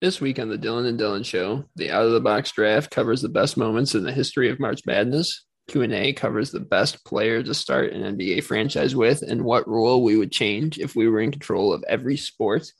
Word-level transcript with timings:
This 0.00 0.20
week 0.20 0.38
on 0.38 0.48
the 0.48 0.56
Dylan 0.56 0.86
and 0.86 0.98
Dylan 0.98 1.24
Show, 1.24 1.64
the 1.74 1.90
Out 1.90 2.06
of 2.06 2.12
the 2.12 2.20
Box 2.20 2.52
Draft 2.52 2.88
covers 2.88 3.20
the 3.20 3.28
best 3.28 3.56
moments 3.56 3.96
in 3.96 4.04
the 4.04 4.12
history 4.12 4.48
of 4.48 4.60
March 4.60 4.82
Madness. 4.86 5.44
Q&A 5.66 6.12
covers 6.12 6.52
the 6.52 6.60
best 6.60 7.04
player 7.04 7.42
to 7.42 7.52
start 7.52 7.92
an 7.92 8.16
NBA 8.16 8.44
franchise 8.44 8.94
with 8.94 9.22
and 9.22 9.42
what 9.42 9.66
rule 9.66 10.04
we 10.04 10.16
would 10.16 10.30
change 10.30 10.78
if 10.78 10.94
we 10.94 11.08
were 11.08 11.18
in 11.18 11.32
control 11.32 11.72
of 11.72 11.82
every 11.88 12.16
sport. 12.16 12.70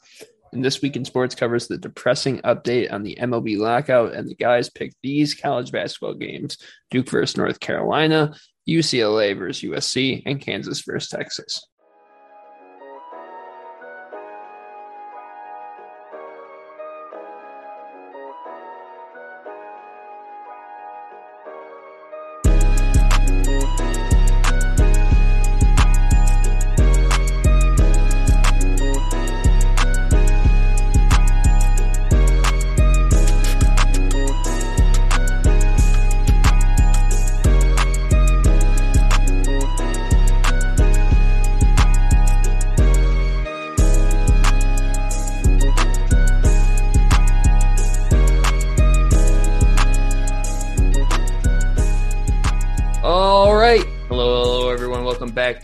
And 0.53 0.65
this 0.65 0.81
week 0.81 0.95
in 0.95 1.05
sports 1.05 1.35
covers 1.35 1.67
the 1.67 1.77
depressing 1.77 2.39
update 2.43 2.93
on 2.93 3.03
the 3.03 3.19
MLB 3.21 3.59
lockout 3.59 4.15
and 4.15 4.29
the 4.29 4.37
guys 4.37 4.71
pick 4.71 4.95
these 5.03 5.35
college 5.35 5.73
basketball 5.73 6.15
games: 6.15 6.57
Duke 6.93 7.11
versus 7.11 7.37
North 7.37 7.59
Carolina, 7.59 8.33
UCLA 8.69 9.37
versus 9.37 9.69
USC, 9.69 10.23
and 10.25 10.41
Kansas 10.41 10.83
versus 10.83 11.11
Texas. 11.11 11.68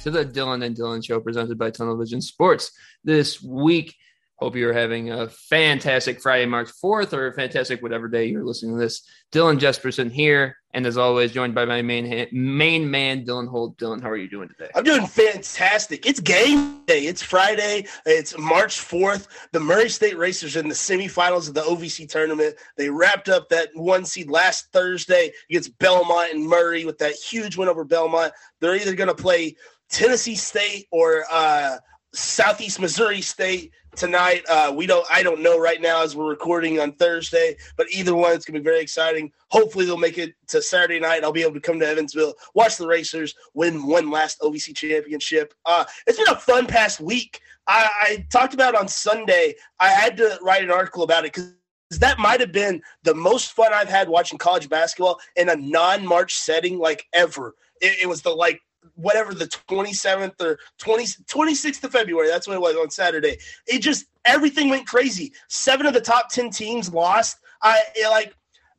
To 0.04 0.10
the 0.10 0.24
Dylan 0.24 0.62
and 0.62 0.76
Dylan 0.76 1.02
Show 1.02 1.18
presented 1.18 1.56
by 1.56 1.70
Tunnel 1.70 1.96
Vision 1.96 2.20
Sports. 2.20 2.70
This 3.04 3.42
week, 3.42 3.96
hope 4.36 4.54
you're 4.54 4.74
having 4.74 5.10
a 5.10 5.28
fantastic 5.28 6.20
Friday, 6.20 6.44
March 6.44 6.68
4th, 6.84 7.14
or 7.14 7.32
fantastic 7.32 7.82
whatever 7.82 8.06
day 8.06 8.26
you're 8.26 8.44
listening 8.44 8.76
to 8.76 8.82
this. 8.82 9.02
Dylan 9.32 9.58
Jesperson 9.58 10.12
here, 10.12 10.58
and 10.74 10.84
as 10.84 10.98
always, 10.98 11.32
joined 11.32 11.54
by 11.54 11.64
my 11.64 11.80
main 11.80 12.26
main 12.32 12.90
man, 12.90 13.24
Dylan 13.24 13.48
Holt. 13.48 13.78
Dylan, 13.78 14.02
how 14.02 14.10
are 14.10 14.16
you 14.16 14.28
doing 14.28 14.48
today? 14.48 14.70
I'm 14.74 14.84
doing 14.84 15.06
fantastic. 15.06 16.04
It's 16.04 16.20
game 16.20 16.84
day. 16.84 17.06
It's 17.06 17.22
Friday. 17.22 17.86
It's 18.04 18.36
March 18.36 18.76
4th. 18.76 19.28
The 19.52 19.60
Murray 19.60 19.88
State 19.88 20.18
Racers 20.18 20.56
in 20.56 20.68
the 20.68 20.74
semifinals 20.74 21.48
of 21.48 21.54
the 21.54 21.62
OVC 21.62 22.08
tournament. 22.08 22.56
They 22.76 22.90
wrapped 22.90 23.30
up 23.30 23.48
that 23.48 23.70
one 23.74 24.04
seed 24.04 24.28
last 24.28 24.70
Thursday 24.72 25.32
against 25.48 25.78
Belmont 25.78 26.34
and 26.34 26.46
Murray 26.46 26.84
with 26.84 26.98
that 26.98 27.14
huge 27.14 27.56
win 27.56 27.68
over 27.68 27.84
Belmont. 27.84 28.34
They're 28.60 28.76
either 28.76 28.94
going 28.94 29.08
to 29.08 29.14
play 29.14 29.56
Tennessee 29.90 30.34
State 30.34 30.86
or 30.90 31.24
uh, 31.30 31.76
Southeast 32.14 32.80
Missouri 32.80 33.20
State 33.20 33.72
tonight. 33.96 34.42
Uh, 34.48 34.72
we 34.74 34.86
don't. 34.86 35.06
I 35.10 35.22
don't 35.22 35.40
know 35.40 35.58
right 35.58 35.80
now 35.80 36.02
as 36.02 36.16
we're 36.16 36.28
recording 36.28 36.80
on 36.80 36.92
Thursday, 36.92 37.56
but 37.76 37.86
either 37.90 38.14
one, 38.14 38.32
it's 38.32 38.44
gonna 38.44 38.58
be 38.58 38.64
very 38.64 38.80
exciting. 38.80 39.32
Hopefully, 39.50 39.84
they'll 39.84 39.96
make 39.96 40.18
it 40.18 40.34
to 40.48 40.62
Saturday 40.62 41.00
night. 41.00 41.24
I'll 41.24 41.32
be 41.32 41.42
able 41.42 41.54
to 41.54 41.60
come 41.60 41.78
to 41.80 41.86
Evansville, 41.86 42.34
watch 42.54 42.76
the 42.76 42.86
Racers 42.86 43.34
win 43.54 43.86
one 43.86 44.10
last 44.10 44.40
OVC 44.40 44.74
championship. 44.74 45.54
Uh, 45.64 45.84
it's 46.06 46.18
been 46.18 46.28
a 46.28 46.38
fun 46.38 46.66
past 46.66 47.00
week. 47.00 47.40
I, 47.66 47.88
I 48.00 48.26
talked 48.30 48.54
about 48.54 48.74
on 48.74 48.88
Sunday. 48.88 49.54
I 49.80 49.88
had 49.88 50.16
to 50.18 50.38
write 50.42 50.62
an 50.62 50.70
article 50.70 51.02
about 51.02 51.24
it 51.24 51.32
because 51.32 51.52
that 51.98 52.18
might 52.18 52.40
have 52.40 52.52
been 52.52 52.82
the 53.04 53.14
most 53.14 53.52
fun 53.52 53.72
I've 53.72 53.88
had 53.88 54.08
watching 54.08 54.38
college 54.38 54.68
basketball 54.68 55.18
in 55.36 55.48
a 55.48 55.56
non-March 55.56 56.34
setting 56.34 56.78
like 56.78 57.06
ever. 57.12 57.54
It, 57.80 58.02
it 58.02 58.06
was 58.06 58.22
the 58.22 58.30
like 58.30 58.60
whatever 58.94 59.34
the 59.34 59.46
27th 59.46 60.40
or 60.40 60.58
20, 60.78 61.04
26th 61.04 61.84
of 61.84 61.92
February. 61.92 62.28
That's 62.28 62.46
what 62.46 62.54
it 62.54 62.60
was 62.60 62.76
on 62.76 62.90
Saturday. 62.90 63.38
It 63.66 63.80
just 63.80 64.06
everything 64.24 64.68
went 64.68 64.86
crazy. 64.86 65.32
Seven 65.48 65.86
of 65.86 65.94
the 65.94 66.00
top 66.00 66.30
10 66.30 66.50
teams 66.50 66.92
lost. 66.92 67.38
I 67.62 67.80
like 68.10 68.34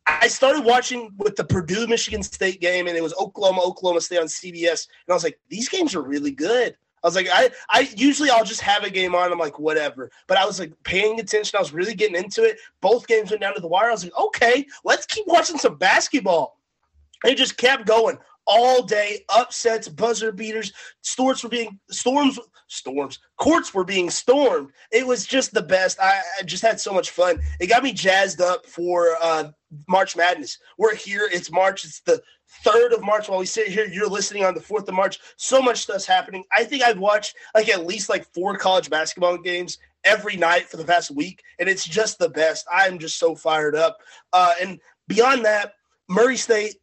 I 0.08 0.28
started 0.28 0.64
watching 0.64 1.12
with 1.18 1.36
the 1.36 1.44
Purdue 1.44 1.88
Michigan 1.88 2.22
State 2.22 2.62
game 2.62 2.88
and 2.88 2.96
it 2.96 3.02
was 3.02 3.14
Oklahoma 3.20 3.62
Oklahoma 3.64 4.02
State 4.02 4.20
on 4.20 4.28
CBS 4.28 4.88
and 5.08 5.12
I 5.12 5.14
was 5.14 5.24
like 5.24 5.40
these 5.50 5.70
games 5.70 5.96
are 5.96 6.02
really 6.02 6.32
good. 6.32 6.76
I 7.04 7.08
was 7.08 7.16
like, 7.16 7.28
I, 7.32 7.52
I 7.70 7.88
usually 7.96 8.32
I'll 8.32 8.44
just 8.44 8.62
have 8.62 8.84
a 8.84 8.90
game 8.90 9.14
on. 9.14 9.32
I'm 9.32 9.38
like, 9.38 9.60
whatever. 9.60 10.10
But 10.26 10.38
I 10.38 10.46
was 10.46 10.60
like 10.60 10.74
paying 10.84 11.20
attention. 11.20 11.56
I 11.56 11.62
was 11.62 11.72
really 11.72 11.94
getting 11.94 12.16
into 12.16 12.44
it. 12.44 12.58
Both 12.82 13.06
games 13.06 13.30
went 13.30 13.44
down 13.44 13.54
to 13.54 13.62
the 13.62 13.68
wire. 13.68 13.90
I 13.90 13.92
was 13.92 14.04
like, 14.04 14.18
okay, 14.18 14.66
let's 14.84 15.06
keep 15.06 15.28
watching 15.28 15.60
some 15.60 15.78
basketball. 15.78 16.58
And 17.24 17.32
It 17.32 17.38
just 17.38 17.58
kept 17.58 17.86
going 17.86 18.18
all 18.48 18.84
day. 18.84 19.26
Upsets, 19.30 19.88
buzzer 19.88 20.32
beaters, 20.32 20.74
storms 21.02 21.44
were 21.44 21.50
being 21.50 21.80
storms, 21.90 22.40
storms, 22.68 23.20
courts 23.38 23.74
were 23.74 23.84
being 23.84 24.10
stormed. 24.10 24.70
It 24.92 25.06
was 25.06 25.26
just 25.26 25.54
the 25.54 25.62
best. 25.62 26.00
I, 26.00 26.22
I 26.40 26.44
just 26.44 26.64
had 26.64 26.80
so 26.80 26.94
much 26.94 27.12
fun. 27.12 27.40
It 27.60 27.68
got 27.68 27.84
me 27.84 27.94
jazzed 27.94 28.42
up 28.42 28.66
for 28.66 29.16
uh, 29.22 29.52
March 29.88 30.16
Madness. 30.16 30.58
We're 30.78 30.96
here. 30.96 31.30
It's 31.32 31.52
March. 31.52 31.86
It's 31.86 32.02
the 32.02 32.22
third 32.64 32.94
of 32.94 33.04
March 33.04 33.28
while 33.28 33.40
we 33.40 33.46
sit 33.46 33.68
here. 33.68 33.86
You're 33.86 34.10
listening 34.10 34.46
on 34.46 34.54
the 34.54 34.62
fourth 34.62 34.88
of 34.88 34.96
March. 34.96 35.20
So 35.38 35.62
much 35.62 35.80
stuff's 35.80 36.06
happening. 36.06 36.44
I 36.52 36.64
think 36.64 36.84
I've 36.84 37.00
watched 37.00 37.36
like 37.54 37.70
at 37.70 37.86
least 37.86 38.10
like 38.10 38.32
four 38.34 38.58
college 38.58 38.90
basketball 38.90 39.38
games 39.38 39.78
every 40.04 40.38
night 40.38 40.70
for 40.70 40.78
the 40.78 40.86
past 40.86 41.12
week, 41.12 41.42
and 41.60 41.68
it's 41.68 41.86
just 41.86 42.20
the 42.20 42.30
best. 42.30 42.66
I'm 42.72 43.00
just 43.00 43.18
so 43.18 43.36
fired 43.36 43.76
up. 43.76 43.98
Uh, 44.32 44.54
and 44.62 44.80
beyond 45.08 45.44
that, 45.46 45.74
Murray 46.08 46.38
State 46.38 46.76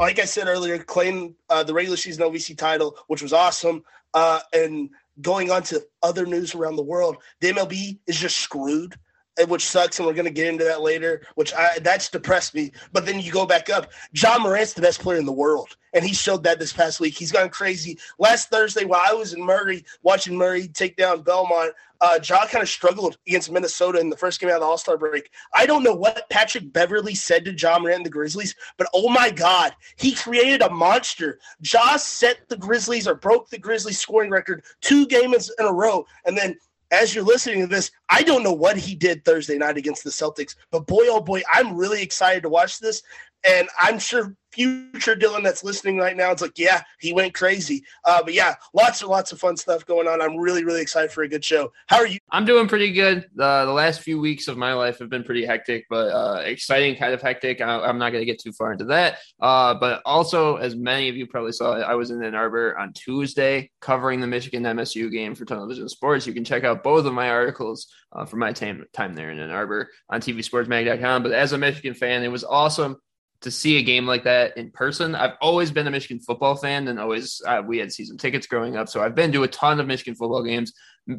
like 0.00 0.18
I 0.18 0.24
said 0.24 0.48
earlier, 0.48 0.78
claimed 0.78 1.34
uh, 1.50 1.62
the 1.62 1.74
regular 1.74 1.96
season 1.96 2.24
OVC 2.24 2.56
title, 2.56 2.96
which 3.06 3.22
was 3.22 3.34
awesome. 3.34 3.84
Uh, 4.14 4.40
and 4.52 4.88
going 5.20 5.50
on 5.50 5.62
to 5.64 5.84
other 6.02 6.24
news 6.24 6.54
around 6.54 6.76
the 6.76 6.82
world, 6.82 7.18
the 7.40 7.52
MLB 7.52 7.98
is 8.06 8.18
just 8.18 8.38
screwed, 8.38 8.96
which 9.44 9.66
sucks, 9.66 9.98
and 9.98 10.06
we're 10.06 10.14
going 10.14 10.24
to 10.24 10.30
get 10.30 10.48
into 10.48 10.64
that 10.64 10.82
later. 10.82 11.22
Which 11.34 11.52
I, 11.54 11.78
that's 11.80 12.08
depressed 12.08 12.54
me. 12.54 12.72
But 12.92 13.06
then 13.06 13.20
you 13.20 13.32
go 13.32 13.46
back 13.46 13.70
up. 13.70 13.92
Ja 14.12 14.38
Morant's 14.38 14.72
the 14.72 14.82
best 14.82 15.00
player 15.00 15.18
in 15.18 15.26
the 15.26 15.32
world, 15.32 15.76
and 15.92 16.04
he 16.04 16.14
showed 16.14 16.42
that 16.44 16.58
this 16.58 16.72
past 16.72 17.00
week. 17.00 17.16
He's 17.16 17.32
gone 17.32 17.48
crazy. 17.48 17.98
Last 18.18 18.50
Thursday, 18.50 18.84
while 18.84 19.02
I 19.08 19.14
was 19.14 19.34
in 19.34 19.42
Murray 19.42 19.84
watching 20.02 20.36
Murray 20.36 20.68
take 20.68 20.96
down 20.96 21.22
Belmont, 21.22 21.72
uh, 22.00 22.18
Ja 22.22 22.46
kind 22.46 22.62
of 22.62 22.68
struggled 22.68 23.18
against 23.26 23.50
Minnesota 23.50 24.00
in 24.00 24.08
the 24.08 24.16
first 24.16 24.40
game 24.40 24.48
out 24.48 24.56
of 24.56 24.60
the 24.60 24.66
All 24.66 24.78
Star 24.78 24.96
break. 24.96 25.30
I 25.54 25.66
don't 25.66 25.82
know 25.82 25.94
what 25.94 26.28
Patrick 26.30 26.72
Beverley 26.72 27.14
said 27.14 27.44
to 27.44 27.52
John 27.52 27.82
Morant 27.82 27.98
and 27.98 28.06
the 28.06 28.10
Grizzlies, 28.10 28.54
but 28.78 28.88
oh 28.94 29.10
my 29.10 29.30
God, 29.30 29.74
he 29.96 30.12
created 30.12 30.62
a 30.62 30.70
monster. 30.70 31.38
Ja 31.60 31.96
set 31.96 32.48
the 32.48 32.56
Grizzlies 32.56 33.06
or 33.06 33.14
broke 33.14 33.50
the 33.50 33.58
Grizzlies 33.58 33.98
scoring 33.98 34.30
record 34.30 34.64
two 34.80 35.06
games 35.06 35.50
in 35.58 35.66
a 35.66 35.72
row, 35.72 36.06
and 36.24 36.36
then. 36.36 36.56
As 36.90 37.14
you're 37.14 37.24
listening 37.24 37.60
to 37.60 37.66
this, 37.66 37.90
I 38.08 38.22
don't 38.22 38.42
know 38.42 38.52
what 38.52 38.76
he 38.76 38.94
did 38.94 39.24
Thursday 39.24 39.56
night 39.56 39.76
against 39.76 40.02
the 40.02 40.10
Celtics, 40.10 40.56
but 40.70 40.86
boy, 40.86 41.04
oh 41.04 41.20
boy, 41.20 41.42
I'm 41.52 41.76
really 41.76 42.02
excited 42.02 42.42
to 42.42 42.48
watch 42.48 42.80
this. 42.80 43.02
And 43.44 43.68
I'm 43.78 43.98
sure 43.98 44.34
future 44.52 45.14
Dylan 45.14 45.42
that's 45.42 45.62
listening 45.62 45.98
right 45.98 46.16
now, 46.16 46.30
it's 46.30 46.42
like, 46.42 46.58
yeah, 46.58 46.82
he 46.98 47.12
went 47.12 47.34
crazy. 47.34 47.84
Uh, 48.04 48.22
but 48.22 48.34
yeah, 48.34 48.54
lots 48.74 49.00
and 49.00 49.10
lots 49.10 49.32
of 49.32 49.38
fun 49.38 49.56
stuff 49.56 49.86
going 49.86 50.08
on. 50.08 50.20
I'm 50.20 50.36
really, 50.36 50.64
really 50.64 50.82
excited 50.82 51.10
for 51.10 51.22
a 51.22 51.28
good 51.28 51.44
show. 51.44 51.72
How 51.86 51.98
are 51.98 52.06
you? 52.06 52.18
I'm 52.30 52.44
doing 52.44 52.68
pretty 52.68 52.92
good. 52.92 53.28
Uh, 53.38 53.64
the 53.64 53.72
last 53.72 54.00
few 54.00 54.20
weeks 54.20 54.48
of 54.48 54.56
my 54.56 54.72
life 54.72 54.98
have 54.98 55.08
been 55.08 55.24
pretty 55.24 55.44
hectic, 55.44 55.86
but 55.88 56.08
uh, 56.12 56.42
exciting 56.44 56.96
kind 56.96 57.14
of 57.14 57.22
hectic. 57.22 57.60
I, 57.60 57.88
am 57.88 57.98
not 57.98 58.10
going 58.10 58.22
to 58.22 58.26
get 58.26 58.40
too 58.40 58.52
far 58.52 58.72
into 58.72 58.84
that. 58.86 59.18
Uh, 59.40 59.74
but 59.74 60.02
also, 60.04 60.56
as 60.56 60.76
many 60.76 61.08
of 61.08 61.16
you 61.16 61.26
probably 61.26 61.52
saw, 61.52 61.74
I 61.74 61.94
was 61.94 62.10
in 62.10 62.22
Ann 62.22 62.34
Arbor 62.34 62.76
on 62.78 62.92
Tuesday 62.92 63.70
covering 63.80 64.20
the 64.20 64.26
Michigan 64.26 64.62
MSU 64.64 65.10
game 65.10 65.34
for 65.34 65.44
Tunnel 65.44 65.68
Vision 65.68 65.88
Sports. 65.88 66.26
You 66.26 66.32
can 66.32 66.44
check 66.44 66.64
out 66.64 66.82
both 66.82 67.06
of 67.06 67.14
my 67.14 67.30
articles 67.30 67.86
uh, 68.12 68.24
from 68.24 68.40
my 68.40 68.52
time, 68.52 68.84
time 68.92 69.14
there 69.14 69.30
in 69.30 69.38
Ann 69.38 69.50
Arbor 69.50 69.88
on 70.08 70.20
tvsportsmag.com. 70.20 71.22
But 71.22 71.32
as 71.32 71.52
a 71.52 71.58
Michigan 71.58 71.94
fan, 71.94 72.22
it 72.22 72.28
was 72.28 72.44
awesome 72.44 72.96
to 73.42 73.50
see 73.50 73.78
a 73.78 73.82
game 73.82 74.06
like 74.06 74.24
that 74.24 74.56
in 74.56 74.70
person. 74.70 75.14
I've 75.14 75.36
always 75.40 75.70
been 75.70 75.86
a 75.86 75.90
Michigan 75.90 76.20
football 76.20 76.56
fan 76.56 76.88
and 76.88 76.98
always 77.00 77.40
uh, 77.46 77.62
we 77.66 77.78
had 77.78 77.92
season 77.92 78.18
tickets 78.18 78.46
growing 78.46 78.76
up, 78.76 78.88
so 78.88 79.02
I've 79.02 79.14
been 79.14 79.32
to 79.32 79.44
a 79.44 79.48
ton 79.48 79.80
of 79.80 79.86
Michigan 79.86 80.14
football 80.14 80.42
games. 80.42 80.72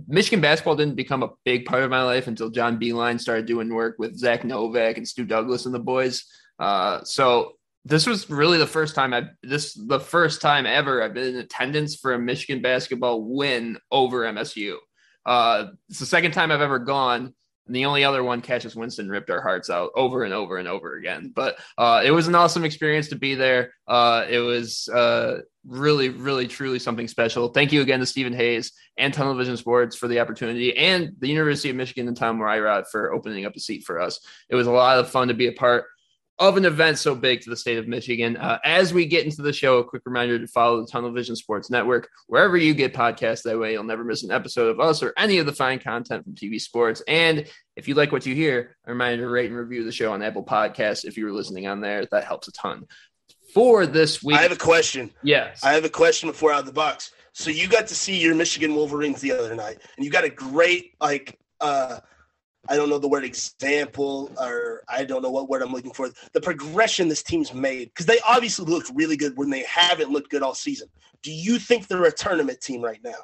Michigan 0.07 0.41
basketball 0.41 0.75
didn't 0.75 0.95
become 0.95 1.23
a 1.23 1.31
big 1.43 1.65
part 1.65 1.83
of 1.83 1.89
my 1.89 2.03
life 2.03 2.27
until 2.27 2.49
John 2.49 2.79
Beilein 2.79 3.19
started 3.19 3.45
doing 3.45 3.73
work 3.73 3.95
with 3.97 4.17
Zack 4.17 4.43
Novak 4.43 4.97
and 4.97 5.07
Stu 5.07 5.25
Douglass 5.25 5.65
and 5.65 5.73
the 5.73 5.79
boys. 5.79 6.25
Uh, 6.59 7.03
so 7.03 7.53
this 7.83 8.05
was 8.05 8.29
really 8.29 8.59
the 8.59 8.67
first 8.67 8.93
time 8.93 9.13
I 9.13 9.23
this 9.41 9.73
the 9.73 9.99
first 9.99 10.41
time 10.41 10.67
ever 10.67 11.01
I've 11.01 11.15
been 11.15 11.35
in 11.35 11.37
attendance 11.37 11.95
for 11.95 12.13
a 12.13 12.19
Michigan 12.19 12.61
basketball 12.61 13.23
win 13.23 13.79
over 13.91 14.21
MSU. 14.21 14.75
Uh, 15.25 15.67
it's 15.89 15.99
the 15.99 16.05
second 16.05 16.31
time 16.31 16.51
I've 16.51 16.61
ever 16.61 16.79
gone 16.79 17.33
And 17.71 17.75
the 17.77 17.85
only 17.85 18.03
other 18.03 18.21
one, 18.21 18.41
Cassius 18.41 18.75
Winston, 18.75 19.07
ripped 19.07 19.29
our 19.29 19.39
hearts 19.39 19.69
out 19.69 19.91
over 19.95 20.25
and 20.25 20.33
over 20.33 20.57
and 20.57 20.67
over 20.67 20.97
again. 20.97 21.31
But 21.33 21.57
uh, 21.77 22.01
it 22.03 22.11
was 22.11 22.27
an 22.27 22.35
awesome 22.35 22.65
experience 22.65 23.07
to 23.07 23.15
be 23.15 23.33
there. 23.33 23.73
Uh, 23.87 24.25
it 24.29 24.39
was 24.39 24.89
uh, 24.89 25.37
really, 25.65 26.09
really, 26.09 26.49
truly 26.49 26.79
something 26.79 27.07
special. 27.07 27.47
Thank 27.47 27.71
you 27.71 27.79
again 27.79 28.01
to 28.01 28.05
Stephen 28.05 28.33
Hayes 28.33 28.73
and 28.97 29.13
Tunnel 29.13 29.35
Vision 29.35 29.55
Sports 29.55 29.95
for 29.95 30.09
the 30.09 30.19
opportunity, 30.19 30.75
and 30.75 31.13
the 31.19 31.29
University 31.29 31.69
of 31.69 31.77
Michigan 31.77 32.09
and 32.09 32.17
Tom 32.17 32.39
Wyrot 32.39 32.89
for 32.91 33.13
opening 33.13 33.45
up 33.45 33.55
a 33.55 33.59
seat 33.61 33.85
for 33.85 34.01
us. 34.01 34.19
It 34.49 34.55
was 34.55 34.67
a 34.67 34.71
lot 34.71 34.99
of 34.99 35.09
fun 35.09 35.29
to 35.29 35.33
be 35.33 35.47
a 35.47 35.53
part 35.53 35.85
of 36.41 36.57
an 36.57 36.65
event 36.65 36.97
so 36.97 37.13
big 37.13 37.39
to 37.39 37.51
the 37.51 37.55
state 37.55 37.77
of 37.77 37.87
Michigan. 37.87 38.35
Uh, 38.35 38.57
as 38.65 38.93
we 38.93 39.05
get 39.05 39.23
into 39.23 39.43
the 39.43 39.53
show, 39.53 39.77
a 39.77 39.83
quick 39.83 40.01
reminder 40.05 40.39
to 40.39 40.47
follow 40.47 40.81
the 40.81 40.87
Tunnel 40.87 41.11
Vision 41.11 41.35
Sports 41.35 41.69
Network 41.69 42.09
wherever 42.25 42.57
you 42.57 42.73
get 42.73 42.95
podcasts. 42.95 43.43
That 43.43 43.59
way, 43.59 43.73
you'll 43.73 43.83
never 43.83 44.03
miss 44.03 44.23
an 44.23 44.31
episode 44.31 44.69
of 44.69 44.79
us 44.79 45.03
or 45.03 45.13
any 45.17 45.37
of 45.37 45.45
the 45.45 45.53
fine 45.53 45.77
content 45.77 46.23
from 46.23 46.33
TV 46.33 46.59
Sports. 46.59 47.03
And 47.07 47.45
if 47.75 47.87
you 47.87 47.93
like 47.93 48.11
what 48.11 48.25
you 48.25 48.33
hear, 48.33 48.75
a 48.87 48.91
reminder 48.91 49.23
to 49.23 49.29
rate 49.29 49.51
and 49.51 49.55
review 49.55 49.83
the 49.83 49.91
show 49.91 50.11
on 50.11 50.23
Apple 50.23 50.43
Podcasts. 50.43 51.05
If 51.05 51.15
you 51.15 51.25
were 51.25 51.31
listening 51.31 51.67
on 51.67 51.79
there, 51.79 52.07
that 52.11 52.23
helps 52.23 52.47
a 52.47 52.51
ton. 52.53 52.85
For 53.53 53.85
this 53.85 54.23
week, 54.23 54.37
I 54.37 54.41
have 54.41 54.51
a 54.51 54.55
question. 54.55 55.11
Yes, 55.21 55.63
I 55.63 55.73
have 55.73 55.85
a 55.85 55.89
question 55.89 56.27
before 56.29 56.51
out 56.51 56.61
of 56.61 56.65
the 56.65 56.73
box. 56.73 57.11
So 57.33 57.51
you 57.51 57.67
got 57.67 57.85
to 57.87 57.95
see 57.95 58.19
your 58.19 58.33
Michigan 58.33 58.73
Wolverines 58.73 59.21
the 59.21 59.31
other 59.31 59.53
night, 59.53 59.77
and 59.95 60.03
you 60.03 60.09
got 60.09 60.23
a 60.23 60.29
great 60.29 60.95
like. 60.99 61.37
uh 61.59 61.99
I 62.69 62.75
don't 62.75 62.89
know 62.89 62.99
the 62.99 63.07
word 63.07 63.23
example, 63.23 64.31
or 64.39 64.83
I 64.87 65.03
don't 65.03 65.21
know 65.21 65.31
what 65.31 65.49
word 65.49 65.63
I'm 65.63 65.73
looking 65.73 65.93
for. 65.93 66.09
The 66.33 66.41
progression 66.41 67.07
this 67.07 67.23
team's 67.23 67.53
made 67.53 67.89
because 67.89 68.05
they 68.05 68.19
obviously 68.27 68.65
looked 68.65 68.91
really 68.93 69.17
good 69.17 69.35
when 69.35 69.49
they 69.49 69.63
haven't 69.63 70.11
looked 70.11 70.29
good 70.29 70.43
all 70.43 70.53
season. 70.53 70.87
Do 71.23 71.31
you 71.31 71.57
think 71.57 71.87
they're 71.87 72.03
a 72.03 72.11
tournament 72.11 72.61
team 72.61 72.81
right 72.81 72.99
now? 73.03 73.17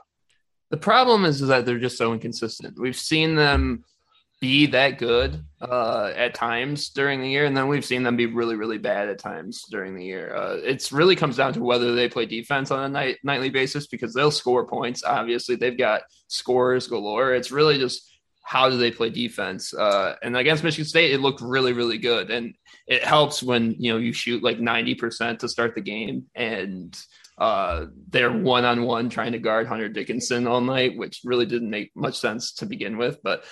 The 0.69 0.77
problem 0.77 1.23
is, 1.23 1.41
is 1.41 1.47
that 1.49 1.65
they're 1.65 1.79
just 1.79 1.97
so 1.97 2.13
inconsistent. 2.13 2.79
We've 2.79 2.95
seen 2.95 3.35
them 3.35 3.83
be 4.39 4.67
that 4.67 4.99
good 4.99 5.43
uh, 5.61 6.11
at 6.15 6.35
times 6.35 6.89
during 6.89 7.21
the 7.21 7.29
year, 7.29 7.45
and 7.45 7.55
then 7.55 7.67
we've 7.67 7.85
seen 7.85 8.03
them 8.03 8.15
be 8.15 8.27
really, 8.27 8.55
really 8.55 8.77
bad 8.77 9.09
at 9.09 9.17
times 9.17 9.63
during 9.69 9.95
the 9.95 10.03
year. 10.03 10.35
Uh, 10.35 10.77
really 10.91 11.15
comes 11.15 11.37
down 11.37 11.53
to 11.53 11.63
whether 11.63 11.95
they 11.95 12.07
play 12.09 12.25
defense 12.25 12.69
on 12.69 12.83
a 12.83 12.89
night, 12.89 13.17
nightly 13.23 13.49
basis 13.49 13.87
because 13.87 14.13
they'll 14.13 14.29
score 14.29 14.67
points. 14.67 15.03
Obviously, 15.03 15.55
they've 15.55 15.77
got 15.77 16.01
scores 16.27 16.87
galore. 16.87 17.33
It's 17.33 17.51
really 17.51 17.79
just 17.79 18.16
how 18.47 18.69
do 18.69 18.77
they 18.77 18.91
play 18.91 19.09
defense? 19.09 19.73
Uh, 19.73 20.15
and 20.23 20.37
against 20.37 20.63
Michigan 20.63 20.85
State, 20.85 21.11
it 21.11 21.19
looked 21.19 21.41
really, 21.41 21.73
really 21.73 21.97
good. 21.97 22.31
And 22.31 22.55
it 22.87 23.03
helps 23.03 23.43
when 23.43 23.75
you 23.77 23.91
know 23.91 23.99
you 23.99 24.13
shoot 24.13 24.41
like 24.41 24.57
ninety 24.57 24.95
percent 24.95 25.41
to 25.41 25.49
start 25.49 25.75
the 25.75 25.81
game, 25.81 26.27
and 26.33 26.97
uh, 27.37 27.87
they're 28.07 28.31
one 28.31 28.63
on 28.63 28.83
one 28.83 29.09
trying 29.09 29.33
to 29.33 29.37
guard 29.37 29.67
Hunter 29.67 29.89
Dickinson 29.89 30.47
all 30.47 30.61
night, 30.61 30.97
which 30.97 31.19
really 31.25 31.45
didn't 31.45 31.69
make 31.69 31.91
much 31.93 32.17
sense 32.19 32.53
to 32.53 32.65
begin 32.65 32.97
with. 32.97 33.19
But 33.21 33.43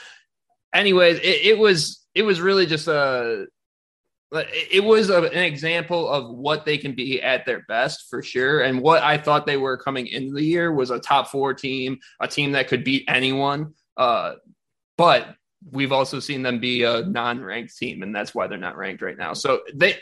anyways, 0.73 1.17
it, 1.17 1.45
it 1.45 1.57
was 1.57 2.01
it 2.15 2.23
was 2.23 2.39
really 2.39 2.65
just 2.65 2.87
a 2.87 3.47
it 4.31 4.81
was 4.81 5.09
a, 5.09 5.23
an 5.23 5.43
example 5.43 6.07
of 6.07 6.33
what 6.33 6.63
they 6.63 6.77
can 6.77 6.95
be 6.95 7.21
at 7.21 7.45
their 7.45 7.65
best 7.67 8.09
for 8.09 8.23
sure. 8.23 8.61
And 8.61 8.79
what 8.79 9.03
I 9.03 9.17
thought 9.17 9.45
they 9.45 9.57
were 9.57 9.77
coming 9.77 10.07
into 10.07 10.33
the 10.33 10.43
year 10.43 10.71
was 10.71 10.89
a 10.89 10.99
top 10.99 11.27
four 11.27 11.53
team, 11.53 11.99
a 12.21 12.29
team 12.29 12.53
that 12.53 12.69
could 12.69 12.85
beat 12.85 13.03
anyone. 13.09 13.73
Uh, 13.97 14.35
but 14.97 15.35
we've 15.71 15.91
also 15.91 16.19
seen 16.19 16.43
them 16.43 16.59
be 16.59 16.83
a 16.83 17.03
non-ranked 17.03 17.77
team, 17.77 18.03
and 18.03 18.15
that's 18.15 18.35
why 18.35 18.47
they're 18.47 18.57
not 18.57 18.77
ranked 18.77 19.01
right 19.01 19.17
now. 19.17 19.33
So 19.33 19.61
they, 19.73 19.97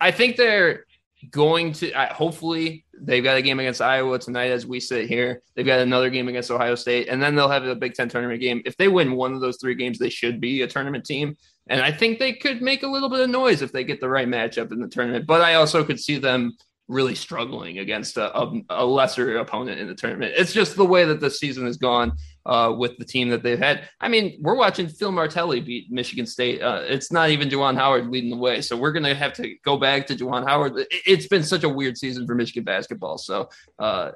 I 0.00 0.10
think 0.10 0.36
they're 0.36 0.84
going 1.30 1.72
to. 1.74 1.92
Uh, 1.92 2.12
hopefully, 2.12 2.84
they've 3.00 3.24
got 3.24 3.36
a 3.36 3.42
game 3.42 3.60
against 3.60 3.80
Iowa 3.80 4.18
tonight 4.18 4.50
as 4.50 4.66
we 4.66 4.80
sit 4.80 5.08
here. 5.08 5.42
They've 5.54 5.66
got 5.66 5.80
another 5.80 6.10
game 6.10 6.28
against 6.28 6.50
Ohio 6.50 6.74
State, 6.74 7.08
and 7.08 7.22
then 7.22 7.34
they'll 7.34 7.48
have 7.48 7.64
a 7.64 7.74
Big 7.74 7.94
Ten 7.94 8.08
tournament 8.08 8.40
game. 8.40 8.62
If 8.64 8.76
they 8.76 8.88
win 8.88 9.16
one 9.16 9.34
of 9.34 9.40
those 9.40 9.58
three 9.58 9.74
games, 9.74 9.98
they 9.98 10.10
should 10.10 10.40
be 10.40 10.62
a 10.62 10.66
tournament 10.66 11.04
team. 11.04 11.36
And 11.68 11.80
I 11.80 11.92
think 11.92 12.18
they 12.18 12.32
could 12.32 12.60
make 12.60 12.82
a 12.82 12.88
little 12.88 13.08
bit 13.08 13.20
of 13.20 13.30
noise 13.30 13.62
if 13.62 13.70
they 13.70 13.84
get 13.84 14.00
the 14.00 14.08
right 14.08 14.26
matchup 14.26 14.72
in 14.72 14.80
the 14.80 14.88
tournament. 14.88 15.26
But 15.26 15.42
I 15.42 15.54
also 15.54 15.84
could 15.84 16.00
see 16.00 16.18
them 16.18 16.56
really 16.88 17.14
struggling 17.14 17.78
against 17.78 18.16
a, 18.16 18.36
a, 18.36 18.60
a, 18.68 18.84
lesser 18.84 19.38
opponent 19.38 19.80
in 19.80 19.86
the 19.86 19.94
tournament. 19.94 20.34
It's 20.36 20.52
just 20.52 20.76
the 20.76 20.84
way 20.84 21.04
that 21.04 21.20
the 21.20 21.30
season 21.30 21.64
has 21.66 21.76
gone 21.76 22.12
uh, 22.46 22.74
with 22.76 22.96
the 22.98 23.04
team 23.04 23.28
that 23.30 23.42
they've 23.42 23.58
had. 23.58 23.88
I 24.00 24.08
mean, 24.08 24.38
we're 24.40 24.56
watching 24.56 24.88
Phil 24.88 25.12
Martelli 25.12 25.60
beat 25.60 25.90
Michigan 25.90 26.26
State. 26.26 26.62
Uh, 26.62 26.82
it's 26.84 27.12
not 27.12 27.30
even 27.30 27.48
Juwan 27.48 27.76
Howard 27.76 28.10
leading 28.10 28.30
the 28.30 28.36
way. 28.36 28.60
So 28.60 28.76
we're 28.76 28.92
going 28.92 29.04
to 29.04 29.14
have 29.14 29.32
to 29.34 29.54
go 29.64 29.76
back 29.76 30.06
to 30.06 30.16
Juwan 30.16 30.46
Howard. 30.46 30.72
It's 30.90 31.28
been 31.28 31.44
such 31.44 31.64
a 31.64 31.68
weird 31.68 31.98
season 31.98 32.26
for 32.26 32.34
Michigan 32.34 32.64
basketball. 32.64 33.18
So, 33.18 33.48
uh, 33.78 34.12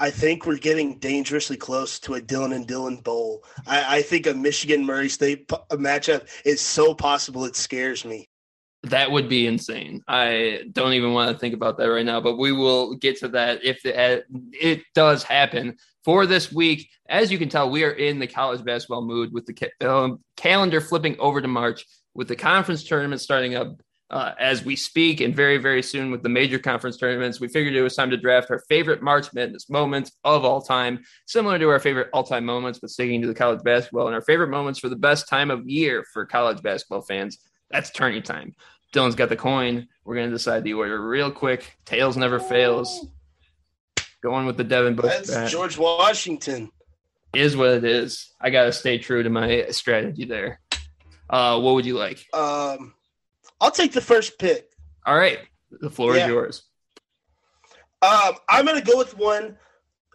I 0.00 0.10
think 0.10 0.46
we're 0.46 0.56
getting 0.56 0.98
dangerously 0.98 1.58
close 1.58 2.00
to 2.00 2.14
a 2.14 2.22
Dylan 2.22 2.54
and 2.54 2.66
Dylan 2.66 3.04
bowl. 3.04 3.44
I, 3.66 3.98
I 3.98 4.02
think 4.02 4.26
a 4.26 4.32
Michigan 4.32 4.84
Murray 4.84 5.10
State 5.10 5.46
matchup 5.48 6.26
is 6.46 6.62
so 6.62 6.94
possible 6.94 7.44
it 7.44 7.54
scares 7.54 8.06
me. 8.06 8.26
That 8.84 9.10
would 9.10 9.28
be 9.28 9.46
insane. 9.46 10.00
I 10.08 10.62
don't 10.72 10.94
even 10.94 11.12
want 11.12 11.30
to 11.30 11.38
think 11.38 11.52
about 11.52 11.76
that 11.76 11.90
right 11.90 12.06
now, 12.06 12.18
but 12.22 12.38
we 12.38 12.50
will 12.50 12.94
get 12.94 13.18
to 13.18 13.28
that 13.28 13.62
if 13.62 13.84
it, 13.84 14.24
it 14.52 14.84
does 14.94 15.22
happen. 15.22 15.76
For 16.04 16.26
this 16.26 16.50
week, 16.50 16.88
as 17.08 17.30
you 17.30 17.38
can 17.38 17.48
tell, 17.48 17.70
we 17.70 17.84
are 17.84 17.90
in 17.90 18.18
the 18.18 18.26
college 18.26 18.64
basketball 18.64 19.02
mood 19.02 19.32
with 19.32 19.46
the 19.46 19.54
ca- 19.54 19.86
um, 19.86 20.20
calendar 20.36 20.80
flipping 20.80 21.18
over 21.18 21.40
to 21.40 21.48
March, 21.48 21.84
with 22.14 22.28
the 22.28 22.36
conference 22.36 22.84
tournament 22.84 23.20
starting 23.20 23.54
up 23.54 23.80
uh, 24.10 24.32
as 24.40 24.64
we 24.64 24.74
speak, 24.74 25.20
and 25.20 25.36
very, 25.36 25.56
very 25.58 25.82
soon 25.82 26.10
with 26.10 26.22
the 26.22 26.28
major 26.28 26.58
conference 26.58 26.96
tournaments. 26.96 27.38
We 27.38 27.48
figured 27.48 27.74
it 27.74 27.82
was 27.82 27.94
time 27.94 28.10
to 28.10 28.16
draft 28.16 28.50
our 28.50 28.60
favorite 28.68 29.02
March 29.02 29.32
Madness 29.32 29.70
moments 29.70 30.12
of 30.24 30.44
all 30.44 30.62
time, 30.62 31.04
similar 31.26 31.58
to 31.58 31.68
our 31.68 31.78
favorite 31.78 32.08
all 32.12 32.24
time 32.24 32.44
moments, 32.44 32.78
but 32.80 32.90
sticking 32.90 33.20
to 33.22 33.28
the 33.28 33.34
college 33.34 33.62
basketball, 33.62 34.06
and 34.06 34.14
our 34.14 34.22
favorite 34.22 34.48
moments 34.48 34.80
for 34.80 34.88
the 34.88 34.96
best 34.96 35.28
time 35.28 35.50
of 35.50 35.68
year 35.68 36.04
for 36.12 36.26
college 36.26 36.62
basketball 36.62 37.02
fans. 37.02 37.38
That's 37.70 37.90
turning 37.90 38.22
time. 38.22 38.54
Dylan's 38.92 39.14
got 39.14 39.28
the 39.28 39.36
coin. 39.36 39.86
We're 40.04 40.16
going 40.16 40.30
to 40.30 40.34
decide 40.34 40.64
the 40.64 40.74
order 40.74 41.00
real 41.00 41.30
quick. 41.30 41.76
Tails 41.84 42.16
never 42.16 42.40
fails. 42.40 43.06
Going 44.22 44.46
with 44.46 44.56
the 44.56 44.64
Devin 44.64 44.96
Bush. 44.96 45.06
That's 45.06 45.30
bat. 45.30 45.50
George 45.50 45.78
Washington. 45.78 46.70
Is 47.32 47.56
what 47.56 47.70
it 47.70 47.84
is. 47.84 48.32
I 48.40 48.50
got 48.50 48.64
to 48.64 48.72
stay 48.72 48.98
true 48.98 49.22
to 49.22 49.30
my 49.30 49.66
strategy 49.70 50.24
there. 50.24 50.60
Uh, 51.28 51.60
what 51.60 51.74
would 51.74 51.86
you 51.86 51.96
like? 51.96 52.26
Um, 52.34 52.92
I'll 53.60 53.70
take 53.70 53.92
the 53.92 54.00
first 54.00 54.38
pick. 54.38 54.70
All 55.06 55.16
right. 55.16 55.38
The 55.70 55.90
floor 55.90 56.16
yeah. 56.16 56.24
is 56.24 56.28
yours. 56.28 56.62
Um, 58.02 58.34
I'm 58.48 58.64
going 58.64 58.80
to 58.80 58.84
go 58.84 58.98
with 58.98 59.16
one 59.16 59.56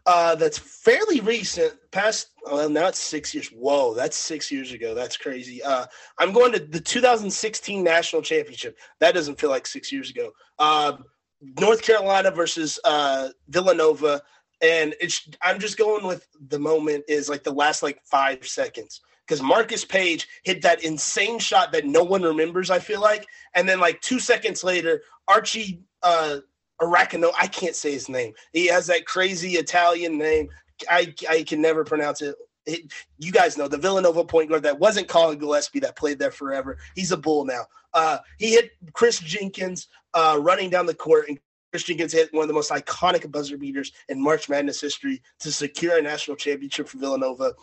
uh, 0.05 0.35
that's 0.35 0.57
fairly 0.57 1.19
recent, 1.21 1.73
past, 1.91 2.29
well, 2.43 2.69
now 2.69 2.87
it's 2.87 2.99
six 2.99 3.33
years. 3.33 3.47
Whoa, 3.47 3.93
that's 3.93 4.15
six 4.15 4.51
years 4.51 4.71
ago. 4.71 4.93
That's 4.93 5.17
crazy. 5.17 5.63
Uh, 5.63 5.85
I'm 6.19 6.31
going 6.31 6.51
to 6.53 6.59
the 6.59 6.79
2016 6.79 7.83
National 7.83 8.21
Championship. 8.21 8.77
That 8.99 9.15
doesn't 9.15 9.39
feel 9.39 9.49
like 9.49 9.65
six 9.65 9.91
years 9.91 10.09
ago. 10.11 10.31
Uh, 10.59 10.97
North 11.41 11.81
Carolina 11.81 12.31
versus 12.31 12.79
uh, 12.83 13.29
Villanova. 13.49 14.21
And 14.61 14.95
it's 14.99 15.27
I'm 15.41 15.59
just 15.59 15.77
going 15.77 16.05
with 16.07 16.27
the 16.47 16.59
moment 16.59 17.05
is 17.07 17.29
like 17.29 17.43
the 17.43 17.51
last 17.51 17.83
like 17.83 18.01
five 18.03 18.47
seconds 18.47 19.01
because 19.25 19.41
Marcus 19.41 19.83
Paige 19.83 20.27
hit 20.43 20.61
that 20.61 20.83
insane 20.83 21.39
shot 21.39 21.71
that 21.71 21.85
no 21.85 22.03
one 22.03 22.21
remembers. 22.21 22.69
I 22.69 22.79
feel 22.79 23.01
like, 23.01 23.27
and 23.53 23.67
then 23.67 23.79
like 23.79 24.00
two 24.01 24.19
seconds 24.19 24.63
later, 24.63 25.01
Archie 25.27 25.81
uh, 26.03 26.38
Aracano. 26.81 27.31
I 27.38 27.48
can't 27.48 27.75
say 27.75 27.91
his 27.91 28.10
name. 28.10 28.33
He 28.53 28.67
has 28.67 28.88
that 28.88 29.05
crazy 29.05 29.53
Italian 29.53 30.17
name. 30.17 30.50
I 30.89 31.13
I 31.29 31.43
can 31.43 31.62
never 31.62 31.83
pronounce 31.83 32.21
it. 32.21 32.36
it 32.65 32.91
you 33.17 33.31
guys 33.31 33.57
know 33.57 33.67
the 33.67 33.77
Villanova 33.77 34.24
point 34.24 34.50
guard 34.50 34.63
that 34.63 34.79
wasn't 34.79 35.07
Collin 35.07 35.39
Gillespie 35.39 35.79
that 35.79 35.95
played 35.95 36.19
there 36.19 36.31
forever. 36.31 36.77
He's 36.95 37.12
a 37.12 37.17
bull 37.17 37.45
now. 37.45 37.65
Uh, 37.95 38.19
he 38.37 38.51
hit 38.51 38.71
Chris 38.93 39.19
Jenkins 39.19 39.87
uh, 40.13 40.37
running 40.39 40.69
down 40.69 40.85
the 40.85 40.93
court, 40.93 41.29
and 41.29 41.39
Chris 41.71 41.83
Jenkins 41.83 42.13
hit 42.13 42.31
one 42.33 42.43
of 42.43 42.47
the 42.47 42.53
most 42.53 42.69
iconic 42.69 43.29
buzzer 43.31 43.57
beaters 43.57 43.91
in 44.09 44.21
March 44.21 44.47
Madness 44.49 44.79
history 44.79 45.23
to 45.39 45.51
secure 45.51 45.97
a 45.97 46.01
national 46.01 46.37
championship 46.37 46.87
for 46.87 46.99
Villanova 46.99 47.53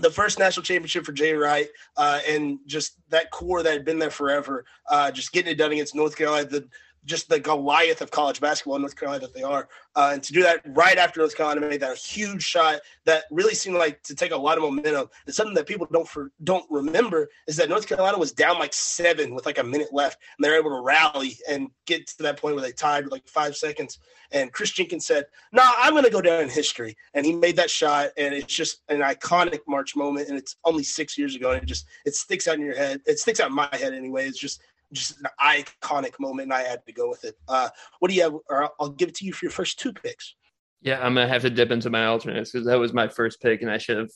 the 0.00 0.10
first 0.10 0.38
national 0.38 0.64
championship 0.64 1.04
for 1.04 1.12
Jay 1.12 1.32
Wright, 1.32 1.68
uh, 1.96 2.20
and 2.28 2.58
just 2.66 2.96
that 3.08 3.30
core 3.30 3.62
that 3.62 3.72
had 3.72 3.84
been 3.84 3.98
there 3.98 4.10
forever, 4.10 4.64
uh, 4.88 5.10
just 5.10 5.32
getting 5.32 5.52
it 5.52 5.58
done 5.58 5.72
against 5.72 5.94
North 5.94 6.16
Carolina. 6.16 6.48
The 6.48 6.68
just 7.04 7.28
the 7.28 7.40
Goliath 7.40 8.00
of 8.00 8.10
college 8.10 8.40
basketball 8.40 8.76
in 8.76 8.82
North 8.82 8.96
Carolina 8.96 9.22
that 9.22 9.34
they 9.34 9.42
are. 9.42 9.68
Uh, 9.96 10.10
and 10.12 10.22
to 10.22 10.32
do 10.32 10.42
that 10.42 10.60
right 10.66 10.98
after 10.98 11.20
North 11.20 11.36
Carolina 11.36 11.60
made 11.60 11.80
that 11.80 11.96
huge 11.96 12.42
shot 12.42 12.80
that 13.04 13.24
really 13.30 13.54
seemed 13.54 13.76
like 13.76 14.02
to 14.04 14.14
take 14.14 14.32
a 14.32 14.36
lot 14.36 14.58
of 14.58 14.64
momentum. 14.64 15.08
And 15.26 15.34
something 15.34 15.54
that 15.54 15.66
people 15.66 15.88
don't 15.90 16.06
for, 16.06 16.30
don't 16.44 16.64
remember 16.70 17.28
is 17.46 17.56
that 17.56 17.68
North 17.68 17.86
Carolina 17.86 18.18
was 18.18 18.32
down 18.32 18.58
like 18.58 18.72
seven 18.72 19.34
with 19.34 19.46
like 19.46 19.58
a 19.58 19.64
minute 19.64 19.92
left, 19.92 20.18
and 20.36 20.44
they're 20.44 20.58
able 20.58 20.70
to 20.70 20.82
rally 20.82 21.38
and 21.48 21.68
get 21.86 22.06
to 22.08 22.22
that 22.22 22.40
point 22.40 22.54
where 22.54 22.64
they 22.64 22.72
tied 22.72 23.04
with 23.04 23.12
like 23.12 23.26
five 23.26 23.56
seconds. 23.56 23.98
And 24.30 24.52
Chris 24.52 24.72
Jenkins 24.72 25.06
said, 25.06 25.24
"No, 25.52 25.64
nah, 25.64 25.72
I'm 25.78 25.92
going 25.92 26.04
to 26.04 26.10
go 26.10 26.20
down 26.20 26.42
in 26.42 26.50
history," 26.50 26.96
and 27.14 27.24
he 27.24 27.32
made 27.32 27.56
that 27.56 27.70
shot, 27.70 28.10
and 28.16 28.34
it's 28.34 28.54
just 28.54 28.82
an 28.88 29.00
iconic 29.00 29.60
March 29.66 29.96
moment. 29.96 30.28
And 30.28 30.36
it's 30.36 30.56
only 30.64 30.84
six 30.84 31.16
years 31.16 31.34
ago, 31.34 31.52
and 31.52 31.62
it 31.62 31.66
just 31.66 31.86
it 32.04 32.14
sticks 32.14 32.46
out 32.46 32.56
in 32.56 32.60
your 32.60 32.76
head. 32.76 33.00
It 33.06 33.18
sticks 33.18 33.40
out 33.40 33.48
in 33.48 33.54
my 33.56 33.68
head 33.72 33.94
anyway. 33.94 34.26
It's 34.26 34.38
just 34.38 34.60
just 34.92 35.18
an 35.20 35.26
iconic 35.40 36.18
moment, 36.18 36.46
and 36.46 36.52
I 36.52 36.62
had 36.62 36.84
to 36.86 36.92
go 36.92 37.08
with 37.08 37.24
it. 37.24 37.36
Uh, 37.48 37.68
what 37.98 38.08
do 38.08 38.14
you 38.14 38.22
have? 38.22 38.34
Or 38.48 38.70
I'll 38.80 38.90
give 38.90 39.08
it 39.08 39.14
to 39.16 39.24
you 39.24 39.32
for 39.32 39.44
your 39.44 39.52
first 39.52 39.78
two 39.78 39.92
picks. 39.92 40.34
Yeah, 40.80 41.00
I'm 41.00 41.14
gonna 41.14 41.28
have 41.28 41.42
to 41.42 41.50
dip 41.50 41.70
into 41.70 41.90
my 41.90 42.06
alternates 42.06 42.52
because 42.52 42.66
that 42.66 42.78
was 42.78 42.92
my 42.92 43.08
first 43.08 43.40
pick, 43.40 43.62
and 43.62 43.70
I 43.70 43.78
should 43.78 43.98
have 43.98 44.10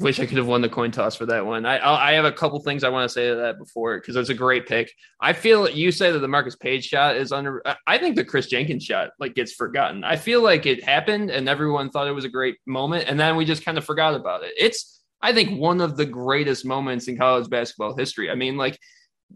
wish 0.00 0.20
I 0.20 0.26
could 0.26 0.36
have 0.36 0.46
won 0.46 0.60
the 0.60 0.68
coin 0.68 0.90
toss 0.90 1.16
for 1.16 1.26
that 1.26 1.46
one. 1.46 1.64
I 1.64 1.78
I 1.78 2.12
have 2.12 2.24
a 2.24 2.32
couple 2.32 2.60
things 2.60 2.84
I 2.84 2.88
want 2.90 3.08
to 3.08 3.12
say 3.12 3.28
to 3.28 3.36
that 3.36 3.58
before 3.58 3.98
because 3.98 4.16
it's 4.16 4.28
a 4.28 4.34
great 4.34 4.66
pick. 4.66 4.92
I 5.20 5.32
feel 5.32 5.68
you 5.68 5.90
say 5.90 6.12
that 6.12 6.18
the 6.18 6.28
Marcus 6.28 6.56
Paige 6.56 6.84
shot 6.84 7.16
is 7.16 7.32
under. 7.32 7.62
I 7.86 7.98
think 7.98 8.16
the 8.16 8.24
Chris 8.24 8.46
Jenkins 8.46 8.84
shot 8.84 9.10
like 9.18 9.34
gets 9.34 9.52
forgotten. 9.52 10.04
I 10.04 10.16
feel 10.16 10.42
like 10.42 10.66
it 10.66 10.84
happened 10.84 11.30
and 11.30 11.48
everyone 11.48 11.90
thought 11.90 12.06
it 12.06 12.12
was 12.12 12.24
a 12.24 12.30
great 12.30 12.56
moment, 12.66 13.06
and 13.08 13.18
then 13.18 13.36
we 13.36 13.44
just 13.44 13.64
kind 13.64 13.78
of 13.78 13.84
forgot 13.84 14.14
about 14.14 14.44
it. 14.44 14.52
It's 14.58 15.02
I 15.20 15.32
think 15.32 15.58
one 15.58 15.80
of 15.80 15.96
the 15.96 16.06
greatest 16.06 16.64
moments 16.64 17.08
in 17.08 17.16
college 17.16 17.48
basketball 17.48 17.96
history. 17.96 18.30
I 18.30 18.34
mean, 18.34 18.56
like 18.56 18.78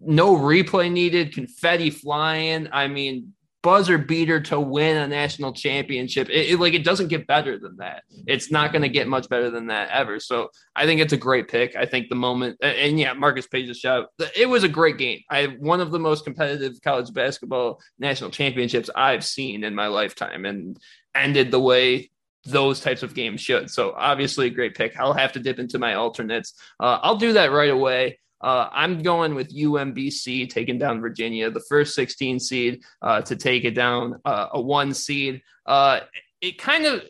no 0.01 0.37
replay 0.37 0.91
needed, 0.91 1.35
confetti 1.35 1.91
flying. 1.91 2.69
I 2.73 2.89
mean, 2.89 3.35
buzzer 3.63 3.97
beater 3.97 4.41
to 4.41 4.59
win 4.59 4.97
a 4.97 5.07
national 5.07 5.53
championship. 5.53 6.29
It, 6.29 6.51
it, 6.51 6.61
like 6.61 6.75
it 6.75 6.85
doesn't 6.85 7.09
get 7.09 7.27
better 7.27 7.59
than 7.59 7.77
that. 7.77 8.03
It's 8.27 8.51
not 8.51 8.73
going 8.73 8.83
to 8.83 8.89
get 8.89 9.07
much 9.07 9.29
better 9.29 9.51
than 9.51 9.69
that 9.69 9.89
ever. 9.91 10.19
So 10.19 10.51
I 10.75 10.85
think 10.85 11.01
it's 11.01 11.13
a 11.13 11.19
great 11.19 11.49
pick. 11.49 11.77
I 11.77 11.87
think 11.87 12.09
the 12.09 12.17
moment 12.17 12.59
and 12.61 12.99
yeah, 12.99 13.13
Marcus 13.13 13.47
Paige's 13.47 13.79
shot. 13.79 14.09
It 14.37 14.49
was 14.49 14.65
a 14.65 14.69
great 14.69 14.99
game. 14.99 15.21
I 15.31 15.47
one 15.47 15.81
of 15.81 15.93
the 15.93 16.01
most 16.01 16.25
competitive 16.25 16.81
college 16.83 17.13
basketball 17.13 17.81
national 17.99 18.31
championships 18.31 18.91
I've 18.95 19.25
seen 19.25 19.65
in 19.65 19.75
my 19.75 19.87
lifetime, 19.87 20.45
and 20.45 20.79
ended 21.15 21.51
the 21.51 21.61
way 21.61 22.11
those 22.45 22.81
types 22.81 23.05
of 23.05 23.15
games 23.15 23.41
should. 23.41 23.71
So 23.71 23.95
obviously 23.97 24.49
a 24.49 24.51
great 24.51 24.75
pick. 24.75 24.99
I'll 24.99 25.13
have 25.13 25.33
to 25.33 25.41
dip 25.41 25.61
into 25.61 25.79
my 25.79 25.95
alternates. 25.95 26.55
Uh, 26.81 26.99
I'll 27.01 27.17
do 27.17 27.35
that 27.35 27.53
right 27.53 27.71
away. 27.71 28.19
Uh, 28.43 28.69
I'm 28.73 29.03
going 29.03 29.35
with 29.35 29.55
UMBC 29.55 30.51
taking 30.51 30.79
down 30.79 31.01
Virginia, 31.01 31.51
the 31.51 31.65
first 31.69 31.95
16 31.95 32.41
seed 32.41 32.83
uh, 33.01 33.23
to 33.23 33.37
take 33.37 33.65
it 33.65 33.73
down, 33.75 34.21
uh, 34.25 34.49
a 34.53 34.61
one 34.61 34.93
seed. 34.95 35.43
Uh, 35.67 36.01
it 36.41 36.59
kind 36.59 36.87
of 36.87 37.03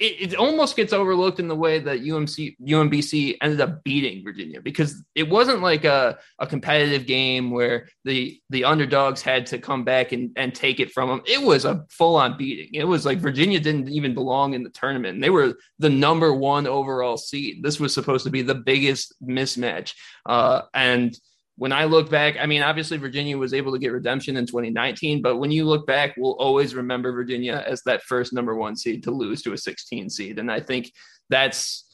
it, 0.00 0.32
it, 0.32 0.34
almost 0.34 0.76
gets 0.76 0.94
overlooked 0.94 1.40
in 1.40 1.46
the 1.46 1.54
way 1.54 1.78
that 1.78 2.00
UMC 2.00 2.56
UMBC 2.66 3.36
ended 3.42 3.60
up 3.60 3.84
beating 3.84 4.24
Virginia 4.24 4.60
because 4.62 5.04
it 5.14 5.28
wasn't 5.28 5.60
like 5.60 5.84
a, 5.84 6.18
a 6.38 6.46
competitive 6.46 7.06
game 7.06 7.50
where 7.50 7.86
the 8.06 8.40
the 8.48 8.64
underdogs 8.64 9.20
had 9.20 9.46
to 9.46 9.58
come 9.58 9.84
back 9.84 10.12
and, 10.12 10.30
and 10.36 10.54
take 10.54 10.80
it 10.80 10.90
from 10.90 11.10
them. 11.10 11.22
It 11.26 11.42
was 11.42 11.66
a 11.66 11.84
full 11.90 12.16
on 12.16 12.38
beating. 12.38 12.70
It 12.72 12.84
was 12.84 13.04
like 13.04 13.18
Virginia 13.18 13.60
didn't 13.60 13.90
even 13.90 14.14
belong 14.14 14.54
in 14.54 14.62
the 14.62 14.70
tournament. 14.70 15.20
They 15.20 15.30
were 15.30 15.54
the 15.78 15.90
number 15.90 16.32
one 16.32 16.66
overall 16.66 17.18
seed. 17.18 17.62
This 17.62 17.78
was 17.78 17.92
supposed 17.92 18.24
to 18.24 18.30
be 18.30 18.40
the 18.40 18.54
biggest 18.54 19.14
mismatch. 19.22 19.92
Uh, 20.24 20.62
and 20.72 21.14
when 21.60 21.72
I 21.72 21.84
look 21.84 22.08
back, 22.08 22.36
I 22.40 22.46
mean, 22.46 22.62
obviously 22.62 22.96
Virginia 22.96 23.36
was 23.36 23.52
able 23.52 23.72
to 23.72 23.78
get 23.78 23.92
redemption 23.92 24.38
in 24.38 24.46
2019, 24.46 25.20
but 25.20 25.36
when 25.36 25.50
you 25.50 25.66
look 25.66 25.86
back, 25.86 26.14
we'll 26.16 26.32
always 26.38 26.74
remember 26.74 27.12
Virginia 27.12 27.62
as 27.66 27.82
that 27.82 28.02
first 28.04 28.32
number 28.32 28.54
one 28.54 28.74
seed 28.74 29.02
to 29.02 29.10
lose 29.10 29.42
to 29.42 29.52
a 29.52 29.58
16 29.58 30.08
seed. 30.08 30.38
And 30.38 30.50
I 30.50 30.60
think 30.60 30.90
that's 31.28 31.84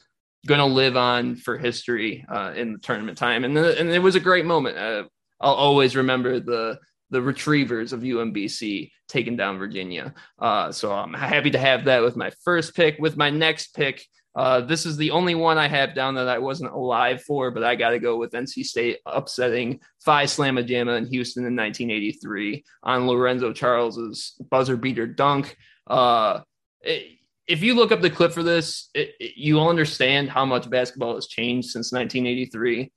going 0.47 0.59
to 0.59 0.65
live 0.65 0.95
on 0.95 1.35
for 1.35 1.57
history 1.57 2.25
uh, 2.29 2.53
in 2.55 2.71
the 2.71 2.79
tournament 2.79 3.17
time. 3.17 3.43
And, 3.43 3.57
the, 3.57 3.77
and 3.77 3.89
it 3.89 3.99
was 3.99 4.15
a 4.15 4.21
great 4.21 4.45
moment. 4.45 4.77
Uh, 4.77 5.03
I'll 5.41 5.55
always 5.55 5.97
remember 5.97 6.39
the 6.39 6.79
the 7.09 7.21
retrievers 7.21 7.93
of 7.93 8.01
UMBC 8.01 8.91
taking 9.07 9.37
down 9.37 9.57
Virginia. 9.57 10.13
Uh, 10.39 10.71
so 10.71 10.91
I'm 10.91 11.13
happy 11.13 11.51
to 11.51 11.57
have 11.57 11.85
that 11.85 12.03
with 12.03 12.15
my 12.15 12.31
first 12.43 12.73
pick. 12.73 12.97
With 12.99 13.15
my 13.15 13.29
next 13.29 13.73
pick, 13.73 14.05
uh, 14.37 14.61
this 14.61 14.85
is 14.85 14.97
the 14.97 15.09
only 15.09 15.33
one 15.33 15.57
I 15.57 15.67
have 15.67 15.95
down 15.95 16.13
that 16.13 16.27
I 16.27 16.37
wasn't 16.37 16.71
alive 16.71 17.23
for, 17.23 17.49
but 17.49 17.63
I 17.63 17.73
got 17.73 17.89
to 17.89 17.99
go 17.99 18.17
with 18.17 18.33
NC 18.33 18.65
State 18.65 18.99
upsetting 19.07 19.79
Phi 20.05 20.25
Slamma 20.25 20.63
Jamma 20.63 20.95
in 20.99 21.07
Houston 21.07 21.43
in 21.47 21.55
1983 21.55 22.63
on 22.83 23.07
Lorenzo 23.07 23.51
Charles's 23.51 24.39
buzzer 24.51 24.77
beater 24.77 25.07
dunk. 25.07 25.57
Uh, 25.87 26.41
it, 26.81 27.17
if 27.47 27.63
you 27.63 27.73
look 27.73 27.91
up 27.91 28.01
the 28.01 28.11
clip 28.11 28.31
for 28.31 28.43
this, 28.43 28.91
it, 28.93 29.15
it, 29.19 29.33
you'll 29.37 29.67
understand 29.67 30.29
how 30.29 30.45
much 30.45 30.69
basketball 30.69 31.15
has 31.15 31.25
changed 31.25 31.69
since 31.69 31.91
1983. 31.91 32.91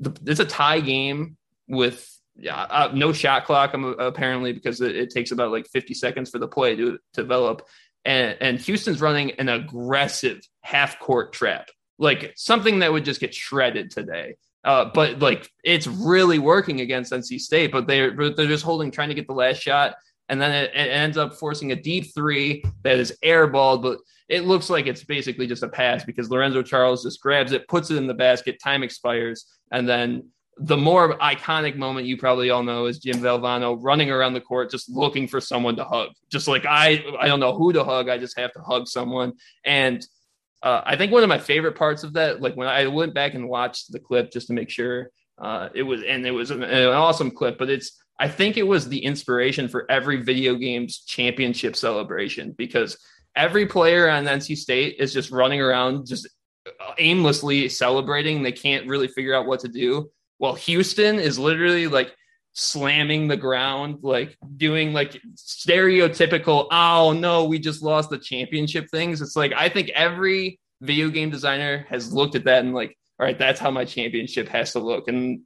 The, 0.00 0.16
it's 0.24 0.40
a 0.40 0.46
tie 0.46 0.80
game 0.80 1.36
with 1.68 2.10
yeah, 2.38 2.62
uh, 2.62 2.90
no 2.94 3.12
shot 3.12 3.44
clock 3.44 3.74
um, 3.74 3.96
apparently 3.98 4.54
because 4.54 4.80
it, 4.80 4.96
it, 4.96 5.10
takes 5.10 5.30
about 5.30 5.52
like 5.52 5.66
50 5.68 5.94
seconds 5.94 6.30
for 6.30 6.38
the 6.38 6.48
play 6.48 6.76
to, 6.76 6.92
to 6.92 6.98
develop 7.14 7.66
and, 8.06 8.36
and 8.40 8.60
Houston's 8.60 9.00
running 9.00 9.32
an 9.32 9.48
aggressive 9.48 10.40
half 10.62 10.98
court 11.00 11.32
trap, 11.32 11.68
like 11.98 12.32
something 12.36 12.78
that 12.78 12.92
would 12.92 13.04
just 13.04 13.20
get 13.20 13.34
shredded 13.34 13.90
today. 13.90 14.36
Uh, 14.64 14.90
but 14.94 15.18
like 15.18 15.50
it's 15.62 15.86
really 15.86 16.38
working 16.38 16.80
against 16.80 17.12
NC 17.12 17.40
State, 17.40 17.70
but 17.70 17.86
they're 17.86 18.12
they're 18.16 18.46
just 18.46 18.64
holding, 18.64 18.90
trying 18.90 19.08
to 19.08 19.14
get 19.14 19.26
the 19.26 19.32
last 19.32 19.60
shot, 19.60 19.96
and 20.28 20.40
then 20.40 20.52
it, 20.52 20.70
it 20.74 20.88
ends 20.90 21.16
up 21.16 21.34
forcing 21.34 21.72
a 21.72 21.76
deep 21.76 22.14
three 22.14 22.64
that 22.82 22.98
is 22.98 23.16
airballed, 23.24 23.82
but 23.82 23.98
it 24.28 24.44
looks 24.44 24.68
like 24.70 24.86
it's 24.86 25.04
basically 25.04 25.46
just 25.46 25.62
a 25.62 25.68
pass 25.68 26.04
because 26.04 26.30
Lorenzo 26.30 26.62
Charles 26.62 27.04
just 27.04 27.20
grabs 27.20 27.52
it, 27.52 27.68
puts 27.68 27.90
it 27.90 27.96
in 27.96 28.08
the 28.08 28.14
basket, 28.14 28.60
time 28.62 28.82
expires, 28.82 29.46
and 29.70 29.88
then 29.88 30.28
the 30.58 30.76
more 30.76 31.18
iconic 31.18 31.76
moment 31.76 32.06
you 32.06 32.16
probably 32.16 32.50
all 32.50 32.62
know 32.62 32.86
is 32.86 32.98
Jim 32.98 33.18
Valvano 33.18 33.76
running 33.80 34.10
around 34.10 34.32
the 34.32 34.40
court 34.40 34.70
just 34.70 34.88
looking 34.88 35.28
for 35.28 35.40
someone 35.40 35.76
to 35.76 35.84
hug. 35.84 36.10
Just 36.30 36.48
like 36.48 36.64
I 36.66 37.04
I 37.20 37.26
don't 37.26 37.40
know 37.40 37.56
who 37.56 37.72
to 37.72 37.84
hug, 37.84 38.08
I 38.08 38.16
just 38.16 38.38
have 38.38 38.52
to 38.54 38.60
hug 38.60 38.88
someone. 38.88 39.34
And 39.64 40.06
uh, 40.62 40.82
I 40.84 40.96
think 40.96 41.12
one 41.12 41.22
of 41.22 41.28
my 41.28 41.38
favorite 41.38 41.76
parts 41.76 42.02
of 42.02 42.14
that, 42.14 42.40
like 42.40 42.56
when 42.56 42.68
I 42.68 42.86
went 42.86 43.14
back 43.14 43.34
and 43.34 43.48
watched 43.48 43.92
the 43.92 44.00
clip 44.00 44.32
just 44.32 44.46
to 44.46 44.54
make 44.54 44.70
sure 44.70 45.10
uh, 45.38 45.68
it 45.74 45.82
was, 45.82 46.02
and 46.02 46.26
it 46.26 46.30
was 46.30 46.50
an, 46.50 46.62
an 46.62 46.88
awesome 46.88 47.30
clip, 47.30 47.58
but 47.58 47.68
it's 47.68 48.02
I 48.18 48.28
think 48.28 48.56
it 48.56 48.62
was 48.62 48.88
the 48.88 49.04
inspiration 49.04 49.68
for 49.68 49.90
every 49.90 50.22
video 50.22 50.54
games 50.54 51.04
championship 51.06 51.76
celebration 51.76 52.54
because 52.56 52.96
every 53.36 53.66
player 53.66 54.08
on 54.08 54.24
NC 54.24 54.56
State 54.56 54.96
is 54.98 55.12
just 55.12 55.30
running 55.30 55.60
around 55.60 56.06
just 56.06 56.26
aimlessly 56.98 57.68
celebrating. 57.68 58.42
They 58.42 58.52
can't 58.52 58.88
really 58.88 59.08
figure 59.08 59.34
out 59.34 59.46
what 59.46 59.60
to 59.60 59.68
do. 59.68 60.10
Well, 60.38 60.54
Houston 60.54 61.18
is 61.18 61.38
literally 61.38 61.86
like 61.86 62.14
slamming 62.52 63.28
the 63.28 63.36
ground, 63.36 63.98
like 64.02 64.36
doing 64.56 64.92
like 64.92 65.20
stereotypical, 65.34 66.68
oh 66.70 67.12
no, 67.12 67.44
we 67.44 67.58
just 67.58 67.82
lost 67.82 68.10
the 68.10 68.18
championship 68.18 68.88
things. 68.90 69.20
It's 69.20 69.36
like 69.36 69.52
I 69.54 69.68
think 69.68 69.90
every 69.90 70.58
video 70.80 71.08
game 71.10 71.30
designer 71.30 71.86
has 71.88 72.12
looked 72.12 72.34
at 72.34 72.44
that 72.44 72.64
and 72.64 72.74
like, 72.74 72.96
all 73.18 73.26
right, 73.26 73.38
that's 73.38 73.60
how 73.60 73.70
my 73.70 73.84
championship 73.84 74.48
has 74.48 74.72
to 74.72 74.78
look. 74.78 75.08
And 75.08 75.42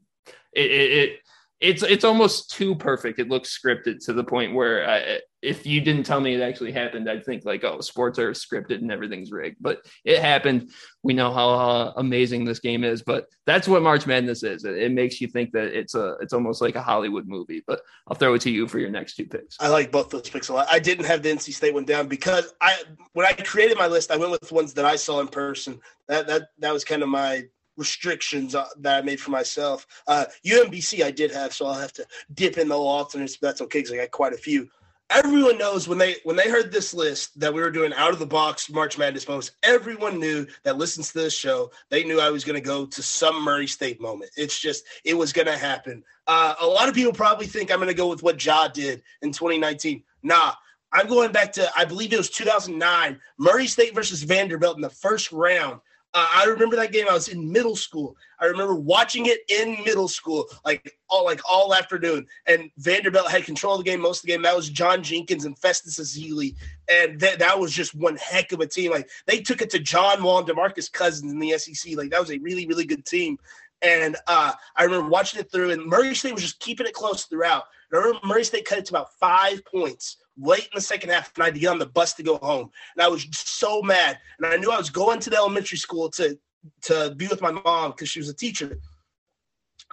it, 0.52 0.70
it, 0.70 0.92
it 0.92 1.20
it's 1.60 1.82
it's 1.82 2.04
almost 2.04 2.50
too 2.50 2.74
perfect. 2.74 3.18
It 3.18 3.28
looks 3.28 3.56
scripted 3.56 4.02
to 4.06 4.14
the 4.14 4.24
point 4.24 4.54
where 4.54 4.88
I, 4.88 5.20
if 5.42 5.66
you 5.66 5.82
didn't 5.82 6.04
tell 6.04 6.20
me 6.20 6.34
it 6.34 6.40
actually 6.40 6.72
happened, 6.72 7.08
I'd 7.08 7.24
think 7.24 7.44
like, 7.44 7.64
oh, 7.64 7.80
sports 7.80 8.18
are 8.18 8.32
scripted 8.32 8.76
and 8.76 8.90
everything's 8.90 9.30
rigged. 9.30 9.56
But 9.60 9.84
it 10.04 10.20
happened. 10.20 10.70
We 11.02 11.12
know 11.12 11.32
how 11.32 11.50
uh, 11.50 11.92
amazing 11.96 12.46
this 12.46 12.60
game 12.60 12.82
is. 12.82 13.02
But 13.02 13.26
that's 13.44 13.68
what 13.68 13.82
March 13.82 14.06
Madness 14.06 14.42
is. 14.42 14.64
It, 14.64 14.78
it, 14.78 14.92
makes 14.92 15.20
you 15.20 15.28
think 15.28 15.52
that 15.52 15.78
it's 15.78 15.94
a 15.94 16.16
it's 16.22 16.32
almost 16.32 16.62
like 16.62 16.76
a 16.76 16.82
Hollywood 16.82 17.28
movie. 17.28 17.62
But 17.66 17.82
I'll 18.08 18.16
throw 18.16 18.32
it 18.34 18.40
to 18.42 18.50
you 18.50 18.66
for 18.66 18.78
your 18.78 18.90
next 18.90 19.16
two 19.16 19.26
picks. 19.26 19.56
I 19.60 19.68
like 19.68 19.92
both 19.92 20.08
those 20.08 20.30
picks 20.30 20.48
a 20.48 20.54
lot. 20.54 20.68
I 20.70 20.78
didn't 20.78 21.04
have 21.04 21.22
the 21.22 21.30
NC 21.30 21.52
State 21.52 21.74
one 21.74 21.84
down 21.84 22.08
because 22.08 22.54
I 22.62 22.82
when 23.12 23.26
I 23.26 23.32
created 23.32 23.76
my 23.76 23.86
list, 23.86 24.10
I 24.10 24.16
went 24.16 24.30
with 24.30 24.50
ones 24.50 24.72
that 24.74 24.86
I 24.86 24.96
saw 24.96 25.20
in 25.20 25.28
person. 25.28 25.78
That 26.08 26.26
that 26.26 26.48
that 26.58 26.72
was 26.72 26.84
kind 26.84 27.02
of 27.02 27.10
my 27.10 27.44
restrictions 27.80 28.54
uh, 28.54 28.66
that 28.76 28.98
I 28.98 29.02
made 29.02 29.18
for 29.18 29.30
myself. 29.32 29.86
Uh, 30.06 30.26
UMBC 30.46 31.02
I 31.02 31.10
did 31.10 31.32
have, 31.32 31.52
so 31.52 31.66
I'll 31.66 31.74
have 31.80 31.94
to 31.94 32.06
dip 32.34 32.58
in 32.58 32.68
the 32.68 32.76
alternates, 32.76 33.38
but 33.38 33.48
that's 33.48 33.62
okay 33.62 33.80
because 33.80 33.92
I 33.92 33.96
got 33.96 34.10
quite 34.12 34.34
a 34.34 34.36
few. 34.36 34.68
Everyone 35.08 35.58
knows 35.58 35.88
when 35.88 35.98
they 35.98 36.16
when 36.22 36.36
they 36.36 36.48
heard 36.48 36.70
this 36.70 36.94
list 36.94 37.40
that 37.40 37.52
we 37.52 37.60
were 37.60 37.72
doing 37.72 37.92
out 37.94 38.12
of 38.12 38.20
the 38.20 38.26
box 38.26 38.70
March 38.70 38.96
Madness 38.96 39.26
moments. 39.26 39.50
Everyone 39.64 40.20
knew 40.20 40.46
that 40.62 40.78
listens 40.78 41.10
to 41.10 41.18
this 41.18 41.34
show. 41.34 41.72
They 41.88 42.04
knew 42.04 42.20
I 42.20 42.30
was 42.30 42.44
going 42.44 42.54
to 42.54 42.64
go 42.64 42.86
to 42.86 43.02
some 43.02 43.42
Murray 43.42 43.66
State 43.66 44.00
moment. 44.00 44.30
It's 44.36 44.60
just 44.60 44.84
it 45.04 45.14
was 45.14 45.32
going 45.32 45.48
to 45.48 45.58
happen. 45.58 46.04
Uh, 46.28 46.54
a 46.60 46.66
lot 46.66 46.88
of 46.88 46.94
people 46.94 47.12
probably 47.12 47.46
think 47.46 47.72
I'm 47.72 47.78
going 47.78 47.88
to 47.88 47.94
go 47.94 48.08
with 48.08 48.22
what 48.22 48.44
Ja 48.44 48.68
did 48.68 49.02
in 49.22 49.32
2019. 49.32 50.04
Nah, 50.22 50.52
I'm 50.92 51.08
going 51.08 51.32
back 51.32 51.52
to 51.54 51.68
I 51.76 51.84
believe 51.86 52.12
it 52.12 52.18
was 52.18 52.30
2009 52.30 53.18
Murray 53.38 53.66
State 53.66 53.96
versus 53.96 54.22
Vanderbilt 54.22 54.76
in 54.76 54.82
the 54.82 54.90
first 54.90 55.32
round. 55.32 55.80
Uh, 56.12 56.26
I 56.28 56.44
remember 56.46 56.74
that 56.76 56.90
game. 56.92 57.06
I 57.08 57.14
was 57.14 57.28
in 57.28 57.52
middle 57.52 57.76
school. 57.76 58.16
I 58.40 58.46
remember 58.46 58.74
watching 58.74 59.26
it 59.26 59.40
in 59.48 59.84
middle 59.84 60.08
school, 60.08 60.46
like 60.64 60.96
all 61.08 61.24
like 61.24 61.40
all 61.48 61.72
afternoon. 61.72 62.26
And 62.46 62.68
Vanderbilt 62.78 63.30
had 63.30 63.44
control 63.44 63.74
of 63.74 63.84
the 63.84 63.88
game 63.88 64.00
most 64.00 64.18
of 64.18 64.22
the 64.22 64.32
game. 64.32 64.42
That 64.42 64.56
was 64.56 64.68
John 64.68 65.04
Jenkins 65.04 65.44
and 65.44 65.56
Festus 65.56 66.00
Ezeli, 66.00 66.56
and 66.88 67.20
that 67.20 67.38
that 67.38 67.58
was 67.58 67.72
just 67.72 67.94
one 67.94 68.16
heck 68.16 68.50
of 68.50 68.58
a 68.58 68.66
team. 68.66 68.90
Like 68.90 69.08
they 69.26 69.40
took 69.40 69.62
it 69.62 69.70
to 69.70 69.78
John 69.78 70.22
Wall 70.22 70.38
and 70.38 70.48
DeMarcus 70.48 70.90
Cousins 70.90 71.32
in 71.32 71.38
the 71.38 71.56
SEC. 71.56 71.96
Like 71.96 72.10
that 72.10 72.20
was 72.20 72.32
a 72.32 72.38
really 72.38 72.66
really 72.66 72.86
good 72.86 73.06
team. 73.06 73.38
And 73.82 74.16
uh, 74.26 74.52
I 74.76 74.84
remember 74.84 75.08
watching 75.08 75.40
it 75.40 75.50
through, 75.50 75.70
and 75.70 75.86
Murray 75.86 76.14
State 76.14 76.34
was 76.34 76.42
just 76.42 76.58
keeping 76.58 76.86
it 76.86 76.92
close 76.92 77.24
throughout. 77.24 77.64
And 77.90 77.98
I 77.98 78.04
remember 78.04 78.26
Murray 78.26 78.44
State 78.44 78.66
cut 78.66 78.78
it 78.78 78.86
to 78.86 78.92
about 78.92 79.14
five 79.18 79.64
points 79.64 80.16
late 80.38 80.64
in 80.64 80.70
the 80.74 80.80
second 80.80 81.10
half, 81.10 81.32
and 81.34 81.42
I 81.42 81.46
had 81.46 81.54
to 81.54 81.60
get 81.60 81.70
on 81.70 81.78
the 81.78 81.86
bus 81.86 82.14
to 82.14 82.22
go 82.22 82.36
home. 82.38 82.70
And 82.96 83.02
I 83.02 83.08
was 83.08 83.26
so 83.32 83.82
mad. 83.82 84.18
And 84.38 84.46
I 84.46 84.56
knew 84.56 84.70
I 84.70 84.78
was 84.78 84.90
going 84.90 85.20
to 85.20 85.30
the 85.30 85.36
elementary 85.36 85.78
school 85.78 86.10
to 86.10 86.38
to 86.82 87.14
be 87.16 87.26
with 87.26 87.40
my 87.40 87.50
mom 87.50 87.92
because 87.92 88.08
she 88.08 88.20
was 88.20 88.28
a 88.28 88.34
teacher. 88.34 88.78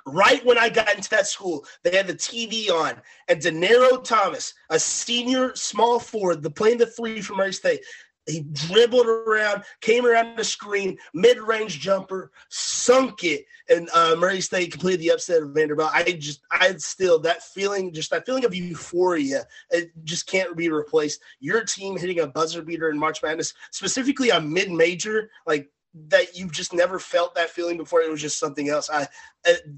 Right 0.05 0.45
when 0.45 0.57
I 0.57 0.69
got 0.69 0.95
into 0.95 1.09
that 1.09 1.27
school, 1.27 1.65
they 1.83 1.95
had 1.95 2.07
the 2.07 2.13
TV 2.13 2.69
on, 2.69 3.01
and 3.27 3.41
Danero 3.41 4.01
Thomas, 4.03 4.53
a 4.69 4.79
senior 4.79 5.53
small 5.55 5.99
forward, 5.99 6.43
the 6.43 6.49
playing 6.49 6.77
the 6.77 6.85
three 6.85 7.21
from 7.21 7.37
Murray 7.37 7.53
State, 7.53 7.81
he 8.27 8.41
dribbled 8.41 9.07
around, 9.07 9.63
came 9.81 10.05
around 10.05 10.37
the 10.37 10.43
screen, 10.43 10.97
mid-range 11.13 11.79
jumper, 11.79 12.31
sunk 12.49 13.23
it, 13.23 13.45
and 13.69 13.89
uh, 13.93 14.15
Murray 14.17 14.41
State 14.41 14.71
completed 14.71 14.99
the 14.99 15.11
upset 15.11 15.41
of 15.41 15.51
Vanderbilt. 15.51 15.91
I 15.93 16.03
just, 16.03 16.41
I 16.51 16.75
still 16.77 17.19
that 17.19 17.43
feeling, 17.43 17.93
just 17.93 18.11
that 18.11 18.25
feeling 18.25 18.45
of 18.45 18.53
euphoria, 18.53 19.45
it 19.71 19.91
just 20.03 20.27
can't 20.27 20.55
be 20.55 20.69
replaced. 20.69 21.21
Your 21.39 21.63
team 21.63 21.97
hitting 21.97 22.19
a 22.19 22.27
buzzer 22.27 22.61
beater 22.61 22.89
in 22.89 22.97
March 22.97 23.23
Madness, 23.23 23.53
specifically 23.71 24.29
a 24.29 24.41
mid-major, 24.41 25.29
like 25.45 25.69
that 26.09 26.37
you've 26.37 26.51
just 26.51 26.73
never 26.73 26.99
felt 26.99 27.33
that 27.33 27.49
feeling 27.49 27.77
before. 27.77 28.01
It 28.01 28.11
was 28.11 28.21
just 28.21 28.39
something 28.39 28.69
else. 28.69 28.89
I 28.89 29.07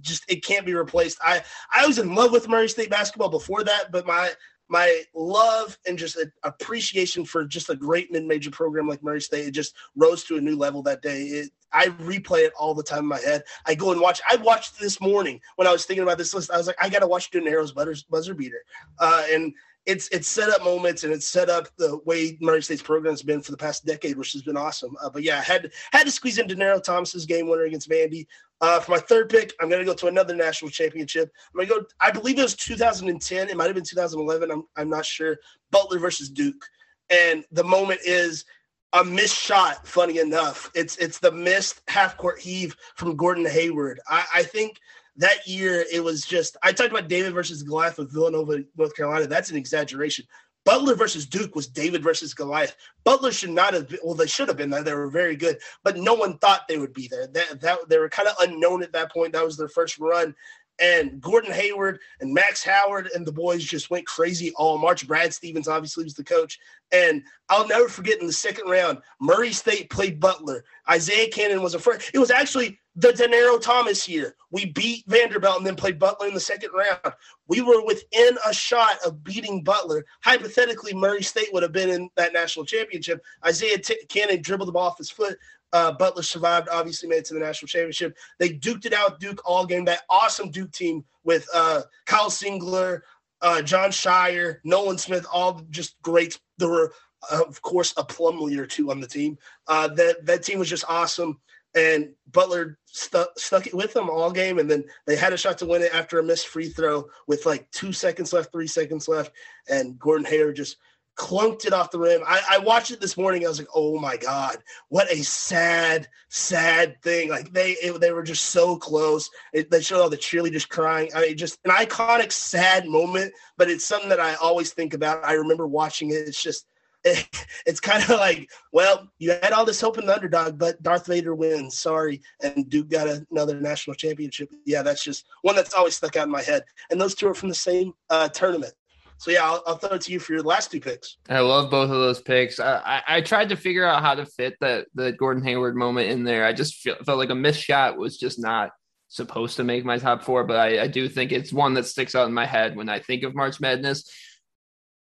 just 0.01 0.29
it 0.29 0.43
can't 0.43 0.65
be 0.65 0.73
replaced. 0.73 1.17
I 1.23 1.43
I 1.73 1.87
was 1.87 1.97
in 1.97 2.13
love 2.13 2.31
with 2.31 2.49
Murray 2.49 2.67
State 2.67 2.89
basketball 2.89 3.29
before 3.29 3.63
that, 3.63 3.91
but 3.91 4.05
my 4.05 4.31
my 4.69 5.03
love 5.13 5.77
and 5.87 5.97
just 5.97 6.17
appreciation 6.43 7.25
for 7.25 7.45
just 7.45 7.69
a 7.69 7.75
great 7.75 8.11
mid-major 8.11 8.51
program 8.51 8.87
like 8.87 9.03
Murray 9.03 9.21
State 9.21 9.47
it 9.47 9.51
just 9.51 9.75
rose 9.95 10.23
to 10.25 10.37
a 10.37 10.41
new 10.41 10.55
level 10.55 10.81
that 10.83 11.01
day. 11.01 11.23
It, 11.23 11.51
I 11.71 11.87
replay 11.87 12.45
it 12.45 12.53
all 12.59 12.73
the 12.73 12.83
time 12.83 12.99
in 12.99 13.05
my 13.05 13.19
head. 13.19 13.43
I 13.65 13.75
go 13.75 13.91
and 13.91 14.01
watch. 14.01 14.21
I 14.29 14.37
watched 14.37 14.79
this 14.79 14.99
morning 14.99 15.39
when 15.55 15.67
I 15.67 15.71
was 15.71 15.85
thinking 15.85 16.03
about 16.03 16.17
this 16.17 16.33
list. 16.33 16.49
I 16.51 16.57
was 16.57 16.67
like, 16.67 16.75
I 16.81 16.89
got 16.89 16.99
to 16.99 17.07
watch 17.07 17.29
Arrows 17.33 17.71
buzzer, 17.73 17.95
buzzer 18.09 18.33
beater, 18.33 18.63
uh, 18.99 19.23
and 19.29 19.53
it's 19.85 20.07
it's 20.09 20.27
set 20.27 20.49
up 20.49 20.63
moments 20.63 21.03
and 21.03 21.13
it's 21.13 21.27
set 21.27 21.49
up 21.49 21.67
the 21.77 21.99
way 22.05 22.37
Murray 22.41 22.61
State's 22.61 22.81
program 22.81 23.13
has 23.13 23.23
been 23.23 23.41
for 23.41 23.51
the 23.51 23.57
past 23.57 23.85
decade, 23.85 24.17
which 24.17 24.33
has 24.33 24.41
been 24.41 24.57
awesome. 24.57 24.95
Uh, 25.01 25.09
but 25.09 25.23
yeah, 25.23 25.41
had 25.41 25.71
had 25.91 26.03
to 26.03 26.11
squeeze 26.11 26.37
in 26.37 26.47
Danero 26.47 26.81
Thomas's 26.81 27.25
game 27.25 27.47
winner 27.47 27.63
against 27.63 27.89
Vandy. 27.89 28.27
Uh, 28.61 28.79
for 28.79 28.91
my 28.91 28.97
third 28.97 29.29
pick, 29.29 29.53
I'm 29.59 29.69
going 29.69 29.79
to 29.79 29.85
go 29.85 29.95
to 29.95 30.07
another 30.07 30.35
national 30.35 30.69
championship. 30.69 31.31
I'm 31.47 31.57
going 31.57 31.67
to 31.67 31.73
go. 31.73 31.87
I 32.01 32.11
believe 32.11 32.37
it 32.37 32.43
was 32.43 32.55
2010. 32.55 33.49
It 33.49 33.57
might 33.57 33.65
have 33.65 33.75
been 33.75 33.83
2011. 33.83 34.51
I'm 34.51 34.63
I'm 34.75 34.89
not 34.89 35.05
sure. 35.05 35.37
Butler 35.71 35.99
versus 35.99 36.29
Duke, 36.29 36.65
and 37.09 37.45
the 37.51 37.63
moment 37.63 38.01
is 38.05 38.45
a 38.93 39.03
missed 39.03 39.37
shot. 39.37 39.87
Funny 39.87 40.19
enough, 40.19 40.69
it's 40.75 40.97
it's 40.97 41.19
the 41.19 41.31
missed 41.31 41.81
half 41.87 42.17
court 42.17 42.39
heave 42.39 42.75
from 42.95 43.15
Gordon 43.15 43.45
Hayward. 43.45 43.99
I, 44.07 44.25
I 44.35 44.43
think 44.43 44.79
that 45.19 45.45
year 45.45 45.85
it 45.91 46.03
was 46.03 46.23
just 46.23 46.57
I 46.63 46.71
talked 46.71 46.91
about 46.91 47.07
David 47.07 47.33
versus 47.33 47.61
Goliath 47.61 47.97
with 47.97 48.11
Villanova, 48.11 48.63
North 48.75 48.95
Carolina. 48.95 49.27
That's 49.27 49.51
an 49.51 49.57
exaggeration. 49.57 50.25
Butler 50.65 50.95
versus 50.95 51.25
Duke 51.25 51.55
was 51.55 51.67
David 51.67 52.03
versus 52.03 52.33
Goliath. 52.33 52.75
Butler 53.03 53.31
should 53.31 53.49
not 53.49 53.73
have 53.73 53.89
been, 53.89 53.99
well, 54.03 54.13
they 54.13 54.27
should 54.27 54.47
have 54.49 54.57
been 54.57 54.69
there. 54.69 54.83
They 54.83 54.93
were 54.93 55.09
very 55.09 55.35
good, 55.35 55.57
but 55.83 55.97
no 55.97 56.13
one 56.13 56.37
thought 56.37 56.67
they 56.67 56.77
would 56.77 56.93
be 56.93 57.07
there. 57.07 57.27
That, 57.27 57.61
that 57.61 57.89
they 57.89 57.97
were 57.97 58.09
kind 58.09 58.27
of 58.27 58.35
unknown 58.41 58.83
at 58.83 58.91
that 58.93 59.11
point. 59.11 59.33
That 59.33 59.45
was 59.45 59.57
their 59.57 59.69
first 59.69 59.97
run. 59.99 60.35
And 60.79 61.19
Gordon 61.21 61.51
Hayward 61.51 61.99
and 62.21 62.33
Max 62.33 62.63
Howard 62.63 63.09
and 63.13 63.25
the 63.25 63.31
boys 63.31 63.63
just 63.63 63.89
went 63.89 64.05
crazy 64.07 64.51
all 64.55 64.77
March. 64.77 65.07
Brad 65.07 65.33
Stevens 65.33 65.67
obviously 65.67 66.03
was 66.03 66.13
the 66.13 66.23
coach. 66.23 66.59
And 66.91 67.23
I'll 67.49 67.67
never 67.67 67.89
forget 67.89 68.19
in 68.19 68.27
the 68.27 68.33
second 68.33 68.69
round, 68.69 68.99
Murray 69.19 69.51
State 69.51 69.89
played 69.89 70.19
Butler. 70.19 70.63
Isaiah 70.89 71.29
Canaan 71.29 71.61
was 71.61 71.75
a 71.75 71.79
friend. 71.79 72.01
It 72.13 72.19
was 72.19 72.31
actually 72.31 72.79
the 72.95 73.09
Danero 73.09 73.61
Thomas 73.61 74.09
year. 74.09 74.35
We 74.51 74.65
beat 74.65 75.05
Vanderbilt 75.07 75.57
and 75.57 75.65
then 75.65 75.75
played 75.75 75.99
Butler 75.99 76.27
in 76.27 76.33
the 76.33 76.39
second 76.39 76.71
round. 76.73 77.15
We 77.47 77.61
were 77.61 77.85
within 77.85 78.37
a 78.45 78.53
shot 78.53 78.97
of 79.05 79.23
beating 79.23 79.63
Butler. 79.63 80.05
Hypothetically, 80.23 80.93
Murray 80.93 81.23
State 81.23 81.49
would 81.53 81.63
have 81.63 81.71
been 81.71 81.89
in 81.89 82.09
that 82.15 82.33
national 82.33 82.65
championship. 82.65 83.23
Isaiah 83.45 83.77
T- 83.77 84.05
Canaan 84.09 84.41
dribbled 84.41 84.67
the 84.67 84.73
ball 84.73 84.87
off 84.87 84.97
his 84.97 85.09
foot. 85.09 85.37
Uh, 85.71 85.91
Butler 85.91 86.23
survived, 86.23 86.67
obviously 86.71 87.09
made 87.09 87.19
it 87.19 87.25
to 87.25 87.33
the 87.33 87.39
national 87.39 87.67
championship. 87.67 88.17
They 88.39 88.49
duked 88.49 88.85
it 88.85 88.93
out, 88.93 89.19
Duke 89.19 89.41
all 89.45 89.65
game. 89.65 89.85
That 89.85 90.01
awesome 90.09 90.51
Duke 90.51 90.71
team 90.71 91.05
with 91.23 91.47
uh, 91.53 91.81
Kyle 92.05 92.29
Singler, 92.29 93.01
uh, 93.41 93.61
Jon 93.61 93.89
Scheyer, 93.89 94.57
Nolan 94.63 94.97
Smith, 94.97 95.25
all 95.31 95.61
just 95.69 96.01
great. 96.01 96.39
There 96.57 96.69
were, 96.69 96.93
of 97.31 97.61
course, 97.61 97.93
a 97.97 98.03
Plumlee 98.03 98.57
or 98.57 98.65
two 98.65 98.91
on 98.91 98.99
the 98.99 99.07
team. 99.07 99.37
Uh, 99.67 99.87
that 99.89 100.25
that 100.25 100.43
team 100.43 100.59
was 100.59 100.69
just 100.69 100.85
awesome 100.89 101.39
and 101.75 102.09
Butler 102.31 102.77
stuck 102.85 103.37
stuck 103.37 103.67
it 103.67 103.73
with 103.73 103.93
them 103.93 104.09
all 104.09 104.31
game, 104.31 104.59
and 104.59 104.69
then 104.69 104.83
they 105.05 105.15
had 105.15 105.33
a 105.33 105.37
shot 105.37 105.57
to 105.59 105.65
win 105.65 105.81
it 105.81 105.93
after 105.93 106.19
a 106.19 106.23
missed 106.23 106.47
free 106.47 106.69
throw 106.69 107.05
with 107.27 107.45
like 107.45 107.69
two 107.71 107.93
seconds 107.93 108.33
left, 108.33 108.51
three 108.51 108.67
seconds 108.67 109.07
left, 109.07 109.31
and 109.69 109.99
Gordon 109.99 110.25
Hayward 110.25 110.55
just 110.55 110.77
clunked 111.19 111.65
it 111.65 111.73
off 111.73 111.91
the 111.91 111.99
rim. 111.99 112.21
I, 112.25 112.41
I, 112.51 112.57
watched 112.59 112.91
it 112.91 113.01
this 113.01 113.17
morning. 113.17 113.45
I 113.45 113.49
was 113.49 113.59
like, 113.59 113.67
oh 113.75 113.99
my 113.99 114.15
god, 114.15 114.57
what 114.87 115.11
a 115.11 115.21
sad, 115.21 116.07
sad 116.29 116.99
thing. 117.03 117.29
Like 117.29 117.51
they 117.51 117.71
it, 117.73 117.99
they 117.99 118.13
were 118.13 118.23
just 118.23 118.47
so 118.47 118.77
close. 118.77 119.29
It, 119.53 119.69
they 119.69 119.81
showed 119.81 120.01
all 120.01 120.09
the 120.09 120.17
cheerleaders 120.17 120.67
crying. 120.67 121.11
I 121.13 121.21
mean, 121.21 121.37
just 121.37 121.59
an 121.65 121.71
iconic, 121.71 122.31
sad 122.31 122.87
moment. 122.87 123.33
But 123.57 123.69
it's 123.69 123.85
something 123.85 124.09
that 124.09 124.21
I 124.21 124.35
always 124.35 124.71
think 124.71 124.93
about. 124.93 125.25
I 125.25 125.33
remember 125.33 125.67
watching 125.67 126.11
it. 126.11 126.27
It's 126.27 126.41
just 126.41 126.65
it, 127.03 127.27
it's 127.65 127.81
kind 127.81 128.01
of 128.01 128.11
like, 128.11 128.49
well, 128.71 129.09
you 129.19 129.31
had 129.43 129.51
all 129.51 129.65
this 129.65 129.81
hope 129.81 129.97
in 129.97 130.05
the 130.05 130.15
underdog, 130.15 130.57
but 130.57 130.81
Darth 130.81 131.05
Vader 131.05 131.35
wins. 131.35 131.77
Sorry, 131.77 132.21
and 132.41 132.69
Duke 132.69 132.89
got 132.89 133.09
another 133.29 133.59
national 133.59 133.95
championship. 133.95 134.49
Yeah, 134.65 134.83
that's 134.83 135.03
just 135.03 135.25
one 135.41 135.57
that's 135.57 135.73
always 135.73 135.97
stuck 135.97 136.15
out 136.15 136.27
in 136.27 136.31
my 136.31 136.43
head. 136.43 136.63
And 136.89 136.99
those 136.99 137.13
two 137.13 137.27
are 137.27 137.33
from 137.33 137.49
the 137.49 137.55
same 137.55 137.93
uh, 138.09 138.29
tournament. 138.29 138.73
So 139.19 139.31
yeah, 139.31 139.43
I'll, 139.43 139.63
I'll, 139.67 139.77
throw 139.77 139.95
it 139.95 140.01
to 140.01 140.11
you 140.11 140.19
for 140.19 140.33
your 140.33 140.41
last 140.41 140.71
two 140.71 140.79
picks. 140.79 141.17
I 141.29 141.39
love 141.41 141.69
both 141.69 141.89
of 141.89 141.97
those 141.97 142.21
picks. 142.21 142.59
I, 142.59 142.77
I, 142.77 143.17
I 143.17 143.21
tried 143.21 143.49
to 143.49 143.55
figure 143.55 143.85
out 143.85 144.01
how 144.01 144.15
to 144.15 144.25
fit 144.25 144.55
that 144.61 144.87
the 144.95 145.11
Gordon 145.11 145.43
Hayward 145.43 145.75
moment 145.75 146.09
in 146.09 146.23
there. 146.23 146.45
I 146.45 146.53
just 146.53 146.75
feel, 146.75 146.95
felt 147.05 147.17
like 147.17 147.29
a 147.29 147.35
missed 147.35 147.61
shot 147.61 147.97
was 147.97 148.17
just 148.17 148.39
not 148.39 148.71
supposed 149.09 149.57
to 149.57 149.63
make 149.63 149.83
my 149.83 149.97
top 149.97 150.23
four, 150.23 150.45
but 150.45 150.55
I, 150.55 150.83
I 150.83 150.87
do 150.87 151.09
think 151.09 151.31
it's 151.31 151.51
one 151.51 151.73
that 151.73 151.85
sticks 151.85 152.15
out 152.15 152.27
in 152.27 152.33
my 152.33 152.45
head 152.45 152.75
when 152.75 152.89
I 152.89 152.99
think 152.99 153.23
of 153.23 153.35
March 153.35 153.59
Madness 153.59 154.09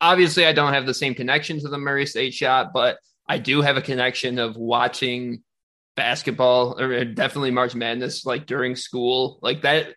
obviously 0.02 0.46
I 0.46 0.52
don't 0.52 0.74
have 0.74 0.86
the 0.86 0.94
same 0.94 1.14
connection 1.14 1.60
to 1.60 1.70
the 1.70 1.78
Murray 1.78 2.08
State 2.08 2.34
shot, 2.34 2.74
but 2.74 2.98
I 3.30 3.38
do 3.38 3.62
have 3.62 3.78
a 3.78 3.82
connection 3.82 4.40
of 4.40 4.58
watching 4.58 5.44
basketball 5.96 6.82
or 6.82 7.06
definitely 7.06 7.52
March 7.52 7.76
Madness 7.76 8.26
like 8.26 8.48
during 8.48 8.76
school. 8.76 9.40
Like 9.42 9.62
that 9.62 9.94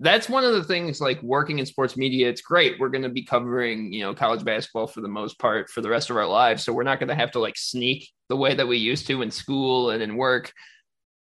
that's 0.00 0.28
one 0.28 0.44
of 0.44 0.54
the 0.54 0.64
things 0.64 1.00
like 1.00 1.22
working 1.22 1.58
in 1.58 1.66
sports 1.66 1.96
media 1.96 2.28
it's 2.28 2.40
great. 2.40 2.80
We're 2.80 2.88
going 2.88 3.02
to 3.02 3.10
be 3.10 3.22
covering 3.22 3.92
you 3.92 4.02
know 4.02 4.14
college 4.14 4.44
basketball 4.44 4.86
for 4.86 5.02
the 5.02 5.08
most 5.08 5.38
part 5.38 5.70
for 5.70 5.82
the 5.82 5.90
rest 5.90 6.10
of 6.10 6.16
our 6.16 6.26
lives 6.26 6.64
so 6.64 6.72
we're 6.72 6.82
not 6.82 6.98
going 6.98 7.08
to 7.08 7.14
have 7.14 7.30
to 7.32 7.38
like 7.38 7.56
sneak 7.56 8.10
the 8.28 8.36
way 8.36 8.54
that 8.54 8.66
we 8.66 8.78
used 8.78 9.06
to 9.06 9.22
in 9.22 9.30
school 9.30 9.90
and 9.90 10.02
in 10.02 10.16
work. 10.16 10.52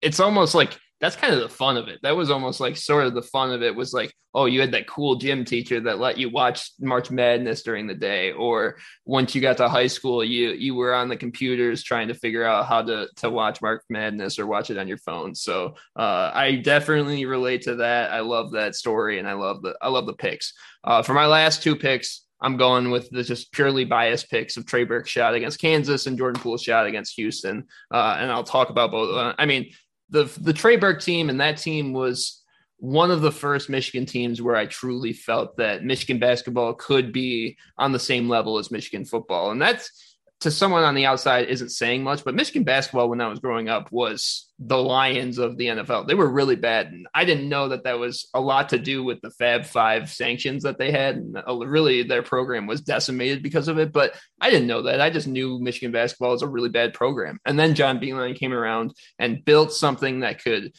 It's 0.02 0.20
almost 0.20 0.56
like 0.56 0.78
that's 1.02 1.16
kind 1.16 1.34
of 1.34 1.40
the 1.40 1.50
fun 1.50 1.78
of 1.78 1.88
it. 1.88 2.00
That 2.04 2.16
was 2.16 2.30
almost 2.30 2.60
like 2.60 2.76
sort 2.76 3.06
of 3.06 3.14
the 3.14 3.22
fun 3.22 3.54
of 3.54 3.62
it 3.62 3.76
was 3.76 3.94
like, 3.94 4.14
oh, 4.34 4.46
you 4.46 4.60
had 4.60 4.74
that 4.74 4.88
cool 4.88 5.16
gym 5.16 5.46
teacher 5.46 5.80
that 5.82 5.98
let 5.98 6.18
you 6.18 6.30
watch 6.30 6.72
March 6.80 7.10
Madness 7.10 7.64
during 7.64 7.88
the 7.88 7.96
day, 7.96 8.32
or 8.34 8.78
once 9.06 9.34
you 9.34 9.42
got 9.42 9.58
to 9.58 9.70
high 9.70 9.88
school, 9.88 10.24
you 10.24 10.50
you 10.52 10.76
were 10.76 10.94
on 10.94 11.08
the 11.08 11.16
computers 11.16 11.84
trying 11.84 12.10
to 12.10 12.14
figure 12.14 12.44
out 12.44 12.66
how 12.66 12.82
to 12.82 13.08
to 13.18 13.30
watch 13.30 13.62
March 13.62 13.82
Madness 13.90 14.40
or 14.40 14.46
watch 14.46 14.70
it 14.70 14.78
on 14.78 14.88
your 14.88 14.98
phone. 14.98 15.34
So 15.36 15.76
uh, 15.96 16.32
I 16.34 16.56
definitely 16.56 17.26
relate 17.26 17.64
to 17.64 17.76
that. 17.76 18.12
I 18.12 18.20
love 18.20 18.52
that 18.52 18.76
story, 18.76 19.20
and 19.20 19.28
I 19.28 19.34
love 19.34 19.62
the 19.62 19.76
I 19.82 19.88
love 19.88 20.06
the 20.06 20.14
picks. 20.14 20.54
Uh, 20.84 21.02
for 21.02 21.14
my 21.14 21.28
last 21.28 21.64
two 21.64 21.76
picks, 21.76 22.26
I'm 22.42 22.58
going 22.58 22.92
with 22.92 23.10
the 23.10 23.24
just 23.24 23.52
purely 23.52 23.86
biased 23.86 24.30
picks 24.30 24.58
of 24.58 24.66
Trey 24.66 24.84
Burke's 24.84 25.10
shot 25.10 25.34
against 25.34 25.62
Kansas 25.62 26.08
and 26.08 26.18
Jordan 26.18 26.42
Poole's 26.42 26.64
shot 26.64 26.88
against 26.88 27.16
Houston. 27.16 27.66
Uh, 27.92 28.18
and 28.20 28.32
I'll 28.32 28.44
talk 28.44 28.70
about 28.70 28.92
both. 28.92 29.16
Uh, 29.16 29.34
I 29.38 29.46
mean, 29.46 29.72
the 30.10 30.26
the 30.42 30.54
Trey 30.54 30.76
Burke 30.76 31.02
team 31.02 31.30
and 31.30 31.40
that 31.40 31.58
team 31.58 31.94
was 31.94 32.44
one 32.78 33.12
of 33.12 33.22
the 33.22 33.32
first 33.32 33.70
Michigan 33.70 34.06
teams 34.06 34.42
where 34.42 34.56
I 34.56 34.66
truly 34.66 35.12
felt 35.12 35.58
that 35.58 35.84
Michigan 35.84 36.18
basketball 36.18 36.74
could 36.76 37.12
be 37.12 37.58
on 37.78 37.92
the 37.92 38.00
same 38.00 38.30
level 38.30 38.58
as 38.58 38.72
Michigan 38.72 39.04
football. 39.04 39.52
And 39.52 39.62
that's 39.62 40.09
to 40.42 40.52
someone 40.52 40.84
on 40.84 40.96
the 40.96 41.06
outside 41.06 41.48
isn't 41.50 41.70
saying 41.70 42.02
much, 42.02 42.24
but 42.24 42.34
Michigan 42.34 42.64
basketball 42.64 43.10
when 43.10 43.20
I 43.20 43.28
was 43.28 43.40
growing 43.40 43.68
up 43.68 43.92
was 43.92 44.48
the 44.58 44.78
Lions 44.78 45.38
of 45.38 45.58
the 45.58 45.68
NFL. 45.68 46.08
They 46.08 46.16
were 46.16 46.30
really 46.30 46.56
bad, 46.56 46.88
and 46.88 47.08
I 47.14 47.26
didn't 47.26 47.50
know 47.50 47.70
that 47.70 47.84
that 47.84 48.00
was 48.00 48.30
a 48.34 48.40
lot 48.40 48.70
to 48.70 48.80
do 48.80 49.04
with 49.04 49.20
the 49.22 49.32
Fab 49.32 49.66
Five 49.66 50.10
sanctions 50.10 50.64
that 50.64 50.78
they 50.78 50.92
had. 50.92 51.18
And 51.18 51.38
uh, 51.46 51.58
really, 51.58 52.04
their 52.04 52.24
program 52.24 52.68
was 52.68 52.80
decimated 52.80 53.44
because 53.44 53.68
of 53.68 53.80
it. 53.80 53.92
But 53.92 54.14
I 54.40 54.50
didn't 54.50 54.68
know 54.68 54.84
that. 54.84 55.02
I 55.02 55.10
just 55.10 55.28
knew 55.28 55.60
Michigan 55.60 55.92
basketball 55.92 56.32
was 56.32 56.42
a 56.42 56.48
really 56.48 56.70
bad 56.70 56.94
program. 56.94 57.40
And 57.46 57.60
then 57.60 57.76
John 57.76 58.00
Beilein 58.00 58.38
came 58.38 58.54
around 58.54 58.94
and 59.18 59.44
built 59.44 59.74
something 59.74 60.22
that 60.22 60.42
could 60.42 60.74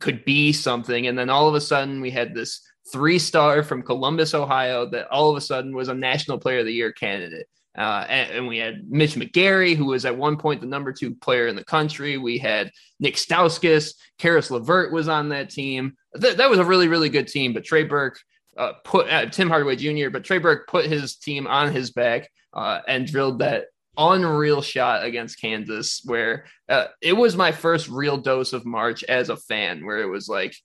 could 0.00 0.24
be 0.26 0.52
something. 0.52 1.06
And 1.06 1.18
then 1.18 1.30
all 1.30 1.48
of 1.48 1.54
a 1.54 1.60
sudden, 1.62 2.02
we 2.02 2.10
had 2.10 2.34
this 2.34 2.60
three 2.92 3.18
star 3.18 3.62
from 3.62 3.82
Columbus, 3.82 4.34
Ohio, 4.34 4.88
that 4.90 5.08
all 5.08 5.30
of 5.30 5.36
a 5.36 5.40
sudden 5.40 5.74
was 5.74 5.88
a 5.88 5.94
National 5.94 6.38
Player 6.38 6.60
of 6.60 6.66
the 6.66 6.72
Year 6.72 6.92
candidate. 6.92 7.46
Uh, 7.78 8.04
and, 8.08 8.30
and, 8.32 8.48
we 8.48 8.58
had 8.58 8.90
Mitch 8.90 9.14
McGary, 9.14 9.76
who 9.76 9.84
was 9.84 10.04
at 10.04 10.16
one 10.16 10.36
point 10.36 10.60
the 10.60 10.66
number 10.66 10.92
two 10.92 11.14
player 11.14 11.46
in 11.46 11.54
the 11.54 11.64
country. 11.64 12.18
We 12.18 12.36
had 12.36 12.72
Nick 12.98 13.14
Stauskas, 13.14 13.94
Caris 14.18 14.50
LeVert 14.50 14.92
was 14.92 15.06
on 15.06 15.28
that 15.28 15.50
team. 15.50 15.96
Th- 16.20 16.36
that 16.36 16.50
was 16.50 16.58
a 16.58 16.64
really, 16.64 16.88
really 16.88 17.08
good 17.08 17.28
team. 17.28 17.52
But 17.52 17.64
Trey 17.64 17.84
Burke 17.84 18.18
uh, 18.56 18.72
put 18.84 19.08
uh, 19.08 19.26
Tim 19.26 19.48
Hardaway 19.48 19.76
Jr., 19.76 20.10
but 20.10 20.24
Trey 20.24 20.38
Burke 20.38 20.66
put 20.66 20.86
his 20.86 21.16
team 21.16 21.46
on 21.46 21.72
his 21.72 21.92
back 21.92 22.28
uh, 22.52 22.80
and 22.88 23.06
drilled 23.06 23.38
that 23.38 23.66
unreal 23.96 24.60
shot 24.60 25.04
against 25.04 25.40
Kansas, 25.40 26.02
where 26.04 26.46
uh, 26.68 26.86
it 27.00 27.12
was 27.12 27.36
my 27.36 27.52
first 27.52 27.88
real 27.88 28.16
dose 28.16 28.52
of 28.52 28.66
March 28.66 29.04
as 29.04 29.28
a 29.28 29.36
fan, 29.36 29.86
where 29.86 30.00
it 30.00 30.08
was 30.08 30.28
like, 30.28 30.56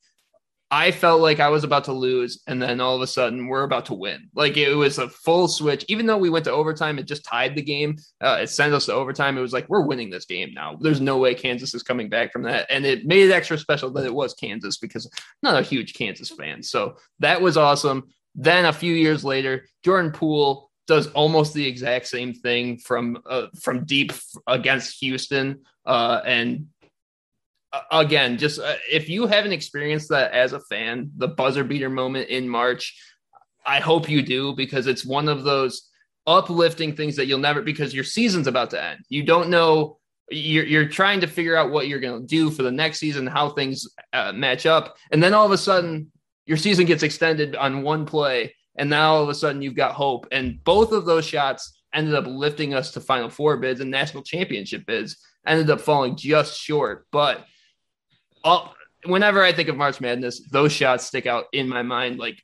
I 0.76 0.90
felt 0.90 1.22
like 1.22 1.40
I 1.40 1.50
was 1.50 1.64
about 1.64 1.84
to 1.84 1.94
lose, 1.94 2.42
and 2.48 2.60
then 2.60 2.82
all 2.82 2.96
of 2.96 3.04
a 3.04 3.06
sudden 3.06 3.46
we're 3.46 3.62
about 3.62 3.86
to 3.86 3.94
win. 3.94 4.28
Like 4.34 4.58
it 4.58 4.74
was 4.74 4.98
a 4.98 5.08
full 5.08 5.48
switch. 5.48 5.86
Even 5.88 6.08
though 6.08 6.18
we 6.18 6.32
went 6.32 6.46
to 6.46 6.52
overtime, 6.52 6.98
it 6.98 7.06
just 7.06 7.24
tied 7.24 7.54
the 7.54 7.62
game. 7.62 7.98
Uh, 8.20 8.40
it 8.42 8.48
sent 8.48 8.74
us 8.74 8.88
to 8.88 8.94
overtime. 8.94 9.38
It 9.38 9.42
was 9.42 9.54
like 9.54 9.70
we're 9.70 9.86
winning 9.86 10.10
this 10.10 10.26
game 10.26 10.52
now. 10.52 10.76
There's 10.82 11.00
no 11.00 11.20
way 11.20 11.36
Kansas 11.36 11.76
is 11.76 11.84
coming 11.84 12.10
back 12.10 12.34
from 12.34 12.42
that, 12.44 12.66
and 12.72 12.88
it 12.88 13.06
made 13.06 13.30
it 13.30 13.32
extra 13.32 13.56
special 13.60 13.92
that 13.92 14.06
it 14.06 14.14
was 14.16 14.34
Kansas 14.34 14.78
because 14.78 15.06
I'm 15.06 15.52
not 15.52 15.62
a 15.62 15.64
huge 15.64 15.94
Kansas 15.94 16.32
fan. 16.32 16.64
So 16.64 16.96
that 17.20 17.40
was 17.40 17.56
awesome. 17.56 18.10
Then 18.34 18.66
a 18.66 18.74
few 18.74 18.96
years 18.96 19.24
later, 19.24 19.68
Jordan 19.84 20.12
Poole 20.12 20.72
does 20.88 21.06
almost 21.12 21.54
the 21.54 21.68
exact 21.68 22.08
same 22.08 22.34
thing 22.34 22.80
from 22.80 23.20
uh, 23.30 23.46
from 23.62 23.86
deep 23.86 24.12
against 24.48 25.00
Houston, 25.02 25.66
uh, 25.86 26.22
and 26.26 26.66
again, 27.92 28.38
just 28.38 28.60
uh, 28.60 28.76
if 28.92 29.10
you 29.10 29.28
haven't 29.28 29.54
experienced 29.54 30.10
that 30.10 30.32
as 30.32 30.54
a 30.54 30.60
fan, 30.62 31.12
the 31.18 31.28
buzzer 31.28 31.64
beater 31.64 31.90
moment 31.90 32.30
in 32.30 32.48
March, 32.48 32.98
I 33.66 33.80
hope 33.80 34.10
you 34.10 34.22
do 34.22 34.56
because 34.56 34.88
it's 34.88 35.06
one 35.06 35.30
of 35.30 35.44
those 35.44 35.90
uplifting 36.26 36.96
things 36.96 37.16
that 37.16 37.26
you'll 37.26 37.40
never 37.40 37.62
because 37.62 37.94
your 37.94 38.04
season's 38.04 38.48
about 38.48 38.70
to 38.72 38.84
end. 38.84 39.00
You 39.10 39.24
don't 39.24 39.50
know 39.50 39.98
you're 40.32 40.66
you're 40.66 40.88
trying 40.88 41.22
to 41.22 41.28
figure 41.28 41.56
out 41.56 41.72
what 41.72 41.88
you're 41.88 42.00
going 42.00 42.22
to 42.22 42.28
do 42.28 42.50
for 42.50 42.64
the 42.64 42.72
next 42.72 43.00
season, 43.00 43.28
how 43.28 43.50
things 43.50 43.88
uh, 44.14 44.32
match 44.32 44.66
up, 44.66 44.96
and 45.12 45.22
then 45.22 45.34
all 45.34 45.46
of 45.46 45.52
a 45.52 45.58
sudden 45.58 46.12
your 46.46 46.58
season 46.58 46.86
gets 46.86 47.04
extended 47.04 47.56
on 47.56 47.84
one 47.84 48.06
play, 48.06 48.54
and 48.76 48.90
now 48.90 49.16
all 49.16 49.24
of 49.24 49.30
a 49.30 49.36
sudden 49.36 49.62
you've 49.62 49.76
got 49.76 49.94
hope. 49.94 50.28
And 50.32 50.64
both 50.64 50.92
of 50.92 51.06
those 51.06 51.26
shots 51.26 51.80
ended 51.94 52.16
up 52.16 52.26
lifting 52.26 52.74
us 52.74 52.92
to 52.92 53.02
Final 53.02 53.30
Four 53.30 53.58
bids 53.58 53.80
and 53.80 53.92
national 53.92 54.24
championship 54.24 54.86
bids. 54.86 55.18
Ended 55.46 55.70
up 55.70 55.82
falling 55.82 56.16
just 56.16 56.60
short, 56.60 57.06
but 57.12 57.46
all, 58.44 58.76
whenever 59.06 59.44
I 59.44 59.54
think 59.54 59.70
of 59.70 59.78
March 59.78 60.02
Madness, 60.02 60.42
those 60.50 60.72
shots 60.72 61.06
stick 61.06 61.26
out 61.26 61.46
in 61.54 61.68
my 61.68 61.82
mind 61.82 62.20
like 62.20 62.42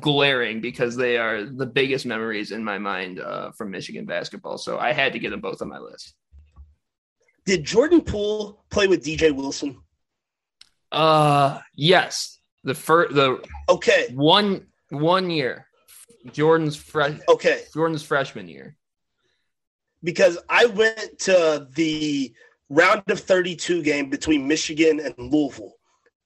glaring 0.00 0.60
because 0.60 0.96
they 0.96 1.18
are 1.18 1.44
the 1.44 1.66
biggest 1.66 2.06
memories 2.06 2.52
in 2.52 2.64
my 2.64 2.78
mind 2.78 3.20
uh, 3.20 3.50
from 3.52 3.70
Michigan 3.70 4.06
basketball. 4.06 4.58
So 4.58 4.78
I 4.78 4.92
had 4.92 5.12
to 5.12 5.18
get 5.18 5.30
them 5.30 5.40
both 5.40 5.62
on 5.62 5.68
my 5.68 5.78
list. 5.78 6.14
Did 7.46 7.64
Jordan 7.64 8.02
Poole 8.02 8.64
play 8.70 8.86
with 8.86 9.04
DJ 9.04 9.34
Wilson? 9.34 9.80
Uh, 10.92 11.60
yes. 11.74 12.38
The 12.64 12.74
first, 12.74 13.14
the 13.14 13.42
okay, 13.68 14.08
one 14.12 14.66
one 14.90 15.30
year, 15.30 15.66
Jordan's 16.32 16.76
fresh. 16.76 17.18
Okay, 17.28 17.62
Jordan's 17.72 18.02
freshman 18.02 18.48
year. 18.48 18.76
Because 20.02 20.38
I 20.48 20.66
went 20.66 21.18
to 21.20 21.66
the 21.74 22.34
round 22.70 23.02
of 23.10 23.20
32 23.20 23.82
game 23.82 24.08
between 24.08 24.48
Michigan 24.48 25.00
and 25.00 25.14
Louisville. 25.18 25.74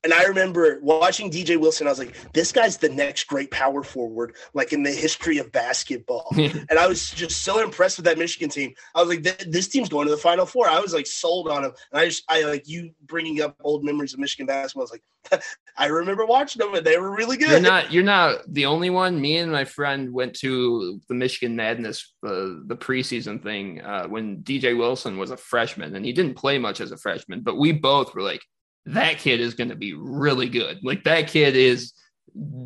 And 0.05 0.13
I 0.13 0.25
remember 0.25 0.79
watching 0.83 1.31
DJ 1.31 1.59
Wilson. 1.59 1.87
I 1.87 1.91
was 1.91 1.99
like, 1.99 2.15
this 2.35 2.53
guy's 2.53 2.77
the 2.77 2.91
next 2.91 3.25
great 3.25 3.51
power 3.51 3.83
forward, 3.83 4.37
like 4.53 4.75
in 4.75 4.83
the 4.83 4.93
history 4.93 5.39
of 5.39 5.51
basketball. 5.51 6.27
and 6.37 6.79
I 6.79 6.87
was 6.87 7.11
just 7.11 7.43
so 7.43 7.63
impressed 7.63 7.97
with 7.97 8.05
that 8.05 8.19
Michigan 8.19 8.51
team. 8.51 8.75
I 8.95 9.03
was 9.03 9.09
like, 9.09 9.23
this 9.23 9.69
team's 9.69 9.89
going 9.89 10.07
to 10.07 10.11
the 10.11 10.21
Final 10.21 10.45
Four. 10.45 10.69
I 10.69 10.79
was 10.79 10.93
like 10.93 11.07
sold 11.07 11.49
on 11.49 11.65
him. 11.65 11.73
And 11.91 12.01
I 12.01 12.05
just, 12.07 12.25
I 12.29 12.43
like 12.43 12.69
you 12.69 12.91
bringing 13.07 13.41
up 13.41 13.57
old 13.65 13.83
memories 13.83 14.13
of 14.13 14.21
Michigan 14.21 14.47
basketball. 14.47 14.83
I 14.83 14.85
was 14.85 14.93
like, 14.93 15.43
I 15.79 15.87
remember 15.87 16.27
watching 16.27 16.61
them 16.61 16.75
and 16.75 16.87
they 16.87 16.99
were 16.99 17.11
really 17.11 17.39
good. 17.39 17.49
You're 17.49 17.61
not, 17.61 17.91
you're 17.91 18.03
not 18.05 18.43
the 18.47 18.67
only 18.67 18.91
one. 18.91 19.19
Me 19.19 19.39
and 19.39 19.51
my 19.51 19.65
friend 19.65 20.13
went 20.13 20.35
to 20.41 21.01
the 21.09 21.15
Michigan 21.15 21.57
Madness, 21.57 22.13
uh, 22.23 22.61
the 22.67 22.77
preseason 22.79 23.43
thing 23.43 23.81
uh, 23.81 24.07
when 24.07 24.43
DJ 24.43 24.77
Wilson 24.77 25.17
was 25.17 25.31
a 25.31 25.37
freshman 25.39 25.97
and 25.97 26.05
he 26.05 26.13
didn't 26.13 26.35
play 26.35 26.59
much 26.59 26.83
as 26.83 26.93
a 26.93 26.99
freshman, 26.99 27.41
but 27.41 27.57
we 27.57 27.73
both 27.73 28.15
were 28.15 28.23
like, 28.23 28.43
that 28.87 29.19
kid 29.19 29.41
is 29.41 29.55
going 29.55 29.71
to 29.71 29.77
be 29.77 29.95
really 29.95 30.49
good. 30.49 30.81
Like 30.83 31.05
that 31.05 31.29
kid 31.29 31.57
is 31.57 31.93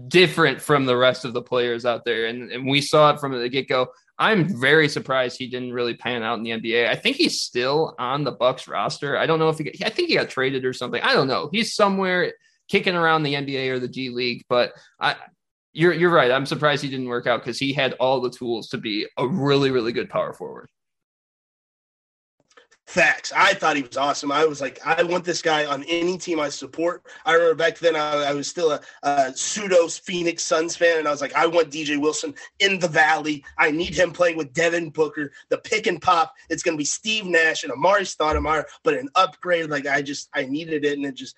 different 0.09 0.61
from 0.61 0.87
the 0.87 0.97
rest 0.97 1.25
of 1.25 1.33
the 1.33 1.43
players 1.43 1.85
out 1.85 2.05
there. 2.05 2.27
And, 2.27 2.51
and 2.51 2.67
we 2.67 2.81
saw 2.81 3.11
it 3.13 3.21
from 3.21 3.39
the 3.39 3.49
get 3.49 3.69
go. 3.69 3.89
I'm 4.19 4.59
very 4.59 4.89
surprised 4.89 5.39
he 5.39 5.47
didn't 5.47 5.73
really 5.73 5.95
pan 5.95 6.25
out 6.25 6.39
in 6.39 6.43
the 6.43 6.51
NBA. 6.51 6.89
I 6.89 6.97
think 6.97 7.17
he's 7.17 7.41
still 7.41 7.95
on 7.99 8.25
the 8.25 8.33
Bucks 8.33 8.67
roster. 8.67 9.17
I 9.17 9.27
don't 9.27 9.39
know 9.39 9.49
if 9.49 9.59
he, 9.59 9.65
got, 9.65 9.87
I 9.87 9.91
think 9.91 10.09
he 10.09 10.17
got 10.17 10.29
traded 10.29 10.65
or 10.65 10.73
something. 10.73 11.01
I 11.03 11.15
don't 11.15 11.29
know. 11.29 11.49
He's 11.53 11.75
somewhere 11.75 12.33
kicking 12.69 12.97
around 12.97 13.23
the 13.23 13.35
NBA 13.35 13.71
or 13.71 13.79
the 13.79 13.89
G 13.89 14.11
League, 14.11 14.45
but 14.49 14.73
I, 14.99 15.15
you're 15.73 15.93
you're 15.93 16.11
right. 16.11 16.33
I'm 16.33 16.47
surprised 16.47 16.83
he 16.83 16.89
didn't 16.89 17.09
work 17.09 17.27
out 17.27 17.41
because 17.41 17.59
he 17.59 17.73
had 17.73 17.93
all 17.95 18.21
the 18.21 18.31
tools 18.31 18.69
to 18.71 18.79
be 18.79 19.07
a 19.17 19.29
really 19.29 19.71
really 19.71 19.93
good 19.93 20.11
power 20.11 20.33
forward. 20.33 20.69
Facts. 22.89 23.35
I 23.37 23.53
thought 23.53 23.77
he 23.77 23.83
was 23.83 23.99
awesome. 23.99 24.33
I 24.33 24.47
was 24.47 24.63
like, 24.63 24.81
I 24.83 25.03
want 25.03 25.23
this 25.23 25.43
guy 25.43 25.67
on 25.67 25.85
any 25.85 26.17
team 26.17 26.41
I 26.41 26.49
support. 26.49 27.03
I 27.27 27.35
remember 27.35 27.55
back 27.55 27.79
then 27.79 27.95
I, 27.95 28.31
I 28.31 28.33
was 28.33 28.49
still 28.49 28.73
a, 28.73 28.81
a, 29.03 29.37
pseudo 29.37 29.89
Phoenix 29.89 30.43
Suns 30.43 30.75
fan, 30.75 30.99
and 30.99 31.07
I 31.07 31.11
was 31.11 31.21
like, 31.21 31.35
I 31.35 31.47
want 31.47 31.71
DJ 31.71 32.01
Wilson 32.01 32.35
in 32.61 32.79
the 32.79 32.89
Valley. 32.89 33.45
I 33.59 33.71
need 33.71 33.95
him 33.95 34.11
playing 34.11 34.39
with 34.39 34.55
Devin 34.55 34.89
Booker. 34.89 35.31
The 35.51 35.59
pick 35.59 35.87
and 35.87 36.01
pop. 36.01 36.33
It's 36.49 36.63
going 36.63 36.79
to 36.79 36.81
be 36.81 36.87
Steve 36.87 37.27
Nash 37.27 37.63
and 37.63 37.75
Amar'e 37.75 38.07
Stoudemire, 38.07 38.65
but 38.85 38.95
an 38.95 39.11
upgrade. 39.17 39.69
Like 39.69 39.87
I 39.87 40.01
just 40.01 40.31
I 40.33 40.47
needed 40.47 40.87
it, 40.87 40.97
and 40.97 41.05
it 41.05 41.15
just 41.15 41.37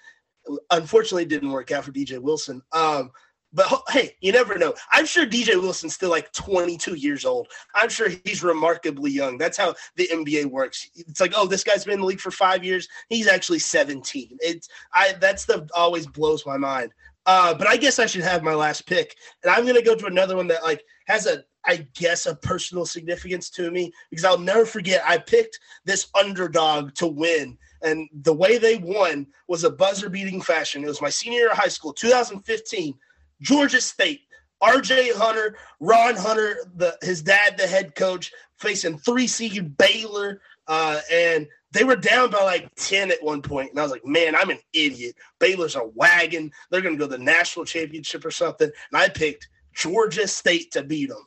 unfortunately 0.70 1.24
didn't 1.24 1.50
work 1.50 1.72
out 1.72 1.82
for 1.82 1.90
DJ 1.90 2.20
Wilson. 2.20 2.62
Um, 2.70 3.10
but 3.52 3.82
hey, 3.88 4.16
you 4.20 4.32
never 4.32 4.56
know. 4.58 4.74
I'm 4.92 5.06
sure 5.06 5.26
DJ 5.26 5.60
Wilson's 5.60 5.94
still 5.94 6.10
like 6.10 6.32
22 6.32 6.94
years 6.94 7.24
old. 7.24 7.48
I'm 7.74 7.88
sure 7.88 8.08
he's 8.24 8.42
remarkably 8.42 9.10
young. 9.10 9.38
That's 9.38 9.58
how 9.58 9.74
the 9.96 10.08
NBA 10.08 10.46
works. 10.46 10.88
It's 10.94 11.20
like, 11.20 11.32
oh, 11.36 11.46
this 11.46 11.64
guy's 11.64 11.84
been 11.84 11.94
in 11.94 12.00
the 12.00 12.06
league 12.06 12.20
for 12.20 12.30
five 12.30 12.64
years. 12.64 12.88
He's 13.08 13.26
actually 13.26 13.58
17. 13.58 14.38
It's 14.40 14.68
I 14.92 15.14
that's 15.20 15.46
the 15.46 15.68
always 15.74 16.06
blows 16.06 16.46
my 16.46 16.56
mind. 16.56 16.92
Uh, 17.26 17.54
but 17.54 17.66
I 17.66 17.76
guess 17.76 17.98
I 17.98 18.06
should 18.06 18.22
have 18.22 18.42
my 18.42 18.54
last 18.54 18.86
pick, 18.86 19.14
and 19.42 19.52
I'm 19.52 19.66
gonna 19.66 19.82
go 19.82 19.94
to 19.94 20.06
another 20.06 20.36
one 20.36 20.48
that 20.48 20.62
like 20.62 20.82
has 21.06 21.26
a 21.26 21.44
I 21.66 21.86
guess 21.94 22.26
a 22.26 22.34
personal 22.34 22.86
significance 22.86 23.50
to 23.50 23.70
me 23.70 23.92
because 24.10 24.24
I'll 24.24 24.38
never 24.38 24.64
forget 24.64 25.02
I 25.06 25.18
picked 25.18 25.58
this 25.84 26.08
underdog 26.18 26.94
to 26.94 27.06
win. 27.06 27.58
And 27.82 28.08
the 28.22 28.32
way 28.32 28.58
they 28.58 28.76
won 28.76 29.26
was 29.48 29.64
a 29.64 29.70
buzzer 29.70 30.08
beating 30.08 30.40
fashion. 30.40 30.84
It 30.84 30.88
was 30.88 31.02
my 31.02 31.10
senior 31.10 31.40
year 31.40 31.50
of 31.50 31.58
high 31.58 31.68
school, 31.68 31.92
2015. 31.92 32.94
Georgia 33.40 33.80
State, 33.80 34.22
RJ 34.62 35.14
Hunter, 35.14 35.56
Ron 35.80 36.16
Hunter, 36.16 36.56
the 36.76 36.96
his 37.02 37.22
dad, 37.22 37.56
the 37.56 37.66
head 37.66 37.94
coach, 37.94 38.32
facing 38.58 38.98
three 38.98 39.26
seed 39.26 39.76
Baylor, 39.76 40.40
uh, 40.66 41.00
and 41.10 41.46
they 41.72 41.84
were 41.84 41.96
down 41.96 42.30
by 42.30 42.42
like 42.42 42.68
10 42.76 43.10
at 43.10 43.22
one 43.22 43.42
point. 43.42 43.70
And 43.70 43.78
I 43.78 43.82
was 43.82 43.92
like, 43.92 44.04
man, 44.04 44.34
I'm 44.34 44.50
an 44.50 44.58
idiot. 44.72 45.14
Baylor's 45.38 45.76
a 45.76 45.84
wagon. 45.94 46.50
They're 46.70 46.80
going 46.80 46.96
to 46.96 46.98
go 46.98 47.08
to 47.08 47.16
the 47.16 47.22
national 47.22 47.64
championship 47.64 48.24
or 48.24 48.30
something. 48.30 48.70
And 48.92 49.00
I 49.00 49.08
picked 49.08 49.48
Georgia 49.74 50.26
State 50.26 50.72
to 50.72 50.82
beat 50.82 51.08
them. 51.08 51.24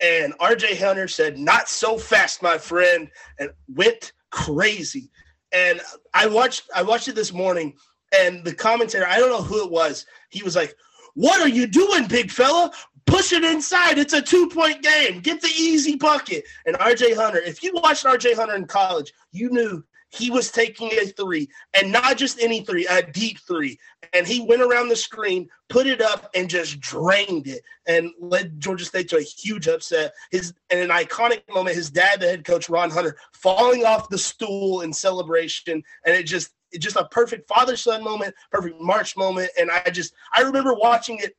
And 0.00 0.34
RJ 0.38 0.78
Hunter 0.78 1.08
said, 1.08 1.38
not 1.38 1.68
so 1.68 1.96
fast, 1.96 2.42
my 2.42 2.58
friend, 2.58 3.08
and 3.38 3.50
went 3.74 4.12
crazy. 4.30 5.10
And 5.52 5.80
I 6.12 6.26
watched 6.26 6.64
I 6.74 6.82
watched 6.82 7.08
it 7.08 7.14
this 7.14 7.32
morning, 7.32 7.74
and 8.18 8.44
the 8.44 8.54
commentator, 8.54 9.06
I 9.06 9.18
don't 9.18 9.30
know 9.30 9.42
who 9.42 9.64
it 9.64 9.70
was, 9.70 10.04
he 10.28 10.42
was 10.42 10.56
like, 10.56 10.74
what 11.16 11.40
are 11.40 11.48
you 11.48 11.66
doing, 11.66 12.06
big 12.06 12.30
fella? 12.30 12.70
Push 13.06 13.32
it 13.32 13.42
inside. 13.42 13.98
It's 13.98 14.12
a 14.12 14.20
two 14.20 14.48
point 14.50 14.82
game. 14.82 15.20
Get 15.20 15.40
the 15.40 15.48
easy 15.48 15.96
bucket. 15.96 16.44
And 16.66 16.76
RJ 16.76 17.16
Hunter, 17.16 17.38
if 17.38 17.62
you 17.62 17.72
watched 17.74 18.04
RJ 18.04 18.34
Hunter 18.34 18.54
in 18.54 18.66
college, 18.66 19.12
you 19.32 19.48
knew 19.50 19.82
he 20.10 20.30
was 20.30 20.50
taking 20.50 20.90
a 20.92 21.06
three 21.06 21.48
and 21.74 21.90
not 21.90 22.18
just 22.18 22.40
any 22.40 22.64
three, 22.64 22.86
a 22.86 23.02
deep 23.02 23.38
three. 23.40 23.78
And 24.12 24.26
he 24.26 24.40
went 24.40 24.60
around 24.60 24.88
the 24.88 24.96
screen, 24.96 25.48
put 25.68 25.86
it 25.86 26.02
up, 26.02 26.30
and 26.34 26.50
just 26.50 26.80
drained 26.80 27.46
it 27.46 27.62
and 27.86 28.10
led 28.20 28.60
Georgia 28.60 28.84
State 28.84 29.08
to 29.08 29.16
a 29.16 29.22
huge 29.22 29.68
upset. 29.68 30.12
His 30.30 30.52
and 30.70 30.80
an 30.80 30.90
iconic 30.90 31.42
moment, 31.48 31.76
his 31.76 31.90
dad, 31.90 32.20
the 32.20 32.26
head 32.26 32.44
coach, 32.44 32.68
Ron 32.68 32.90
Hunter, 32.90 33.16
falling 33.32 33.86
off 33.86 34.10
the 34.10 34.18
stool 34.18 34.82
in 34.82 34.92
celebration. 34.92 35.82
And 36.04 36.14
it 36.14 36.24
just 36.24 36.50
just 36.78 36.96
a 36.96 37.06
perfect 37.06 37.48
father 37.48 37.76
son 37.76 38.02
moment, 38.02 38.34
perfect 38.50 38.80
March 38.80 39.16
moment. 39.16 39.50
And 39.58 39.70
I 39.70 39.90
just, 39.90 40.14
I 40.34 40.42
remember 40.42 40.74
watching 40.74 41.18
it 41.18 41.36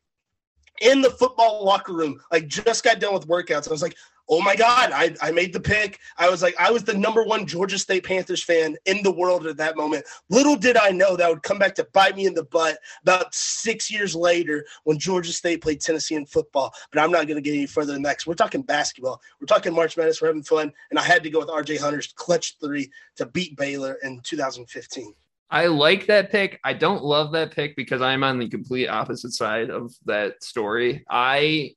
in 0.82 1.02
the 1.02 1.10
football 1.10 1.66
locker 1.66 1.94
room, 1.94 2.20
like 2.32 2.48
just 2.48 2.84
got 2.84 3.00
done 3.00 3.14
with 3.14 3.28
workouts. 3.28 3.68
I 3.68 3.72
was 3.72 3.82
like, 3.82 3.96
oh 4.30 4.42
my 4.42 4.56
God, 4.56 4.92
I, 4.94 5.16
I 5.22 5.32
made 5.32 5.54
the 5.54 5.60
pick. 5.60 6.00
I 6.18 6.30
was 6.30 6.42
like, 6.42 6.56
I 6.60 6.72
was 6.72 6.84
the 6.84 6.94
number 6.94 7.24
one 7.24 7.46
Georgia 7.46 7.78
State 7.78 8.04
Panthers 8.04 8.44
fan 8.44 8.76
in 8.86 9.02
the 9.04 9.12
world 9.12 9.48
at 9.48 9.58
that 9.58 9.78
moment. 9.78 10.06
Little 10.30 10.56
did 10.56 10.76
I 10.76 10.90
know 10.90 11.16
that 11.16 11.30
would 11.30 11.44
come 11.44 11.58
back 11.58 11.76
to 11.76 11.88
bite 11.94 12.16
me 12.16 12.26
in 12.26 12.34
the 12.34 12.44
butt 12.44 12.78
about 13.04 13.34
six 13.34 13.90
years 13.90 14.16
later 14.16 14.66
when 14.84 15.00
Georgia 15.00 15.32
State 15.32 15.62
played 15.62 15.82
Tennessee 15.82 16.16
in 16.16 16.26
football. 16.26 16.74
But 16.92 17.02
I'm 17.02 17.12
not 17.12 17.28
going 17.28 17.42
to 17.42 17.42
get 17.42 17.56
any 17.56 17.68
further 17.68 17.94
than 17.94 18.02
that 18.04 18.18
we're 18.26 18.34
talking 18.34 18.64
basketball. 18.64 19.22
We're 19.40 19.46
talking 19.46 19.74
March 19.74 19.96
Madness. 19.96 20.22
We're 20.22 20.28
having 20.28 20.44
fun. 20.44 20.74
And 20.90 21.00
I 21.00 21.04
had 21.04 21.24
to 21.24 21.30
go 21.30 21.40
with 21.40 21.50
RJ 21.50 21.80
Hunter's 21.80 22.12
clutch 22.14 22.58
three 22.60 22.92
to 23.16 23.26
beat 23.28 23.56
Baylor 23.56 23.98
in 24.04 24.20
2015. 24.22 25.14
I 25.50 25.68
like 25.68 26.08
that 26.08 26.32
pick. 26.32 26.60
I 26.64 26.74
don't 26.74 27.04
love 27.04 27.32
that 27.32 27.52
pick 27.52 27.76
because 27.76 28.02
I'm 28.02 28.24
on 28.24 28.38
the 28.38 28.50
complete 28.50 28.88
opposite 28.88 29.32
side 29.32 29.70
of 29.70 29.94
that 30.06 30.44
story. 30.44 31.06
I 31.10 31.74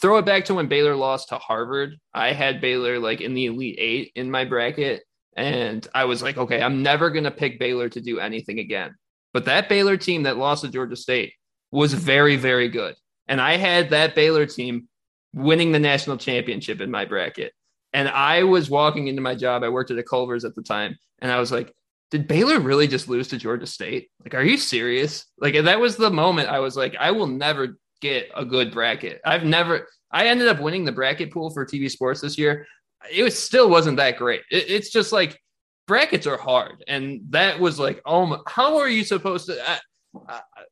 throw 0.00 0.16
it 0.16 0.24
back 0.24 0.46
to 0.46 0.54
when 0.54 0.68
Baylor 0.68 0.96
lost 0.96 1.28
to 1.28 1.36
Harvard. 1.36 1.96
I 2.14 2.32
had 2.32 2.60
Baylor 2.60 2.98
like 2.98 3.20
in 3.20 3.34
the 3.34 3.46
Elite 3.46 3.76
Eight 3.78 4.12
in 4.14 4.30
my 4.30 4.46
bracket. 4.46 5.02
And 5.36 5.86
I 5.94 6.06
was 6.06 6.22
like, 6.22 6.38
okay, 6.38 6.62
I'm 6.62 6.82
never 6.82 7.10
going 7.10 7.24
to 7.24 7.30
pick 7.30 7.58
Baylor 7.58 7.88
to 7.90 8.00
do 8.00 8.18
anything 8.18 8.58
again. 8.58 8.94
but 9.32 9.44
that 9.44 9.68
Baylor 9.68 9.96
team 9.96 10.24
that 10.24 10.38
lost 10.38 10.62
to 10.64 10.68
Georgia 10.68 10.96
State 10.96 11.34
was 11.70 11.94
very, 11.94 12.36
very 12.36 12.68
good. 12.68 12.96
And 13.28 13.40
I 13.40 13.56
had 13.56 13.90
that 13.90 14.14
Baylor 14.14 14.46
team 14.46 14.88
winning 15.34 15.70
the 15.70 15.78
national 15.78 16.16
championship 16.16 16.80
in 16.80 16.90
my 16.90 17.04
bracket. 17.04 17.52
And 17.92 18.08
I 18.08 18.42
was 18.42 18.70
walking 18.70 19.06
into 19.06 19.22
my 19.22 19.34
job. 19.34 19.62
I 19.62 19.68
worked 19.68 19.90
at 19.90 19.98
a 19.98 20.02
Culver's 20.02 20.44
at 20.44 20.54
the 20.54 20.62
time. 20.62 20.98
And 21.20 21.30
I 21.30 21.38
was 21.38 21.52
like, 21.52 21.72
did 22.10 22.26
Baylor 22.26 22.58
really 22.58 22.88
just 22.88 23.08
lose 23.08 23.28
to 23.28 23.38
Georgia 23.38 23.66
State? 23.66 24.10
Like, 24.22 24.34
are 24.34 24.42
you 24.42 24.56
serious? 24.56 25.26
Like, 25.38 25.54
that 25.54 25.80
was 25.80 25.96
the 25.96 26.10
moment 26.10 26.48
I 26.48 26.58
was 26.58 26.76
like, 26.76 26.96
I 26.98 27.12
will 27.12 27.28
never 27.28 27.78
get 28.00 28.30
a 28.34 28.44
good 28.44 28.72
bracket. 28.72 29.20
I've 29.24 29.44
never, 29.44 29.86
I 30.10 30.26
ended 30.26 30.48
up 30.48 30.60
winning 30.60 30.84
the 30.84 30.92
bracket 30.92 31.32
pool 31.32 31.50
for 31.50 31.64
TV 31.64 31.90
sports 31.90 32.20
this 32.20 32.36
year. 32.36 32.66
It 33.12 33.22
was 33.22 33.40
still 33.40 33.70
wasn't 33.70 33.98
that 33.98 34.16
great. 34.16 34.42
It, 34.50 34.68
it's 34.68 34.90
just 34.90 35.12
like 35.12 35.40
brackets 35.86 36.26
are 36.26 36.36
hard. 36.36 36.82
And 36.88 37.20
that 37.30 37.60
was 37.60 37.78
like, 37.78 38.02
oh, 38.04 38.26
my, 38.26 38.38
how 38.46 38.78
are 38.78 38.88
you 38.88 39.04
supposed 39.04 39.46
to? 39.46 39.70
I, 39.70 39.78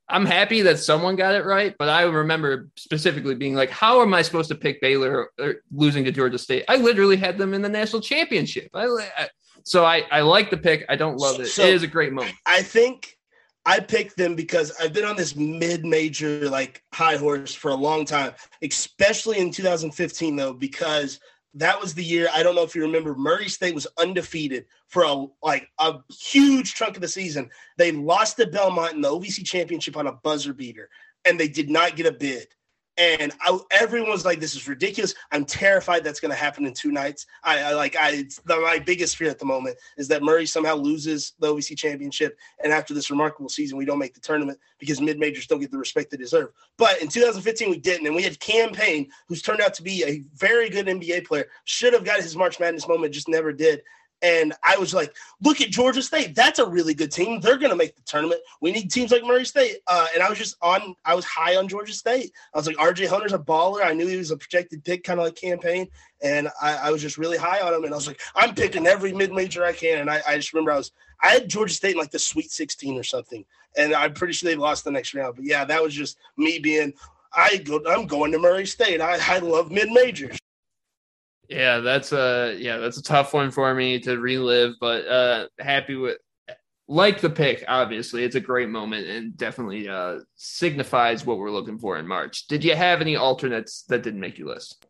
I'm 0.08 0.26
happy 0.26 0.62
that 0.62 0.80
someone 0.80 1.14
got 1.14 1.34
it 1.34 1.44
right, 1.44 1.74
but 1.78 1.88
I 1.88 2.02
remember 2.02 2.70
specifically 2.76 3.36
being 3.36 3.54
like, 3.54 3.70
"How 3.70 4.02
am 4.02 4.12
I 4.12 4.22
supposed 4.22 4.48
to 4.48 4.56
pick 4.56 4.80
Baylor 4.80 5.30
or 5.38 5.54
losing 5.70 6.04
to 6.06 6.10
Georgia 6.10 6.38
State?" 6.38 6.64
I 6.68 6.76
literally 6.76 7.16
had 7.16 7.38
them 7.38 7.54
in 7.54 7.62
the 7.62 7.68
national 7.68 8.02
championship. 8.02 8.68
I, 8.74 8.86
I 8.86 9.28
so 9.68 9.84
I 9.84 10.04
I 10.10 10.22
like 10.22 10.50
the 10.50 10.56
pick. 10.56 10.84
I 10.88 10.96
don't 10.96 11.18
love 11.18 11.40
it. 11.40 11.46
So 11.46 11.62
it 11.62 11.74
is 11.74 11.82
a 11.82 11.86
great 11.86 12.12
moment. 12.12 12.34
I 12.46 12.62
think 12.62 13.16
I 13.66 13.80
picked 13.80 14.16
them 14.16 14.34
because 14.34 14.72
I've 14.80 14.94
been 14.94 15.04
on 15.04 15.16
this 15.16 15.36
mid-major 15.36 16.48
like 16.48 16.82
high 16.94 17.16
horse 17.16 17.54
for 17.54 17.70
a 17.70 17.74
long 17.74 18.06
time, 18.06 18.32
especially 18.62 19.38
in 19.38 19.50
2015 19.50 20.36
though, 20.36 20.54
because 20.54 21.20
that 21.54 21.78
was 21.80 21.92
the 21.92 22.04
year. 22.04 22.28
I 22.32 22.42
don't 22.42 22.54
know 22.54 22.62
if 22.62 22.74
you 22.74 22.82
remember, 22.82 23.14
Murray 23.14 23.48
State 23.48 23.74
was 23.74 23.86
undefeated 23.98 24.64
for 24.86 25.02
a 25.02 25.26
like 25.42 25.68
a 25.78 25.96
huge 26.10 26.74
chunk 26.74 26.96
of 26.96 27.02
the 27.02 27.08
season. 27.08 27.50
They 27.76 27.92
lost 27.92 28.36
to 28.36 28.46
Belmont 28.46 28.94
in 28.94 29.02
the 29.02 29.10
OVC 29.10 29.44
championship 29.44 29.96
on 29.96 30.06
a 30.06 30.12
buzzer 30.12 30.54
beater, 30.54 30.88
and 31.26 31.38
they 31.38 31.48
did 31.48 31.68
not 31.68 31.96
get 31.96 32.06
a 32.06 32.12
bid. 32.12 32.48
And 32.98 33.32
I, 33.40 33.58
everyone 33.70 34.10
was 34.10 34.24
like, 34.24 34.40
"This 34.40 34.56
is 34.56 34.66
ridiculous." 34.66 35.14
I'm 35.30 35.44
terrified 35.44 36.02
that's 36.02 36.18
going 36.18 36.32
to 36.32 36.36
happen 36.36 36.66
in 36.66 36.74
two 36.74 36.90
nights. 36.90 37.26
I, 37.44 37.60
I 37.60 37.72
like, 37.74 37.96
I 37.98 38.24
the, 38.44 38.60
my 38.60 38.80
biggest 38.80 39.16
fear 39.16 39.30
at 39.30 39.38
the 39.38 39.44
moment 39.44 39.76
is 39.96 40.08
that 40.08 40.22
Murray 40.22 40.46
somehow 40.46 40.74
loses 40.74 41.34
the 41.38 41.46
OVC 41.46 41.76
championship, 41.76 42.36
and 42.62 42.72
after 42.72 42.94
this 42.94 43.10
remarkable 43.10 43.48
season, 43.48 43.78
we 43.78 43.84
don't 43.84 44.00
make 44.00 44.14
the 44.14 44.20
tournament 44.20 44.58
because 44.78 45.00
mid 45.00 45.18
majors 45.18 45.46
don't 45.46 45.60
get 45.60 45.70
the 45.70 45.78
respect 45.78 46.10
they 46.10 46.16
deserve. 46.16 46.50
But 46.76 47.00
in 47.00 47.08
2015, 47.08 47.70
we 47.70 47.78
didn't, 47.78 48.06
and 48.06 48.16
we 48.16 48.22
had 48.22 48.40
Cam 48.40 48.74
who's 49.26 49.42
turned 49.42 49.60
out 49.60 49.74
to 49.74 49.82
be 49.82 50.04
a 50.04 50.24
very 50.36 50.68
good 50.68 50.86
NBA 50.86 51.26
player, 51.26 51.46
should 51.64 51.92
have 51.92 52.04
got 52.04 52.20
his 52.20 52.36
March 52.36 52.58
Madness 52.60 52.88
moment, 52.88 53.14
just 53.14 53.28
never 53.28 53.52
did. 53.52 53.82
And 54.22 54.52
I 54.64 54.76
was 54.76 54.92
like, 54.92 55.14
look 55.42 55.60
at 55.60 55.70
Georgia 55.70 56.02
State. 56.02 56.34
That's 56.34 56.58
a 56.58 56.66
really 56.66 56.94
good 56.94 57.12
team. 57.12 57.40
They're 57.40 57.56
going 57.56 57.70
to 57.70 57.76
make 57.76 57.94
the 57.94 58.02
tournament. 58.02 58.40
We 58.60 58.72
need 58.72 58.90
teams 58.90 59.12
like 59.12 59.22
Murray 59.22 59.44
State. 59.44 59.78
Uh, 59.86 60.06
and 60.12 60.22
I 60.22 60.28
was 60.28 60.38
just 60.38 60.56
on, 60.60 60.96
I 61.04 61.14
was 61.14 61.24
high 61.24 61.56
on 61.56 61.68
Georgia 61.68 61.92
State. 61.92 62.32
I 62.52 62.58
was 62.58 62.66
like, 62.66 62.76
RJ 62.76 63.06
Hunter's 63.06 63.32
a 63.32 63.38
baller. 63.38 63.84
I 63.84 63.92
knew 63.92 64.06
he 64.06 64.16
was 64.16 64.32
a 64.32 64.36
projected 64.36 64.84
pick, 64.84 65.04
kind 65.04 65.20
of 65.20 65.26
like 65.26 65.36
Cam 65.36 65.58
Payne. 65.58 65.88
And 66.22 66.48
I, 66.60 66.74
I, 66.74 66.90
was 66.90 67.00
just 67.00 67.16
really 67.16 67.38
high 67.38 67.60
on 67.60 67.72
him. 67.72 67.84
And 67.84 67.92
I 67.92 67.96
was 67.96 68.08
like, 68.08 68.20
I'm 68.34 68.54
picking 68.54 68.88
every 68.88 69.12
mid 69.12 69.32
major 69.32 69.64
I 69.64 69.72
can. 69.72 70.00
And 70.00 70.10
I, 70.10 70.20
I, 70.26 70.36
just 70.36 70.52
remember 70.52 70.72
I 70.72 70.78
was, 70.78 70.90
I 71.22 71.28
had 71.28 71.48
Georgia 71.48 71.74
State 71.74 71.92
in 71.92 71.98
like 71.98 72.10
the 72.10 72.18
Sweet 72.18 72.50
16 72.50 72.98
or 72.98 73.04
something. 73.04 73.44
And 73.76 73.94
I'm 73.94 74.14
pretty 74.14 74.32
sure 74.32 74.50
they 74.50 74.56
lost 74.56 74.82
the 74.82 74.90
next 74.90 75.14
round. 75.14 75.36
But 75.36 75.44
yeah, 75.44 75.64
that 75.64 75.80
was 75.80 75.94
just 75.94 76.18
me 76.36 76.58
being, 76.58 76.92
I 77.32 77.58
go, 77.58 77.80
I'm 77.86 78.06
going 78.06 78.32
to 78.32 78.38
Murray 78.38 78.66
State. 78.66 79.00
I, 79.00 79.18
I 79.20 79.38
love 79.38 79.70
mid 79.70 79.90
majors. 79.90 80.38
Yeah, 81.48 81.78
that's 81.80 82.12
a 82.12 82.56
yeah, 82.58 82.76
that's 82.76 82.98
a 82.98 83.02
tough 83.02 83.32
one 83.32 83.50
for 83.50 83.74
me 83.74 83.98
to 84.00 84.18
relive, 84.18 84.74
but 84.80 85.06
uh 85.08 85.48
happy 85.58 85.96
with 85.96 86.18
like 86.86 87.20
the 87.20 87.30
pick, 87.30 87.64
obviously. 87.68 88.24
It's 88.24 88.36
a 88.36 88.40
great 88.40 88.68
moment 88.68 89.06
and 89.06 89.36
definitely 89.36 89.88
uh 89.88 90.20
signifies 90.36 91.24
what 91.24 91.38
we're 91.38 91.50
looking 91.50 91.78
for 91.78 91.98
in 91.98 92.06
March. 92.06 92.46
Did 92.48 92.64
you 92.64 92.76
have 92.76 93.00
any 93.00 93.16
alternates 93.16 93.82
that 93.84 94.02
didn't 94.02 94.20
make 94.20 94.38
your 94.38 94.48
list? 94.48 94.86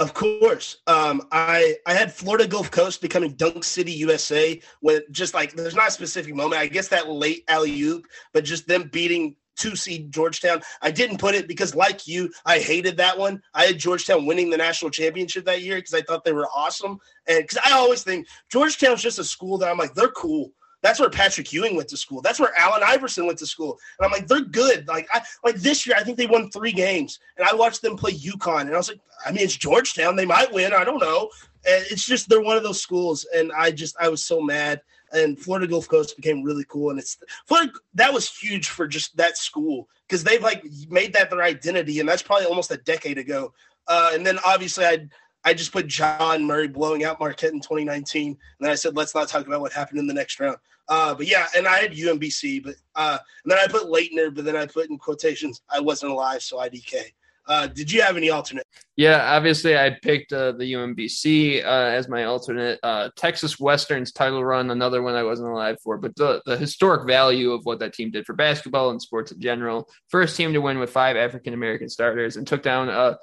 Of 0.00 0.14
course. 0.14 0.76
Um, 0.86 1.22
I 1.32 1.76
I 1.84 1.92
had 1.92 2.12
Florida 2.12 2.46
Gulf 2.46 2.70
Coast 2.70 3.00
becoming 3.00 3.34
Dunk 3.34 3.64
City 3.64 3.90
USA 3.92 4.60
when 4.80 5.02
just 5.10 5.34
like 5.34 5.54
there's 5.54 5.74
not 5.74 5.88
a 5.88 5.92
specific 5.92 6.36
moment. 6.36 6.60
I 6.60 6.68
guess 6.68 6.86
that 6.88 7.08
late 7.08 7.42
alley 7.48 7.80
oop, 7.80 8.06
but 8.32 8.44
just 8.44 8.68
them 8.68 8.88
beating 8.92 9.34
two 9.58 9.76
seed 9.76 10.12
Georgetown. 10.12 10.62
I 10.80 10.90
didn't 10.90 11.18
put 11.18 11.34
it 11.34 11.48
because, 11.48 11.74
like 11.74 12.06
you, 12.06 12.30
I 12.46 12.58
hated 12.58 12.96
that 12.96 13.18
one. 13.18 13.42
I 13.54 13.66
had 13.66 13.78
Georgetown 13.78 14.26
winning 14.26 14.50
the 14.50 14.56
national 14.56 14.90
championship 14.90 15.44
that 15.46 15.62
year 15.62 15.76
because 15.76 15.94
I 15.94 16.02
thought 16.02 16.24
they 16.24 16.32
were 16.32 16.48
awesome. 16.54 16.98
And 17.26 17.42
because 17.42 17.58
I 17.64 17.72
always 17.72 18.02
think 18.02 18.26
Georgetown's 18.50 19.02
just 19.02 19.18
a 19.18 19.24
school 19.24 19.58
that 19.58 19.68
I'm 19.68 19.78
like, 19.78 19.94
they're 19.94 20.08
cool. 20.08 20.52
That's 20.80 21.00
where 21.00 21.10
Patrick 21.10 21.52
Ewing 21.52 21.74
went 21.74 21.88
to 21.88 21.96
school. 21.96 22.22
That's 22.22 22.38
where 22.38 22.52
Allen 22.56 22.82
Iverson 22.84 23.26
went 23.26 23.38
to 23.40 23.46
school. 23.46 23.78
And 23.98 24.06
I'm 24.06 24.12
like, 24.12 24.28
they're 24.28 24.40
good. 24.40 24.86
Like 24.86 25.08
I 25.12 25.22
like 25.44 25.56
this 25.56 25.86
year, 25.86 25.96
I 25.98 26.04
think 26.04 26.16
they 26.16 26.26
won 26.26 26.50
three 26.50 26.72
games. 26.72 27.18
And 27.36 27.46
I 27.46 27.54
watched 27.54 27.82
them 27.82 27.96
play 27.96 28.12
UConn. 28.12 28.62
And 28.62 28.74
I 28.74 28.76
was 28.76 28.88
like, 28.88 29.00
I 29.26 29.32
mean, 29.32 29.42
it's 29.42 29.56
Georgetown. 29.56 30.14
They 30.14 30.24
might 30.24 30.52
win. 30.52 30.72
I 30.72 30.84
don't 30.84 31.00
know. 31.00 31.30
And 31.66 31.84
it's 31.90 32.06
just 32.06 32.28
they're 32.28 32.40
one 32.40 32.56
of 32.56 32.62
those 32.62 32.80
schools. 32.80 33.26
And 33.34 33.50
I 33.52 33.72
just 33.72 33.96
I 34.00 34.08
was 34.08 34.22
so 34.22 34.40
mad 34.40 34.80
and 35.12 35.38
Florida 35.38 35.66
Gulf 35.66 35.88
Coast 35.88 36.16
became 36.16 36.42
really 36.42 36.64
cool. 36.68 36.90
And 36.90 36.98
it's 36.98 37.18
Florida 37.46 37.72
that 37.94 38.12
was 38.12 38.28
huge 38.28 38.68
for 38.68 38.86
just 38.86 39.16
that 39.16 39.36
school 39.36 39.88
because 40.06 40.24
they've 40.24 40.42
like 40.42 40.64
made 40.88 41.12
that 41.14 41.30
their 41.30 41.42
identity, 41.42 42.00
and 42.00 42.08
that's 42.08 42.22
probably 42.22 42.46
almost 42.46 42.70
a 42.70 42.78
decade 42.78 43.18
ago. 43.18 43.52
Uh, 43.86 44.10
and 44.12 44.26
then 44.26 44.38
obviously 44.46 44.84
I 44.84 45.08
I 45.44 45.54
just 45.54 45.72
put 45.72 45.86
John 45.86 46.44
Murray 46.44 46.68
blowing 46.68 47.04
out 47.04 47.20
Marquette 47.20 47.52
in 47.52 47.60
2019, 47.60 48.28
and 48.28 48.36
then 48.60 48.70
I 48.70 48.74
said 48.74 48.96
let's 48.96 49.14
not 49.14 49.28
talk 49.28 49.46
about 49.46 49.60
what 49.60 49.72
happened 49.72 50.00
in 50.00 50.06
the 50.06 50.14
next 50.14 50.40
round. 50.40 50.58
Uh, 50.88 51.14
but 51.14 51.26
yeah, 51.26 51.46
and 51.54 51.66
I 51.66 51.78
had 51.78 51.92
UMBC, 51.92 52.64
but 52.64 52.76
uh, 52.94 53.18
and 53.44 53.50
then 53.50 53.58
I 53.58 53.66
put 53.66 53.84
Laettner, 53.84 54.34
but 54.34 54.44
then 54.44 54.56
I 54.56 54.66
put 54.66 54.88
in 54.88 54.98
quotations 54.98 55.60
I 55.70 55.80
wasn't 55.80 56.12
alive, 56.12 56.42
so 56.42 56.56
IDK. 56.58 57.12
Uh, 57.48 57.66
did 57.66 57.90
you 57.90 58.02
have 58.02 58.18
any 58.18 58.28
alternate? 58.28 58.66
Yeah, 58.96 59.34
obviously 59.34 59.76
I 59.76 59.96
picked 60.02 60.32
uh, 60.34 60.52
the 60.52 60.74
UMBC 60.74 61.64
uh, 61.64 61.68
as 61.68 62.08
my 62.08 62.24
alternate. 62.24 62.78
Uh, 62.82 63.08
Texas 63.16 63.58
Western's 63.58 64.12
title 64.12 64.44
run, 64.44 64.70
another 64.70 65.02
one 65.02 65.14
I 65.14 65.22
wasn't 65.22 65.48
alive 65.48 65.78
for, 65.82 65.96
but 65.96 66.14
the, 66.16 66.42
the 66.44 66.58
historic 66.58 67.06
value 67.06 67.52
of 67.52 67.64
what 67.64 67.78
that 67.78 67.94
team 67.94 68.10
did 68.10 68.26
for 68.26 68.34
basketball 68.34 68.90
and 68.90 69.00
sports 69.00 69.32
in 69.32 69.40
general. 69.40 69.88
First 70.08 70.36
team 70.36 70.52
to 70.52 70.60
win 70.60 70.78
with 70.78 70.90
five 70.90 71.16
African 71.16 71.54
American 71.54 71.88
starters 71.88 72.36
and 72.36 72.46
took 72.46 72.62
down 72.62 72.90
a, 72.90 73.16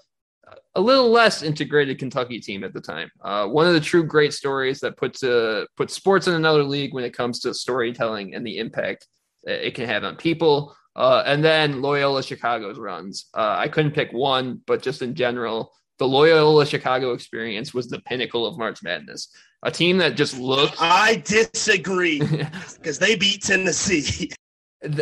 a 0.74 0.82
little 0.82 1.12
less 1.12 1.44
integrated 1.44 2.00
Kentucky 2.00 2.40
team 2.40 2.64
at 2.64 2.74
the 2.74 2.82
time. 2.82 3.12
Uh, 3.22 3.48
one 3.48 3.68
of 3.68 3.74
the 3.74 3.80
true 3.80 4.04
great 4.04 4.34
stories 4.34 4.80
that 4.80 4.98
puts 4.98 5.24
uh, 5.24 5.66
puts 5.78 5.94
sports 5.94 6.28
in 6.28 6.34
another 6.34 6.64
league 6.64 6.96
when 6.96 7.04
it 7.04 7.16
comes 7.16 7.42
to 7.42 7.54
storytelling 7.54 8.34
and 8.34 8.46
the 8.46 8.58
impact 8.58 9.08
it 9.44 9.76
can 9.76 9.86
have 9.86 10.04
on 10.04 10.16
people. 10.16 10.76
Uh, 10.96 11.24
and 11.26 11.44
then 11.44 11.82
Loyola 11.82 12.24
Chicago's 12.24 12.78
runs. 12.78 13.26
Uh, 13.34 13.56
I 13.58 13.68
couldn't 13.68 13.92
pick 13.92 14.14
one, 14.14 14.62
but 14.66 14.82
just 14.82 15.02
in 15.02 15.14
general, 15.14 15.74
the 15.98 16.08
Loyola 16.08 16.66
Chicago 16.66 17.14
experience 17.14 17.74
was 17.74 17.88
the 17.88 18.00
pinnacle 18.02 18.46
of 18.46 18.58
March 18.58 18.82
Madness. 18.84 19.30
A 19.64 19.72
team 19.72 19.98
that 19.98 20.16
just 20.16 20.38
looked. 20.38 20.76
I 20.80 21.22
disagree 21.26 22.20
because 22.20 23.00
they 23.00 23.16
beat 23.16 23.44
Tennessee. 23.44 24.32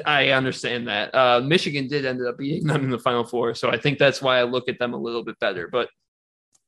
I 0.06 0.30
understand 0.30 0.88
that. 0.88 1.14
Uh, 1.14 1.42
Michigan 1.42 1.88
did 1.88 2.06
end 2.06 2.26
up 2.26 2.38
beating 2.38 2.68
them 2.68 2.86
in 2.86 2.90
the 2.90 3.00
Final 3.00 3.24
Four, 3.24 3.54
so 3.54 3.70
I 3.70 3.78
think 3.78 4.00
that's 4.00 4.22
why 4.22 4.40
I 4.40 4.44
look 4.44 4.70
at 4.70 4.80
them 4.80 4.94
a 4.94 4.98
little 4.98 5.24
bit 5.24 5.38
better. 5.40 5.68
But 5.68 5.90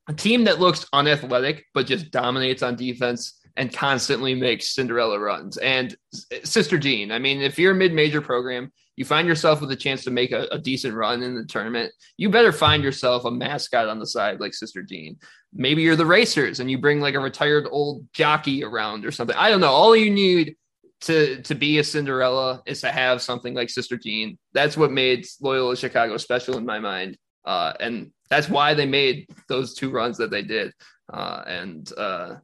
a 0.08 0.14
team 0.14 0.44
that 0.44 0.60
looks 0.60 0.86
unathletic 0.94 1.66
but 1.74 1.88
just 1.88 2.12
dominates 2.12 2.62
on 2.62 2.76
defense 2.76 3.40
and 3.56 3.74
constantly 3.74 4.36
makes 4.36 4.76
Cinderella 4.76 5.20
runs. 5.20 5.58
And 5.58 5.96
Sister 6.44 6.78
Jean, 6.78 7.12
I 7.12 7.20
mean, 7.20 7.42
if 7.42 7.58
you're 7.58 7.72
a 7.72 7.76
mid-major 7.76 8.22
program, 8.22 8.72
you 8.96 9.06
find 9.06 9.28
yourself 9.28 9.62
with 9.62 9.72
a 9.72 9.76
chance 9.76 10.04
to 10.04 10.12
make 10.12 10.32
a, 10.32 10.48
a, 10.52 10.58
decent 10.58 10.94
run 10.94 11.22
in 11.22 11.36
the 11.36 11.46
tournament, 11.46 11.92
you 12.18 12.30
better 12.30 12.52
find 12.52 12.84
yourself 12.84 13.26
a 13.26 13.32
mascot 13.32 13.90
on 13.90 14.00
the 14.00 14.08
side 14.08 14.40
like 14.40 14.54
Sister 14.54 14.82
Jean. 14.82 15.18
Maybe 15.54 15.82
you're 15.82 15.96
the 15.96 16.06
racers 16.06 16.60
and 16.60 16.72
you 16.72 16.78
bring 16.78 17.02
like 17.02 17.16
a 17.16 17.20
retired 17.20 17.68
old 17.70 18.08
jockey 18.14 18.64
around 18.64 19.06
or 19.06 19.12
something. 19.12 19.36
I 19.36 19.50
don't 19.50 19.62
know. 19.62 19.72
All 19.72 19.96
you 19.96 20.12
need 20.12 20.56
to 21.02 21.42
to 21.42 21.56
be 21.56 21.78
a 21.80 21.84
Cinderella 21.84 22.62
is 22.66 22.82
to 22.82 22.92
have 22.92 23.22
something 23.22 23.54
like 23.54 23.70
Sister 23.70 23.98
Jean. 23.98 24.38
That's 24.54 24.78
what 24.78 24.92
made 24.92 25.26
Loyola 25.42 25.76
Chicago 25.76 26.18
special 26.18 26.58
in 26.58 26.66
my 26.66 26.80
mind. 26.80 27.18
Uh, 27.44 27.74
and 27.80 28.12
that's 28.30 28.50
why 28.50 28.74
they 28.74 28.86
made 28.86 29.28
those 29.48 29.76
two 29.76 29.92
runs 29.92 30.18
that 30.18 30.32
they 30.32 30.42
did. 30.42 30.74
Uh, 31.12 31.44
and 31.46 31.92
uh, 31.98 32.36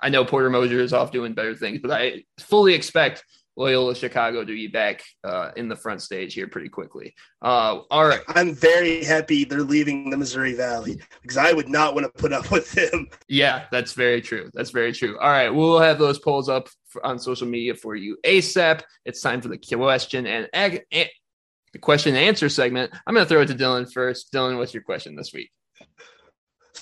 I 0.00 0.08
know 0.08 0.24
Porter 0.24 0.50
Moser 0.50 0.80
is 0.80 0.92
off 0.92 1.12
doing 1.12 1.34
better 1.34 1.54
things, 1.54 1.80
but 1.80 1.90
I 1.90 2.24
fully 2.38 2.74
expect 2.74 3.24
Loyola 3.58 3.92
Chicago 3.94 4.44
to 4.44 4.54
be 4.54 4.68
back 4.68 5.02
uh, 5.24 5.50
in 5.56 5.68
the 5.68 5.74
front 5.74 6.00
stage 6.00 6.32
here 6.32 6.46
pretty 6.46 6.68
quickly. 6.68 7.12
Uh, 7.42 7.80
all 7.90 8.06
right. 8.06 8.22
I'm 8.28 8.54
very 8.54 9.02
happy 9.04 9.44
they're 9.44 9.62
leaving 9.62 10.10
the 10.10 10.16
Missouri 10.16 10.54
Valley 10.54 11.00
because 11.22 11.36
I 11.36 11.52
would 11.52 11.68
not 11.68 11.94
want 11.94 12.06
to 12.06 12.22
put 12.22 12.32
up 12.32 12.50
with 12.52 12.70
them. 12.70 13.08
Yeah, 13.28 13.64
that's 13.72 13.94
very 13.94 14.22
true. 14.22 14.48
That's 14.54 14.70
very 14.70 14.92
true. 14.92 15.18
All 15.18 15.30
right. 15.30 15.50
We'll 15.50 15.80
have 15.80 15.98
those 15.98 16.20
polls 16.20 16.48
up 16.48 16.68
on 17.02 17.18
social 17.18 17.48
media 17.48 17.74
for 17.74 17.96
you 17.96 18.16
ASAP. 18.24 18.82
It's 19.04 19.20
time 19.20 19.40
for 19.40 19.48
the 19.48 19.58
question 19.58 20.26
and, 20.26 20.48
and 20.52 20.80
the 20.92 21.78
question 21.80 22.14
and 22.14 22.24
answer 22.24 22.48
segment. 22.48 22.92
I'm 23.06 23.14
going 23.14 23.26
to 23.26 23.28
throw 23.28 23.42
it 23.42 23.46
to 23.46 23.54
Dylan 23.54 23.92
first. 23.92 24.32
Dylan, 24.32 24.56
what's 24.56 24.72
your 24.72 24.84
question 24.84 25.16
this 25.16 25.32
week? 25.32 25.50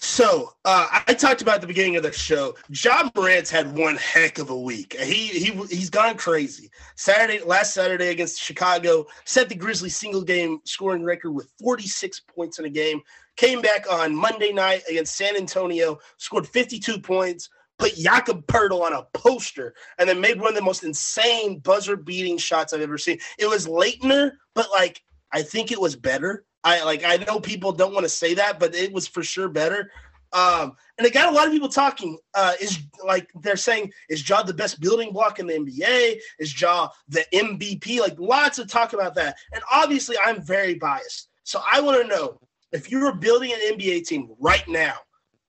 So 0.06 0.52
uh, 0.64 1.00
I 1.08 1.14
talked 1.14 1.42
about 1.42 1.60
the 1.60 1.66
beginning 1.66 1.96
of 1.96 2.04
the 2.04 2.12
show. 2.12 2.54
Ja 2.70 3.10
Morant's 3.16 3.50
had 3.50 3.76
one 3.76 3.96
heck 3.96 4.38
of 4.38 4.50
a 4.50 4.58
week. 4.58 4.96
He 5.00 5.26
he 5.26 5.50
he's 5.68 5.90
gone 5.90 6.16
crazy. 6.16 6.70
Saturday, 6.94 7.40
last 7.42 7.74
Saturday 7.74 8.10
against 8.10 8.40
Chicago, 8.40 9.04
set 9.24 9.48
the 9.48 9.56
Grizzlies 9.56 9.96
single 9.96 10.22
game 10.22 10.60
scoring 10.64 11.02
record 11.02 11.32
with 11.32 11.52
46 11.60 12.20
points 12.20 12.60
in 12.60 12.66
a 12.66 12.70
game. 12.70 13.00
Came 13.36 13.60
back 13.60 13.92
on 13.92 14.14
Monday 14.14 14.52
night 14.52 14.82
against 14.88 15.16
San 15.16 15.36
Antonio, 15.36 15.98
scored 16.18 16.46
52 16.46 17.00
points, 17.00 17.50
put 17.76 17.96
Jakob 17.96 18.46
Poeltl 18.46 18.82
on 18.82 18.92
a 18.92 19.02
poster, 19.12 19.74
and 19.98 20.08
then 20.08 20.20
made 20.20 20.40
one 20.40 20.50
of 20.50 20.54
the 20.54 20.62
most 20.62 20.84
insane 20.84 21.58
buzzer 21.58 21.96
beating 21.96 22.38
shots 22.38 22.72
I've 22.72 22.80
ever 22.80 22.96
seen. 22.96 23.18
It 23.40 23.48
was 23.48 23.66
Laettner, 23.66 24.30
but 24.54 24.68
like 24.70 25.02
I 25.32 25.42
think 25.42 25.72
it 25.72 25.80
was 25.80 25.96
better. 25.96 26.44
I 26.66 26.82
like 26.82 27.04
I 27.04 27.16
know 27.18 27.38
people 27.38 27.70
don't 27.70 27.94
want 27.94 28.04
to 28.04 28.10
say 28.10 28.34
that, 28.34 28.58
but 28.58 28.74
it 28.74 28.92
was 28.92 29.06
for 29.06 29.22
sure 29.22 29.48
better. 29.48 29.92
Um, 30.32 30.72
and 30.98 31.06
it 31.06 31.14
got 31.14 31.32
a 31.32 31.34
lot 31.34 31.46
of 31.46 31.52
people 31.52 31.68
talking. 31.68 32.18
Uh, 32.34 32.54
is 32.60 32.80
like 33.04 33.30
they're 33.40 33.56
saying, 33.56 33.92
is 34.08 34.28
Ja 34.28 34.42
the 34.42 34.52
best 34.52 34.80
building 34.80 35.12
block 35.12 35.38
in 35.38 35.46
the 35.46 35.54
NBA? 35.54 36.18
Is 36.40 36.60
Ja 36.60 36.88
the 37.08 37.24
MVP? 37.32 38.00
Like 38.00 38.18
lots 38.18 38.58
of 38.58 38.68
talk 38.68 38.94
about 38.94 39.14
that. 39.14 39.36
And 39.54 39.62
obviously, 39.72 40.16
I'm 40.22 40.42
very 40.42 40.74
biased. 40.74 41.28
So 41.44 41.62
I 41.72 41.80
want 41.80 42.02
to 42.02 42.08
know 42.08 42.40
if 42.72 42.90
you 42.90 42.98
were 42.98 43.14
building 43.14 43.52
an 43.52 43.78
NBA 43.78 44.04
team 44.04 44.34
right 44.40 44.66
now, 44.66 44.94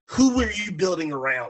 who 0.06 0.38
were 0.38 0.52
you 0.52 0.72
building 0.72 1.12
around? 1.12 1.50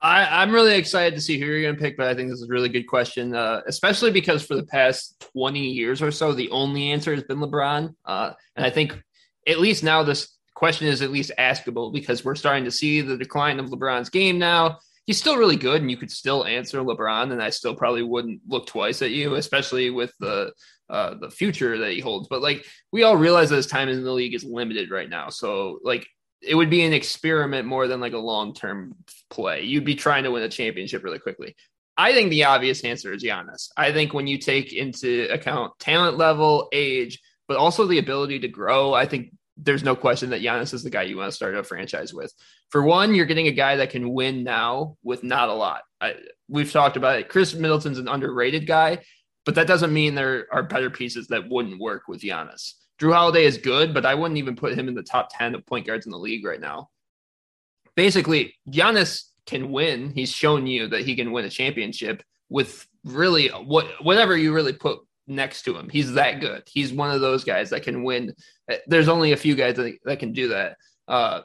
I, 0.00 0.42
am 0.42 0.52
really 0.52 0.76
excited 0.76 1.14
to 1.16 1.20
see 1.20 1.38
who 1.38 1.46
you're 1.46 1.62
going 1.62 1.74
to 1.74 1.80
pick, 1.80 1.96
but 1.96 2.06
I 2.06 2.14
think 2.14 2.30
this 2.30 2.40
is 2.40 2.48
a 2.48 2.52
really 2.52 2.68
good 2.68 2.86
question, 2.86 3.34
uh, 3.34 3.62
especially 3.66 4.12
because 4.12 4.44
for 4.44 4.54
the 4.54 4.66
past 4.66 5.18
20 5.32 5.58
years 5.58 6.02
or 6.02 6.12
so, 6.12 6.32
the 6.32 6.50
only 6.50 6.90
answer 6.90 7.14
has 7.14 7.24
been 7.24 7.38
LeBron. 7.38 7.94
Uh, 8.04 8.32
and 8.54 8.64
I 8.64 8.70
think 8.70 9.00
at 9.48 9.58
least 9.58 9.82
now 9.82 10.04
this 10.04 10.38
question 10.54 10.86
is 10.86 11.02
at 11.02 11.10
least 11.10 11.32
askable 11.38 11.92
because 11.92 12.24
we're 12.24 12.36
starting 12.36 12.64
to 12.64 12.70
see 12.70 13.00
the 13.00 13.16
decline 13.16 13.58
of 13.58 13.70
LeBron's 13.70 14.08
game 14.08 14.38
now. 14.38 14.78
He's 15.06 15.18
still 15.18 15.36
really 15.36 15.56
good, 15.56 15.80
and 15.80 15.90
you 15.90 15.96
could 15.96 16.10
still 16.10 16.44
answer 16.44 16.80
LeBron, 16.80 17.32
and 17.32 17.42
I 17.42 17.50
still 17.50 17.74
probably 17.74 18.02
wouldn't 18.02 18.42
look 18.46 18.66
twice 18.66 19.00
at 19.00 19.10
you, 19.10 19.36
especially 19.36 19.90
with 19.90 20.12
the 20.20 20.52
uh, 20.90 21.14
the 21.14 21.30
future 21.30 21.78
that 21.78 21.92
he 21.92 22.00
holds. 22.00 22.28
But 22.28 22.42
like 22.42 22.66
we 22.92 23.04
all 23.04 23.16
realize 23.16 23.48
that 23.50 23.56
his 23.56 23.66
time 23.66 23.88
in 23.88 24.04
the 24.04 24.12
league 24.12 24.34
is 24.34 24.44
limited 24.44 24.90
right 24.90 25.08
now, 25.08 25.30
so 25.30 25.78
like 25.82 26.06
it 26.42 26.54
would 26.54 26.70
be 26.70 26.84
an 26.84 26.92
experiment 26.92 27.66
more 27.66 27.88
than 27.88 28.00
like 28.00 28.12
a 28.12 28.18
long 28.18 28.52
term 28.52 28.94
play. 29.30 29.62
You'd 29.62 29.84
be 29.84 29.94
trying 29.94 30.24
to 30.24 30.30
win 30.30 30.42
a 30.42 30.48
championship 30.48 31.04
really 31.04 31.18
quickly. 31.18 31.54
I 31.96 32.12
think 32.12 32.30
the 32.30 32.44
obvious 32.44 32.84
answer 32.84 33.12
is 33.12 33.24
Giannis. 33.24 33.70
I 33.76 33.92
think 33.92 34.14
when 34.14 34.28
you 34.28 34.38
take 34.38 34.72
into 34.72 35.28
account 35.32 35.72
talent 35.80 36.16
level, 36.16 36.68
age, 36.72 37.20
but 37.48 37.56
also 37.56 37.86
the 37.86 37.98
ability 37.98 38.38
to 38.40 38.48
grow, 38.48 38.94
I 38.94 39.06
think 39.06 39.32
there's 39.56 39.82
no 39.82 39.96
question 39.96 40.30
that 40.30 40.40
Giannis 40.40 40.72
is 40.72 40.84
the 40.84 40.90
guy 40.90 41.02
you 41.02 41.16
want 41.16 41.30
to 41.30 41.36
start 41.36 41.56
a 41.56 41.64
franchise 41.64 42.14
with. 42.14 42.32
For 42.70 42.82
one, 42.82 43.14
you're 43.14 43.26
getting 43.26 43.48
a 43.48 43.52
guy 43.52 43.76
that 43.76 43.90
can 43.90 44.12
win 44.12 44.44
now 44.44 44.96
with 45.02 45.24
not 45.24 45.48
a 45.48 45.54
lot. 45.54 45.82
I, 46.00 46.14
we've 46.48 46.70
talked 46.70 46.96
about 46.96 47.18
it. 47.18 47.28
Khris 47.28 47.54
Middleton's 47.54 47.98
an 47.98 48.06
underrated 48.06 48.66
guy, 48.66 48.98
but 49.44 49.56
that 49.56 49.66
doesn't 49.66 49.92
mean 49.92 50.14
there 50.14 50.46
are 50.52 50.62
better 50.62 50.90
pieces 50.90 51.26
that 51.28 51.48
wouldn't 51.48 51.80
work 51.80 52.02
with 52.06 52.20
Giannis. 52.20 52.74
Jrue 53.00 53.12
Holiday 53.12 53.44
is 53.44 53.58
good, 53.58 53.92
but 53.92 54.06
I 54.06 54.14
wouldn't 54.14 54.38
even 54.38 54.54
put 54.54 54.78
him 54.78 54.88
in 54.88 54.94
the 54.94 55.02
top 55.02 55.30
10 55.36 55.56
of 55.56 55.66
point 55.66 55.86
guards 55.86 56.06
in 56.06 56.12
the 56.12 56.18
league 56.18 56.44
right 56.44 56.60
now. 56.60 56.90
Basically, 57.98 58.54
Giannis 58.70 59.24
can 59.44 59.72
win. 59.72 60.12
He's 60.14 60.30
shown 60.30 60.68
you 60.68 60.86
that 60.86 61.00
he 61.00 61.16
can 61.16 61.32
win 61.32 61.44
a 61.44 61.50
championship 61.50 62.22
with 62.48 62.86
really 63.04 63.48
what 63.48 63.88
whatever 64.04 64.36
you 64.36 64.54
really 64.54 64.72
put 64.72 65.00
next 65.26 65.62
to 65.62 65.76
him. 65.76 65.88
He's 65.88 66.12
that 66.12 66.40
good. 66.40 66.62
He's 66.66 66.92
one 66.92 67.10
of 67.10 67.20
those 67.20 67.42
guys 67.42 67.70
that 67.70 67.82
can 67.82 68.04
win. 68.04 68.34
There's 68.86 69.08
only 69.08 69.32
a 69.32 69.36
few 69.36 69.56
guys 69.56 69.74
that, 69.74 69.98
that 70.04 70.20
can 70.20 70.32
do 70.32 70.50
that. 70.50 70.76
Uh, 71.08 71.40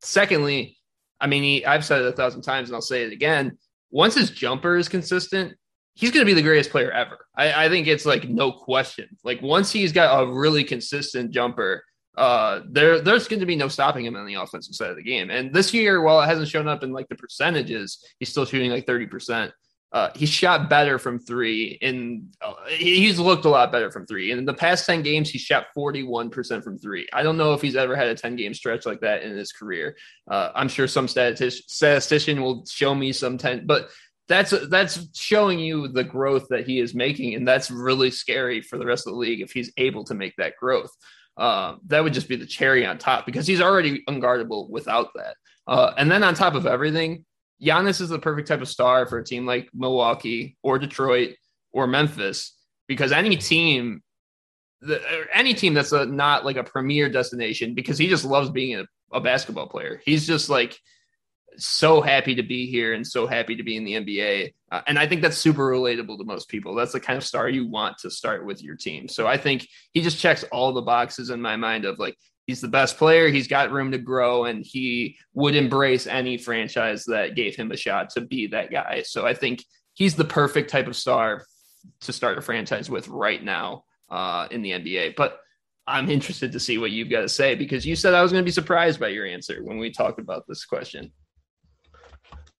secondly, 0.00 0.76
I 1.20 1.28
mean, 1.28 1.44
he, 1.44 1.64
I've 1.64 1.84
said 1.84 2.02
it 2.02 2.08
a 2.08 2.16
thousand 2.16 2.42
times 2.42 2.68
and 2.68 2.74
I'll 2.74 2.82
say 2.82 3.04
it 3.04 3.12
again. 3.12 3.56
Once 3.92 4.16
his 4.16 4.32
jumper 4.32 4.76
is 4.78 4.88
consistent, 4.88 5.54
he's 5.94 6.10
going 6.10 6.26
to 6.26 6.28
be 6.28 6.34
the 6.34 6.42
greatest 6.42 6.70
player 6.70 6.90
ever. 6.90 7.24
I, 7.36 7.66
I, 7.66 7.68
think 7.68 7.86
it's 7.86 8.04
like 8.04 8.28
no 8.28 8.50
question. 8.50 9.06
Like 9.22 9.40
once 9.40 9.70
he's 9.70 9.92
got 9.92 10.20
a 10.20 10.32
really 10.32 10.64
consistent 10.64 11.30
jumper, 11.30 11.84
uh, 12.16 12.60
there 12.68 13.00
there's 13.00 13.28
going 13.28 13.40
to 13.40 13.46
be 13.46 13.56
no 13.56 13.68
stopping 13.68 14.04
him 14.04 14.16
on 14.16 14.26
the 14.26 14.34
offensive 14.34 14.74
side 14.74 14.90
of 14.90 14.96
the 14.96 15.02
game. 15.02 15.30
And 15.30 15.52
this 15.52 15.72
year, 15.72 16.02
while 16.02 16.20
it 16.20 16.26
hasn't 16.26 16.48
shown 16.48 16.68
up 16.68 16.82
in 16.82 16.92
like 16.92 17.08
the 17.08 17.16
percentages, 17.16 18.04
he's 18.18 18.28
still 18.28 18.44
shooting 18.44 18.70
like 18.70 18.86
thirty 18.86 19.06
percent. 19.06 19.52
Uh, 19.92 20.10
he 20.14 20.24
shot 20.24 20.70
better 20.70 20.98
from 20.98 21.18
three, 21.18 21.78
and 21.82 22.34
uh, 22.40 22.54
he's 22.68 23.18
looked 23.18 23.44
a 23.44 23.48
lot 23.50 23.70
better 23.70 23.90
from 23.90 24.06
three. 24.06 24.30
And 24.30 24.38
in 24.38 24.46
the 24.46 24.54
past 24.54 24.86
ten 24.86 25.02
games, 25.02 25.28
he 25.28 25.38
shot 25.38 25.66
forty-one 25.74 26.30
percent 26.30 26.64
from 26.64 26.78
three. 26.78 27.06
I 27.12 27.22
don't 27.22 27.36
know 27.36 27.52
if 27.52 27.60
he's 27.60 27.76
ever 27.76 27.94
had 27.94 28.08
a 28.08 28.14
ten-game 28.14 28.54
stretch 28.54 28.86
like 28.86 29.00
that 29.00 29.22
in 29.22 29.36
his 29.36 29.52
career. 29.52 29.94
Uh, 30.30 30.50
I'm 30.54 30.68
sure 30.68 30.88
some 30.88 31.08
statistician, 31.08 31.64
statistician 31.66 32.40
will 32.40 32.64
show 32.64 32.94
me 32.94 33.12
some 33.12 33.36
ten, 33.36 33.66
but 33.66 33.90
that's 34.28 34.54
that's 34.68 35.08
showing 35.14 35.58
you 35.58 35.88
the 35.88 36.04
growth 36.04 36.46
that 36.48 36.66
he 36.66 36.78
is 36.78 36.94
making, 36.94 37.34
and 37.34 37.46
that's 37.46 37.70
really 37.70 38.10
scary 38.10 38.62
for 38.62 38.78
the 38.78 38.86
rest 38.86 39.06
of 39.06 39.12
the 39.12 39.18
league 39.18 39.42
if 39.42 39.52
he's 39.52 39.72
able 39.76 40.04
to 40.04 40.14
make 40.14 40.34
that 40.36 40.56
growth. 40.58 40.90
Uh, 41.36 41.76
that 41.86 42.02
would 42.02 42.12
just 42.12 42.28
be 42.28 42.36
the 42.36 42.46
cherry 42.46 42.84
on 42.84 42.98
top 42.98 43.24
because 43.24 43.46
he's 43.46 43.60
already 43.60 44.02
unguardable 44.08 44.68
without 44.68 45.08
that. 45.14 45.36
Uh, 45.66 45.92
and 45.96 46.10
then 46.10 46.22
on 46.22 46.34
top 46.34 46.54
of 46.54 46.66
everything, 46.66 47.24
Giannis 47.62 48.00
is 48.00 48.08
the 48.08 48.18
perfect 48.18 48.48
type 48.48 48.60
of 48.60 48.68
star 48.68 49.06
for 49.06 49.18
a 49.18 49.24
team 49.24 49.46
like 49.46 49.70
Milwaukee 49.72 50.56
or 50.62 50.78
Detroit 50.78 51.36
or 51.72 51.86
Memphis 51.86 52.56
because 52.88 53.12
any 53.12 53.36
team, 53.36 54.02
the, 54.80 55.00
any 55.32 55.54
team 55.54 55.72
that's 55.72 55.92
a, 55.92 56.04
not 56.04 56.44
like 56.44 56.56
a 56.56 56.64
premier 56.64 57.08
destination 57.08 57.74
because 57.74 57.98
he 57.98 58.08
just 58.08 58.24
loves 58.24 58.50
being 58.50 58.78
a, 58.78 58.84
a 59.12 59.20
basketball 59.20 59.68
player. 59.68 60.02
He's 60.04 60.26
just 60.26 60.50
like 60.50 60.76
so 61.56 62.00
happy 62.00 62.34
to 62.34 62.42
be 62.42 62.66
here 62.66 62.94
and 62.94 63.06
so 63.06 63.26
happy 63.26 63.56
to 63.56 63.62
be 63.62 63.76
in 63.76 63.84
the 63.84 63.94
NBA. 63.94 64.54
Uh, 64.70 64.82
and 64.86 64.98
I 64.98 65.06
think 65.06 65.22
that's 65.22 65.36
super 65.36 65.70
relatable 65.70 66.18
to 66.18 66.24
most 66.24 66.48
people. 66.48 66.74
That's 66.74 66.92
the 66.92 67.00
kind 67.00 67.16
of 67.16 67.24
star 67.24 67.48
you 67.48 67.66
want 67.66 67.98
to 67.98 68.10
start 68.10 68.44
with 68.46 68.62
your 68.62 68.76
team. 68.76 69.08
So 69.08 69.26
I 69.26 69.36
think 69.36 69.68
he 69.92 70.00
just 70.00 70.18
checks 70.18 70.44
all 70.52 70.72
the 70.72 70.82
boxes 70.82 71.30
in 71.30 71.40
my 71.40 71.56
mind 71.56 71.84
of 71.84 71.98
like, 71.98 72.16
he's 72.46 72.60
the 72.60 72.68
best 72.68 72.96
player, 72.96 73.28
he's 73.28 73.48
got 73.48 73.70
room 73.70 73.92
to 73.92 73.98
grow, 73.98 74.46
and 74.46 74.64
he 74.64 75.16
would 75.34 75.54
embrace 75.54 76.06
any 76.06 76.36
franchise 76.36 77.04
that 77.04 77.36
gave 77.36 77.54
him 77.54 77.70
a 77.70 77.76
shot 77.76 78.10
to 78.10 78.20
be 78.20 78.48
that 78.48 78.70
guy. 78.70 79.02
So 79.02 79.26
I 79.26 79.34
think 79.34 79.64
he's 79.94 80.14
the 80.14 80.24
perfect 80.24 80.70
type 80.70 80.86
of 80.86 80.96
star 80.96 81.44
to 82.00 82.12
start 82.12 82.38
a 82.38 82.42
franchise 82.42 82.90
with 82.90 83.08
right 83.08 83.42
now 83.42 83.84
uh, 84.10 84.48
in 84.50 84.62
the 84.62 84.72
NBA. 84.72 85.16
But 85.16 85.38
I'm 85.86 86.08
interested 86.10 86.52
to 86.52 86.60
see 86.60 86.78
what 86.78 86.90
you've 86.90 87.10
got 87.10 87.22
to 87.22 87.28
say 87.28 87.54
because 87.54 87.84
you 87.84 87.96
said 87.96 88.14
I 88.14 88.22
was 88.22 88.32
going 88.32 88.42
to 88.42 88.48
be 88.48 88.52
surprised 88.52 89.00
by 89.00 89.08
your 89.08 89.26
answer 89.26 89.62
when 89.64 89.78
we 89.78 89.90
talked 89.90 90.20
about 90.20 90.44
this 90.46 90.64
question. 90.64 91.12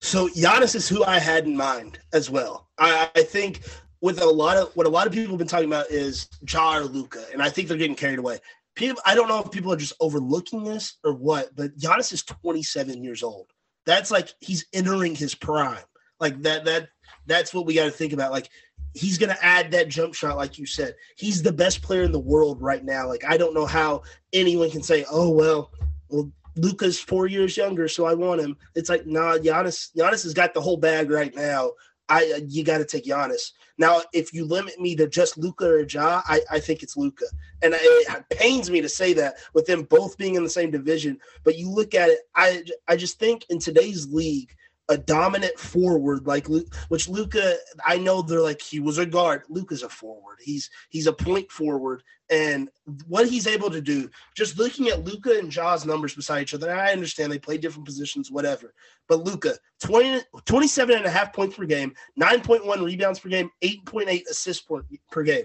So 0.02 0.28
Giannis 0.30 0.74
is 0.74 0.88
who 0.88 1.04
I 1.04 1.20
had 1.20 1.46
in 1.46 1.56
mind 1.56 2.00
as 2.12 2.28
well. 2.28 2.68
I, 2.76 3.08
I 3.14 3.22
think 3.22 3.62
with 4.00 4.20
a 4.20 4.26
lot 4.26 4.56
of 4.56 4.74
what 4.74 4.84
a 4.84 4.90
lot 4.90 5.06
of 5.06 5.12
people 5.12 5.30
have 5.30 5.38
been 5.38 5.46
talking 5.46 5.68
about 5.68 5.90
is 5.90 6.28
Ja 6.46 6.76
or 6.76 6.82
Luka, 6.82 7.24
and 7.32 7.40
I 7.40 7.48
think 7.48 7.68
they're 7.68 7.78
getting 7.78 7.94
carried 7.94 8.18
away. 8.18 8.40
People, 8.74 9.00
I 9.06 9.14
don't 9.14 9.28
know 9.28 9.40
if 9.40 9.52
people 9.52 9.72
are 9.72 9.76
just 9.76 9.92
overlooking 10.00 10.64
this 10.64 10.96
or 11.04 11.14
what, 11.14 11.54
but 11.54 11.78
Giannis 11.78 12.12
is 12.12 12.24
27 12.24 13.04
years 13.04 13.22
old. 13.22 13.46
That's 13.86 14.10
like 14.10 14.34
he's 14.40 14.66
entering 14.72 15.14
his 15.14 15.36
prime. 15.36 15.84
Like 16.18 16.42
that. 16.42 16.64
That 16.64 16.88
that's 17.26 17.54
what 17.54 17.64
we 17.64 17.74
got 17.74 17.84
to 17.84 17.90
think 17.92 18.12
about. 18.12 18.32
Like 18.32 18.48
he's 18.94 19.18
going 19.18 19.34
to 19.34 19.44
add 19.44 19.70
that 19.70 19.88
jump 19.88 20.14
shot, 20.14 20.36
like 20.36 20.58
you 20.58 20.66
said. 20.66 20.96
He's 21.16 21.42
the 21.42 21.52
best 21.52 21.80
player 21.80 22.02
in 22.02 22.12
the 22.12 22.18
world 22.18 22.60
right 22.60 22.84
now. 22.84 23.06
Like 23.06 23.24
I 23.24 23.36
don't 23.36 23.54
know 23.54 23.66
how 23.66 24.02
anyone 24.32 24.70
can 24.70 24.82
say, 24.82 25.04
"Oh 25.10 25.30
well, 25.30 25.70
well 26.08 26.32
Luka's 26.56 26.98
four 27.00 27.26
years 27.26 27.56
younger, 27.56 27.88
so 27.88 28.04
I 28.06 28.14
want 28.14 28.40
him. 28.40 28.56
It's 28.74 28.88
like, 28.88 29.06
nah, 29.06 29.38
Giannis, 29.38 29.90
Giannis 29.96 30.22
has 30.24 30.34
got 30.34 30.54
the 30.54 30.60
whole 30.60 30.76
bag 30.76 31.10
right 31.10 31.34
now. 31.34 31.72
I 32.08 32.32
uh, 32.36 32.40
you 32.46 32.64
got 32.64 32.78
to 32.78 32.84
take 32.84 33.04
Giannis. 33.04 33.52
Now, 33.78 34.02
if 34.12 34.34
you 34.34 34.44
limit 34.44 34.78
me 34.78 34.94
to 34.96 35.08
just 35.08 35.38
Luka 35.38 35.66
or 35.66 35.86
Ja, 35.88 36.22
I, 36.26 36.40
I 36.50 36.60
think 36.60 36.82
it's 36.82 36.96
Luka, 36.96 37.24
and 37.62 37.74
it 37.74 38.28
pains 38.30 38.70
me 38.70 38.80
to 38.80 38.88
say 38.88 39.12
that 39.14 39.36
with 39.54 39.66
them 39.66 39.84
both 39.84 40.18
being 40.18 40.34
in 40.34 40.44
the 40.44 40.50
same 40.50 40.70
division. 40.70 41.18
But 41.42 41.56
you 41.56 41.70
look 41.70 41.94
at 41.94 42.10
it, 42.10 42.20
I 42.34 42.64
I 42.86 42.96
just 42.96 43.18
think 43.18 43.46
in 43.48 43.58
today's 43.58 44.12
league, 44.12 44.54
a 44.92 44.98
dominant 44.98 45.58
forward 45.58 46.26
like 46.26 46.48
Luke, 46.48 46.74
which 46.88 47.08
Luka, 47.08 47.56
I 47.84 47.96
know 47.96 48.20
they're 48.20 48.40
like 48.40 48.60
he 48.60 48.78
was 48.78 48.98
a 48.98 49.06
guard. 49.06 49.42
Luka's 49.48 49.82
a 49.82 49.88
forward. 49.88 50.38
He's 50.40 50.70
he's 50.90 51.06
a 51.06 51.12
point 51.12 51.50
forward, 51.50 52.02
and 52.30 52.68
what 53.06 53.28
he's 53.28 53.46
able 53.46 53.70
to 53.70 53.80
do. 53.80 54.10
Just 54.36 54.58
looking 54.58 54.88
at 54.88 55.04
Luka 55.04 55.38
and 55.38 55.50
Ja's 55.50 55.86
numbers 55.86 56.14
beside 56.14 56.42
each 56.42 56.54
other, 56.54 56.74
I 56.74 56.92
understand 56.92 57.32
they 57.32 57.38
play 57.38 57.56
different 57.56 57.86
positions, 57.86 58.30
whatever. 58.30 58.74
But 59.08 59.24
Luka, 59.24 59.54
20, 59.82 60.22
27 60.44 60.96
and 60.96 61.06
a 61.06 61.10
half 61.10 61.32
points 61.32 61.56
per 61.56 61.64
game, 61.64 61.94
9.1 62.20 62.84
rebounds 62.84 63.18
per 63.18 63.30
game, 63.30 63.50
8.8 63.62 64.22
assists 64.30 64.62
per, 64.62 64.84
per 65.10 65.22
game. 65.22 65.44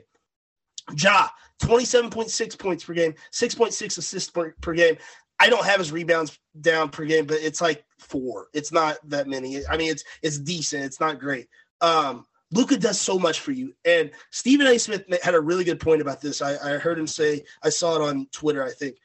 Ja, 0.97 1.27
27.6 1.61 2.59
points 2.59 2.83
per 2.83 2.93
game, 2.93 3.13
6.6 3.33 3.97
assists 3.97 4.29
per, 4.29 4.55
per 4.61 4.73
game. 4.73 4.97
I 5.39 5.49
don't 5.49 5.65
have 5.65 5.79
his 5.79 5.91
rebounds 5.91 6.39
down 6.61 6.89
per 6.89 7.05
game, 7.05 7.25
but 7.25 7.37
it's 7.37 7.61
like 7.61 7.85
four. 7.99 8.47
It's 8.53 8.71
not 8.71 8.97
that 9.09 9.27
many. 9.27 9.65
I 9.67 9.77
mean, 9.77 9.91
it's 9.91 10.03
it's 10.21 10.39
decent. 10.39 10.83
It's 10.83 10.99
not 10.99 11.19
great. 11.19 11.47
Um, 11.81 12.25
Luka 12.51 12.77
does 12.77 12.99
so 12.99 13.19
much 13.19 13.41
for 13.41 13.51
you. 13.51 13.73
And 13.85 14.11
Stephen 14.31 14.67
A. 14.67 14.77
Smith 14.77 15.05
had 15.21 15.35
a 15.35 15.39
really 15.39 15.63
good 15.63 15.79
point 15.79 16.01
about 16.01 16.21
this. 16.21 16.41
I, 16.41 16.75
I 16.75 16.77
heard 16.77 16.97
him 16.97 17.07
say, 17.07 17.43
I 17.61 17.69
saw 17.69 17.95
it 17.95 18.01
on 18.01 18.27
Twitter, 18.31 18.63
I 18.63 18.71
think. 18.71 18.97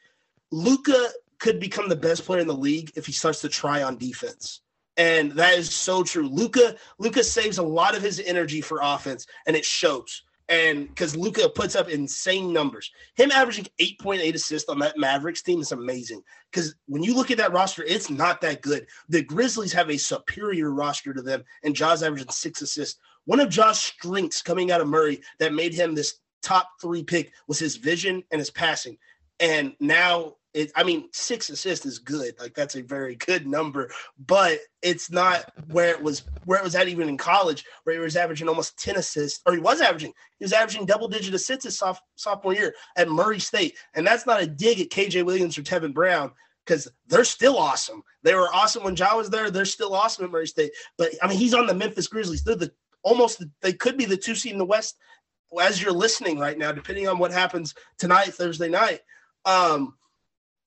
Luka 0.51 1.09
could 1.39 1.59
become 1.59 1.89
the 1.89 1.95
best 1.95 2.25
player 2.25 2.39
in 2.39 2.47
the 2.47 2.53
league 2.53 2.91
if 2.95 3.05
he 3.05 3.11
starts 3.11 3.41
to 3.41 3.49
try 3.49 3.83
on 3.83 3.97
defense. 3.97 4.61
And 4.95 5.33
that 5.33 5.55
is 5.55 5.73
so 5.73 6.03
true. 6.03 6.29
Luka 6.29 6.75
Luka 6.99 7.23
saves 7.23 7.57
a 7.57 7.63
lot 7.63 7.97
of 7.97 8.03
his 8.03 8.19
energy 8.19 8.61
for 8.61 8.79
offense, 8.81 9.25
and 9.47 9.55
it 9.55 9.65
shows. 9.65 10.23
And 10.49 10.89
because 10.89 11.15
Luka 11.15 11.47
puts 11.49 11.75
up 11.75 11.89
insane 11.89 12.51
numbers, 12.51 12.91
him 13.15 13.31
averaging 13.31 13.67
8.8 13.79 14.33
assists 14.33 14.69
on 14.69 14.79
that 14.79 14.97
Mavericks 14.97 15.41
team 15.41 15.61
is 15.61 15.71
amazing. 15.71 16.21
Because 16.51 16.75
when 16.87 17.01
you 17.01 17.15
look 17.15 17.31
at 17.31 17.37
that 17.37 17.53
roster, 17.53 17.83
it's 17.83 18.09
not 18.09 18.41
that 18.41 18.61
good. 18.61 18.85
The 19.07 19.23
Grizzlies 19.23 19.71
have 19.73 19.89
a 19.89 19.97
superior 19.97 20.71
roster 20.71 21.13
to 21.13 21.21
them, 21.21 21.43
and 21.63 21.75
Ja's 21.75 22.03
averaging 22.03 22.29
six 22.29 22.61
assists. 22.61 22.99
One 23.25 23.39
of 23.39 23.49
Ja's 23.49 23.79
strengths 23.79 24.41
coming 24.41 24.69
out 24.71 24.81
of 24.81 24.87
Murray 24.87 25.21
that 25.39 25.53
made 25.53 25.73
him 25.73 25.95
this 25.95 26.15
top 26.41 26.67
three 26.81 27.03
pick 27.03 27.31
was 27.47 27.57
his 27.57 27.77
vision 27.77 28.21
and 28.31 28.39
his 28.39 28.51
passing. 28.51 28.97
And 29.39 29.73
now 29.79 30.35
it, 30.53 30.71
I 30.75 30.83
mean, 30.83 31.09
six 31.11 31.49
assists 31.49 31.85
is 31.85 31.99
good. 31.99 32.35
Like 32.39 32.53
that's 32.53 32.75
a 32.75 32.81
very 32.81 33.15
good 33.15 33.47
number, 33.47 33.89
but 34.27 34.59
it's 34.81 35.09
not 35.09 35.51
where 35.71 35.89
it 35.89 36.01
was 36.01 36.23
where 36.45 36.59
it 36.59 36.63
was 36.63 36.75
at 36.75 36.87
even 36.87 37.09
in 37.09 37.17
college, 37.17 37.63
where 37.83 37.95
he 37.95 38.01
was 38.01 38.15
averaging 38.15 38.47
almost 38.47 38.77
10 38.77 38.97
assists, 38.97 39.41
or 39.45 39.53
he 39.53 39.59
was 39.59 39.81
averaging, 39.81 40.13
he 40.37 40.45
was 40.45 40.53
averaging 40.53 40.85
double 40.85 41.07
digit 41.07 41.33
assists 41.33 41.63
his 41.63 41.77
soft, 41.77 42.03
sophomore 42.15 42.53
year 42.53 42.75
at 42.97 43.09
Murray 43.09 43.39
State. 43.39 43.75
And 43.95 44.05
that's 44.05 44.25
not 44.25 44.41
a 44.41 44.47
dig 44.47 44.79
at 44.79 44.89
KJ 44.89 45.25
Williams 45.25 45.57
or 45.57 45.63
Tevin 45.63 45.93
Brown, 45.93 46.31
because 46.65 46.87
they're 47.07 47.23
still 47.23 47.57
awesome. 47.57 48.03
They 48.21 48.35
were 48.35 48.53
awesome 48.53 48.83
when 48.83 48.95
Ja 48.95 49.17
was 49.17 49.29
there. 49.29 49.49
They're 49.49 49.65
still 49.65 49.95
awesome 49.95 50.25
at 50.25 50.31
Murray 50.31 50.47
State. 50.47 50.71
But 50.97 51.11
I 51.21 51.27
mean, 51.27 51.37
he's 51.37 51.53
on 51.53 51.67
the 51.67 51.73
Memphis 51.73 52.07
Grizzlies. 52.07 52.43
They're 52.43 52.55
the 52.55 52.71
almost 53.01 53.43
they 53.61 53.73
could 53.73 53.97
be 53.97 54.05
the 54.05 54.17
two 54.17 54.35
seed 54.35 54.53
in 54.53 54.57
the 54.59 54.65
West 54.65 54.97
as 55.61 55.81
you're 55.81 55.91
listening 55.91 56.39
right 56.39 56.57
now, 56.57 56.71
depending 56.71 57.07
on 57.07 57.17
what 57.17 57.31
happens 57.31 57.73
tonight, 57.97 58.33
Thursday 58.33 58.69
night. 58.69 59.01
Um, 59.45 59.95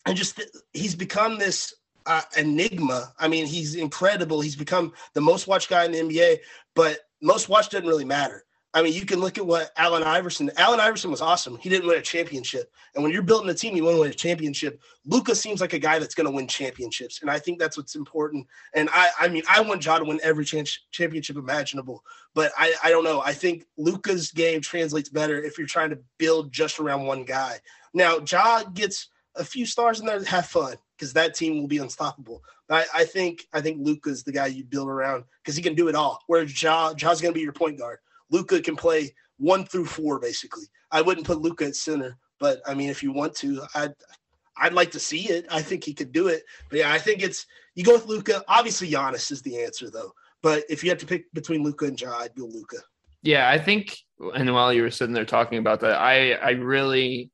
and 0.06 0.16
just 0.16 0.40
he's 0.72 0.94
become 0.94 1.38
this 1.38 1.74
uh, 2.06 2.22
enigma. 2.38 3.12
I 3.18 3.28
mean, 3.28 3.46
he's 3.46 3.74
incredible. 3.74 4.40
He's 4.40 4.56
become 4.56 4.92
the 5.12 5.20
most 5.20 5.46
watched 5.46 5.68
guy 5.68 5.84
in 5.84 5.92
the 5.92 5.98
NBA, 5.98 6.38
but 6.74 7.00
most 7.20 7.48
watched 7.48 7.72
doesn't 7.72 7.88
really 7.88 8.04
matter. 8.04 8.44
I 8.74 8.82
mean, 8.82 8.92
you 8.92 9.06
can 9.06 9.20
look 9.20 9.38
at 9.38 9.46
what 9.46 9.70
Allen 9.78 10.02
Iverson. 10.02 10.50
Allen 10.58 10.80
Iverson 10.80 11.10
was 11.10 11.22
awesome. 11.22 11.56
He 11.56 11.70
didn't 11.70 11.88
win 11.88 11.98
a 11.98 12.02
championship, 12.02 12.70
and 12.94 13.02
when 13.02 13.10
you're 13.10 13.22
building 13.22 13.48
a 13.48 13.54
team, 13.54 13.74
you 13.74 13.84
want 13.84 13.96
to 13.96 14.00
win 14.02 14.10
a 14.10 14.14
championship. 14.14 14.80
Luka 15.06 15.34
seems 15.34 15.62
like 15.62 15.72
a 15.72 15.78
guy 15.78 15.98
that's 15.98 16.14
going 16.14 16.26
to 16.26 16.30
win 16.30 16.46
championships, 16.46 17.22
and 17.22 17.30
I 17.30 17.38
think 17.38 17.58
that's 17.58 17.78
what's 17.78 17.94
important. 17.94 18.46
And 18.74 18.90
I, 18.92 19.08
I 19.18 19.28
mean, 19.28 19.44
I 19.48 19.62
want 19.62 19.82
Ja 19.82 19.98
to 19.98 20.04
win 20.04 20.20
every 20.22 20.44
championship 20.44 21.36
imaginable, 21.36 22.04
but 22.34 22.52
I, 22.58 22.74
I 22.84 22.90
don't 22.90 23.04
know. 23.04 23.22
I 23.22 23.32
think 23.32 23.64
Luka's 23.78 24.30
game 24.30 24.60
translates 24.60 25.08
better 25.08 25.42
if 25.42 25.56
you're 25.56 25.66
trying 25.66 25.90
to 25.90 25.98
build 26.18 26.52
just 26.52 26.78
around 26.78 27.06
one 27.06 27.24
guy. 27.24 27.60
Now, 27.94 28.18
Ja 28.30 28.62
gets 28.64 29.08
a 29.36 29.44
few 29.44 29.66
stars 29.66 30.00
in 30.00 30.06
there 30.06 30.18
to 30.18 30.28
have 30.28 30.46
fun 30.46 30.76
because 30.96 31.12
that 31.12 31.34
team 31.34 31.58
will 31.58 31.68
be 31.68 31.78
unstoppable. 31.78 32.42
I, 32.70 32.84
I 32.94 33.04
think 33.04 33.46
I 33.52 33.60
think 33.60 33.78
Luka's 33.80 34.22
the 34.22 34.32
guy 34.32 34.46
you 34.46 34.64
build 34.64 34.88
around 34.88 35.24
because 35.42 35.56
he 35.56 35.62
can 35.62 35.74
do 35.74 35.88
it 35.88 35.94
all. 35.94 36.20
Where 36.26 36.42
Ja 36.42 36.94
Ja's 36.94 37.20
going 37.20 37.32
to 37.32 37.38
be 37.38 37.42
your 37.42 37.52
point 37.52 37.78
guard. 37.78 37.98
Luka 38.30 38.60
can 38.60 38.76
play 38.76 39.14
one 39.38 39.64
through 39.64 39.86
four 39.86 40.18
basically. 40.18 40.64
I 40.90 41.02
wouldn't 41.02 41.26
put 41.26 41.40
Luka 41.40 41.66
at 41.66 41.76
center, 41.76 42.16
but 42.40 42.60
I 42.66 42.74
mean 42.74 42.90
if 42.90 43.02
you 43.02 43.12
want 43.12 43.34
to, 43.36 43.62
I'd 43.74 43.94
I'd 44.58 44.72
like 44.72 44.90
to 44.92 45.00
see 45.00 45.28
it. 45.28 45.46
I 45.50 45.62
think 45.62 45.84
he 45.84 45.94
could 45.94 46.12
do 46.12 46.28
it. 46.28 46.42
But 46.70 46.80
yeah, 46.80 46.92
I 46.92 46.98
think 46.98 47.22
it's 47.22 47.46
you 47.74 47.84
go 47.84 47.94
with 47.94 48.06
Luka. 48.06 48.42
Obviously, 48.48 48.90
Giannis 48.90 49.30
is 49.30 49.42
the 49.42 49.62
answer 49.62 49.90
though. 49.90 50.12
But 50.42 50.64
if 50.68 50.82
you 50.82 50.90
have 50.90 50.98
to 50.98 51.06
pick 51.06 51.32
between 51.32 51.62
Luka 51.62 51.86
and 51.86 52.00
Ja, 52.00 52.16
I'd 52.18 52.34
go 52.34 52.46
Luka. 52.46 52.78
Yeah, 53.22 53.50
I 53.50 53.58
think. 53.58 53.96
And 54.34 54.52
while 54.52 54.72
you 54.72 54.82
were 54.82 54.90
sitting 54.90 55.12
there 55.12 55.24
talking 55.24 55.58
about 55.58 55.80
that, 55.80 56.00
I 56.00 56.32
I 56.32 56.50
really 56.50 57.30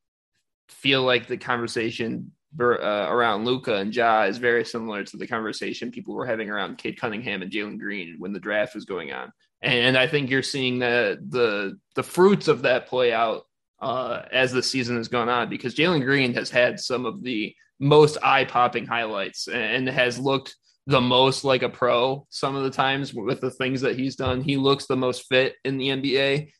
feel 0.73 1.03
like 1.03 1.27
the 1.27 1.37
conversation 1.37 2.33
uh, 2.61 3.07
around 3.09 3.45
Luka 3.45 3.77
and 3.77 3.95
Ja 3.95 4.25
is 4.25 4.39
very 4.39 4.65
similar 4.65 5.05
to 5.05 5.17
the 5.17 5.27
conversation 5.27 5.91
people 5.91 6.15
were 6.15 6.27
having 6.27 6.51
around 6.51 6.79
Cade 6.79 7.01
Cunningham 7.01 7.43
and 7.43 7.51
Jalen 7.51 7.79
Green 7.79 8.17
when 8.19 8.33
the 8.33 8.41
draft 8.41 8.75
was 8.75 8.85
going 8.85 9.13
on. 9.13 9.33
And 9.63 9.97
I 9.97 10.07
think 10.07 10.29
you're 10.29 10.43
seeing 10.43 10.79
the 10.79 11.19
the 11.29 11.79
the 11.95 12.03
fruits 12.03 12.49
of 12.49 12.63
that 12.63 12.89
play 12.89 13.13
out 13.13 13.43
uh, 13.81 14.23
as 14.33 14.53
the 14.53 14.63
season 14.63 14.97
has 14.97 15.09
gone 15.09 15.29
on 15.29 15.49
because 15.49 15.75
Jalen 15.75 16.05
Green 16.05 16.35
has 16.35 16.51
had 16.51 16.81
some 16.81 17.07
of 17.07 17.23
the 17.23 17.55
most 17.79 18.19
eye 18.23 18.45
popping 18.45 18.87
highlights 18.87 19.49
and 19.49 19.89
has 19.89 20.19
looked 20.19 20.57
the 20.87 21.01
most 21.01 21.45
like 21.45 21.63
a 21.63 21.69
pro 21.69 22.27
some 22.29 22.57
of 22.57 22.65
the 22.65 22.71
times 22.71 23.15
with 23.15 23.41
the 23.41 23.51
things 23.51 23.81
that 23.81 23.99
he's 23.99 24.17
done. 24.17 24.43
He 24.43 24.57
looks 24.57 24.87
the 24.87 24.97
most 24.97 25.27
fit 25.29 25.55
in 25.65 25.79
the 25.79 25.89
NBA. 25.89 26.51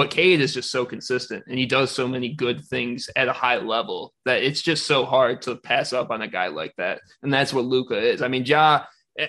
But 0.00 0.10
Cade 0.10 0.40
is 0.40 0.54
just 0.54 0.70
so 0.70 0.86
consistent 0.86 1.44
and 1.46 1.58
he 1.58 1.66
does 1.66 1.90
so 1.90 2.08
many 2.08 2.32
good 2.32 2.64
things 2.64 3.10
at 3.14 3.28
a 3.28 3.34
high 3.34 3.58
level 3.58 4.14
that 4.24 4.42
it's 4.42 4.62
just 4.62 4.86
so 4.86 5.04
hard 5.04 5.42
to 5.42 5.56
pass 5.56 5.92
up 5.92 6.10
on 6.10 6.22
a 6.22 6.26
guy 6.26 6.46
like 6.46 6.72
that. 6.78 7.02
And 7.22 7.30
that's 7.30 7.52
what 7.52 7.66
Luka 7.66 7.98
is. 7.98 8.22
I 8.22 8.28
mean, 8.28 8.46
Ja 8.46 8.84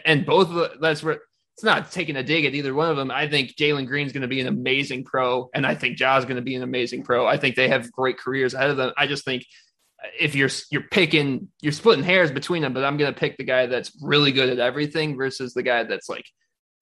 and 0.06 0.26
both 0.26 0.48
of 0.48 0.56
the, 0.56 0.72
that's 0.80 1.04
where 1.04 1.20
it's 1.56 1.64
not 1.66 1.92
taking 1.92 2.16
a 2.16 2.24
dig 2.24 2.46
at 2.46 2.56
either 2.56 2.74
one 2.74 2.90
of 2.90 2.96
them. 2.96 3.12
I 3.12 3.28
think 3.28 3.58
Jalen 3.58 3.86
Green's 3.86 4.14
going 4.14 4.22
to 4.22 4.30
be 4.30 4.40
an 4.40 4.48
amazing 4.48 5.04
pro, 5.04 5.50
and 5.54 5.66
I 5.66 5.76
think 5.76 5.98
Ja's 5.98 6.24
going 6.24 6.38
to 6.38 6.42
be 6.42 6.56
an 6.56 6.64
amazing 6.64 7.04
pro. 7.04 7.28
I 7.28 7.36
think 7.36 7.58
they 7.58 7.68
have 7.68 7.92
great 7.92 8.18
careers 8.18 8.54
ahead 8.54 8.70
of 8.70 8.78
them. 8.78 8.94
I 8.96 9.08
just 9.08 9.26
think 9.26 9.46
if 10.18 10.36
you're 10.36 10.52
you're 10.72 10.88
picking 10.90 11.50
you're 11.62 11.74
splitting 11.74 12.06
hairs 12.06 12.32
between 12.32 12.62
them, 12.62 12.72
but 12.72 12.86
I'm 12.86 12.96
going 12.96 13.14
to 13.14 13.20
pick 13.20 13.36
the 13.36 13.44
guy 13.44 13.66
that's 13.66 13.92
really 14.02 14.32
good 14.32 14.48
at 14.48 14.60
everything 14.60 15.18
versus 15.18 15.54
the 15.54 15.64
guy 15.64 15.84
that's 15.84 16.08
like 16.08 16.26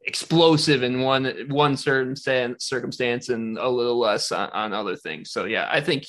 explosive 0.05 0.83
in 0.83 1.01
one 1.01 1.25
one 1.49 1.75
certain 1.77 2.15
circumstance 2.15 3.29
and 3.29 3.57
a 3.57 3.67
little 3.67 3.99
less 3.99 4.31
on, 4.31 4.49
on 4.51 4.73
other 4.73 4.95
things. 4.95 5.31
So 5.31 5.45
yeah, 5.45 5.67
I 5.69 5.81
think 5.81 6.05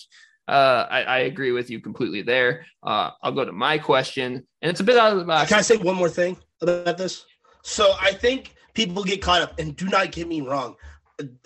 uh, 0.49 0.87
I, 0.91 1.03
I, 1.03 1.19
agree 1.21 1.53
with 1.53 1.71
you 1.71 1.81
completely 1.81 2.23
there. 2.23 2.67
Uh, 2.83 3.11
I'll 3.23 3.31
go 3.31 3.45
to 3.45 3.53
my 3.53 3.79
question, 3.79 4.45
and 4.63 4.71
it's 4.71 4.81
a 4.81 4.85
bit 4.85 4.97
out 4.97 5.13
of 5.13 5.19
the 5.19 5.25
box. 5.25 5.49
Can 5.49 5.59
I 5.59 5.63
say 5.63 5.77
one 5.77 5.95
more 5.95 6.09
thing 6.09 6.37
about 6.61 6.99
this? 6.99 7.25
So 7.63 7.95
I 8.01 8.13
think 8.13 8.55
people 8.75 9.05
get 9.05 9.23
caught 9.23 9.43
up, 9.43 9.61
and 9.61 9.77
do 9.77 9.87
not 9.87 10.11
get 10.11 10.27
me 10.27 10.41
wrong. 10.41 10.75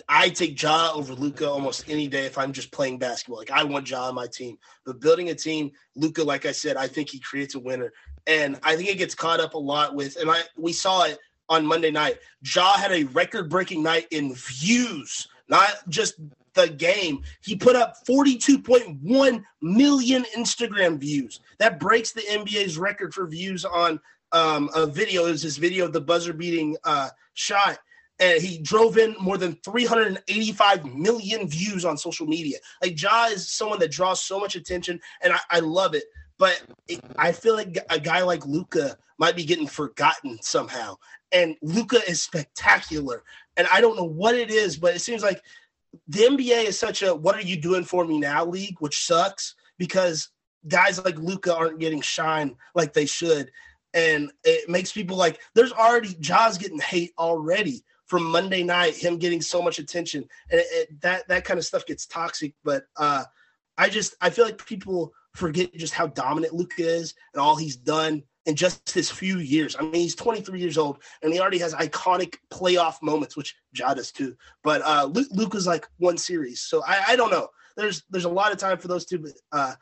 I 0.07 0.29
take 0.29 0.59
Ja 0.59 0.91
over 0.93 1.13
Luka 1.13 1.47
almost 1.47 1.89
any 1.89 2.07
day 2.07 2.25
if 2.25 2.37
I'm 2.37 2.53
just 2.53 2.71
playing 2.71 2.97
basketball. 2.97 3.37
Like 3.37 3.51
I 3.51 3.63
want 3.63 3.89
Ja 3.89 4.07
on 4.07 4.15
my 4.15 4.25
team, 4.25 4.57
but 4.85 4.99
building 4.99 5.29
a 5.29 5.35
team, 5.35 5.71
Luka, 5.95 6.23
like 6.23 6.45
I 6.47 6.51
said, 6.51 6.77
I 6.77 6.87
think 6.87 7.09
he 7.09 7.19
creates 7.19 7.53
a 7.53 7.59
winner, 7.59 7.93
and 8.25 8.59
I 8.63 8.75
think 8.75 8.89
it 8.89 8.97
gets 8.97 9.13
caught 9.13 9.39
up 9.39 9.53
a 9.53 9.59
lot 9.59 9.93
with. 9.93 10.15
And 10.15 10.31
I 10.31 10.41
we 10.57 10.73
saw 10.73 11.03
it 11.03 11.19
on 11.49 11.65
Monday 11.65 11.91
night. 11.91 12.17
Ja 12.43 12.77
had 12.77 12.91
a 12.91 13.03
record 13.05 13.49
breaking 13.49 13.83
night 13.83 14.07
in 14.11 14.33
views, 14.35 15.27
not 15.47 15.69
just 15.89 16.15
the 16.55 16.69
game. 16.69 17.21
He 17.41 17.55
put 17.55 17.75
up 17.75 17.95
42.1 18.07 19.43
million 19.61 20.25
Instagram 20.35 20.97
views. 20.97 21.41
That 21.59 21.79
breaks 21.79 22.11
the 22.11 22.21
NBA's 22.21 22.77
record 22.77 23.13
for 23.13 23.27
views 23.27 23.65
on 23.65 23.99
um, 24.31 24.69
a 24.73 24.87
video. 24.87 25.25
It 25.27 25.31
was 25.31 25.41
his 25.41 25.57
video 25.57 25.85
of 25.85 25.93
the 25.93 26.01
buzzer 26.01 26.33
beating 26.33 26.75
uh, 26.83 27.09
shot. 27.33 27.77
And 28.19 28.41
he 28.41 28.59
drove 28.59 28.97
in 28.97 29.13
more 29.19 29.37
than 29.37 29.57
385 29.65 30.85
million 30.85 31.49
views 31.49 31.83
on 31.83 31.97
social 31.97 32.25
media. 32.25 32.57
Like 32.81 32.99
Ja 32.99 33.25
is 33.25 33.49
someone 33.49 33.79
that 33.79 33.91
draws 33.91 34.23
so 34.23 34.39
much 34.39 34.55
attention, 34.55 35.01
and 35.21 35.33
I, 35.33 35.39
I 35.51 35.59
love 35.59 35.95
it. 35.95 36.05
But 36.39 36.63
it, 36.87 37.01
I 37.17 37.33
feel 37.33 37.55
like 37.55 37.77
a 37.89 37.99
guy 37.99 38.23
like 38.23 38.45
Luka 38.45 38.97
might 39.17 39.35
be 39.35 39.43
getting 39.43 39.67
forgotten 39.67 40.37
somehow 40.41 40.95
and 41.31 41.55
Luka 41.61 41.99
is 42.07 42.21
spectacular. 42.21 43.23
And 43.57 43.67
I 43.71 43.81
don't 43.81 43.97
know 43.97 44.03
what 44.03 44.35
it 44.35 44.51
is, 44.51 44.77
but 44.77 44.95
it 44.95 44.99
seems 44.99 45.23
like 45.23 45.41
the 46.07 46.19
NBA 46.19 46.65
is 46.65 46.77
such 46.79 47.03
a 47.03 47.15
"what 47.15 47.35
are 47.35 47.41
you 47.41 47.57
doing 47.57 47.83
for 47.83 48.05
me 48.05 48.19
now" 48.19 48.45
league, 48.45 48.75
which 48.79 49.05
sucks 49.05 49.55
because 49.77 50.29
guys 50.67 51.03
like 51.03 51.17
Luka 51.17 51.55
aren't 51.55 51.79
getting 51.79 52.01
shine 52.01 52.55
like 52.73 52.93
they 52.93 53.05
should, 53.05 53.51
and 53.93 54.31
it 54.43 54.69
makes 54.69 54.91
people 54.91 55.15
like 55.17 55.39
there's 55.53 55.71
already 55.71 56.15
Ja's 56.19 56.57
getting 56.57 56.79
hate 56.79 57.13
already 57.17 57.83
from 58.05 58.23
Monday 58.23 58.63
night, 58.63 58.95
him 58.95 59.17
getting 59.17 59.41
so 59.41 59.61
much 59.61 59.79
attention, 59.79 60.25
and 60.51 60.59
it, 60.59 60.67
it, 60.71 61.01
that 61.01 61.27
that 61.27 61.45
kind 61.45 61.57
of 61.57 61.65
stuff 61.65 61.85
gets 61.85 62.05
toxic. 62.05 62.53
But 62.63 62.85
uh, 62.97 63.23
I 63.77 63.89
just 63.89 64.15
I 64.21 64.29
feel 64.29 64.45
like 64.45 64.65
people 64.65 65.13
forget 65.33 65.73
just 65.73 65.93
how 65.93 66.07
dominant 66.07 66.53
Luka 66.53 66.83
is 66.83 67.13
and 67.33 67.41
all 67.41 67.55
he's 67.55 67.75
done 67.75 68.23
in 68.45 68.55
just 68.55 68.91
his 68.91 69.09
few 69.09 69.39
years. 69.39 69.75
I 69.77 69.83
mean, 69.83 69.93
he's 69.93 70.15
23 70.15 70.59
years 70.59 70.77
old 70.77 71.01
and 71.21 71.33
he 71.33 71.39
already 71.39 71.57
has 71.59 71.73
iconic 71.73 72.35
playoff 72.51 73.01
moments, 73.01 73.35
which 73.35 73.55
Ja 73.73 73.93
does 73.93 74.11
too. 74.11 74.35
But 74.63 74.81
uh, 74.83 75.05
Luke, 75.11 75.27
Luke 75.31 75.55
is 75.55 75.67
like 75.67 75.87
one 75.97 76.17
series, 76.17 76.61
so 76.61 76.83
I, 76.85 77.03
I, 77.09 77.15
don't 77.15 77.31
know. 77.31 77.47
There's 77.75 78.03
there's 78.09 78.25
a 78.25 78.29
lot 78.29 78.51
of 78.51 78.57
time 78.57 78.77
for 78.77 78.87
those 78.87 79.05
two, 79.05 79.19
but 79.19 79.31
uh, 79.51 79.73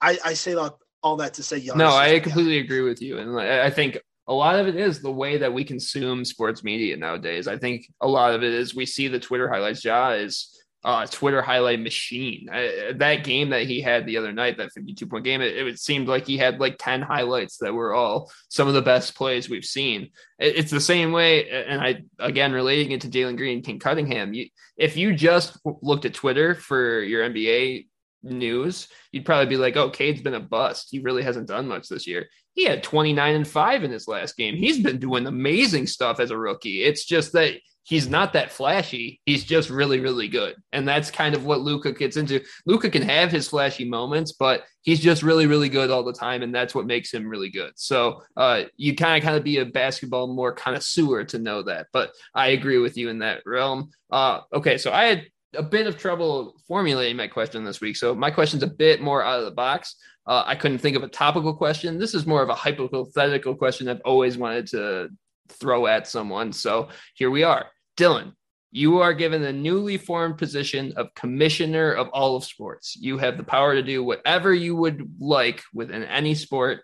I, 0.00 0.18
I 0.24 0.34
say 0.34 0.54
all, 0.54 0.78
all 1.02 1.16
that 1.16 1.34
to 1.34 1.42
say 1.42 1.60
Giannis 1.60 1.76
No, 1.76 1.90
I 1.90 2.20
completely 2.20 2.58
agree 2.58 2.82
with 2.82 3.00
you, 3.00 3.18
and 3.18 3.38
I 3.40 3.70
think 3.70 3.98
a 4.28 4.34
lot 4.34 4.58
of 4.58 4.68
it 4.68 4.76
is 4.76 5.00
the 5.00 5.10
way 5.10 5.38
that 5.38 5.52
we 5.52 5.64
consume 5.64 6.24
sports 6.24 6.62
media 6.62 6.96
nowadays. 6.96 7.48
I 7.48 7.56
think 7.56 7.86
a 8.00 8.08
lot 8.08 8.34
of 8.34 8.42
it 8.42 8.52
is 8.52 8.74
we 8.74 8.86
see 8.86 9.08
the 9.08 9.18
Twitter 9.18 9.48
highlights. 9.48 9.84
Ja 9.84 10.10
is 10.10 10.61
uh, 10.84 11.06
Twitter 11.06 11.40
highlight 11.40 11.80
machine. 11.80 12.48
Uh, 12.52 12.92
that 12.96 13.22
game 13.24 13.50
that 13.50 13.66
he 13.66 13.80
had 13.80 14.04
the 14.04 14.16
other 14.16 14.32
night, 14.32 14.56
that 14.56 14.72
52 14.72 15.06
point 15.06 15.24
game, 15.24 15.40
it, 15.40 15.56
it, 15.56 15.78
seemed 15.78 16.08
like 16.08 16.26
he 16.26 16.36
had 16.36 16.58
like 16.58 16.76
10 16.78 17.02
highlights 17.02 17.58
that 17.58 17.72
were 17.72 17.94
all 17.94 18.32
some 18.48 18.66
of 18.66 18.74
the 18.74 18.82
best 18.82 19.14
plays 19.14 19.48
we've 19.48 19.64
seen. 19.64 20.10
It, 20.38 20.56
it's 20.56 20.70
the 20.72 20.80
same 20.80 21.12
way. 21.12 21.48
And 21.48 21.80
I, 21.80 22.02
again, 22.18 22.52
relating 22.52 22.90
it 22.90 23.02
to 23.02 23.08
Jalen 23.08 23.36
Green, 23.36 23.62
King 23.62 23.78
Cunningham, 23.78 24.34
you, 24.34 24.48
if 24.76 24.96
you 24.96 25.14
just 25.14 25.58
looked 25.64 26.04
at 26.04 26.14
Twitter 26.14 26.54
for 26.54 27.00
your 27.00 27.28
NBA 27.28 27.86
news, 28.24 28.88
you'd 29.12 29.24
probably 29.24 29.46
be 29.46 29.56
like, 29.56 29.76
"Oh, 29.76 29.90
Cade's 29.90 30.22
been 30.22 30.34
a 30.34 30.40
bust. 30.40 30.88
He 30.90 31.00
really 31.00 31.22
hasn't 31.22 31.48
done 31.48 31.68
much 31.68 31.88
this 31.88 32.06
year." 32.06 32.28
He 32.54 32.64
had 32.64 32.82
29 32.82 33.34
and 33.34 33.48
5 33.48 33.84
in 33.84 33.90
his 33.90 34.08
last 34.08 34.36
game. 34.36 34.56
He's 34.56 34.82
been 34.82 34.98
doing 34.98 35.26
amazing 35.26 35.86
stuff 35.86 36.20
as 36.20 36.30
a 36.30 36.38
rookie. 36.38 36.82
It's 36.82 37.04
just 37.04 37.32
that 37.32 37.54
he's 37.84 38.08
not 38.08 38.32
that 38.32 38.52
flashy. 38.52 39.20
He's 39.26 39.44
just 39.44 39.70
really, 39.70 40.00
really 40.00 40.28
good. 40.28 40.54
And 40.72 40.86
that's 40.86 41.10
kind 41.10 41.34
of 41.34 41.44
what 41.44 41.60
Luka 41.60 41.92
gets 41.92 42.16
into. 42.16 42.40
Luka 42.66 42.90
can 42.90 43.02
have 43.02 43.32
his 43.32 43.48
flashy 43.48 43.84
moments, 43.84 44.32
but 44.32 44.64
he's 44.82 45.00
just 45.00 45.22
really, 45.22 45.46
really 45.46 45.68
good 45.68 45.90
all 45.90 46.04
the 46.04 46.12
time. 46.12 46.42
And 46.42 46.54
that's 46.54 46.74
what 46.74 46.86
makes 46.86 47.12
him 47.12 47.26
really 47.26 47.50
good. 47.50 47.72
So 47.76 48.22
uh, 48.36 48.64
you 48.76 48.94
kind 48.94 49.16
of 49.16 49.24
kind 49.24 49.36
of 49.36 49.44
be 49.44 49.58
a 49.58 49.66
basketball 49.66 50.32
more 50.34 50.52
connoisseur 50.52 51.24
to 51.24 51.38
know 51.38 51.62
that. 51.64 51.88
But 51.92 52.12
I 52.34 52.48
agree 52.48 52.78
with 52.78 52.96
you 52.96 53.08
in 53.08 53.18
that 53.20 53.42
realm. 53.44 53.90
Uh, 54.10 54.40
okay, 54.52 54.78
so 54.78 54.92
I 54.92 55.06
had 55.06 55.26
a 55.54 55.62
bit 55.62 55.86
of 55.86 55.98
trouble 55.98 56.56
formulating 56.66 57.16
my 57.16 57.28
question 57.28 57.64
this 57.64 57.80
week. 57.80 57.96
So 57.96 58.14
my 58.14 58.30
question's 58.30 58.62
a 58.62 58.68
bit 58.68 59.00
more 59.00 59.22
out 59.22 59.38
of 59.38 59.44
the 59.44 59.50
box. 59.50 59.96
Uh, 60.26 60.42
I 60.46 60.54
couldn't 60.54 60.78
think 60.78 60.96
of 60.96 61.02
a 61.02 61.08
topical 61.08 61.54
question. 61.54 61.98
This 61.98 62.14
is 62.14 62.26
more 62.26 62.42
of 62.42 62.48
a 62.48 62.54
hypothetical 62.54 63.54
question 63.54 63.88
I've 63.88 64.00
always 64.04 64.38
wanted 64.38 64.68
to 64.68 65.08
throw 65.48 65.86
at 65.86 66.06
someone. 66.06 66.52
So 66.52 66.88
here 67.14 67.30
we 67.30 67.42
are. 67.42 67.66
Dylan, 67.96 68.32
you 68.70 69.00
are 69.00 69.12
given 69.12 69.42
the 69.42 69.52
newly 69.52 69.98
formed 69.98 70.38
position 70.38 70.94
of 70.96 71.14
commissioner 71.14 71.92
of 71.92 72.08
all 72.08 72.36
of 72.36 72.44
sports. 72.44 72.96
You 72.96 73.18
have 73.18 73.36
the 73.36 73.44
power 73.44 73.74
to 73.74 73.82
do 73.82 74.02
whatever 74.02 74.54
you 74.54 74.74
would 74.76 75.16
like 75.20 75.62
within 75.74 76.04
any 76.04 76.34
sport, 76.34 76.80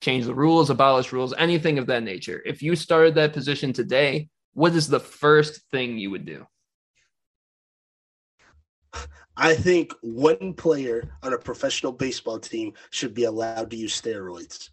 change 0.00 0.24
the 0.24 0.34
rules, 0.34 0.70
abolish 0.70 1.12
rules, 1.12 1.34
anything 1.38 1.78
of 1.78 1.86
that 1.86 2.02
nature. 2.02 2.42
If 2.44 2.62
you 2.62 2.74
started 2.74 3.14
that 3.14 3.32
position 3.32 3.72
today, 3.72 4.28
what 4.54 4.74
is 4.74 4.88
the 4.88 5.00
first 5.00 5.60
thing 5.70 5.98
you 5.98 6.10
would 6.10 6.26
do? 6.26 6.46
I 9.36 9.54
think 9.54 9.92
one 10.02 10.54
player 10.54 11.10
on 11.22 11.32
a 11.32 11.38
professional 11.38 11.92
baseball 11.92 12.38
team 12.38 12.72
should 12.90 13.14
be 13.14 13.24
allowed 13.24 13.70
to 13.70 13.76
use 13.76 14.00
steroids. 14.00 14.70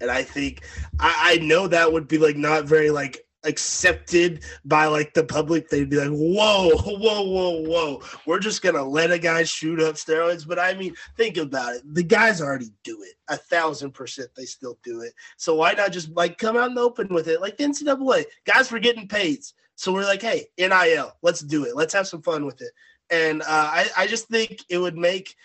And 0.00 0.10
I 0.10 0.22
think 0.22 0.64
I, 0.98 1.36
I 1.40 1.44
know 1.44 1.68
that 1.68 1.92
would 1.92 2.08
be 2.08 2.18
like 2.18 2.36
not 2.36 2.64
very 2.64 2.90
like 2.90 3.24
accepted 3.44 4.42
by 4.64 4.86
like 4.86 5.14
the 5.14 5.24
public, 5.24 5.68
they'd 5.68 5.90
be 5.90 5.96
like, 5.96 6.08
"Whoa, 6.08 6.70
whoa, 6.76 7.22
whoa, 7.22 7.60
whoa! 7.62 8.02
We're 8.26 8.38
just 8.38 8.62
gonna 8.62 8.82
let 8.82 9.12
a 9.12 9.18
guy 9.18 9.44
shoot 9.44 9.80
up 9.80 9.94
steroids." 9.94 10.46
But 10.46 10.58
I 10.58 10.74
mean, 10.74 10.94
think 11.16 11.36
about 11.36 11.76
it. 11.76 11.82
The 11.94 12.02
guys 12.02 12.40
already 12.40 12.70
do 12.82 13.02
it 13.02 13.14
a 13.28 13.36
thousand 13.36 13.92
percent. 13.92 14.30
They 14.36 14.44
still 14.44 14.78
do 14.82 15.02
it. 15.02 15.12
So 15.36 15.54
why 15.54 15.72
not 15.72 15.92
just 15.92 16.10
like 16.10 16.38
come 16.38 16.56
out 16.56 16.70
and 16.70 16.78
open 16.78 17.08
with 17.08 17.28
it, 17.28 17.40
like 17.40 17.56
the 17.56 17.64
NCAA? 17.64 18.24
Guys 18.44 18.70
were 18.70 18.78
getting 18.78 19.08
paid, 19.08 19.40
so 19.76 19.92
we're 19.92 20.04
like, 20.04 20.22
"Hey, 20.22 20.46
NIL, 20.58 21.12
let's 21.22 21.40
do 21.40 21.64
it. 21.64 21.76
Let's 21.76 21.94
have 21.94 22.08
some 22.08 22.22
fun 22.22 22.44
with 22.46 22.60
it." 22.60 22.72
And 23.14 23.42
uh, 23.42 23.46
I, 23.48 23.86
I 23.96 24.06
just 24.06 24.28
think 24.28 24.64
it 24.68 24.78
would 24.78 24.96
make 24.96 25.36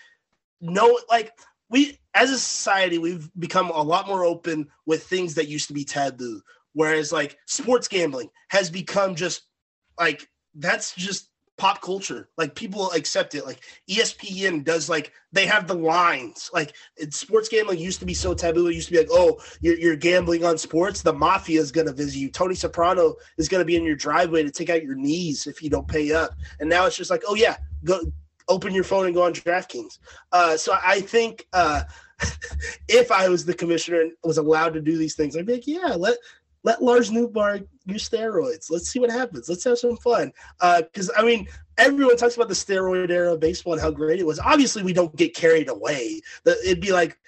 no 0.60 0.98
like 1.08 1.32
we 1.70 1.98
as 2.14 2.30
a 2.30 2.38
society 2.38 2.98
we've 2.98 3.30
become 3.38 3.70
a 3.70 3.82
lot 3.82 4.08
more 4.08 4.24
open 4.24 4.68
with 4.86 5.04
things 5.04 5.34
that 5.36 5.48
used 5.48 5.68
to 5.68 5.74
be 5.74 5.84
taboo. 5.84 6.42
Whereas 6.72 7.12
like 7.12 7.38
sports 7.46 7.86
gambling 7.86 8.30
has 8.48 8.70
become 8.70 9.14
just 9.14 9.42
like 9.98 10.28
that's 10.54 10.94
just 10.94 11.29
pop 11.60 11.82
culture. 11.82 12.30
Like 12.38 12.54
people 12.54 12.90
accept 12.92 13.34
it. 13.34 13.44
Like 13.44 13.60
espn 13.88 14.64
does 14.64 14.88
like 14.88 15.12
they 15.30 15.44
have 15.44 15.68
the 15.68 15.74
lines. 15.74 16.50
Like 16.54 16.74
sports 17.10 17.50
gambling 17.50 17.78
used 17.78 18.00
to 18.00 18.06
be 18.06 18.14
so 18.14 18.32
taboo. 18.32 18.68
It 18.68 18.74
used 18.74 18.88
to 18.88 18.94
be 18.94 18.98
like 18.98 19.10
oh 19.10 19.38
you're, 19.60 19.78
you're 19.78 19.96
gambling 19.96 20.42
on 20.42 20.56
sports. 20.56 21.02
The 21.02 21.12
mafia 21.12 21.60
is 21.60 21.70
going 21.70 21.86
to 21.86 21.92
visit 21.92 22.18
you. 22.18 22.30
Tony 22.30 22.54
soprano 22.54 23.14
is 23.36 23.46
going 23.46 23.60
to 23.60 23.66
be 23.66 23.76
in 23.76 23.84
your 23.84 23.94
driveway 23.94 24.42
to 24.42 24.50
take 24.50 24.70
out 24.70 24.82
your 24.82 24.94
knees 24.94 25.46
if 25.46 25.62
you 25.62 25.68
don't 25.68 25.86
pay 25.86 26.14
up. 26.14 26.30
And 26.60 26.70
now 26.70 26.86
it's 26.86 26.96
just 26.96 27.10
like 27.10 27.22
oh 27.28 27.34
yeah 27.34 27.58
go 27.84 28.00
open 28.48 28.74
your 28.74 28.84
phone 28.84 29.04
and 29.04 29.14
go 29.14 29.22
on 29.22 29.34
DraftKings. 29.34 29.98
Uh, 30.32 30.56
so 30.56 30.76
I 30.82 31.02
think 31.02 31.46
uh, 31.52 31.82
if 32.88 33.12
I 33.12 33.28
was 33.28 33.44
the 33.44 33.54
commissioner 33.54 34.00
and 34.00 34.12
was 34.24 34.38
allowed 34.38 34.72
to 34.74 34.80
do 34.80 34.96
these 34.96 35.14
things, 35.14 35.36
I'd 35.36 35.46
be 35.46 35.54
like, 35.54 35.66
yeah, 35.66 35.94
let 35.94 36.16
let 36.62 36.82
Lars 36.82 37.10
Nootbaar 37.10 37.66
use 37.86 38.08
steroids. 38.08 38.70
Let's 38.70 38.90
see 38.90 38.98
what 38.98 39.10
happens. 39.10 39.48
Let's 39.48 39.64
have 39.64 39.78
some 39.78 39.96
fun. 39.96 40.32
Because 40.60 41.10
uh, 41.10 41.14
I 41.16 41.22
mean, 41.22 41.48
everyone 41.78 42.16
talks 42.16 42.36
about 42.36 42.48
the 42.48 42.54
steroid 42.54 43.10
era 43.10 43.32
of 43.32 43.40
baseball 43.40 43.72
and 43.72 43.82
how 43.82 43.90
great 43.90 44.20
it 44.20 44.26
was. 44.26 44.38
Obviously, 44.38 44.82
we 44.82 44.92
don't 44.92 45.14
get 45.16 45.34
carried 45.34 45.68
away. 45.68 46.20
It'd 46.44 46.80
be 46.80 46.92
like 46.92 47.18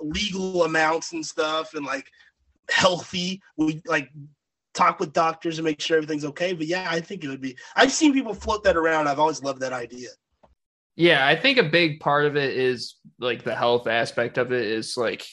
legal 0.00 0.64
amounts 0.64 1.12
and 1.12 1.24
stuff, 1.24 1.74
and 1.74 1.84
like 1.84 2.10
healthy. 2.70 3.42
We 3.56 3.82
like 3.86 4.10
talk 4.74 5.00
with 5.00 5.12
doctors 5.12 5.58
and 5.58 5.64
make 5.64 5.80
sure 5.80 5.96
everything's 5.96 6.24
okay. 6.26 6.52
But 6.52 6.66
yeah, 6.66 6.86
I 6.88 7.00
think 7.00 7.24
it 7.24 7.28
would 7.28 7.40
be. 7.40 7.56
I've 7.74 7.92
seen 7.92 8.12
people 8.12 8.34
float 8.34 8.62
that 8.64 8.76
around. 8.76 9.08
I've 9.08 9.18
always 9.18 9.42
loved 9.42 9.60
that 9.60 9.72
idea. 9.72 10.10
Yeah, 10.94 11.26
I 11.26 11.36
think 11.36 11.58
a 11.58 11.62
big 11.62 12.00
part 12.00 12.24
of 12.24 12.36
it 12.36 12.56
is 12.56 12.96
like 13.18 13.42
the 13.42 13.54
health 13.54 13.86
aspect 13.86 14.38
of 14.38 14.52
it 14.52 14.64
is 14.64 14.96
like 14.96 15.26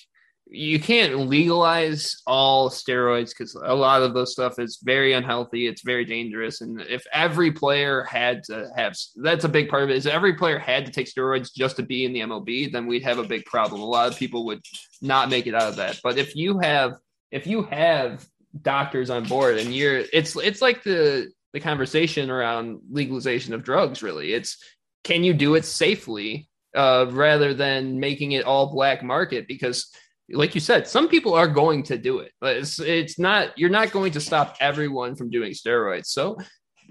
you 0.47 0.79
can't 0.79 1.27
legalize 1.27 2.21
all 2.27 2.69
steroids 2.69 3.29
because 3.29 3.55
a 3.55 3.73
lot 3.73 4.03
of 4.03 4.13
those 4.13 4.33
stuff 4.33 4.59
is 4.59 4.79
very 4.83 5.13
unhealthy. 5.13 5.67
It's 5.67 5.81
very 5.81 6.05
dangerous. 6.05 6.61
And 6.61 6.81
if 6.81 7.05
every 7.11 7.51
player 7.51 8.03
had 8.03 8.43
to 8.45 8.69
have 8.75 8.95
that's 9.15 9.45
a 9.45 9.49
big 9.49 9.69
part 9.69 9.83
of 9.83 9.89
it 9.89 9.97
is 9.97 10.05
every 10.05 10.33
player 10.33 10.59
had 10.59 10.85
to 10.85 10.91
take 10.91 11.07
steroids 11.07 11.53
just 11.53 11.77
to 11.77 11.83
be 11.83 12.05
in 12.05 12.13
the 12.13 12.19
MLB, 12.21 12.71
then 12.71 12.85
we'd 12.85 13.03
have 13.03 13.19
a 13.19 13.23
big 13.23 13.45
problem. 13.45 13.81
A 13.81 13.85
lot 13.85 14.11
of 14.11 14.17
people 14.17 14.45
would 14.45 14.61
not 15.01 15.29
make 15.29 15.47
it 15.47 15.55
out 15.55 15.69
of 15.69 15.75
that. 15.77 15.99
But 16.03 16.17
if 16.17 16.35
you 16.35 16.59
have 16.59 16.97
if 17.31 17.47
you 17.47 17.63
have 17.63 18.25
doctors 18.61 19.09
on 19.09 19.23
board 19.23 19.57
and 19.57 19.73
you're 19.73 20.03
it's 20.13 20.35
it's 20.35 20.61
like 20.61 20.83
the 20.83 21.31
the 21.53 21.59
conversation 21.59 22.29
around 22.29 22.79
legalization 22.91 23.53
of 23.53 23.63
drugs 23.63 24.03
really 24.03 24.33
it's 24.33 24.57
can 25.03 25.23
you 25.23 25.33
do 25.33 25.55
it 25.55 25.65
safely 25.65 26.47
uh, 26.75 27.05
rather 27.09 27.53
than 27.53 27.99
making 27.99 28.31
it 28.31 28.45
all 28.45 28.71
black 28.71 29.03
market 29.03 29.47
because 29.47 29.91
like 30.31 30.55
you 30.55 30.61
said 30.61 30.87
some 30.87 31.09
people 31.09 31.33
are 31.33 31.47
going 31.47 31.83
to 31.83 31.97
do 31.97 32.19
it 32.19 32.31
but 32.39 32.55
it's 32.57 32.79
it's 32.79 33.19
not 33.19 33.57
you're 33.57 33.69
not 33.69 33.91
going 33.91 34.11
to 34.11 34.21
stop 34.21 34.55
everyone 34.59 35.15
from 35.15 35.29
doing 35.29 35.51
steroids. 35.51 36.07
So 36.07 36.37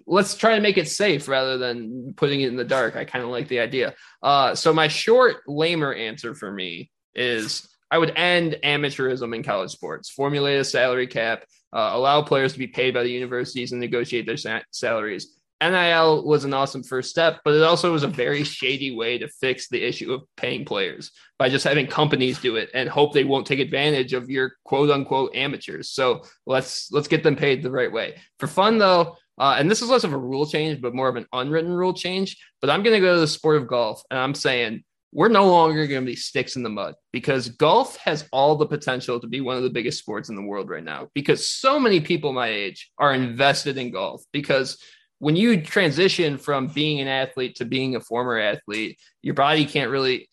let's 0.06 0.36
try 0.36 0.54
to 0.56 0.60
make 0.60 0.78
it 0.78 0.88
safe 0.88 1.28
rather 1.28 1.58
than 1.58 2.14
putting 2.16 2.40
it 2.40 2.48
in 2.48 2.56
the 2.56 2.64
dark. 2.64 2.96
I 2.96 3.04
kind 3.04 3.24
of 3.24 3.30
like 3.30 3.48
the 3.48 3.60
idea. 3.60 3.94
Uh, 4.22 4.54
so 4.54 4.72
my 4.72 4.88
short 4.88 5.36
lamer 5.46 5.92
answer 5.92 6.34
for 6.34 6.50
me 6.50 6.90
is 7.14 7.68
i 7.90 7.98
would 7.98 8.16
end 8.16 8.56
amateurism 8.64 9.34
in 9.34 9.42
college 9.42 9.70
sports. 9.70 10.10
Formulate 10.10 10.60
a 10.60 10.64
salary 10.64 11.06
cap 11.06 11.44
uh, 11.72 11.90
allow 11.94 12.22
players 12.22 12.52
to 12.52 12.58
be 12.58 12.66
paid 12.66 12.92
by 12.92 13.02
the 13.02 13.10
universities 13.10 13.72
and 13.72 13.80
negotiate 13.80 14.26
their 14.26 14.36
sa- 14.36 14.60
salaries 14.70 15.36
NIL 15.70 16.24
was 16.24 16.44
an 16.44 16.52
awesome 16.52 16.82
first 16.82 17.10
step, 17.10 17.40
but 17.44 17.54
it 17.54 17.62
also 17.62 17.92
was 17.92 18.02
a 18.02 18.08
very 18.08 18.42
shady 18.42 18.94
way 18.94 19.18
to 19.18 19.28
fix 19.28 19.68
the 19.68 19.82
issue 19.82 20.12
of 20.12 20.22
paying 20.36 20.64
players 20.64 21.12
by 21.38 21.48
just 21.48 21.64
having 21.64 21.86
companies 21.86 22.40
do 22.40 22.56
it 22.56 22.70
and 22.74 22.88
hope 22.88 23.12
they 23.12 23.24
won't 23.24 23.46
take 23.46 23.60
advantage 23.60 24.12
of 24.12 24.28
your 24.28 24.54
quote 24.64 24.90
unquote 24.90 25.34
amateurs. 25.34 25.90
So 25.90 26.22
let's 26.46 26.90
let's 26.90 27.08
get 27.08 27.22
them 27.22 27.36
paid 27.36 27.62
the 27.62 27.70
right 27.70 27.92
way. 27.92 28.16
For 28.38 28.46
fun 28.46 28.78
though, 28.78 29.16
uh, 29.38 29.56
and 29.58 29.70
this 29.70 29.82
is 29.82 29.88
less 29.88 30.04
of 30.04 30.12
a 30.12 30.18
rule 30.18 30.46
change, 30.46 30.80
but 30.80 30.94
more 30.94 31.08
of 31.08 31.16
an 31.16 31.26
unwritten 31.32 31.72
rule 31.72 31.94
change. 31.94 32.36
But 32.60 32.70
I'm 32.70 32.82
going 32.82 32.94
to 32.94 33.00
go 33.00 33.14
to 33.14 33.20
the 33.20 33.26
sport 33.26 33.56
of 33.56 33.66
golf, 33.66 34.02
and 34.10 34.18
I'm 34.18 34.34
saying 34.34 34.84
we're 35.12 35.28
no 35.28 35.46
longer 35.46 35.86
going 35.86 36.02
to 36.02 36.10
be 36.10 36.16
sticks 36.16 36.56
in 36.56 36.62
the 36.62 36.70
mud 36.70 36.94
because 37.12 37.50
golf 37.50 37.96
has 37.98 38.26
all 38.32 38.56
the 38.56 38.66
potential 38.66 39.20
to 39.20 39.26
be 39.26 39.40
one 39.40 39.56
of 39.56 39.62
the 39.62 39.70
biggest 39.70 39.98
sports 39.98 40.30
in 40.30 40.36
the 40.36 40.42
world 40.42 40.70
right 40.70 40.84
now 40.84 41.08
because 41.14 41.48
so 41.48 41.78
many 41.78 42.00
people 42.00 42.32
my 42.32 42.48
age 42.48 42.90
are 42.98 43.12
invested 43.12 43.76
in 43.76 43.90
golf 43.90 44.24
because 44.32 44.78
when 45.22 45.36
you 45.36 45.62
transition 45.62 46.36
from 46.36 46.66
being 46.66 46.98
an 46.98 47.06
athlete 47.06 47.54
to 47.54 47.64
being 47.64 47.94
a 47.94 48.00
former 48.00 48.40
athlete, 48.40 48.98
your 49.22 49.34
body 49.34 49.64
can't 49.64 49.88
really 49.88 50.28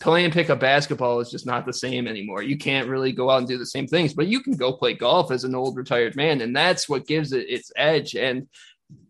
playing 0.00 0.30
pickup 0.30 0.60
basketball 0.60 1.20
is 1.20 1.30
just 1.30 1.46
not 1.46 1.64
the 1.64 1.72
same 1.72 2.06
anymore. 2.06 2.42
You 2.42 2.58
can't 2.58 2.90
really 2.90 3.10
go 3.10 3.30
out 3.30 3.38
and 3.38 3.48
do 3.48 3.56
the 3.56 3.64
same 3.64 3.86
things, 3.86 4.12
but 4.12 4.26
you 4.26 4.40
can 4.40 4.54
go 4.54 4.74
play 4.74 4.92
golf 4.92 5.30
as 5.30 5.44
an 5.44 5.54
old 5.54 5.78
retired 5.78 6.14
man, 6.14 6.42
and 6.42 6.54
that's 6.54 6.90
what 6.90 7.06
gives 7.06 7.32
it 7.32 7.48
its 7.48 7.72
edge. 7.74 8.14
And 8.16 8.48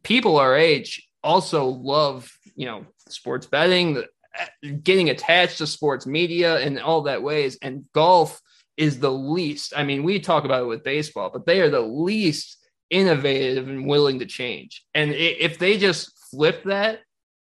people 0.05 0.39
our 0.39 0.57
age 0.57 1.05
also 1.25 1.65
love, 1.65 2.31
you 2.55 2.67
know, 2.67 2.87
sports 3.09 3.47
betting, 3.47 4.05
getting 4.85 5.11
attached 5.11 5.59
to 5.59 5.67
sports 5.67 6.07
media, 6.07 6.61
and 6.61 6.79
all 6.79 7.03
that 7.03 7.25
ways. 7.25 7.59
And 7.61 7.87
golf 7.93 8.41
is 8.77 9.01
the 9.01 9.11
least. 9.11 9.73
I 9.77 9.83
mean, 9.83 10.05
we 10.05 10.21
talk 10.21 10.45
about 10.45 10.63
it 10.63 10.69
with 10.69 10.85
baseball, 10.85 11.31
but 11.33 11.45
they 11.45 11.61
are 11.61 11.71
the 11.71 11.81
least 11.81 12.58
innovative 12.91 13.69
and 13.69 13.87
willing 13.87 14.19
to 14.21 14.27
change. 14.27 14.85
And 14.95 15.13
if 15.13 15.59
they 15.59 15.79
just 15.79 16.13
flip 16.31 16.65
that, 16.65 17.01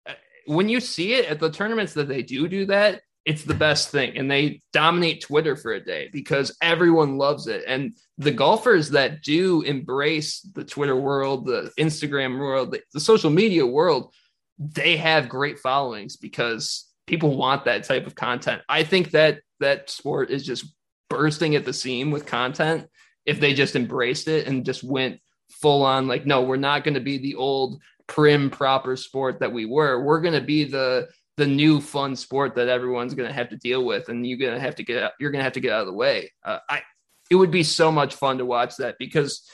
uh, 0.07 0.13
when 0.45 0.69
you 0.69 0.79
see 0.79 1.13
it 1.13 1.25
at 1.25 1.39
the 1.39 1.51
tournaments 1.51 1.93
that 1.93 2.07
they 2.07 2.23
do 2.23 2.47
do 2.47 2.65
that, 2.67 3.01
it's 3.25 3.43
the 3.43 3.53
best 3.53 3.89
thing. 3.89 4.17
And 4.17 4.29
they 4.29 4.61
dominate 4.73 5.21
Twitter 5.21 5.55
for 5.55 5.73
a 5.73 5.83
day 5.83 6.09
because 6.11 6.57
everyone 6.61 7.17
loves 7.17 7.47
it. 7.47 7.63
And 7.67 7.93
the 8.17 8.31
golfers 8.31 8.89
that 8.91 9.21
do 9.21 9.61
embrace 9.61 10.41
the 10.41 10.63
Twitter 10.63 10.95
world, 10.95 11.45
the 11.45 11.71
Instagram 11.79 12.39
world, 12.39 12.71
the, 12.71 12.81
the 12.93 12.99
social 12.99 13.29
media 13.29 13.65
world, 13.65 14.13
they 14.57 14.97
have 14.97 15.29
great 15.29 15.59
followings 15.59 16.17
because 16.17 16.87
people 17.05 17.37
want 17.37 17.65
that 17.65 17.83
type 17.83 18.07
of 18.07 18.15
content. 18.15 18.61
I 18.67 18.83
think 18.83 19.11
that 19.11 19.41
that 19.59 19.89
sport 19.89 20.31
is 20.31 20.45
just 20.45 20.73
bursting 21.09 21.55
at 21.55 21.65
the 21.65 21.73
seam 21.73 22.09
with 22.09 22.25
content 22.25 22.87
if 23.25 23.39
they 23.39 23.53
just 23.53 23.75
embraced 23.75 24.27
it 24.27 24.47
and 24.47 24.65
just 24.65 24.83
went 24.83 25.19
full 25.51 25.83
on 25.83 26.07
like 26.07 26.25
no 26.25 26.41
we're 26.41 26.57
not 26.57 26.83
going 26.83 26.93
to 26.93 26.99
be 26.99 27.17
the 27.17 27.35
old 27.35 27.79
prim 28.07 28.49
proper 28.49 28.95
sport 28.95 29.39
that 29.39 29.51
we 29.51 29.65
were 29.65 30.03
we're 30.03 30.21
going 30.21 30.33
to 30.33 30.41
be 30.41 30.63
the 30.63 31.07
the 31.37 31.47
new 31.47 31.81
fun 31.81 32.15
sport 32.15 32.55
that 32.55 32.67
everyone's 32.67 33.13
going 33.13 33.27
to 33.27 33.33
have 33.33 33.49
to 33.49 33.57
deal 33.57 33.85
with, 33.85 34.09
and 34.09 34.27
you're 34.27 34.37
going 34.37 34.53
to 34.53 34.59
have 34.59 34.75
to 34.75 34.83
get 34.83 35.01
out, 35.01 35.13
you're 35.19 35.31
going 35.31 35.39
to 35.39 35.43
have 35.43 35.53
to 35.53 35.59
get 35.59 35.71
out 35.71 35.81
of 35.81 35.87
the 35.87 35.93
way. 35.93 36.31
Uh, 36.43 36.59
I 36.69 36.81
it 37.29 37.35
would 37.35 37.49
be 37.49 37.63
so 37.63 37.91
much 37.91 38.15
fun 38.15 38.37
to 38.37 38.45
watch 38.45 38.75
that 38.77 38.97
because 38.99 39.49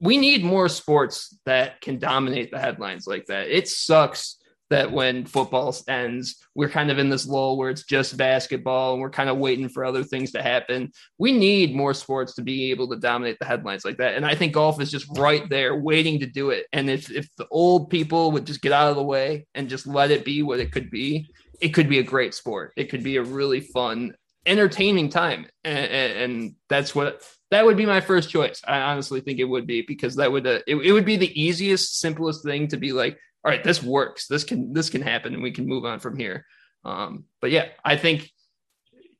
we 0.00 0.18
need 0.18 0.44
more 0.44 0.68
sports 0.68 1.36
that 1.44 1.80
can 1.80 1.98
dominate 1.98 2.50
the 2.50 2.58
headlines 2.58 3.06
like 3.06 3.26
that. 3.26 3.48
It 3.48 3.66
sucks 3.66 4.36
that 4.70 4.92
when 4.92 5.24
football 5.24 5.74
ends, 5.88 6.36
we're 6.54 6.68
kind 6.68 6.90
of 6.90 6.98
in 6.98 7.08
this 7.08 7.26
lull 7.26 7.56
where 7.56 7.70
it's 7.70 7.84
just 7.84 8.16
basketball 8.16 8.92
and 8.92 9.00
we're 9.00 9.10
kind 9.10 9.30
of 9.30 9.38
waiting 9.38 9.68
for 9.68 9.84
other 9.84 10.04
things 10.04 10.32
to 10.32 10.42
happen. 10.42 10.92
We 11.18 11.32
need 11.32 11.74
more 11.74 11.94
sports 11.94 12.34
to 12.34 12.42
be 12.42 12.70
able 12.70 12.88
to 12.88 12.96
dominate 12.96 13.38
the 13.38 13.46
headlines 13.46 13.84
like 13.84 13.96
that. 13.98 14.14
And 14.14 14.26
I 14.26 14.34
think 14.34 14.52
golf 14.52 14.80
is 14.80 14.90
just 14.90 15.06
right 15.18 15.48
there 15.48 15.76
waiting 15.76 16.20
to 16.20 16.26
do 16.26 16.50
it. 16.50 16.66
And 16.72 16.90
if, 16.90 17.10
if 17.10 17.28
the 17.36 17.46
old 17.50 17.90
people 17.90 18.30
would 18.32 18.46
just 18.46 18.62
get 18.62 18.72
out 18.72 18.90
of 18.90 18.96
the 18.96 19.02
way 19.02 19.46
and 19.54 19.68
just 19.68 19.86
let 19.86 20.10
it 20.10 20.24
be 20.24 20.42
what 20.42 20.60
it 20.60 20.72
could 20.72 20.90
be, 20.90 21.30
it 21.60 21.70
could 21.70 21.88
be 21.88 21.98
a 21.98 22.04
great 22.04 22.34
sport. 22.34 22.72
It 22.76 22.90
could 22.90 23.02
be 23.02 23.16
a 23.16 23.22
really 23.22 23.60
fun, 23.60 24.14
entertaining 24.46 25.08
time. 25.08 25.46
And, 25.64 25.92
and 25.92 26.54
that's 26.68 26.94
what 26.94 27.22
that 27.50 27.64
would 27.64 27.76
be 27.76 27.86
my 27.86 28.00
first 28.00 28.30
choice. 28.30 28.60
I 28.66 28.80
honestly 28.80 29.20
think 29.20 29.38
it 29.38 29.44
would 29.44 29.66
be 29.66 29.82
because 29.82 30.16
that 30.16 30.30
would 30.30 30.46
uh, 30.46 30.60
it, 30.66 30.76
it 30.76 30.92
would 30.92 31.06
be 31.06 31.16
the 31.16 31.40
easiest, 31.40 31.98
simplest 31.98 32.44
thing 32.44 32.68
to 32.68 32.76
be 32.76 32.92
like, 32.92 33.18
all 33.48 33.54
right, 33.54 33.64
this 33.64 33.82
works. 33.82 34.26
This 34.26 34.44
can 34.44 34.74
this 34.74 34.90
can 34.90 35.00
happen, 35.00 35.32
and 35.32 35.42
we 35.42 35.50
can 35.50 35.66
move 35.66 35.86
on 35.86 36.00
from 36.00 36.18
here. 36.18 36.44
Um, 36.84 37.24
but 37.40 37.50
yeah, 37.50 37.68
I 37.82 37.96
think 37.96 38.30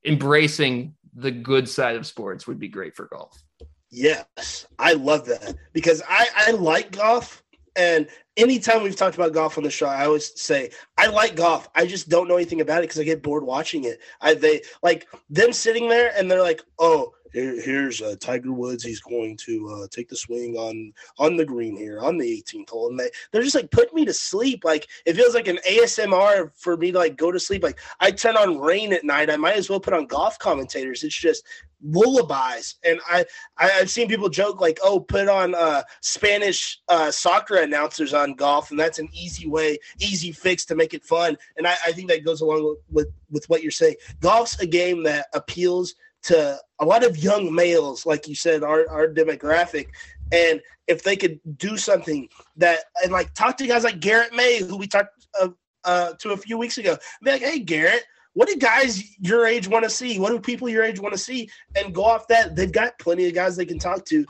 embracing 0.04 0.96
the 1.14 1.30
good 1.30 1.66
side 1.66 1.96
of 1.96 2.06
sports 2.06 2.46
would 2.46 2.58
be 2.58 2.68
great 2.68 2.94
for 2.94 3.06
golf. 3.06 3.42
Yes, 3.90 4.66
I 4.78 4.92
love 4.92 5.24
that 5.24 5.54
because 5.72 6.02
I 6.06 6.28
I 6.36 6.50
like 6.50 6.90
golf, 6.90 7.42
and 7.74 8.06
anytime 8.36 8.82
we've 8.82 8.94
talked 8.94 9.16
about 9.16 9.32
golf 9.32 9.56
on 9.56 9.64
the 9.64 9.70
show, 9.70 9.86
I 9.86 10.04
always 10.04 10.38
say 10.38 10.72
I 10.98 11.06
like 11.06 11.34
golf. 11.34 11.66
I 11.74 11.86
just 11.86 12.10
don't 12.10 12.28
know 12.28 12.36
anything 12.36 12.60
about 12.60 12.80
it 12.80 12.88
because 12.88 13.00
I 13.00 13.04
get 13.04 13.22
bored 13.22 13.44
watching 13.44 13.84
it. 13.84 13.98
I 14.20 14.34
they 14.34 14.60
like 14.82 15.08
them 15.30 15.54
sitting 15.54 15.88
there 15.88 16.12
and 16.14 16.30
they're 16.30 16.42
like, 16.42 16.60
oh 16.78 17.14
here, 17.32 17.60
here's 17.60 18.00
uh, 18.02 18.16
Tiger 18.20 18.52
Woods. 18.52 18.84
He's 18.84 19.00
going 19.00 19.36
to 19.38 19.68
uh, 19.68 19.86
take 19.90 20.08
the 20.08 20.16
swing 20.16 20.56
on 20.56 20.92
on 21.18 21.36
the 21.36 21.44
green 21.44 21.76
here 21.76 22.00
on 22.00 22.18
the 22.18 22.42
18th 22.42 22.70
hole, 22.70 22.88
and 22.88 22.98
they 22.98 23.10
they're 23.32 23.42
just 23.42 23.54
like 23.54 23.70
put 23.70 23.94
me 23.94 24.04
to 24.04 24.12
sleep. 24.12 24.64
Like 24.64 24.88
it 25.06 25.14
feels 25.14 25.34
like 25.34 25.48
an 25.48 25.58
ASMR 25.68 26.50
for 26.54 26.76
me 26.76 26.92
to 26.92 26.98
like 26.98 27.16
go 27.16 27.32
to 27.32 27.40
sleep. 27.40 27.62
Like 27.62 27.78
I 28.00 28.10
turn 28.10 28.36
on 28.36 28.58
rain 28.58 28.92
at 28.92 29.04
night. 29.04 29.30
I 29.30 29.36
might 29.36 29.56
as 29.56 29.68
well 29.68 29.80
put 29.80 29.94
on 29.94 30.06
golf 30.06 30.38
commentators. 30.38 31.04
It's 31.04 31.18
just 31.18 31.44
lullabies 31.82 32.76
and 32.84 32.98
I, 33.08 33.24
I 33.56 33.68
have 33.68 33.90
seen 33.90 34.08
people 34.08 34.28
joke 34.28 34.60
like 34.60 34.80
oh 34.82 34.98
put 34.98 35.28
on 35.28 35.54
uh 35.54 35.82
spanish 36.00 36.80
uh 36.88 37.10
soccer 37.10 37.58
announcers 37.58 38.12
on 38.12 38.34
golf 38.34 38.70
and 38.70 38.80
that's 38.80 38.98
an 38.98 39.08
easy 39.12 39.46
way 39.46 39.78
easy 40.00 40.32
fix 40.32 40.64
to 40.66 40.74
make 40.74 40.92
it 40.92 41.04
fun 41.04 41.36
and 41.56 41.68
i, 41.68 41.74
I 41.86 41.92
think 41.92 42.08
that 42.08 42.24
goes 42.24 42.40
along 42.40 42.64
with, 42.64 42.78
with 42.90 43.14
with 43.30 43.48
what 43.48 43.62
you're 43.62 43.70
saying 43.70 43.94
golf's 44.20 44.58
a 44.58 44.66
game 44.66 45.04
that 45.04 45.26
appeals 45.34 45.94
to 46.28 46.58
a 46.78 46.84
lot 46.84 47.04
of 47.04 47.16
young 47.16 47.54
males, 47.54 48.04
like 48.04 48.28
you 48.28 48.34
said, 48.34 48.62
our, 48.62 48.88
our 48.90 49.08
demographic. 49.08 49.88
And 50.30 50.60
if 50.86 51.02
they 51.02 51.16
could 51.16 51.40
do 51.56 51.78
something 51.78 52.28
that, 52.58 52.80
and 53.02 53.10
like 53.10 53.32
talk 53.32 53.56
to 53.56 53.66
guys 53.66 53.82
like 53.82 54.00
Garrett 54.00 54.34
May, 54.34 54.60
who 54.60 54.76
we 54.76 54.86
talked 54.86 55.26
uh, 55.40 55.48
uh, 55.84 56.12
to 56.18 56.32
a 56.32 56.36
few 56.36 56.58
weeks 56.58 56.76
ago, 56.76 56.98
be 57.22 57.30
like, 57.30 57.40
hey, 57.40 57.60
Garrett, 57.60 58.04
what 58.34 58.46
do 58.46 58.56
guys 58.56 59.18
your 59.20 59.46
age 59.46 59.68
want 59.68 59.84
to 59.84 59.90
see? 59.90 60.18
What 60.18 60.30
do 60.30 60.38
people 60.38 60.68
your 60.68 60.84
age 60.84 61.00
want 61.00 61.14
to 61.14 61.18
see? 61.18 61.48
And 61.76 61.94
go 61.94 62.04
off 62.04 62.28
that. 62.28 62.54
They've 62.54 62.70
got 62.70 62.98
plenty 62.98 63.26
of 63.26 63.34
guys 63.34 63.56
they 63.56 63.64
can 63.64 63.78
talk 63.78 64.04
to. 64.06 64.26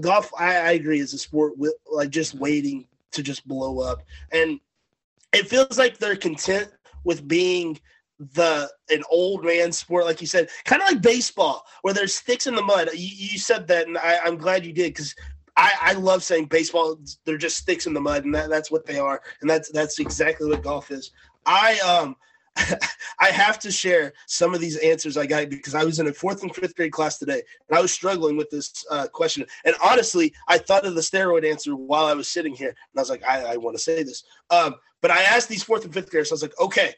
Golf, 0.00 0.32
I, 0.38 0.56
I 0.56 0.70
agree, 0.72 1.00
is 1.00 1.12
a 1.12 1.18
sport 1.18 1.58
with 1.58 1.74
like 1.90 2.08
just 2.08 2.34
waiting 2.34 2.86
to 3.10 3.22
just 3.22 3.46
blow 3.46 3.80
up. 3.80 4.02
And 4.32 4.58
it 5.34 5.48
feels 5.48 5.76
like 5.76 5.98
they're 5.98 6.16
content 6.16 6.70
with 7.04 7.28
being– 7.28 7.78
the 8.34 8.70
an 8.90 9.02
old 9.10 9.44
man 9.44 9.72
sport, 9.72 10.04
like 10.04 10.20
you 10.20 10.26
said, 10.26 10.48
kind 10.64 10.82
of 10.82 10.88
like 10.88 11.02
baseball, 11.02 11.64
where 11.82 11.94
there's 11.94 12.14
sticks 12.14 12.46
in 12.46 12.54
the 12.54 12.62
mud. 12.62 12.88
You, 12.94 13.08
you 13.14 13.38
said 13.38 13.66
that, 13.68 13.86
and 13.86 13.98
I, 13.98 14.26
am 14.26 14.36
glad 14.36 14.64
you 14.64 14.72
did 14.72 14.94
because 14.94 15.14
I, 15.56 15.72
I 15.80 15.92
love 15.94 16.22
saying 16.22 16.46
baseball. 16.46 16.98
They're 17.24 17.38
just 17.38 17.58
sticks 17.58 17.86
in 17.86 17.94
the 17.94 18.00
mud, 18.00 18.24
and 18.24 18.34
that, 18.34 18.50
that's 18.50 18.70
what 18.70 18.86
they 18.86 18.98
are, 18.98 19.20
and 19.40 19.50
that's 19.50 19.70
that's 19.70 19.98
exactly 19.98 20.48
what 20.48 20.62
golf 20.62 20.90
is. 20.90 21.10
I 21.46 21.78
um. 21.80 22.16
I 23.18 23.28
have 23.28 23.58
to 23.60 23.72
share 23.72 24.12
some 24.26 24.52
of 24.52 24.60
these 24.60 24.76
answers 24.76 25.16
I 25.16 25.24
got 25.24 25.48
because 25.48 25.74
I 25.74 25.84
was 25.84 26.00
in 26.00 26.08
a 26.08 26.12
fourth 26.12 26.42
and 26.42 26.54
fifth 26.54 26.76
grade 26.76 26.92
class 26.92 27.16
today, 27.16 27.40
and 27.70 27.78
I 27.78 27.80
was 27.80 27.92
struggling 27.92 28.36
with 28.36 28.50
this 28.50 28.84
uh, 28.90 29.06
question. 29.08 29.46
And 29.64 29.74
honestly, 29.82 30.34
I 30.48 30.58
thought 30.58 30.84
of 30.84 30.94
the 30.94 31.00
steroid 31.00 31.50
answer 31.50 31.74
while 31.74 32.04
I 32.04 32.12
was 32.12 32.28
sitting 32.28 32.54
here, 32.54 32.68
and 32.68 32.98
I 32.98 33.00
was 33.00 33.08
like, 33.08 33.24
I, 33.24 33.54
I 33.54 33.56
want 33.56 33.74
to 33.78 33.82
say 33.82 34.02
this. 34.02 34.24
Um, 34.50 34.74
but 35.00 35.10
I 35.10 35.22
asked 35.22 35.48
these 35.48 35.62
fourth 35.62 35.86
and 35.86 35.94
fifth 35.94 36.10
graders, 36.10 36.28
so 36.28 36.34
I 36.34 36.36
was 36.36 36.42
like, 36.42 36.60
okay, 36.60 36.94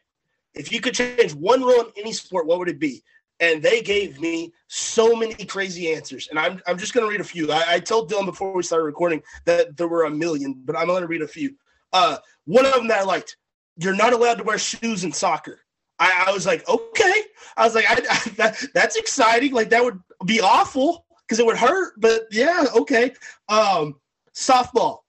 if 0.55 0.72
you 0.72 0.80
could 0.80 0.94
change 0.94 1.34
one 1.34 1.62
rule 1.62 1.80
in 1.80 1.92
any 1.96 2.12
sport, 2.12 2.46
what 2.46 2.59
would 2.59 2.68
it 2.68 2.78
be? 2.78 3.02
And 3.40 3.62
they 3.62 3.82
gave 3.82 4.20
me 4.20 4.52
so 4.68 5.16
many 5.16 5.34
crazy 5.44 5.92
answers. 5.92 6.28
And 6.28 6.38
I'm, 6.38 6.62
I'm 6.66 6.78
just 6.78 6.94
going 6.94 7.05
to 7.05 7.11
read 7.11 7.20
a 7.20 7.24
few. 7.24 7.50
I, 7.50 7.64
I, 7.74 7.80
told 7.80 8.11
Dylan 8.11 8.26
before 8.26 8.55
we 8.55 8.62
started 8.62 8.84
recording 8.84 9.22
that 9.44 9.76
there 9.76 9.88
were 9.88 10.05
a 10.05 10.11
million, 10.11 10.62
but 10.64 10.76
I'm 10.76 10.86
going 10.86 11.02
to 11.02 11.09
read 11.09 11.22
a 11.22 11.28
few. 11.28 11.57
Uh, 11.92 12.18
one 12.44 12.64
of 12.64 12.74
them 12.74 12.86
that 12.88 13.00
I 13.00 13.02
liked 13.02 13.36
you're 13.76 13.94
not 13.94 14.12
allowed 14.12 14.38
to 14.38 14.44
wear 14.44 14.59
shoes 14.59 15.05
in 15.05 15.12
soccer. 15.12 15.61
I, 15.98 16.26
I 16.28 16.32
was 16.32 16.46
like, 16.46 16.68
okay. 16.68 17.22
I 17.57 17.64
was 17.64 17.74
like, 17.74 17.86
I, 17.88 17.94
that, 18.36 18.64
that's 18.72 18.96
exciting. 18.96 19.52
Like, 19.52 19.70
that 19.70 19.82
would 19.82 20.00
be 20.24 20.40
awful 20.40 21.07
because 21.26 21.38
it 21.38 21.46
would 21.46 21.57
hurt. 21.57 21.94
But 21.98 22.22
yeah, 22.30 22.64
okay. 22.76 23.12
Um, 23.48 23.96
softball 24.34 25.00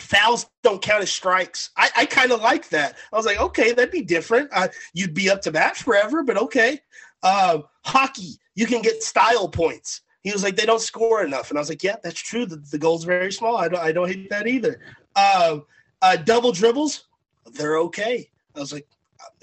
fouls 0.00 0.46
don't 0.62 0.82
count 0.82 1.02
as 1.02 1.10
strikes. 1.10 1.70
I, 1.76 1.90
I 1.96 2.06
kind 2.06 2.32
of 2.32 2.40
like 2.40 2.68
that. 2.70 2.96
I 3.12 3.16
was 3.16 3.26
like, 3.26 3.40
okay, 3.40 3.72
that'd 3.72 3.90
be 3.90 4.02
different. 4.02 4.50
Uh, 4.52 4.68
you'd 4.94 5.14
be 5.14 5.30
up 5.30 5.42
to 5.42 5.52
bat 5.52 5.76
forever, 5.76 6.22
but 6.22 6.36
okay. 6.36 6.80
Um, 7.22 7.64
hockey, 7.84 8.38
you 8.54 8.66
can 8.66 8.82
get 8.82 9.02
style 9.02 9.48
points. 9.48 10.02
He 10.22 10.32
was 10.32 10.42
like, 10.42 10.56
they 10.56 10.66
don't 10.66 10.80
score 10.80 11.24
enough, 11.24 11.50
and 11.50 11.58
I 11.58 11.60
was 11.60 11.70
like, 11.70 11.82
yeah, 11.82 11.96
that's 12.02 12.20
true. 12.20 12.44
The, 12.44 12.56
the 12.56 12.78
goal's 12.78 13.04
very 13.04 13.32
small. 13.32 13.56
I 13.56 13.68
don't, 13.68 13.80
I 13.80 13.92
don't 13.92 14.08
hate 14.08 14.28
that 14.30 14.46
either. 14.46 14.80
Um, 15.16 15.64
uh, 16.02 16.16
double 16.16 16.52
dribbles, 16.52 17.04
they're 17.52 17.78
okay. 17.78 18.30
I 18.54 18.60
was 18.60 18.72
like, 18.72 18.86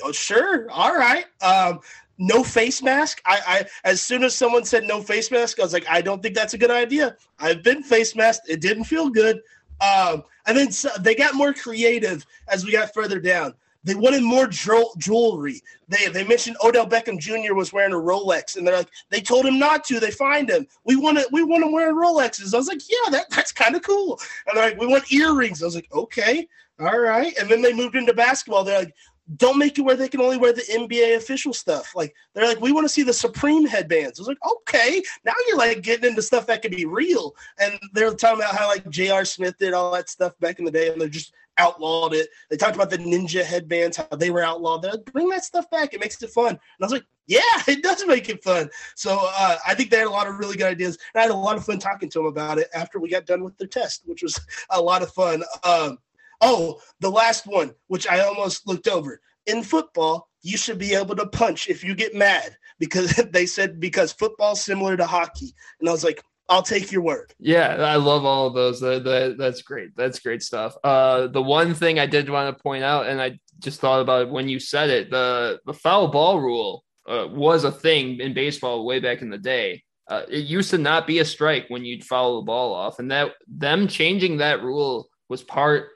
oh, 0.03 0.11
sure, 0.11 0.69
all 0.69 0.95
right. 0.95 1.25
Um, 1.41 1.79
no 2.19 2.43
face 2.43 2.81
mask. 2.81 3.21
I, 3.25 3.39
I 3.47 3.65
as 3.83 4.01
soon 4.01 4.23
as 4.23 4.35
someone 4.35 4.65
said 4.65 4.83
no 4.83 5.01
face 5.01 5.31
mask, 5.31 5.59
I 5.59 5.63
was 5.63 5.73
like, 5.73 5.87
I 5.87 6.01
don't 6.01 6.21
think 6.21 6.35
that's 6.35 6.53
a 6.53 6.57
good 6.57 6.71
idea. 6.71 7.15
I've 7.39 7.63
been 7.63 7.83
face 7.83 8.15
masked. 8.15 8.49
It 8.49 8.61
didn't 8.61 8.85
feel 8.85 9.09
good. 9.09 9.41
Um, 9.81 10.23
and 10.45 10.57
then 10.57 10.71
so 10.71 10.89
they 10.99 11.15
got 11.15 11.35
more 11.35 11.53
creative 11.53 12.25
as 12.47 12.65
we 12.65 12.71
got 12.71 12.93
further 12.93 13.19
down. 13.19 13.53
They 13.83 13.95
wanted 13.95 14.23
more 14.23 14.47
jewelry. 14.47 15.61
They 15.87 16.07
they 16.07 16.25
mentioned 16.25 16.57
Odell 16.63 16.87
Beckham 16.87 17.19
Jr. 17.19 17.53
was 17.53 17.71
wearing 17.71 17.93
a 17.93 17.97
Rolex, 17.97 18.57
and 18.57 18.67
they're 18.67 18.77
like, 18.77 18.89
they 19.09 19.21
told 19.21 19.45
him 19.45 19.59
not 19.59 19.85
to. 19.85 19.99
They 19.99 20.11
fined 20.11 20.49
him. 20.49 20.67
We 20.83 20.97
want 20.97 21.17
to 21.19 21.27
we 21.31 21.43
want 21.43 21.63
him 21.63 21.71
wearing 21.71 21.95
Rolexes. 21.95 22.53
I 22.53 22.57
was 22.57 22.67
like, 22.67 22.81
yeah, 22.89 23.11
that, 23.11 23.29
that's 23.29 23.51
kind 23.53 23.75
of 23.75 23.83
cool. 23.83 24.19
And 24.47 24.57
they're 24.57 24.69
like, 24.69 24.79
we 24.79 24.87
want 24.87 25.11
earrings. 25.11 25.61
I 25.61 25.67
was 25.67 25.75
like, 25.75 25.91
okay, 25.93 26.47
all 26.79 26.99
right. 26.99 27.33
And 27.37 27.49
then 27.49 27.61
they 27.61 27.73
moved 27.73 27.95
into 27.95 28.13
basketball. 28.13 28.63
They're 28.63 28.79
like, 28.79 28.95
don't 29.35 29.57
make 29.57 29.77
it 29.77 29.81
where 29.81 29.95
they 29.95 30.07
can 30.07 30.21
only 30.21 30.37
wear 30.37 30.53
the 30.53 30.61
NBA 30.61 31.17
official 31.17 31.53
stuff. 31.53 31.95
Like 31.95 32.15
they're 32.33 32.47
like, 32.47 32.61
we 32.61 32.71
want 32.71 32.85
to 32.85 32.89
see 32.89 33.03
the 33.03 33.13
Supreme 33.13 33.65
headbands. 33.65 34.19
I 34.19 34.21
was 34.21 34.27
like, 34.27 34.37
okay, 34.49 35.01
now 35.25 35.33
you're 35.47 35.57
like 35.57 35.81
getting 35.81 36.09
into 36.09 36.21
stuff 36.21 36.47
that 36.47 36.61
could 36.61 36.71
be 36.71 36.85
real. 36.85 37.35
And 37.59 37.77
they're 37.93 38.13
talking 38.13 38.39
about 38.39 38.55
how 38.55 38.67
like 38.67 38.89
J.R. 38.89 39.25
Smith 39.25 39.57
did 39.57 39.73
all 39.73 39.91
that 39.91 40.09
stuff 40.09 40.37
back 40.39 40.59
in 40.59 40.65
the 40.65 40.71
day, 40.71 40.89
and 40.89 41.01
they're 41.01 41.09
just 41.09 41.33
outlawed 41.57 42.13
it. 42.13 42.29
They 42.49 42.57
talked 42.57 42.75
about 42.75 42.89
the 42.89 42.97
ninja 42.97 43.43
headbands, 43.43 43.97
how 43.97 44.07
they 44.15 44.29
were 44.29 44.43
outlawed. 44.43 44.81
They're 44.81 44.91
like, 44.91 45.05
bring 45.11 45.29
that 45.29 45.43
stuff 45.43 45.69
back. 45.69 45.93
It 45.93 45.99
makes 45.99 46.21
it 46.21 46.29
fun. 46.29 46.49
And 46.49 46.59
I 46.81 46.85
was 46.85 46.91
like, 46.91 47.05
yeah, 47.25 47.41
it 47.67 47.83
does 47.83 48.05
make 48.07 48.29
it 48.29 48.43
fun. 48.43 48.69
So 48.95 49.17
uh, 49.21 49.57
I 49.65 49.75
think 49.75 49.89
they 49.89 49.97
had 49.97 50.07
a 50.07 50.11
lot 50.11 50.27
of 50.27 50.39
really 50.39 50.57
good 50.57 50.67
ideas. 50.67 50.97
And 51.13 51.19
I 51.19 51.23
had 51.23 51.31
a 51.31 51.35
lot 51.35 51.57
of 51.57 51.65
fun 51.65 51.79
talking 51.79 52.09
to 52.09 52.19
them 52.19 52.27
about 52.27 52.57
it 52.57 52.69
after 52.73 52.99
we 52.99 53.09
got 53.09 53.25
done 53.25 53.43
with 53.43 53.57
their 53.57 53.67
test, 53.67 54.03
which 54.05 54.23
was 54.23 54.39
a 54.69 54.81
lot 54.81 55.01
of 55.01 55.11
fun. 55.11 55.43
Um, 55.63 55.99
Oh, 56.41 56.79
the 56.99 57.09
last 57.09 57.47
one, 57.47 57.73
which 57.87 58.07
I 58.07 58.21
almost 58.21 58.67
looked 58.67 58.87
over. 58.87 59.19
In 59.45 59.63
football, 59.63 60.29
you 60.41 60.57
should 60.57 60.77
be 60.77 60.93
able 60.93 61.15
to 61.15 61.25
punch 61.27 61.67
if 61.67 61.83
you 61.83 61.95
get 61.95 62.15
mad 62.15 62.55
because 62.79 63.11
they 63.31 63.45
said 63.45 63.79
because 63.79 64.11
football's 64.13 64.61
similar 64.61 64.97
to 64.97 65.05
hockey. 65.05 65.53
And 65.79 65.89
I 65.89 65.91
was 65.91 66.03
like, 66.03 66.21
I'll 66.49 66.63
take 66.63 66.91
your 66.91 67.01
word. 67.01 67.33
Yeah, 67.39 67.75
I 67.75 67.97
love 67.97 68.23
all 68.23 68.47
of 68.47 68.53
those. 68.53 68.79
That, 68.79 69.03
that, 69.03 69.35
that's 69.37 69.61
great. 69.61 69.95
That's 69.97 70.19
great 70.19 70.41
stuff. 70.41 70.75
Uh, 70.83 71.27
the 71.27 71.41
one 71.41 71.73
thing 71.73 71.99
I 71.99 72.05
did 72.05 72.29
want 72.29 72.55
to 72.55 72.63
point 72.63 72.83
out, 72.83 73.07
and 73.07 73.21
I 73.21 73.39
just 73.59 73.81
thought 73.81 73.99
about 73.99 74.29
when 74.29 74.47
you 74.47 74.59
said 74.59 74.89
it, 74.89 75.11
the 75.11 75.59
the 75.65 75.73
foul 75.73 76.07
ball 76.07 76.39
rule 76.39 76.85
uh, 77.07 77.27
was 77.29 77.63
a 77.63 77.71
thing 77.71 78.19
in 78.19 78.33
baseball 78.33 78.85
way 78.85 78.99
back 78.99 79.21
in 79.21 79.29
the 79.29 79.37
day. 79.37 79.83
Uh, 80.07 80.21
it 80.29 80.45
used 80.45 80.69
to 80.69 80.77
not 80.77 81.05
be 81.05 81.19
a 81.19 81.25
strike 81.25 81.65
when 81.67 81.83
you'd 81.83 82.05
foul 82.05 82.37
the 82.37 82.45
ball 82.45 82.73
off, 82.73 82.99
and 82.99 83.11
that 83.11 83.31
them 83.47 83.87
changing 83.87 84.37
that 84.37 84.63
rule 84.63 85.09
was 85.27 85.43
part 85.43 85.89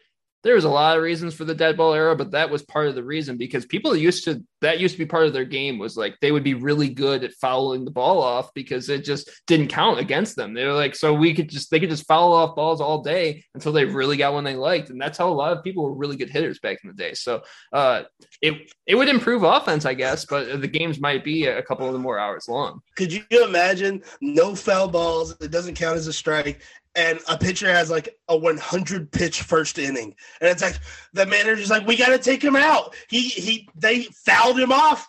there 0.43 0.55
was 0.55 0.63
a 0.63 0.69
lot 0.69 0.97
of 0.97 1.03
reasons 1.03 1.33
for 1.33 1.45
the 1.45 1.53
dead 1.53 1.77
ball 1.77 1.93
era, 1.93 2.15
but 2.15 2.31
that 2.31 2.49
was 2.49 2.63
part 2.63 2.87
of 2.87 2.95
the 2.95 3.03
reason 3.03 3.37
because 3.37 3.65
people 3.65 3.95
used 3.95 4.23
to 4.25 4.43
that 4.61 4.79
used 4.79 4.93
to 4.93 4.99
be 4.99 5.05
part 5.05 5.25
of 5.25 5.33
their 5.33 5.45
game 5.45 5.77
was 5.77 5.97
like 5.97 6.15
they 6.21 6.31
would 6.31 6.43
be 6.43 6.53
really 6.53 6.89
good 6.89 7.23
at 7.23 7.33
fouling 7.33 7.83
the 7.83 7.91
ball 7.91 8.21
off 8.21 8.53
because 8.53 8.89
it 8.89 9.03
just 9.03 9.29
didn't 9.47 9.67
count 9.67 9.99
against 9.99 10.35
them. 10.35 10.53
They 10.53 10.65
were 10.65 10.73
like, 10.73 10.95
so 10.95 11.13
we 11.13 11.33
could 11.33 11.49
just 11.49 11.69
they 11.69 11.79
could 11.79 11.89
just 11.89 12.07
foul 12.07 12.33
off 12.33 12.55
balls 12.55 12.81
all 12.81 13.01
day 13.01 13.43
until 13.53 13.71
they 13.71 13.85
really 13.85 14.17
got 14.17 14.33
one 14.33 14.43
they 14.43 14.55
liked, 14.55 14.89
and 14.89 14.99
that's 14.99 15.17
how 15.17 15.29
a 15.29 15.33
lot 15.33 15.55
of 15.55 15.63
people 15.63 15.83
were 15.83 15.93
really 15.93 16.15
good 16.17 16.29
hitters 16.29 16.59
back 16.59 16.79
in 16.83 16.89
the 16.89 16.95
day. 16.95 17.13
So 17.13 17.43
uh, 17.73 18.03
it 18.41 18.71
it 18.87 18.95
would 18.95 19.09
improve 19.09 19.43
offense, 19.43 19.85
I 19.85 19.93
guess, 19.93 20.25
but 20.25 20.61
the 20.61 20.67
games 20.67 20.99
might 20.99 21.23
be 21.23 21.45
a 21.45 21.63
couple 21.63 21.93
of 21.93 22.01
more 22.01 22.17
hours 22.17 22.47
long. 22.47 22.81
Could 22.95 23.13
you 23.13 23.23
imagine 23.31 24.01
no 24.21 24.55
foul 24.55 24.87
balls? 24.87 25.35
It 25.39 25.51
doesn't 25.51 25.75
count 25.75 25.97
as 25.97 26.07
a 26.07 26.13
strike, 26.13 26.61
and 26.95 27.19
a 27.29 27.37
pitcher 27.37 27.71
has 27.71 27.89
like 27.89 28.17
a 28.27 28.37
100 28.37 29.11
pitch 29.11 29.41
first 29.43 29.77
inning, 29.77 30.15
and 30.39 30.49
it's 30.49 30.61
like 30.61 30.77
the 31.13 31.25
manager's 31.25 31.69
like, 31.69 31.87
"We 31.87 31.97
got 31.97 32.09
to 32.09 32.17
take 32.17 32.43
him 32.43 32.55
out." 32.55 32.95
He 33.09 33.21
he 33.29 33.69
they 33.75 34.03
fouled 34.03 34.59
him 34.59 34.71
off 34.71 35.07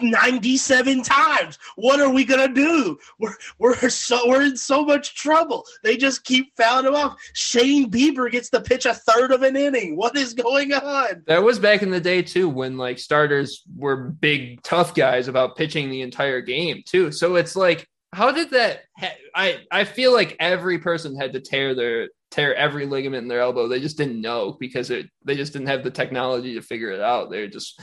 97 0.00 1.02
times. 1.02 1.58
What 1.76 2.00
are 2.00 2.10
we 2.10 2.24
gonna 2.24 2.52
do? 2.52 2.98
We're 3.18 3.34
we're 3.58 3.88
so 3.88 4.28
we're 4.28 4.42
in 4.42 4.56
so 4.56 4.84
much 4.84 5.14
trouble. 5.14 5.64
They 5.82 5.96
just 5.96 6.24
keep 6.24 6.56
fouling 6.56 6.86
him 6.86 6.94
off. 6.94 7.16
Shane 7.32 7.90
Bieber 7.90 8.30
gets 8.30 8.50
to 8.50 8.60
pitch 8.60 8.86
a 8.86 8.94
third 8.94 9.32
of 9.32 9.42
an 9.42 9.56
inning. 9.56 9.96
What 9.96 10.16
is 10.16 10.34
going 10.34 10.72
on? 10.72 11.24
That 11.26 11.42
was 11.42 11.58
back 11.58 11.82
in 11.82 11.90
the 11.90 12.00
day 12.00 12.22
too, 12.22 12.48
when 12.48 12.76
like 12.76 12.98
starters 12.98 13.62
were 13.76 13.96
big 13.96 14.62
tough 14.62 14.94
guys 14.94 15.28
about 15.28 15.56
pitching 15.56 15.90
the 15.90 16.02
entire 16.02 16.40
game 16.40 16.82
too. 16.84 17.12
So 17.12 17.36
it's 17.36 17.56
like 17.56 17.88
how 18.14 18.30
did 18.32 18.50
that 18.50 18.80
ha- 18.96 19.16
i 19.34 19.58
i 19.70 19.84
feel 19.84 20.12
like 20.12 20.36
every 20.40 20.78
person 20.78 21.16
had 21.16 21.32
to 21.32 21.40
tear 21.40 21.74
their 21.74 22.08
tear 22.34 22.52
every 22.56 22.84
ligament 22.84 23.22
in 23.22 23.28
their 23.28 23.40
elbow. 23.40 23.68
They 23.68 23.78
just 23.78 23.96
didn't 23.96 24.20
know 24.20 24.56
because 24.58 24.90
it, 24.90 25.08
they 25.24 25.36
just 25.36 25.52
didn't 25.52 25.68
have 25.68 25.84
the 25.84 25.90
technology 25.90 26.54
to 26.54 26.62
figure 26.62 26.90
it 26.90 27.00
out. 27.00 27.30
They're 27.30 27.46
just 27.46 27.80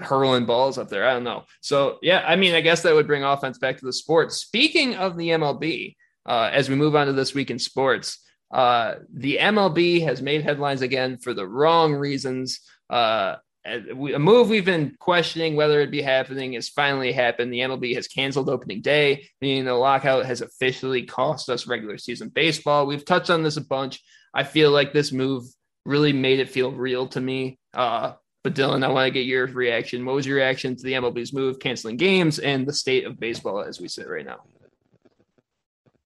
hurling 0.00 0.46
balls 0.46 0.78
up 0.78 0.88
there. 0.88 1.06
I 1.06 1.12
don't 1.12 1.24
know. 1.24 1.44
So 1.60 1.98
yeah 2.02 2.24
i 2.26 2.34
mean 2.34 2.54
i 2.54 2.62
guess 2.62 2.82
that 2.82 2.94
would 2.94 3.06
bring 3.06 3.24
offense 3.24 3.58
back 3.58 3.76
to 3.78 3.84
the 3.84 3.92
sport. 3.92 4.32
Speaking 4.32 4.94
of 4.94 5.18
the 5.18 5.28
mlb 5.28 5.94
uh, 6.24 6.50
as 6.52 6.68
we 6.68 6.76
move 6.76 6.96
on 6.96 7.08
to 7.08 7.12
this 7.12 7.34
week 7.34 7.50
in 7.50 7.58
sports 7.58 8.18
uh, 8.54 8.94
the 9.12 9.38
mlb 9.40 10.04
has 10.04 10.22
made 10.22 10.42
headlines 10.42 10.80
again 10.80 11.18
for 11.18 11.34
the 11.34 11.46
wrong 11.46 11.92
reasons. 11.92 12.60
Uh, 12.88 13.36
a 13.64 14.18
move 14.18 14.48
we've 14.48 14.64
been 14.64 14.96
questioning 14.98 15.54
whether 15.54 15.78
it'd 15.78 15.90
be 15.90 16.02
happening 16.02 16.54
has 16.54 16.68
finally 16.68 17.12
happened. 17.12 17.52
The 17.52 17.60
MLB 17.60 17.94
has 17.94 18.08
canceled 18.08 18.48
opening 18.48 18.80
day, 18.80 19.28
meaning 19.40 19.64
the 19.64 19.74
lockout 19.74 20.26
has 20.26 20.40
officially 20.40 21.02
cost 21.02 21.48
us 21.48 21.66
regular 21.66 21.98
season 21.98 22.28
baseball. 22.28 22.86
We've 22.86 23.04
touched 23.04 23.30
on 23.30 23.42
this 23.42 23.56
a 23.56 23.60
bunch. 23.60 24.02
I 24.34 24.44
feel 24.44 24.70
like 24.70 24.92
this 24.92 25.12
move 25.12 25.44
really 25.84 26.12
made 26.12 26.40
it 26.40 26.48
feel 26.48 26.72
real 26.72 27.06
to 27.08 27.20
me. 27.20 27.58
Uh, 27.72 28.14
but 28.42 28.54
Dylan, 28.54 28.84
I 28.84 28.88
want 28.88 29.06
to 29.06 29.12
get 29.12 29.26
your 29.26 29.46
reaction. 29.46 30.04
What 30.04 30.16
was 30.16 30.26
your 30.26 30.36
reaction 30.36 30.74
to 30.74 30.82
the 30.82 30.94
MLB's 30.94 31.32
move, 31.32 31.60
canceling 31.60 31.96
games, 31.96 32.40
and 32.40 32.66
the 32.66 32.72
state 32.72 33.04
of 33.04 33.20
baseball 33.20 33.60
as 33.60 33.80
we 33.80 33.86
sit 33.86 34.08
right 34.08 34.26
now? 34.26 34.40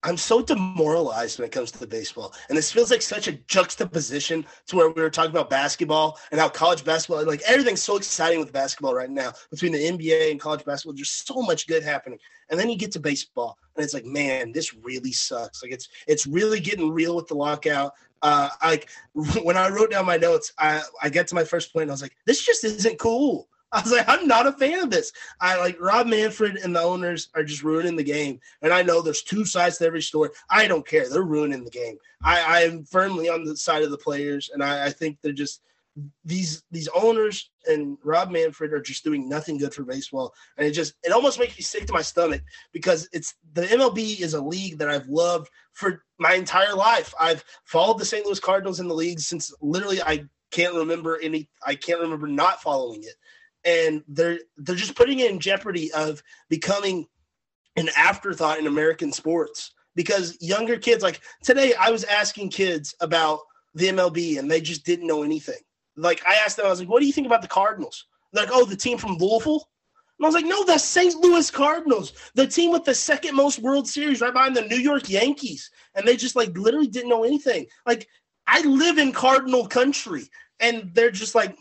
I'm 0.05 0.17
so 0.17 0.43
demoralized 0.43 1.39
when 1.39 1.47
it 1.47 1.53
comes 1.53 1.73
to 1.73 1.87
baseball. 1.87 2.33
And 2.49 2.57
this 2.57 2.71
feels 2.71 2.91
like 2.91 3.03
such 3.03 3.27
a 3.27 3.33
juxtaposition 3.33 4.47
to 4.67 4.77
where 4.77 4.91
we 4.91 5.03
were 5.03 5.11
talking 5.11 5.33
about 5.33 5.51
basketball 5.51 6.19
and 6.31 6.41
how 6.41 6.49
college 6.49 6.85
basketball, 6.85 7.27
like 7.27 7.43
everything's 7.43 7.83
so 7.83 7.97
exciting 7.97 8.39
with 8.39 8.53
basketball 8.53 8.95
right 8.95 9.11
now 9.11 9.33
between 9.51 9.73
the 9.73 9.79
NBA 9.79 10.31
and 10.31 10.39
college 10.41 10.65
basketball. 10.65 10.95
There's 10.95 11.11
so 11.11 11.43
much 11.43 11.67
good 11.67 11.83
happening. 11.83 12.21
And 12.49 12.59
then 12.59 12.71
you 12.71 12.79
get 12.79 12.93
to 12.93 13.01
baseball 13.01 13.59
and 13.75 13.85
it's 13.85 13.95
like, 13.95 14.05
man, 14.05 14.53
this 14.53 14.73
really 14.73 15.13
sucks. 15.13 15.63
Like 15.63 15.73
it's 15.73 15.89
it's 16.07 16.27
really 16.27 16.61
getting 16.61 16.93
real 16.93 17.17
with 17.17 17.27
the 17.27 17.35
lockout. 17.35 17.93
Uh 18.23 18.51
like 18.63 18.89
when 19.43 19.57
I 19.57 19.69
wrote 19.69 19.91
down 19.91 20.07
my 20.07 20.17
notes, 20.17 20.53
I 20.59 20.81
I 21.03 21.09
get 21.09 21.27
to 21.29 21.35
my 21.35 21.45
first 21.45 21.73
point, 21.73 21.91
I 21.91 21.93
was 21.93 22.03
like, 22.03 22.17
this 22.25 22.47
just 22.47 22.63
isn't 22.63 23.01
cool. 23.01 23.49
I 23.73 23.83
was 23.83 23.93
like, 23.93 24.09
I'm 24.09 24.27
not 24.27 24.47
a 24.47 24.53
fan 24.53 24.79
of 24.79 24.91
this. 24.91 25.12
I 25.41 25.59
like 25.59 25.81
Rob 25.81 26.07
Manfred 26.07 26.57
and 26.57 26.75
the 26.75 26.81
owners 26.81 27.29
are 27.35 27.45
just 27.45 27.62
ruining 27.62 27.97
the 27.97 28.03
game. 28.03 28.41
And 28.62 28.73
I 28.73 28.83
know 28.83 29.03
there's 29.03 29.23
two 29.23 29.45
sides 29.45 29.77
to 29.79 29.87
every 29.87 30.01
story. 30.01 30.31
I 30.49 30.66
don't 30.66 30.87
care. 30.87 31.09
They're 31.09 31.23
ruining 31.23 31.64
the 31.64 31.71
game. 31.71 31.99
I, 32.23 32.41
I 32.41 32.61
am 32.62 32.85
firmly 32.85 33.29
on 33.29 33.45
the 33.45 33.57
side 33.57 33.83
of 33.83 33.91
the 33.91 33.99
players, 33.99 34.51
and 34.53 34.62
I, 34.62 34.87
I 34.87 34.91
think 34.91 35.19
they're 35.23 35.33
just 35.33 35.62
these 36.25 36.62
these 36.71 36.89
owners 36.95 37.51
and 37.66 37.99
Rob 38.05 38.31
Manfred 38.31 38.73
are 38.73 38.81
just 38.81 39.03
doing 39.03 39.29
nothing 39.29 39.59
good 39.59 39.75
for 39.75 39.83
baseball. 39.83 40.33
And 40.57 40.66
it 40.66 40.71
just 40.71 40.95
it 41.03 41.12
almost 41.12 41.39
makes 41.39 41.57
me 41.57 41.62
sick 41.62 41.87
to 41.87 41.93
my 41.93 42.03
stomach 42.03 42.43
because 42.73 43.09
it's 43.12 43.35
the 43.53 43.62
MLB 43.62 44.21
is 44.21 44.35
a 44.35 44.41
league 44.41 44.79
that 44.79 44.89
I've 44.89 45.09
loved 45.09 45.49
for 45.73 46.05
my 46.19 46.35
entire 46.35 46.75
life. 46.75 47.12
I've 47.19 47.45
followed 47.64 47.99
the 47.99 48.05
St. 48.05 48.25
Louis 48.25 48.41
Cardinals 48.41 48.81
in 48.81 48.89
the 48.89 48.95
league 48.95 49.21
since 49.21 49.53
literally 49.61 50.01
I 50.03 50.25
can't 50.51 50.75
remember 50.75 51.19
any 51.21 51.49
I 51.66 51.75
can't 51.75 52.01
remember 52.01 52.27
not 52.27 52.62
following 52.62 53.03
it 53.03 53.14
and 53.65 54.03
they're 54.09 54.39
they're 54.57 54.77
just 54.77 54.95
putting 54.95 55.21
it 55.21 55.31
in 55.31 55.41
jeopardy 55.41 55.93
of 55.93 56.23
becoming 56.49 57.07
an 57.77 57.89
afterthought 57.97 58.59
in 58.59 58.67
American 58.67 59.13
sports 59.13 59.73
because 59.95 60.37
younger 60.41 60.79
kids 60.79 61.03
like 61.03 61.21
today 61.43 61.75
I 61.75 61.91
was 61.91 62.05
asking 62.05 62.51
kids 62.51 62.95
about 63.01 63.41
the 63.75 63.89
MLB 63.89 64.39
and 64.39 64.51
they 64.51 64.61
just 64.61 64.85
didn't 64.85 65.07
know 65.07 65.23
anything. 65.23 65.61
Like 65.97 66.25
I 66.27 66.35
asked 66.35 66.57
them, 66.57 66.67
I 66.67 66.71
was 66.71 66.81
like, 66.81 66.89
"What 66.89 67.01
do 67.01 67.07
you 67.07 67.13
think 67.13 67.27
about 67.27 67.43
the 67.43 67.49
Cardinals?" 67.49 68.07
They're 68.33 68.45
like, 68.45 68.53
"Oh, 68.55 68.65
the 68.65 68.77
team 68.77 68.99
from 68.99 69.17
Louisville." 69.17 69.69
And 70.19 70.25
I 70.25 70.29
was 70.29 70.35
like, 70.35 70.47
"No, 70.47 70.65
the 70.65 70.79
St. 70.79 71.15
Louis 71.17 71.51
Cardinals, 71.51 72.13
the 72.35 72.47
team 72.47 72.73
with 72.73 72.85
the 72.85 72.95
second 72.95 73.35
most 73.35 73.59
World 73.59 73.89
Series, 73.89 74.21
right 74.21 74.33
behind 74.33 74.57
the 74.57 74.63
New 74.63 74.77
York 74.77 75.09
Yankees." 75.09 75.71
And 75.95 76.07
they 76.07 76.17
just 76.17 76.37
like 76.37 76.57
literally 76.57 76.87
didn't 76.87 77.11
know 77.11 77.25
anything. 77.25 77.67
Like 77.87 78.09
I 78.47 78.63
live 78.63 78.99
in 78.99 79.13
Cardinal 79.13 79.67
country, 79.67 80.29
and 80.61 80.91
they're 80.95 81.11
just 81.11 81.35
like, 81.35 81.57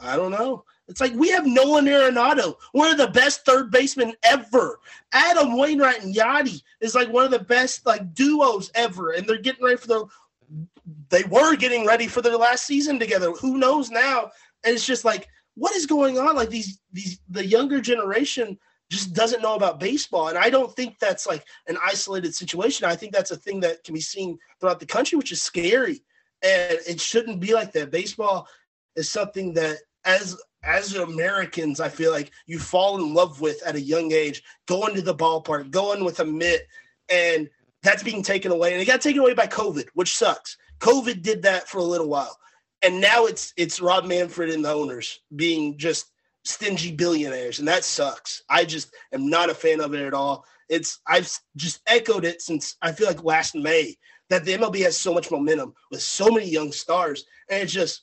"I 0.00 0.16
don't 0.16 0.30
know." 0.30 0.64
It's 0.88 1.00
like 1.00 1.14
we 1.14 1.30
have 1.30 1.46
Nolan 1.46 1.86
Arenado, 1.86 2.56
one 2.72 2.90
of 2.90 2.98
the 2.98 3.08
best 3.08 3.44
third 3.44 3.70
basemen 3.70 4.14
ever. 4.22 4.80
Adam 5.12 5.56
Wainwright 5.56 6.02
and 6.02 6.14
Yadi 6.14 6.62
is 6.80 6.94
like 6.94 7.08
one 7.08 7.24
of 7.24 7.30
the 7.30 7.38
best 7.38 7.86
like 7.86 8.14
duos 8.14 8.70
ever, 8.74 9.12
and 9.12 9.26
they're 9.26 9.38
getting 9.38 9.64
ready 9.64 9.76
for 9.76 9.86
their. 9.86 10.02
They 11.08 11.24
were 11.24 11.56
getting 11.56 11.86
ready 11.86 12.06
for 12.06 12.20
their 12.20 12.36
last 12.36 12.66
season 12.66 12.98
together. 12.98 13.32
Who 13.32 13.56
knows 13.56 13.90
now? 13.90 14.30
And 14.64 14.74
it's 14.74 14.86
just 14.86 15.04
like, 15.04 15.28
what 15.54 15.74
is 15.74 15.86
going 15.86 16.18
on? 16.18 16.36
Like 16.36 16.50
these 16.50 16.80
these 16.92 17.20
the 17.30 17.44
younger 17.44 17.80
generation 17.80 18.58
just 18.90 19.14
doesn't 19.14 19.42
know 19.42 19.54
about 19.54 19.80
baseball, 19.80 20.28
and 20.28 20.36
I 20.36 20.50
don't 20.50 20.74
think 20.76 20.98
that's 20.98 21.26
like 21.26 21.44
an 21.66 21.78
isolated 21.82 22.34
situation. 22.34 22.86
I 22.86 22.96
think 22.96 23.12
that's 23.12 23.30
a 23.30 23.36
thing 23.36 23.60
that 23.60 23.82
can 23.84 23.94
be 23.94 24.00
seen 24.00 24.38
throughout 24.60 24.80
the 24.80 24.86
country, 24.86 25.16
which 25.16 25.32
is 25.32 25.40
scary, 25.40 26.02
and 26.42 26.78
it 26.86 27.00
shouldn't 27.00 27.40
be 27.40 27.54
like 27.54 27.72
that. 27.72 27.90
Baseball 27.90 28.46
is 28.96 29.10
something 29.10 29.54
that 29.54 29.78
as 30.04 30.36
as 30.62 30.94
Americans, 30.94 31.78
I 31.78 31.88
feel 31.88 32.10
like 32.10 32.30
you 32.46 32.58
fall 32.58 32.96
in 32.96 33.12
love 33.12 33.40
with 33.40 33.62
at 33.66 33.76
a 33.76 33.80
young 33.80 34.12
age, 34.12 34.42
going 34.66 34.94
to 34.94 35.02
the 35.02 35.14
ballpark, 35.14 35.70
going 35.70 36.04
with 36.04 36.20
a 36.20 36.24
mitt, 36.24 36.66
and 37.10 37.50
that's 37.82 38.02
being 38.02 38.22
taken 38.22 38.50
away. 38.50 38.72
And 38.72 38.80
it 38.80 38.86
got 38.86 39.02
taken 39.02 39.20
away 39.20 39.34
by 39.34 39.46
COVID, 39.46 39.88
which 39.94 40.16
sucks. 40.16 40.56
COVID 40.80 41.22
did 41.22 41.42
that 41.42 41.68
for 41.68 41.78
a 41.78 41.84
little 41.84 42.08
while. 42.08 42.38
And 42.82 43.00
now 43.00 43.26
it's 43.26 43.52
it's 43.56 43.80
Rob 43.80 44.04
Manfred 44.06 44.50
and 44.50 44.64
the 44.64 44.72
owners 44.72 45.20
being 45.36 45.78
just 45.78 46.10
stingy 46.44 46.92
billionaires, 46.92 47.58
and 47.58 47.68
that 47.68 47.84
sucks. 47.84 48.42
I 48.48 48.64
just 48.64 48.94
am 49.12 49.28
not 49.28 49.50
a 49.50 49.54
fan 49.54 49.80
of 49.80 49.94
it 49.94 50.06
at 50.06 50.14
all. 50.14 50.44
It's 50.68 51.00
I've 51.06 51.30
just 51.56 51.80
echoed 51.86 52.24
it 52.24 52.42
since 52.42 52.76
I 52.82 52.92
feel 52.92 53.06
like 53.06 53.24
last 53.24 53.54
May 53.54 53.96
that 54.30 54.44
the 54.44 54.52
MLB 54.52 54.82
has 54.82 54.96
so 54.96 55.12
much 55.12 55.30
momentum 55.30 55.74
with 55.90 56.02
so 56.02 56.30
many 56.30 56.48
young 56.48 56.72
stars, 56.72 57.24
and 57.48 57.62
it's 57.62 57.72
just 57.72 58.02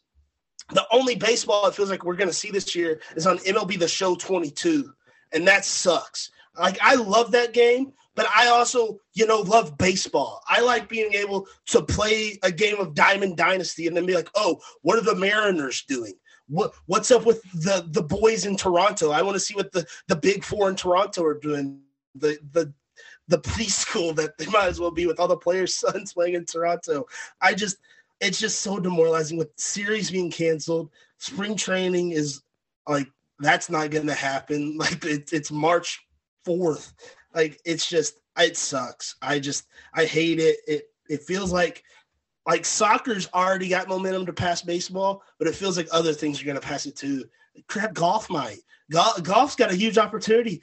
the 0.72 0.86
only 0.92 1.16
baseball 1.16 1.68
it 1.68 1.76
feels 1.76 1.90
like 1.90 2.04
we're 2.04 2.16
going 2.16 2.30
to 2.30 2.34
see 2.34 2.52
this 2.52 2.76
year 2.76 3.02
is 3.16 3.28
on 3.28 3.38
MLB 3.40 3.80
The 3.80 3.88
Show 3.88 4.16
22, 4.16 4.92
and 5.34 5.48
that 5.48 5.66
sucks. 5.66 6.32
Like 6.58 6.78
I 6.82 6.96
love 6.96 7.32
that 7.32 7.54
game, 7.54 7.94
but 8.16 8.28
I 8.36 8.48
also, 8.48 9.00
you 9.14 9.26
know, 9.26 9.40
love 9.40 9.78
baseball. 9.78 10.42
I 10.48 10.62
like 10.62 10.90
being 10.90 11.14
able 11.14 11.48
to 11.68 11.82
play 11.82 12.38
a 12.44 12.52
game 12.52 12.78
of 12.80 12.94
Diamond 12.94 13.38
Dynasty 13.38 13.88
and 13.88 13.96
then 13.96 14.06
be 14.06 14.16
like, 14.16 14.30
"Oh, 14.36 14.60
what 14.82 14.98
are 14.98 15.04
the 15.04 15.16
Mariners 15.16 15.84
doing? 15.84 16.14
What 16.48 16.74
what's 16.88 17.12
up 17.12 17.26
with 17.26 17.42
the 17.54 17.86
the 17.88 18.04
boys 18.04 18.46
in 18.46 18.58
Toronto? 18.58 19.12
I 19.12 19.22
want 19.22 19.36
to 19.36 19.40
see 19.40 19.56
what 19.56 19.72
the 19.72 19.86
the 20.08 20.16
Big 20.16 20.44
4 20.44 20.70
in 20.70 20.76
Toronto 20.76 21.24
are 21.24 21.40
doing." 21.40 21.82
The 22.16 22.38
the 22.52 22.74
the 23.30 23.40
preschool 23.50 24.14
that 24.18 24.38
they 24.38 24.46
might 24.48 24.68
as 24.68 24.80
well 24.80 24.92
be 24.92 25.06
with 25.06 25.20
all 25.20 25.30
the 25.30 25.38
players' 25.38 25.76
sons 25.76 26.14
playing 26.14 26.36
in 26.36 26.46
Toronto. 26.46 27.06
I 27.42 27.54
just 27.54 27.78
it's 28.22 28.40
just 28.40 28.62
so 28.62 28.80
demoralizing 28.80 29.38
with 29.38 29.50
series 29.58 30.12
being 30.12 30.32
canceled. 30.32 30.92
Spring 31.18 31.56
training 31.56 32.12
is 32.12 32.42
like 32.88 33.08
that's 33.40 33.70
not 33.70 33.90
going 33.90 34.08
to 34.08 34.14
happen. 34.14 34.78
Like 34.82 35.04
it, 35.04 35.34
it's 35.34 35.52
March 35.52 36.00
fourth. 36.46 36.94
Like 37.34 37.60
it's 37.66 37.90
just 37.90 38.20
it 38.38 38.56
sucks. 38.56 39.16
I 39.22 39.40
just 39.40 39.68
I 39.94 40.06
hate 40.06 40.40
it. 40.40 40.58
It 40.68 40.84
it 41.10 41.24
feels 41.24 41.52
like 41.52 41.84
like 42.48 42.64
soccer's 42.66 43.28
already 43.34 43.68
got 43.68 43.88
momentum 43.90 44.26
to 44.28 44.34
pass 44.34 44.62
baseball, 44.62 45.24
but 45.38 45.48
it 45.48 45.56
feels 45.56 45.78
like 45.78 45.88
other 45.92 46.14
things 46.14 46.42
are 46.42 46.46
going 46.46 46.60
to 46.60 46.66
pass 46.66 46.86
it 46.86 46.96
too. 46.96 47.26
Crap, 47.68 47.94
golf 47.94 48.30
might. 48.30 48.60
Golf, 48.92 49.22
golf's 49.24 49.56
got 49.56 49.72
a 49.72 49.76
huge 49.76 49.98
opportunity. 49.98 50.62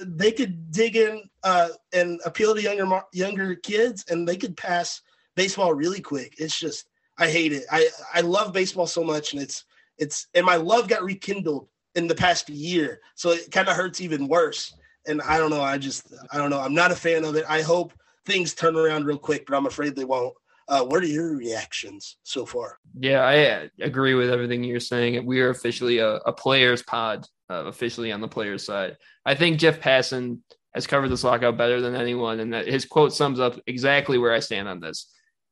They 0.00 0.32
could 0.32 0.70
dig 0.70 0.96
in 0.96 1.28
uh, 1.42 1.68
and 1.92 2.20
appeal 2.24 2.54
to 2.54 2.62
younger 2.62 3.02
younger 3.12 3.54
kids, 3.54 4.04
and 4.08 4.26
they 4.26 4.36
could 4.36 4.56
pass 4.56 5.00
baseball 5.40 5.72
really 5.72 6.02
quick. 6.02 6.34
It's 6.36 6.58
just 6.58 6.84
I 7.16 7.30
hate 7.30 7.54
it. 7.54 7.64
I 7.72 7.88
I 8.12 8.20
love 8.20 8.52
baseball 8.52 8.86
so 8.86 9.02
much, 9.02 9.32
and 9.32 9.40
it's 9.40 9.64
it's 9.96 10.26
and 10.34 10.44
my 10.44 10.56
love 10.56 10.86
got 10.86 11.02
rekindled 11.02 11.66
in 11.94 12.06
the 12.06 12.14
past 12.14 12.50
year, 12.50 13.00
so 13.14 13.30
it 13.30 13.50
kind 13.50 13.66
of 13.66 13.74
hurts 13.74 14.02
even 14.02 14.28
worse. 14.28 14.74
And 15.06 15.22
I 15.22 15.38
don't 15.38 15.48
know. 15.48 15.62
I 15.62 15.78
just 15.78 16.12
I 16.30 16.36
don't 16.36 16.50
know. 16.50 16.60
I'm 16.60 16.74
not 16.74 16.92
a 16.92 16.94
fan 16.94 17.24
of 17.24 17.36
it. 17.36 17.46
I 17.48 17.62
hope 17.62 17.94
things 18.26 18.52
turn 18.52 18.76
around 18.76 19.06
real 19.06 19.16
quick, 19.16 19.46
but 19.46 19.56
I'm 19.56 19.64
afraid 19.64 19.96
they 19.96 20.04
won't. 20.04 20.34
Uh, 20.68 20.84
what 20.84 21.02
are 21.02 21.06
your 21.06 21.34
reactions 21.36 22.18
so 22.22 22.44
far? 22.44 22.78
Yeah, 22.98 23.22
I 23.24 23.70
agree 23.82 24.12
with 24.12 24.30
everything 24.30 24.62
you're 24.62 24.78
saying. 24.78 25.24
We 25.24 25.40
are 25.40 25.48
officially 25.48 25.98
a, 25.98 26.16
a 26.16 26.34
players 26.34 26.82
pod, 26.82 27.26
uh, 27.48 27.64
officially 27.64 28.12
on 28.12 28.20
the 28.20 28.28
players 28.28 28.66
side. 28.66 28.98
I 29.24 29.34
think 29.34 29.58
Jeff 29.58 29.80
Passan 29.80 30.40
has 30.74 30.86
covered 30.86 31.08
this 31.08 31.24
lockout 31.24 31.56
better 31.56 31.80
than 31.80 31.96
anyone, 31.96 32.40
and 32.40 32.52
that 32.52 32.68
his 32.68 32.84
quote 32.84 33.14
sums 33.14 33.40
up 33.40 33.58
exactly 33.66 34.18
where 34.18 34.34
I 34.34 34.40
stand 34.40 34.68
on 34.68 34.80
this. 34.80 35.10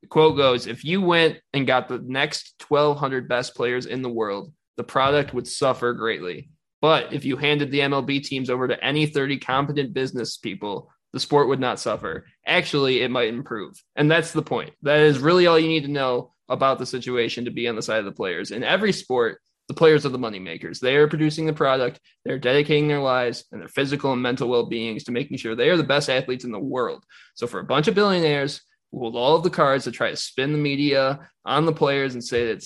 Quote 0.08 0.36
goes: 0.36 0.66
"If 0.66 0.84
you 0.84 1.00
went 1.02 1.38
and 1.52 1.66
got 1.66 1.88
the 1.88 1.98
next 1.98 2.54
1,200 2.68 3.28
best 3.28 3.54
players 3.54 3.86
in 3.86 4.02
the 4.02 4.08
world, 4.08 4.52
the 4.76 4.84
product 4.84 5.34
would 5.34 5.46
suffer 5.46 5.92
greatly. 5.92 6.50
But 6.80 7.12
if 7.12 7.24
you 7.24 7.36
handed 7.36 7.70
the 7.70 7.80
MLB 7.80 8.22
teams 8.22 8.48
over 8.48 8.68
to 8.68 8.82
any 8.82 9.06
30 9.06 9.38
competent 9.38 9.92
business 9.92 10.36
people, 10.36 10.90
the 11.12 11.20
sport 11.20 11.48
would 11.48 11.60
not 11.60 11.80
suffer. 11.80 12.26
Actually, 12.46 13.02
it 13.02 13.10
might 13.10 13.28
improve. 13.28 13.74
And 13.96 14.10
that's 14.10 14.32
the 14.32 14.42
point. 14.42 14.72
That 14.82 15.00
is 15.00 15.18
really 15.18 15.46
all 15.46 15.58
you 15.58 15.68
need 15.68 15.84
to 15.84 15.90
know 15.90 16.32
about 16.48 16.78
the 16.78 16.86
situation 16.86 17.44
to 17.44 17.50
be 17.50 17.68
on 17.68 17.76
the 17.76 17.82
side 17.82 17.98
of 17.98 18.04
the 18.04 18.12
players. 18.12 18.52
In 18.52 18.62
every 18.62 18.92
sport, 18.92 19.40
the 19.66 19.74
players 19.74 20.06
are 20.06 20.10
the 20.10 20.18
money 20.18 20.38
makers. 20.38 20.80
They 20.80 20.96
are 20.96 21.08
producing 21.08 21.46
the 21.46 21.52
product, 21.52 22.00
they're 22.24 22.38
dedicating 22.38 22.88
their 22.88 23.00
lives 23.00 23.44
and 23.52 23.60
their 23.60 23.68
physical 23.68 24.12
and 24.12 24.22
mental 24.22 24.48
well 24.48 24.66
beings 24.66 25.04
to 25.04 25.12
making 25.12 25.36
sure 25.36 25.54
they 25.54 25.68
are 25.68 25.76
the 25.76 25.82
best 25.82 26.08
athletes 26.08 26.44
in 26.44 26.52
the 26.52 26.58
world. 26.58 27.04
So, 27.34 27.46
for 27.46 27.60
a 27.60 27.64
bunch 27.64 27.86
of 27.86 27.94
billionaires 27.94 28.62
hold 28.92 29.16
all 29.16 29.36
of 29.36 29.42
the 29.42 29.50
cards 29.50 29.84
to 29.84 29.92
try 29.92 30.10
to 30.10 30.16
spin 30.16 30.52
the 30.52 30.58
media 30.58 31.30
on 31.44 31.66
the 31.66 31.72
players 31.72 32.14
and 32.14 32.24
say 32.24 32.46
that 32.46 32.64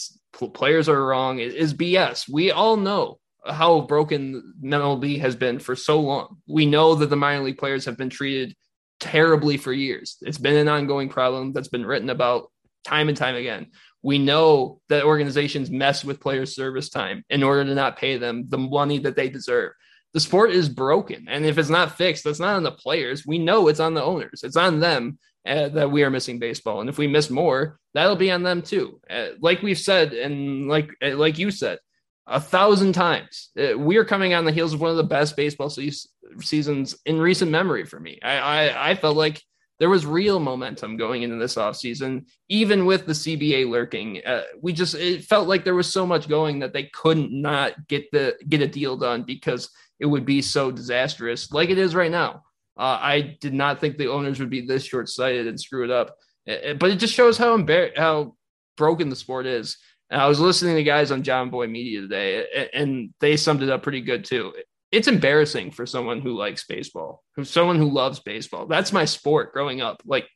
players 0.55 0.89
are 0.89 1.05
wrong 1.05 1.39
is 1.39 1.75
BS. 1.75 2.29
We 2.29 2.51
all 2.51 2.77
know 2.77 3.19
how 3.47 3.81
broken 3.83 4.55
MLB 4.63 5.19
has 5.21 5.35
been 5.35 5.59
for 5.59 5.75
so 5.75 6.01
long. 6.01 6.39
We 6.47 6.67
know 6.67 6.95
that 6.95 7.11
the 7.11 7.17
minor 7.17 7.43
league 7.43 7.59
players 7.59 7.85
have 7.87 7.97
been 7.97 8.11
treated 8.11 8.55
terribly 9.01 9.57
for 9.57 9.73
years. 9.73 10.17
It's 10.23 10.39
been 10.39 10.57
an 10.57 10.69
ongoing 10.69 11.09
problem 11.09 11.53
that's 11.53 11.69
been 11.69 11.85
written 11.85 12.11
about 12.11 12.51
time 12.85 13.09
and 13.09 13.17
time 13.17 13.35
again. 13.35 13.69
We 14.03 14.19
know 14.19 14.81
that 14.89 15.05
organizations 15.05 15.71
mess 15.71 16.05
with 16.05 16.21
players' 16.21 16.55
service 16.55 16.89
time 16.89 17.25
in 17.31 17.43
order 17.43 17.65
to 17.65 17.75
not 17.75 17.97
pay 17.97 18.17
them 18.17 18.47
the 18.49 18.59
money 18.59 18.99
that 18.99 19.17
they 19.17 19.29
deserve. 19.29 19.73
The 20.15 20.21
sport 20.21 20.51
is 20.51 20.69
broken. 20.69 21.27
And 21.29 21.45
if 21.47 21.59
it's 21.59 21.69
not 21.69 21.97
fixed, 21.97 22.25
that's 22.25 22.41
not 22.41 22.57
on 22.57 22.65
the 22.65 22.73
players. 22.73 23.27
We 23.27 23.39
know 23.39 23.69
it's 23.69 23.81
on 23.81 23.95
the 23.95 24.03
owners, 24.03 24.43
it's 24.45 24.57
on 24.57 24.81
them 24.81 25.19
uh, 25.47 25.69
that 25.71 25.91
we 25.91 26.05
are 26.05 26.11
missing 26.11 26.39
baseball. 26.39 26.81
And 26.81 26.89
if 26.89 26.99
we 26.99 27.07
miss 27.07 27.31
more, 27.31 27.79
that'll 27.95 28.17
be 28.17 28.31
on 28.31 28.43
them 28.43 28.63
too. 28.63 29.01
Uh, 29.09 29.29
like 29.41 29.63
we've 29.63 29.79
said, 29.79 30.13
and 30.13 30.69
like, 30.69 30.91
uh, 31.03 31.17
like 31.17 31.39
you 31.39 31.51
said, 31.51 31.79
a 32.27 32.41
thousand 32.41 32.93
times. 32.93 33.51
Uh, 33.59 33.77
we 33.77 33.97
are 33.97 34.05
coming 34.05 34.35
on 34.35 34.45
the 34.45 34.53
heels 34.53 34.73
of 34.73 34.81
one 34.81 34.91
of 34.91 34.97
the 34.97 35.03
best 35.03 35.37
baseball 35.37 35.69
se- 35.69 36.09
seasons 36.41 36.97
in 37.05 37.19
recent 37.19 37.51
memory 37.51 37.85
for 37.85 37.99
me. 37.99 38.19
I, 38.23 38.39
I, 38.39 38.91
I 38.91 38.95
felt 38.95 39.17
like 39.17 39.43
there 39.79 39.91
was 39.91 40.07
real 40.07 40.39
momentum 40.39 40.97
going 40.97 41.23
into 41.23 41.37
this 41.37 41.57
offseason, 41.57 42.27
even 42.49 42.87
with 42.87 43.05
the 43.05 43.13
CBA 43.13 43.69
lurking. 43.69 44.23
Uh, 44.25 44.43
we 44.61 44.73
just 44.73 44.95
it 44.95 45.25
felt 45.25 45.49
like 45.49 45.65
there 45.65 45.75
was 45.75 45.93
so 45.93 46.07
much 46.07 46.29
going 46.29 46.61
that 46.61 46.73
they 46.73 46.85
couldn't 46.85 47.33
not 47.33 47.89
get 47.89 48.09
the 48.13 48.37
get 48.49 48.63
a 48.63 48.69
deal 48.69 48.97
done 48.97 49.25
because 49.25 49.69
it 49.99 50.07
would 50.07 50.25
be 50.25 50.41
so 50.41 50.71
disastrous, 50.71 51.51
like 51.51 51.71
it 51.71 51.79
is 51.79 51.97
right 51.97 52.13
now. 52.13 52.45
Uh, 52.77 52.99
I 53.01 53.37
did 53.41 53.55
not 53.55 53.81
think 53.81 53.97
the 53.97 54.09
owners 54.09 54.41
would 54.41 54.51
be 54.51 54.63
this 54.67 54.85
short 54.85 55.09
sighted 55.09 55.47
and 55.47 55.61
screw 55.61 55.85
it 55.85 55.91
up, 55.91 56.17
uh, 56.49 56.53
uh, 56.53 56.75
but 56.75 56.91
it 56.91 56.97
just 56.97 57.15
shows 57.15 57.37
how 57.37 57.57
embar- 57.57 57.97
how 57.97 58.35
broken 58.77 59.09
the 59.09 59.17
sport 59.17 59.47
is. 59.47 59.77
And 60.11 60.21
I 60.21 60.27
was 60.27 60.41
listening 60.41 60.77
to 60.77 60.83
guys 60.83 61.11
on 61.11 61.23
Jomboy 61.23 61.71
Media 61.71 62.01
today, 62.01 62.69
and 62.73 63.15
they 63.21 63.37
summed 63.37 63.63
it 63.63 63.71
up 63.71 63.83
pretty 63.83 64.01
good 64.01 64.25
too. 64.25 64.53
It's 64.91 65.09
embarrassing 65.09 65.71
for 65.71 65.87
someone 65.87 66.21
who 66.21 66.37
likes 66.37 66.67
baseball, 66.67 67.23
who's 67.35 67.51
someone 67.51 67.77
who 67.77 67.91
loves 67.91 68.21
baseball. 68.21 68.67
That's 68.67 68.93
my 68.93 69.07
sport 69.07 69.53
growing 69.53 69.81
up. 69.81 70.03
Like 70.05 70.29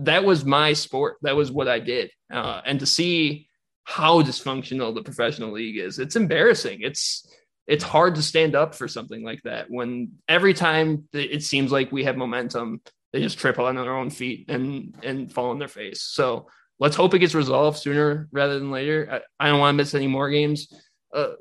that 0.00 0.24
was 0.24 0.44
my 0.44 0.74
sport. 0.74 1.16
That 1.22 1.36
was 1.36 1.50
what 1.50 1.68
I 1.68 1.78
did. 1.78 2.10
Uh, 2.30 2.60
and 2.66 2.80
to 2.80 2.86
see 2.86 3.48
how 3.84 4.20
dysfunctional 4.22 4.94
the 4.94 5.02
professional 5.02 5.52
league 5.52 5.78
is, 5.78 5.98
it's 5.98 6.16
embarrassing. 6.16 6.80
It's 6.82 7.26
it's 7.66 7.84
hard 7.84 8.14
to 8.14 8.22
stand 8.22 8.54
up 8.54 8.74
for 8.74 8.86
something 8.86 9.24
like 9.24 9.42
that 9.42 9.66
when 9.68 10.12
every 10.28 10.54
time 10.54 11.08
it 11.12 11.42
seems 11.42 11.72
like 11.72 11.90
we 11.90 12.04
have 12.04 12.16
momentum, 12.16 12.80
they 13.12 13.20
just 13.20 13.38
trip 13.38 13.58
on 13.58 13.74
their 13.74 13.96
own 13.96 14.10
feet 14.10 14.48
and 14.48 14.94
and 15.02 15.32
fall 15.32 15.50
on 15.50 15.58
their 15.58 15.68
face. 15.68 16.02
So 16.02 16.48
let's 16.78 16.96
hope 16.96 17.14
it 17.14 17.20
gets 17.20 17.34
resolved 17.34 17.78
sooner 17.78 18.28
rather 18.30 18.58
than 18.58 18.70
later. 18.70 19.08
I, 19.10 19.46
I 19.46 19.48
don't 19.48 19.60
want 19.60 19.74
to 19.74 19.76
miss 19.76 19.94
any 19.94 20.06
more 20.06 20.30
games. 20.30 20.72
Uh, 21.14 21.32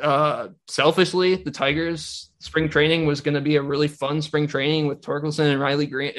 uh, 0.00 0.48
selfishly, 0.68 1.36
the 1.36 1.50
Tigers 1.50 2.30
spring 2.38 2.68
training 2.68 3.06
was 3.06 3.20
going 3.20 3.34
to 3.34 3.40
be 3.40 3.56
a 3.56 3.62
really 3.62 3.88
fun 3.88 4.22
spring 4.22 4.46
training 4.46 4.86
with 4.86 5.00
Torkelson 5.00 5.50
and 5.50 5.60
Riley 5.60 5.86
Greene. 5.86 6.12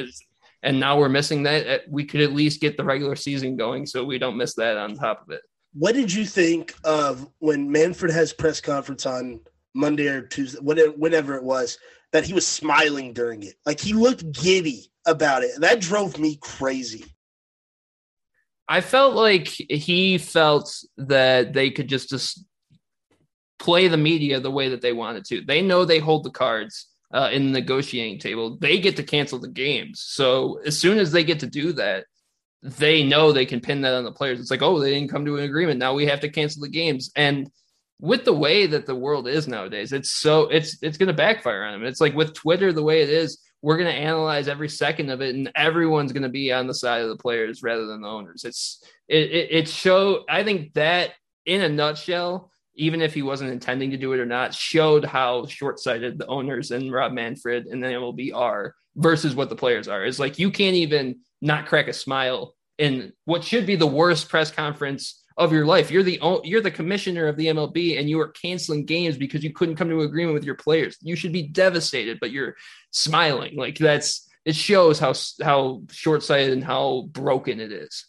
And 0.63 0.79
now 0.79 0.97
we're 0.97 1.09
missing 1.09 1.43
that. 1.43 1.83
We 1.87 2.05
could 2.05 2.21
at 2.21 2.33
least 2.33 2.61
get 2.61 2.77
the 2.77 2.83
regular 2.83 3.15
season 3.15 3.55
going 3.55 3.85
so 3.85 4.03
we 4.03 4.17
don't 4.17 4.37
miss 4.37 4.55
that 4.55 4.77
on 4.77 4.95
top 4.95 5.21
of 5.21 5.31
it. 5.31 5.41
What 5.77 5.93
did 5.93 6.11
you 6.11 6.25
think 6.25 6.73
of 6.83 7.27
when 7.37 7.71
Manfred 7.71 8.11
has 8.11 8.33
press 8.33 8.59
conference 8.59 9.05
on 9.05 9.41
Monday 9.75 10.07
or 10.07 10.23
Tuesday, 10.23 10.59
whenever 10.59 11.35
it 11.35 11.43
was, 11.43 11.77
that 12.13 12.25
he 12.25 12.33
was 12.33 12.47
smiling 12.47 13.13
during 13.13 13.43
it? 13.43 13.53
Like 13.63 13.79
he 13.79 13.93
looked 13.93 14.31
giddy 14.31 14.91
about 15.05 15.43
it. 15.43 15.51
That 15.59 15.79
drove 15.79 16.17
me 16.17 16.37
crazy. 16.41 17.05
I 18.67 18.81
felt 18.81 19.13
like 19.13 19.47
he 19.47 20.17
felt 20.17 20.75
that 20.97 21.53
they 21.53 21.69
could 21.69 21.87
just 21.87 22.09
just 22.09 22.43
play 23.59 23.87
the 23.87 23.97
media 23.97 24.39
the 24.39 24.51
way 24.51 24.69
that 24.69 24.81
they 24.81 24.93
wanted 24.93 25.25
to. 25.25 25.41
They 25.41 25.61
know 25.61 25.85
they 25.85 25.99
hold 25.99 26.23
the 26.23 26.31
cards 26.31 26.87
uh, 27.13 27.29
in 27.31 27.45
the 27.45 27.59
negotiating 27.59 28.19
table. 28.19 28.57
They 28.57 28.79
get 28.79 28.95
to 28.97 29.03
cancel 29.03 29.37
the 29.37 29.47
games. 29.47 30.01
So 30.01 30.59
as 30.65 30.77
soon 30.77 30.97
as 30.97 31.11
they 31.11 31.23
get 31.23 31.39
to 31.41 31.47
do 31.47 31.71
that, 31.73 32.05
they 32.63 33.03
know 33.03 33.31
they 33.31 33.45
can 33.45 33.59
pin 33.59 33.81
that 33.81 33.93
on 33.93 34.03
the 34.03 34.11
players. 34.11 34.39
It's 34.39 34.51
like, 34.51 34.61
oh, 34.61 34.79
they 34.79 34.93
didn't 34.93 35.11
come 35.11 35.25
to 35.25 35.37
an 35.37 35.43
agreement. 35.43 35.79
Now 35.79 35.93
we 35.93 36.05
have 36.07 36.19
to 36.21 36.29
cancel 36.29 36.61
the 36.61 36.69
games. 36.69 37.11
And 37.15 37.49
with 37.99 38.25
the 38.25 38.33
way 38.33 38.67
that 38.67 38.85
the 38.85 38.95
world 38.95 39.27
is 39.27 39.47
nowadays, 39.47 39.93
it's 39.93 40.11
so 40.11 40.43
it's 40.49 40.77
it's 40.81 40.97
going 40.97 41.07
to 41.07 41.13
backfire 41.13 41.63
on 41.63 41.73
them. 41.73 41.87
It's 41.87 42.01
like 42.01 42.15
with 42.15 42.33
Twitter 42.33 42.73
the 42.73 42.83
way 42.83 43.01
it 43.01 43.09
is 43.09 43.39
we're 43.61 43.77
going 43.77 43.93
to 43.93 43.99
analyze 43.99 44.47
every 44.47 44.69
second 44.69 45.09
of 45.09 45.21
it 45.21 45.35
and 45.35 45.51
everyone's 45.55 46.13
going 46.13 46.23
to 46.23 46.29
be 46.29 46.51
on 46.51 46.67
the 46.67 46.73
side 46.73 47.01
of 47.01 47.09
the 47.09 47.17
players 47.17 47.63
rather 47.63 47.85
than 47.85 48.01
the 48.01 48.07
owners 48.07 48.43
it's 48.43 48.83
it, 49.07 49.31
it, 49.31 49.47
it 49.51 49.69
show 49.69 50.23
i 50.29 50.43
think 50.43 50.73
that 50.73 51.11
in 51.45 51.61
a 51.61 51.69
nutshell 51.69 52.51
even 52.75 53.01
if 53.01 53.13
he 53.13 53.23
wasn't 53.23 53.49
intending 53.49 53.91
to 53.91 53.97
do 53.97 54.13
it 54.13 54.19
or 54.19 54.25
not 54.25 54.53
showed 54.53 55.03
how 55.03 55.45
short-sighted 55.47 56.17
the 56.17 56.27
owners 56.27 56.71
and 56.71 56.91
rob 56.91 57.11
manfred 57.11 57.65
and 57.65 57.81
the 57.81 57.87
mlb 57.87 58.33
are 58.33 58.75
versus 58.95 59.35
what 59.35 59.49
the 59.49 59.55
players 59.55 59.87
are 59.87 60.05
it's 60.05 60.19
like 60.19 60.39
you 60.39 60.51
can't 60.51 60.75
even 60.75 61.19
not 61.41 61.67
crack 61.67 61.87
a 61.87 61.93
smile 61.93 62.55
in 62.77 63.13
what 63.25 63.43
should 63.43 63.65
be 63.65 63.75
the 63.75 63.87
worst 63.87 64.29
press 64.29 64.51
conference 64.51 65.23
of 65.37 65.51
your 65.53 65.65
life. 65.65 65.91
You're 65.91 66.03
the 66.03 66.19
you're 66.43 66.61
the 66.61 66.71
commissioner 66.71 67.27
of 67.27 67.37
the 67.37 67.47
MLB, 67.47 67.99
and 67.99 68.09
you 68.09 68.19
are 68.19 68.29
canceling 68.29 68.85
games 68.85 69.17
because 69.17 69.43
you 69.43 69.53
couldn't 69.53 69.75
come 69.75 69.89
to 69.89 69.99
an 70.01 70.05
agreement 70.05 70.33
with 70.33 70.43
your 70.43 70.55
players. 70.55 70.97
You 71.01 71.15
should 71.15 71.31
be 71.31 71.43
devastated, 71.43 72.19
but 72.19 72.31
you're 72.31 72.55
smiling. 72.91 73.55
Like 73.55 73.77
that's 73.77 74.27
it 74.45 74.55
shows 74.55 74.99
how 74.99 75.13
how 75.43 75.83
short 75.91 76.23
sighted 76.23 76.53
and 76.53 76.63
how 76.63 77.09
broken 77.11 77.59
it 77.59 77.71
is. 77.71 78.05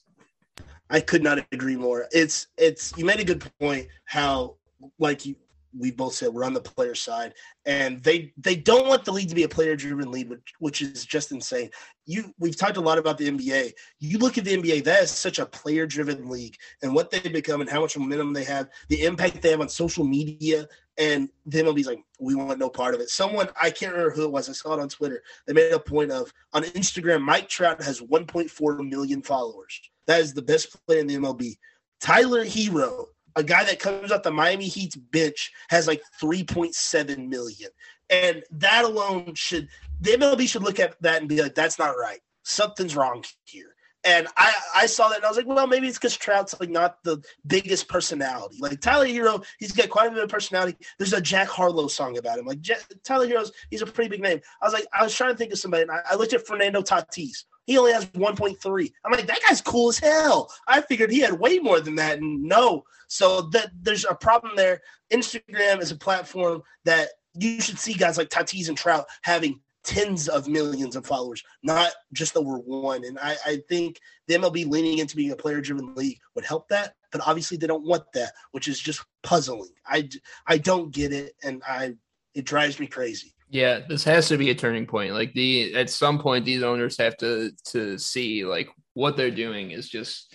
I 0.90 1.00
could 1.00 1.22
not 1.22 1.44
agree 1.52 1.76
more. 1.76 2.06
It's 2.12 2.46
it's 2.56 2.96
you 2.96 3.04
made 3.04 3.20
a 3.20 3.24
good 3.24 3.46
point. 3.60 3.88
How 4.04 4.56
like 4.98 5.26
you 5.26 5.36
we 5.76 5.90
both 5.90 6.14
said 6.14 6.28
we're 6.28 6.44
on 6.44 6.54
the 6.54 6.60
player 6.60 6.94
side, 6.94 7.34
and 7.66 8.02
they 8.02 8.32
they 8.36 8.56
don't 8.56 8.88
want 8.88 9.04
the 9.04 9.12
league 9.12 9.28
to 9.28 9.34
be 9.34 9.42
a 9.42 9.48
player 9.48 9.76
driven 9.76 10.10
league, 10.10 10.28
which, 10.28 10.52
which 10.58 10.82
is 10.82 11.04
just 11.04 11.32
insane. 11.32 11.70
You 12.06 12.32
we've 12.38 12.56
talked 12.56 12.76
a 12.76 12.80
lot 12.80 12.98
about 12.98 13.18
the 13.18 13.30
NBA. 13.30 13.72
You 14.00 14.18
look 14.18 14.38
at 14.38 14.44
the 14.44 14.56
NBA, 14.56 14.84
that 14.84 15.02
is 15.02 15.10
such 15.10 15.38
a 15.38 15.46
player 15.46 15.86
driven 15.86 16.28
league, 16.28 16.56
and 16.82 16.94
what 16.94 17.10
they've 17.10 17.32
become, 17.32 17.60
and 17.60 17.68
how 17.68 17.80
much 17.80 17.96
momentum 17.96 18.32
they 18.32 18.44
have, 18.44 18.68
the 18.88 19.04
impact 19.04 19.42
they 19.42 19.50
have 19.50 19.60
on 19.60 19.68
social 19.68 20.04
media, 20.04 20.66
and 20.96 21.28
the 21.46 21.62
MLB's 21.62 21.86
like, 21.86 22.02
we 22.18 22.34
want 22.34 22.58
no 22.58 22.68
part 22.68 22.94
of 22.94 23.00
it. 23.00 23.08
Someone 23.08 23.48
I 23.60 23.70
can't 23.70 23.92
remember 23.92 24.14
who 24.14 24.24
it 24.24 24.32
was. 24.32 24.48
I 24.48 24.52
saw 24.52 24.74
it 24.74 24.80
on 24.80 24.88
Twitter. 24.88 25.22
They 25.46 25.52
made 25.52 25.72
a 25.72 25.78
point 25.78 26.10
of 26.10 26.32
on 26.52 26.64
Instagram. 26.64 27.22
Mike 27.22 27.48
Trout 27.48 27.82
has 27.82 28.00
1.4 28.00 28.88
million 28.88 29.22
followers. 29.22 29.80
That 30.06 30.20
is 30.20 30.34
the 30.34 30.42
best 30.42 30.76
player 30.86 31.00
in 31.00 31.06
the 31.06 31.16
MLB. 31.16 31.56
Tyler 32.00 32.44
Herro 32.44 33.06
a 33.38 33.42
guy 33.44 33.64
that 33.64 33.78
comes 33.78 34.10
off 34.10 34.24
the 34.24 34.32
Miami 34.32 34.66
Heat's 34.66 34.96
bench 34.96 35.52
has 35.70 35.86
like 35.86 36.02
3.7 36.20 37.28
million. 37.28 37.70
And 38.10 38.42
that 38.50 38.84
alone 38.84 39.34
should 39.34 39.68
the 40.00 40.10
MLB 40.12 40.48
should 40.48 40.62
look 40.62 40.80
at 40.80 41.00
that 41.02 41.20
and 41.20 41.28
be 41.28 41.40
like, 41.40 41.54
that's 41.54 41.78
not 41.78 41.90
right. 41.90 42.20
Something's 42.42 42.96
wrong 42.96 43.24
here. 43.44 43.74
And 44.04 44.26
I, 44.36 44.52
I 44.74 44.86
saw 44.86 45.08
that 45.08 45.16
and 45.16 45.24
I 45.24 45.28
was 45.28 45.36
like, 45.36 45.46
well, 45.46 45.66
maybe 45.66 45.86
it's 45.86 45.98
because 45.98 46.16
Trout's 46.16 46.58
like 46.58 46.70
not 46.70 47.02
the 47.04 47.22
biggest 47.46 47.88
personality. 47.88 48.56
Like 48.60 48.80
Tyler 48.80 49.06
Herro, 49.06 49.44
he's 49.58 49.72
got 49.72 49.90
quite 49.90 50.08
a 50.08 50.14
bit 50.14 50.24
of 50.24 50.30
personality. 50.30 50.76
There's 50.98 51.12
a 51.12 51.20
Jack 51.20 51.48
Harlow 51.48 51.88
song 51.88 52.18
about 52.18 52.38
him. 52.38 52.46
Like 52.46 52.60
Jack, 52.60 52.80
Tyler 53.04 53.28
Herro's, 53.28 53.52
he's 53.70 53.82
a 53.82 53.86
pretty 53.86 54.10
big 54.10 54.22
name. 54.22 54.40
I 54.62 54.66
was 54.66 54.72
like, 54.72 54.86
I 54.92 55.04
was 55.04 55.14
trying 55.14 55.32
to 55.32 55.36
think 55.36 55.52
of 55.52 55.58
somebody, 55.58 55.82
and 55.82 55.90
I, 55.90 56.00
I 56.10 56.14
looked 56.14 56.32
at 56.32 56.46
Fernando 56.46 56.80
Tatis. 56.80 57.44
He 57.68 57.76
only 57.76 57.92
has 57.92 58.06
1.3. 58.06 58.92
I'm 59.04 59.12
like, 59.12 59.26
that 59.26 59.40
guy's 59.46 59.60
cool 59.60 59.90
as 59.90 59.98
hell. 59.98 60.50
I 60.66 60.80
figured 60.80 61.10
he 61.10 61.20
had 61.20 61.38
way 61.38 61.58
more 61.58 61.80
than 61.80 61.96
that. 61.96 62.16
And 62.16 62.42
no. 62.42 62.82
So 63.08 63.42
that 63.52 63.72
there's 63.82 64.06
a 64.06 64.14
problem 64.14 64.56
there. 64.56 64.80
Instagram 65.12 65.82
is 65.82 65.90
a 65.90 65.96
platform 65.96 66.62
that 66.86 67.10
you 67.34 67.60
should 67.60 67.78
see 67.78 67.92
guys 67.92 68.16
like 68.16 68.30
Tatis 68.30 68.68
and 68.68 68.76
Trout 68.78 69.04
having 69.20 69.60
tens 69.84 70.28
of 70.28 70.48
millions 70.48 70.96
of 70.96 71.04
followers, 71.04 71.42
not 71.62 71.92
just 72.14 72.38
over 72.38 72.56
one. 72.56 73.04
And 73.04 73.18
I, 73.18 73.36
I 73.44 73.62
think 73.68 74.00
the 74.28 74.36
MLB 74.36 74.66
leaning 74.66 74.96
into 74.96 75.14
being 75.14 75.32
a 75.32 75.36
player 75.36 75.60
driven 75.60 75.94
league 75.94 76.18
would 76.34 76.46
help 76.46 76.68
that. 76.68 76.94
But 77.12 77.20
obviously, 77.26 77.58
they 77.58 77.66
don't 77.66 77.86
want 77.86 78.04
that, 78.14 78.32
which 78.52 78.66
is 78.66 78.80
just 78.80 79.04
puzzling. 79.22 79.74
I, 79.86 80.08
I 80.46 80.56
don't 80.56 80.90
get 80.90 81.12
it. 81.12 81.34
And 81.44 81.62
I 81.68 81.96
it 82.34 82.46
drives 82.46 82.80
me 82.80 82.86
crazy. 82.86 83.34
Yeah, 83.50 83.80
this 83.88 84.04
has 84.04 84.28
to 84.28 84.36
be 84.36 84.50
a 84.50 84.54
turning 84.54 84.86
point. 84.86 85.14
Like 85.14 85.32
the 85.32 85.74
at 85.74 85.88
some 85.90 86.18
point 86.18 86.44
these 86.44 86.62
owners 86.62 86.98
have 86.98 87.16
to 87.18 87.52
to 87.68 87.98
see 87.98 88.44
like 88.44 88.68
what 88.94 89.16
they're 89.16 89.30
doing 89.30 89.70
is 89.70 89.88
just 89.88 90.34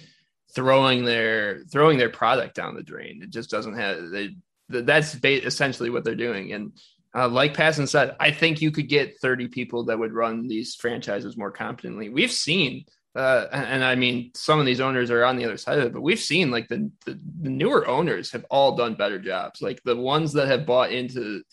throwing 0.56 1.06
their 1.06 1.64
throwing 1.72 1.98
their 1.98 2.10
product 2.10 2.56
down 2.56 2.76
the 2.76 2.84
drain. 2.84 3.22
It 3.22 3.30
just 3.30 3.50
doesn't 3.50 3.76
have 3.76 4.10
they 4.10 4.36
that's 4.70 5.16
essentially 5.24 5.90
what 5.90 6.04
they're 6.04 6.16
doing 6.16 6.54
and 6.54 6.72
uh, 7.16 7.28
like 7.28 7.54
Passan 7.54 7.88
said, 7.88 8.16
I 8.20 8.32
think 8.32 8.62
you 8.62 8.72
could 8.72 8.90
get 8.90 9.20
30 9.20 9.48
people 9.50 9.86
that 9.86 10.00
would 10.00 10.14
run 10.14 10.48
these 10.48 10.76
franchises 10.76 11.38
more 11.38 11.52
competently. 11.52 12.10
We've 12.10 12.32
seen, 12.32 12.86
uh, 13.16 13.46
and, 13.52 13.66
and, 13.66 13.84
I 13.84 13.94
mean, 13.94 14.32
some 14.34 14.60
of 14.60 14.66
these 14.66 14.80
owners 14.80 15.12
are 15.12 15.24
on 15.24 15.36
the 15.36 15.46
other 15.46 15.58
side 15.58 15.78
of 15.78 15.86
it, 15.86 15.94
but 15.94 16.02
we've 16.02 16.20
seen 16.20 16.50
like 16.50 16.68
the, 16.70 16.90
the, 17.06 17.20
the 17.42 17.50
newer 17.50 17.88
owners 17.88 18.32
have 18.32 18.46
all 18.50 18.76
done 18.76 18.96
better 18.96 19.20
jobs. 19.20 19.62
Like 19.62 19.80
the 19.84 19.96
ones 19.96 20.34
that 20.34 20.48
have 20.48 20.66
bought 20.66 20.92
into, 20.92 21.44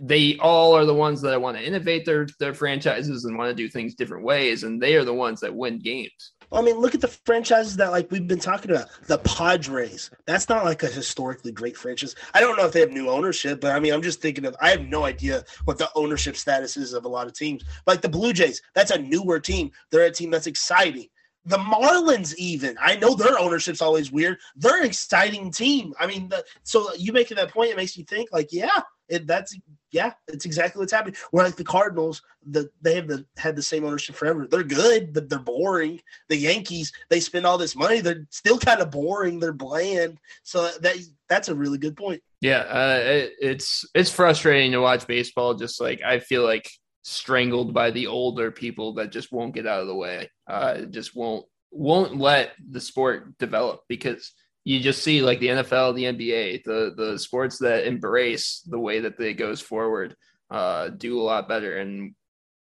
they 0.00 0.38
all 0.38 0.74
are 0.74 0.84
the 0.84 0.94
ones 0.94 1.20
that 1.22 1.40
want 1.40 1.56
to 1.56 1.66
innovate 1.66 2.04
their 2.04 2.26
their 2.38 2.54
franchises 2.54 3.24
and 3.24 3.36
want 3.36 3.50
to 3.50 3.54
do 3.54 3.68
things 3.68 3.94
different 3.94 4.24
ways, 4.24 4.64
and 4.64 4.80
they 4.80 4.94
are 4.96 5.04
the 5.04 5.14
ones 5.14 5.40
that 5.40 5.54
win 5.54 5.78
games. 5.78 6.32
I 6.52 6.62
mean, 6.62 6.76
look 6.76 6.94
at 6.94 7.00
the 7.00 7.08
franchises 7.08 7.76
that 7.76 7.90
like 7.90 8.10
we've 8.10 8.28
been 8.28 8.38
talking 8.38 8.70
about. 8.70 8.88
The 9.06 9.18
Padres. 9.18 10.10
That's 10.26 10.48
not 10.48 10.64
like 10.64 10.82
a 10.82 10.86
historically 10.86 11.52
great 11.52 11.76
franchise. 11.76 12.14
I 12.32 12.40
don't 12.40 12.56
know 12.56 12.66
if 12.66 12.72
they 12.72 12.80
have 12.80 12.92
new 12.92 13.08
ownership, 13.08 13.60
but 13.60 13.72
I 13.72 13.80
mean, 13.80 13.92
I'm 13.92 14.02
just 14.02 14.20
thinking 14.20 14.46
of. 14.46 14.56
I 14.60 14.70
have 14.70 14.82
no 14.82 15.04
idea 15.04 15.44
what 15.64 15.78
the 15.78 15.90
ownership 15.94 16.36
status 16.36 16.76
is 16.76 16.92
of 16.92 17.04
a 17.04 17.08
lot 17.08 17.26
of 17.26 17.34
teams. 17.34 17.64
Like 17.86 18.02
the 18.02 18.08
Blue 18.08 18.32
Jays, 18.32 18.62
that's 18.74 18.90
a 18.90 18.98
newer 18.98 19.40
team. 19.40 19.70
They're 19.90 20.04
a 20.04 20.10
team 20.10 20.30
that's 20.30 20.46
exciting. 20.46 21.08
The 21.46 21.58
Marlins, 21.58 22.34
even 22.36 22.76
I 22.80 22.96
know 22.96 23.14
their 23.14 23.38
ownership's 23.38 23.82
always 23.82 24.10
weird. 24.10 24.38
They're 24.56 24.80
an 24.80 24.86
exciting 24.86 25.50
team. 25.50 25.92
I 25.98 26.06
mean, 26.06 26.28
the, 26.30 26.42
so 26.62 26.94
you 26.94 27.12
making 27.12 27.36
that 27.36 27.50
point, 27.50 27.70
it 27.70 27.76
makes 27.76 27.98
you 27.98 28.04
think 28.04 28.30
like, 28.32 28.48
yeah, 28.50 28.80
it, 29.08 29.26
that's 29.26 29.56
yeah, 29.90 30.12
it's 30.28 30.44
exactly 30.44 30.80
what's 30.80 30.92
happening. 30.92 31.16
Where 31.30 31.44
like 31.44 31.56
the 31.56 31.64
Cardinals, 31.64 32.22
the 32.46 32.70
they 32.82 32.96
have 32.96 33.06
the 33.06 33.24
had 33.36 33.56
the 33.56 33.62
same 33.62 33.84
ownership 33.84 34.16
forever. 34.16 34.46
They're 34.46 34.62
good, 34.62 35.12
but 35.12 35.28
they're 35.28 35.38
boring. 35.38 36.00
The 36.28 36.36
Yankees, 36.36 36.92
they 37.10 37.20
spend 37.20 37.46
all 37.46 37.58
this 37.58 37.76
money, 37.76 38.00
they're 38.00 38.26
still 38.30 38.58
kind 38.58 38.80
of 38.80 38.90
boring. 38.90 39.38
They're 39.38 39.52
bland. 39.52 40.18
So 40.42 40.68
that 40.80 40.96
that's 41.28 41.48
a 41.48 41.54
really 41.54 41.78
good 41.78 41.96
point. 41.96 42.22
Yeah, 42.40 42.60
uh, 42.60 43.00
it, 43.02 43.32
it's 43.40 43.86
it's 43.94 44.10
frustrating 44.10 44.72
to 44.72 44.80
watch 44.80 45.06
baseball. 45.06 45.54
Just 45.54 45.80
like 45.80 46.02
I 46.02 46.18
feel 46.18 46.42
like 46.42 46.70
strangled 47.02 47.74
by 47.74 47.90
the 47.90 48.06
older 48.06 48.50
people 48.50 48.94
that 48.94 49.12
just 49.12 49.30
won't 49.30 49.54
get 49.54 49.66
out 49.66 49.80
of 49.80 49.86
the 49.86 49.94
way. 49.94 50.30
Uh, 50.46 50.80
just 50.82 51.14
won't 51.14 51.46
won't 51.70 52.18
let 52.18 52.52
the 52.70 52.80
sport 52.80 53.36
develop 53.38 53.82
because 53.88 54.32
you 54.64 54.80
just 54.80 55.02
see 55.02 55.20
like 55.20 55.40
the 55.40 55.48
NFL, 55.48 55.94
the 55.94 56.04
NBA, 56.04 56.64
the 56.64 56.94
the 56.96 57.18
sports 57.18 57.58
that 57.58 57.86
embrace 57.86 58.62
the 58.66 58.78
way 58.78 59.00
that 59.00 59.18
they 59.18 59.34
goes 59.34 59.60
forward 59.60 60.16
uh, 60.50 60.88
do 60.88 61.20
a 61.20 61.22
lot 61.22 61.48
better. 61.48 61.78
And 61.78 62.14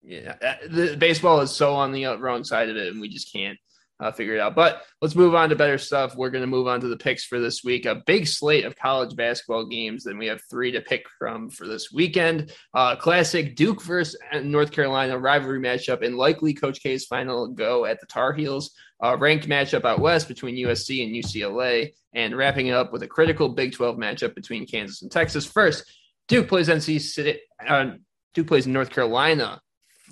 yeah, 0.01 0.35
uh, 0.41 0.53
the 0.69 0.95
baseball 0.97 1.41
is 1.41 1.51
so 1.51 1.75
on 1.75 1.91
the 1.91 2.05
wrong 2.17 2.43
side 2.43 2.69
of 2.69 2.77
it, 2.77 2.87
and 2.87 3.01
we 3.01 3.09
just 3.09 3.31
can't 3.31 3.59
uh, 4.01 4.11
figure 4.11 4.33
it 4.33 4.39
out. 4.39 4.55
But 4.55 4.83
let's 5.01 5.15
move 5.15 5.35
on 5.35 5.49
to 5.49 5.55
better 5.55 5.77
stuff. 5.77 6.15
We're 6.15 6.31
going 6.31 6.41
to 6.43 6.47
move 6.47 6.67
on 6.67 6.81
to 6.81 6.87
the 6.87 6.97
picks 6.97 7.23
for 7.23 7.39
this 7.39 7.63
week. 7.63 7.85
A 7.85 8.01
big 8.05 8.27
slate 8.27 8.65
of 8.65 8.75
college 8.75 9.15
basketball 9.15 9.65
games. 9.67 10.03
Then 10.03 10.17
we 10.17 10.25
have 10.25 10.41
three 10.49 10.71
to 10.71 10.81
pick 10.81 11.05
from 11.19 11.49
for 11.49 11.67
this 11.67 11.91
weekend. 11.91 12.51
Uh, 12.73 12.95
classic 12.95 13.55
Duke 13.55 13.81
versus 13.81 14.17
North 14.43 14.71
Carolina 14.71 15.17
rivalry 15.17 15.59
matchup, 15.59 16.03
and 16.03 16.17
likely 16.17 16.53
Coach 16.53 16.81
K's 16.81 17.05
final 17.05 17.47
go 17.47 17.85
at 17.85 17.99
the 17.99 18.07
Tar 18.07 18.33
Heels 18.33 18.71
uh, 19.03 19.17
ranked 19.17 19.47
matchup 19.47 19.85
out 19.85 19.99
west 19.99 20.27
between 20.27 20.55
USC 20.55 21.03
and 21.03 21.15
UCLA, 21.15 21.93
and 22.13 22.35
wrapping 22.35 22.67
it 22.67 22.73
up 22.73 22.91
with 22.91 23.03
a 23.03 23.07
critical 23.07 23.49
Big 23.49 23.73
12 23.73 23.97
matchup 23.97 24.35
between 24.35 24.65
Kansas 24.65 25.01
and 25.01 25.11
Texas. 25.11 25.45
First, 25.45 25.85
Duke 26.27 26.47
plays 26.47 26.69
NC 26.69 27.01
City. 27.01 27.39
Uh, 27.65 27.91
Duke 28.33 28.47
plays 28.47 28.67
North 28.67 28.89
Carolina, 28.89 29.61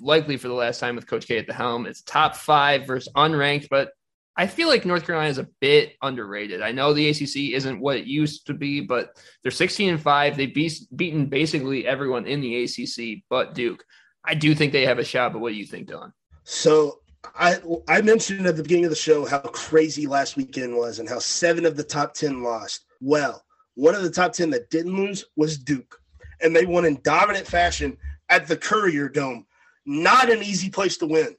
likely 0.00 0.36
for 0.36 0.48
the 0.48 0.54
last 0.54 0.80
time 0.80 0.96
with 0.96 1.06
Coach 1.06 1.26
K 1.26 1.38
at 1.38 1.46
the 1.46 1.52
helm. 1.52 1.86
It's 1.86 2.02
top 2.02 2.36
five 2.36 2.86
versus 2.86 3.12
unranked, 3.14 3.68
but 3.70 3.92
I 4.36 4.46
feel 4.46 4.68
like 4.68 4.86
North 4.86 5.04
Carolina 5.04 5.30
is 5.30 5.38
a 5.38 5.48
bit 5.60 5.96
underrated. 6.02 6.62
I 6.62 6.72
know 6.72 6.92
the 6.92 7.08
ACC 7.08 7.54
isn't 7.54 7.80
what 7.80 7.96
it 7.96 8.06
used 8.06 8.46
to 8.46 8.54
be, 8.54 8.80
but 8.80 9.16
they're 9.42 9.50
16 9.50 9.90
and 9.90 10.00
five. 10.00 10.36
They've 10.36 10.54
be- 10.54 10.88
beaten 10.96 11.26
basically 11.26 11.86
everyone 11.86 12.26
in 12.26 12.40
the 12.40 12.64
ACC 12.64 13.22
but 13.28 13.54
Duke. 13.54 13.84
I 14.24 14.34
do 14.34 14.54
think 14.54 14.72
they 14.72 14.86
have 14.86 14.98
a 14.98 15.04
shot, 15.04 15.32
but 15.32 15.40
what 15.40 15.50
do 15.50 15.56
you 15.56 15.66
think, 15.66 15.88
Dylan? 15.88 16.12
So 16.44 17.00
I 17.34 17.58
I 17.88 18.00
mentioned 18.02 18.46
at 18.46 18.56
the 18.56 18.62
beginning 18.62 18.86
of 18.86 18.90
the 18.90 18.96
show 18.96 19.26
how 19.26 19.40
crazy 19.40 20.06
last 20.06 20.36
weekend 20.36 20.76
was 20.76 20.98
and 20.98 21.08
how 21.08 21.18
seven 21.18 21.66
of 21.66 21.76
the 21.76 21.84
top 21.84 22.14
ten 22.14 22.42
lost. 22.42 22.86
Well, 23.00 23.44
one 23.74 23.94
of 23.94 24.02
the 24.02 24.10
top 24.10 24.32
ten 24.32 24.50
that 24.50 24.70
didn't 24.70 24.96
lose 24.96 25.24
was 25.36 25.58
Duke, 25.58 26.00
and 26.40 26.54
they 26.54 26.66
won 26.66 26.84
in 26.84 27.00
dominant 27.02 27.46
fashion 27.46 27.96
at 28.28 28.46
the 28.46 28.56
Carrier 28.56 29.08
Dome. 29.08 29.46
Not 29.86 30.30
an 30.30 30.42
easy 30.42 30.70
place 30.70 30.96
to 30.98 31.06
win. 31.06 31.36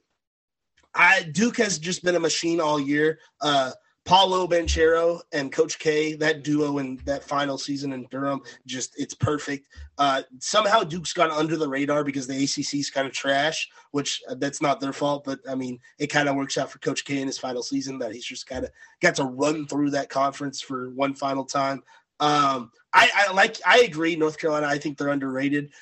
I 0.94 1.22
Duke 1.32 1.56
has 1.56 1.78
just 1.78 2.04
been 2.04 2.16
a 2.16 2.20
machine 2.20 2.60
all 2.60 2.78
year. 2.78 3.18
Uh, 3.40 3.72
Paolo 4.04 4.48
Banchero 4.48 5.20
and 5.32 5.52
Coach 5.52 5.78
K, 5.78 6.14
that 6.14 6.42
duo 6.42 6.78
in 6.78 7.00
that 7.04 7.22
final 7.22 7.56
season 7.56 7.92
in 7.92 8.06
Durham, 8.10 8.40
just 8.66 8.98
it's 8.98 9.14
perfect. 9.14 9.68
Uh, 9.96 10.22
somehow 10.40 10.82
Duke's 10.82 11.12
gone 11.12 11.30
under 11.30 11.56
the 11.56 11.68
radar 11.68 12.02
because 12.02 12.26
the 12.26 12.42
ACC 12.42 12.80
is 12.80 12.90
kind 12.90 13.06
of 13.06 13.12
trash, 13.12 13.68
which 13.92 14.20
uh, 14.28 14.34
that's 14.34 14.60
not 14.60 14.80
their 14.80 14.92
fault. 14.92 15.22
But 15.24 15.38
I 15.48 15.54
mean, 15.54 15.78
it 15.98 16.08
kind 16.08 16.28
of 16.28 16.34
works 16.34 16.58
out 16.58 16.70
for 16.70 16.80
Coach 16.80 17.04
K 17.04 17.20
in 17.20 17.28
his 17.28 17.38
final 17.38 17.62
season 17.62 17.98
that 18.00 18.12
he's 18.12 18.24
just 18.24 18.48
kind 18.48 18.64
of 18.64 18.72
got 19.00 19.14
to 19.16 19.24
run 19.24 19.66
through 19.66 19.90
that 19.90 20.08
conference 20.08 20.60
for 20.60 20.90
one 20.90 21.14
final 21.14 21.44
time. 21.44 21.82
Um, 22.18 22.70
I, 22.92 23.10
I 23.14 23.32
like, 23.32 23.56
I 23.66 23.80
agree. 23.80 24.16
North 24.16 24.38
Carolina, 24.38 24.66
I 24.66 24.78
think 24.78 24.98
they're 24.98 25.08
underrated. 25.08 25.72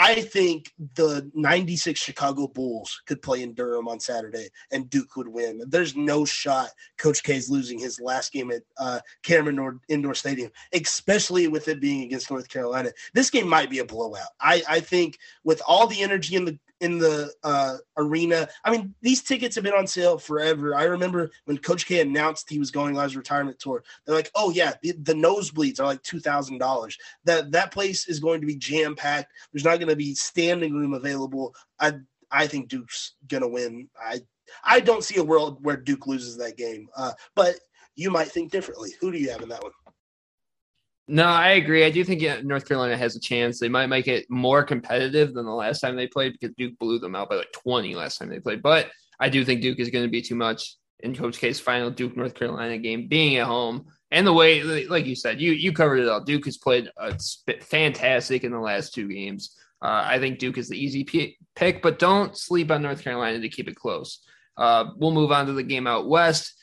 I 0.00 0.22
think 0.22 0.72
the 0.94 1.30
96 1.34 2.00
Chicago 2.00 2.46
Bulls 2.46 3.02
could 3.04 3.20
play 3.20 3.42
in 3.42 3.52
Durham 3.52 3.86
on 3.86 4.00
Saturday 4.00 4.48
and 4.72 4.88
Duke 4.88 5.14
would 5.16 5.28
win. 5.28 5.60
There's 5.68 5.94
no 5.94 6.24
shot 6.24 6.70
Coach 6.96 7.22
K 7.22 7.36
is 7.36 7.50
losing 7.50 7.78
his 7.78 8.00
last 8.00 8.32
game 8.32 8.50
at 8.50 8.62
uh, 8.78 9.00
Cameron 9.22 9.78
Indoor 9.88 10.14
Stadium, 10.14 10.50
especially 10.72 11.48
with 11.48 11.68
it 11.68 11.82
being 11.82 12.02
against 12.02 12.30
North 12.30 12.48
Carolina. 12.48 12.92
This 13.12 13.28
game 13.28 13.46
might 13.46 13.68
be 13.68 13.80
a 13.80 13.84
blowout. 13.84 14.30
I, 14.40 14.62
I 14.66 14.80
think 14.80 15.18
with 15.44 15.60
all 15.68 15.86
the 15.86 16.00
energy 16.00 16.34
in 16.34 16.46
the 16.46 16.58
in 16.80 16.98
the 16.98 17.32
uh, 17.44 17.76
arena. 17.96 18.48
I 18.64 18.70
mean, 18.70 18.94
these 19.02 19.22
tickets 19.22 19.54
have 19.54 19.64
been 19.64 19.74
on 19.74 19.86
sale 19.86 20.18
forever. 20.18 20.74
I 20.74 20.84
remember 20.84 21.30
when 21.44 21.58
Coach 21.58 21.86
K 21.86 22.00
announced 22.00 22.48
he 22.48 22.58
was 22.58 22.70
going 22.70 22.96
on 22.96 23.04
his 23.04 23.16
retirement 23.16 23.58
tour. 23.58 23.82
They're 24.04 24.14
like, 24.14 24.30
"Oh 24.34 24.50
yeah, 24.50 24.74
the, 24.82 24.92
the 24.92 25.14
nosebleeds 25.14 25.80
are 25.80 25.86
like 25.86 26.02
two 26.02 26.20
thousand 26.20 26.58
dollars. 26.58 26.96
That 27.24 27.52
that 27.52 27.72
place 27.72 28.08
is 28.08 28.20
going 28.20 28.40
to 28.40 28.46
be 28.46 28.56
jam 28.56 28.94
packed. 28.96 29.32
There's 29.52 29.64
not 29.64 29.78
going 29.78 29.88
to 29.88 29.96
be 29.96 30.14
standing 30.14 30.74
room 30.74 30.94
available. 30.94 31.54
I 31.78 31.94
I 32.30 32.46
think 32.46 32.68
Duke's 32.68 33.14
gonna 33.28 33.48
win. 33.48 33.88
I 34.00 34.20
I 34.64 34.80
don't 34.80 35.04
see 35.04 35.18
a 35.18 35.24
world 35.24 35.58
where 35.64 35.76
Duke 35.76 36.06
loses 36.06 36.36
that 36.38 36.56
game. 36.56 36.88
Uh, 36.96 37.12
but 37.34 37.56
you 37.96 38.10
might 38.10 38.28
think 38.28 38.50
differently. 38.50 38.92
Who 39.00 39.12
do 39.12 39.18
you 39.18 39.30
have 39.30 39.42
in 39.42 39.48
that 39.50 39.62
one? 39.62 39.72
No, 41.10 41.24
I 41.24 41.50
agree. 41.50 41.84
I 41.84 41.90
do 41.90 42.04
think 42.04 42.22
yeah, 42.22 42.40
North 42.40 42.68
Carolina 42.68 42.96
has 42.96 43.16
a 43.16 43.20
chance. 43.20 43.58
They 43.58 43.68
might 43.68 43.88
make 43.88 44.06
it 44.06 44.26
more 44.30 44.62
competitive 44.62 45.34
than 45.34 45.44
the 45.44 45.50
last 45.50 45.80
time 45.80 45.96
they 45.96 46.06
played 46.06 46.34
because 46.34 46.54
Duke 46.56 46.78
blew 46.78 47.00
them 47.00 47.16
out 47.16 47.28
by 47.28 47.34
like 47.34 47.50
20 47.52 47.96
last 47.96 48.18
time 48.18 48.28
they 48.28 48.38
played. 48.38 48.62
But 48.62 48.90
I 49.18 49.28
do 49.28 49.44
think 49.44 49.60
Duke 49.60 49.80
is 49.80 49.90
going 49.90 50.04
to 50.04 50.10
be 50.10 50.22
too 50.22 50.36
much 50.36 50.76
in 51.00 51.16
Coach 51.16 51.38
K's 51.38 51.58
final 51.58 51.90
Duke 51.90 52.16
North 52.16 52.34
Carolina 52.34 52.78
game 52.78 53.08
being 53.08 53.36
at 53.38 53.46
home. 53.48 53.86
And 54.12 54.24
the 54.24 54.32
way, 54.32 54.62
like 54.84 55.06
you 55.06 55.16
said, 55.16 55.40
you 55.40 55.50
you 55.50 55.72
covered 55.72 55.98
it 55.98 56.08
all. 56.08 56.22
Duke 56.22 56.44
has 56.44 56.58
played 56.58 56.88
a 56.96 57.18
fantastic 57.60 58.44
in 58.44 58.52
the 58.52 58.60
last 58.60 58.94
two 58.94 59.08
games. 59.08 59.56
Uh, 59.82 60.04
I 60.06 60.20
think 60.20 60.38
Duke 60.38 60.58
is 60.58 60.68
the 60.68 60.78
easy 60.78 61.02
p- 61.02 61.36
pick, 61.56 61.82
but 61.82 61.98
don't 61.98 62.36
sleep 62.36 62.70
on 62.70 62.82
North 62.82 63.02
Carolina 63.02 63.40
to 63.40 63.48
keep 63.48 63.68
it 63.68 63.76
close. 63.76 64.20
Uh, 64.56 64.90
we'll 64.96 65.10
move 65.10 65.32
on 65.32 65.46
to 65.46 65.54
the 65.54 65.62
game 65.62 65.88
out 65.88 66.08
west. 66.08 66.54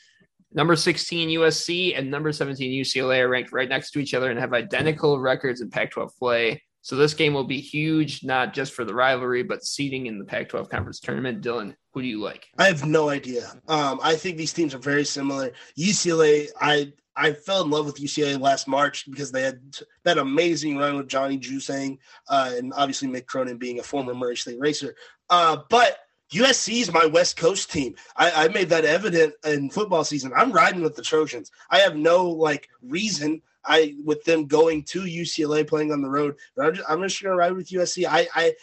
Number 0.52 0.76
16 0.76 1.28
USC 1.28 1.98
and 1.98 2.10
number 2.10 2.32
17 2.32 2.72
UCLA 2.72 3.20
are 3.20 3.28
ranked 3.28 3.52
right 3.52 3.68
next 3.68 3.90
to 3.92 3.98
each 3.98 4.14
other 4.14 4.30
and 4.30 4.40
have 4.40 4.54
identical 4.54 5.20
records 5.20 5.60
in 5.60 5.70
Pac 5.70 5.90
12 5.90 6.16
play. 6.18 6.62
So 6.80 6.96
this 6.96 7.12
game 7.12 7.34
will 7.34 7.44
be 7.44 7.60
huge, 7.60 8.24
not 8.24 8.54
just 8.54 8.72
for 8.72 8.84
the 8.84 8.94
rivalry, 8.94 9.42
but 9.42 9.62
seeding 9.62 10.06
in 10.06 10.18
the 10.18 10.24
Pac 10.24 10.48
12 10.48 10.70
conference 10.70 11.00
tournament. 11.00 11.42
Dylan, 11.42 11.74
who 11.92 12.00
do 12.00 12.08
you 12.08 12.20
like? 12.20 12.46
I 12.56 12.66
have 12.66 12.86
no 12.86 13.10
idea. 13.10 13.50
Um, 13.68 14.00
I 14.02 14.14
think 14.14 14.38
these 14.38 14.54
teams 14.54 14.74
are 14.74 14.78
very 14.78 15.04
similar. 15.04 15.52
UCLA, 15.78 16.48
I 16.60 16.92
I 17.14 17.32
fell 17.32 17.62
in 17.62 17.70
love 17.70 17.84
with 17.84 17.96
UCLA 17.96 18.40
last 18.40 18.68
March 18.68 19.04
because 19.10 19.32
they 19.32 19.42
had 19.42 19.60
that 20.04 20.18
amazing 20.18 20.78
run 20.78 20.96
with 20.96 21.08
Johnny 21.08 21.36
Juzang 21.36 21.98
uh, 22.28 22.52
and 22.54 22.72
obviously 22.74 23.08
Mick 23.08 23.26
Cronin 23.26 23.58
being 23.58 23.80
a 23.80 23.82
former 23.82 24.14
Murray 24.14 24.36
State 24.36 24.60
racer. 24.60 24.94
Uh, 25.28 25.58
but 25.68 25.98
USC 26.32 26.82
is 26.82 26.92
my 26.92 27.06
West 27.06 27.36
Coast 27.36 27.70
team. 27.70 27.94
I, 28.16 28.44
I 28.44 28.48
made 28.48 28.68
that 28.68 28.84
evident 28.84 29.34
in 29.44 29.70
football 29.70 30.04
season. 30.04 30.32
I'm 30.36 30.52
riding 30.52 30.82
with 30.82 30.94
the 30.94 31.02
Trojans. 31.02 31.50
I 31.70 31.78
have 31.78 31.96
no 31.96 32.28
like 32.28 32.68
reason 32.82 33.40
I 33.64 33.94
with 34.04 34.24
them 34.24 34.46
going 34.46 34.82
to 34.84 35.02
UCLA 35.02 35.66
playing 35.66 35.92
on 35.92 36.02
the 36.02 36.10
road. 36.10 36.36
I'm 36.58 36.74
just, 36.74 36.90
I'm 36.90 37.02
just 37.02 37.22
gonna 37.22 37.36
ride 37.36 37.52
with 37.52 37.70
USC. 37.70 38.06
I 38.08 38.28
I 38.34 38.54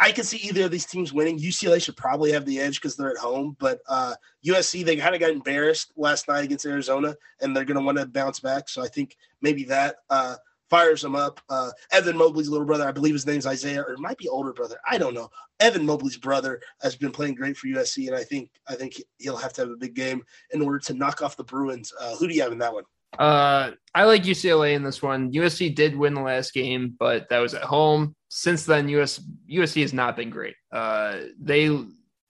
I 0.00 0.12
can 0.12 0.24
see 0.24 0.38
either 0.38 0.64
of 0.64 0.70
these 0.70 0.86
teams 0.86 1.12
winning. 1.12 1.38
UCLA 1.38 1.82
should 1.82 1.96
probably 1.96 2.32
have 2.32 2.44
the 2.44 2.60
edge 2.60 2.80
because 2.80 2.96
they're 2.96 3.10
at 3.10 3.16
home, 3.16 3.56
but 3.58 3.80
uh, 3.88 4.14
USC 4.44 4.84
they 4.84 4.96
kind 4.96 5.14
of 5.14 5.20
got 5.20 5.30
embarrassed 5.30 5.92
last 5.96 6.28
night 6.28 6.44
against 6.44 6.66
Arizona, 6.66 7.16
and 7.40 7.56
they're 7.56 7.64
to 7.64 7.80
want 7.80 7.98
to 7.98 8.06
bounce 8.06 8.40
back. 8.40 8.68
So 8.68 8.82
I 8.82 8.88
think 8.88 9.16
maybe 9.40 9.64
that 9.64 9.96
uh, 10.10 10.36
fires 10.74 11.02
them 11.02 11.14
up. 11.14 11.40
Uh, 11.48 11.70
Evan 11.92 12.16
Mobley's 12.16 12.48
little 12.48 12.66
brother, 12.66 12.88
I 12.88 12.90
believe 12.90 13.14
his 13.14 13.26
name's 13.26 13.46
Isaiah, 13.46 13.82
or 13.82 13.92
it 13.92 14.00
might 14.00 14.18
be 14.18 14.28
older 14.28 14.52
brother. 14.52 14.76
I 14.90 14.98
don't 14.98 15.14
know. 15.14 15.28
Evan 15.60 15.86
Mobley's 15.86 16.16
brother 16.16 16.60
has 16.82 16.96
been 16.96 17.12
playing 17.12 17.36
great 17.36 17.56
for 17.56 17.68
USC, 17.68 18.08
and 18.08 18.16
I 18.16 18.24
think 18.24 18.50
I 18.66 18.74
think 18.74 19.00
he'll 19.18 19.36
have 19.36 19.52
to 19.52 19.60
have 19.60 19.70
a 19.70 19.76
big 19.76 19.94
game 19.94 20.24
in 20.50 20.62
order 20.62 20.80
to 20.80 20.94
knock 20.94 21.22
off 21.22 21.36
the 21.36 21.44
Bruins. 21.44 21.92
Uh, 22.00 22.16
who 22.16 22.26
do 22.26 22.34
you 22.34 22.42
have 22.42 22.50
in 22.50 22.58
that 22.58 22.74
one? 22.74 22.82
Uh, 23.16 23.70
I 23.94 24.02
like 24.02 24.24
UCLA 24.24 24.74
in 24.74 24.82
this 24.82 25.00
one. 25.00 25.30
USC 25.30 25.72
did 25.72 25.96
win 25.96 26.14
the 26.14 26.20
last 26.20 26.52
game, 26.52 26.96
but 26.98 27.28
that 27.28 27.38
was 27.38 27.54
at 27.54 27.62
home. 27.62 28.16
Since 28.28 28.66
then, 28.66 28.88
US 28.88 29.20
USC 29.48 29.82
has 29.82 29.92
not 29.92 30.16
been 30.16 30.30
great. 30.30 30.56
Uh, 30.72 31.20
they 31.38 31.68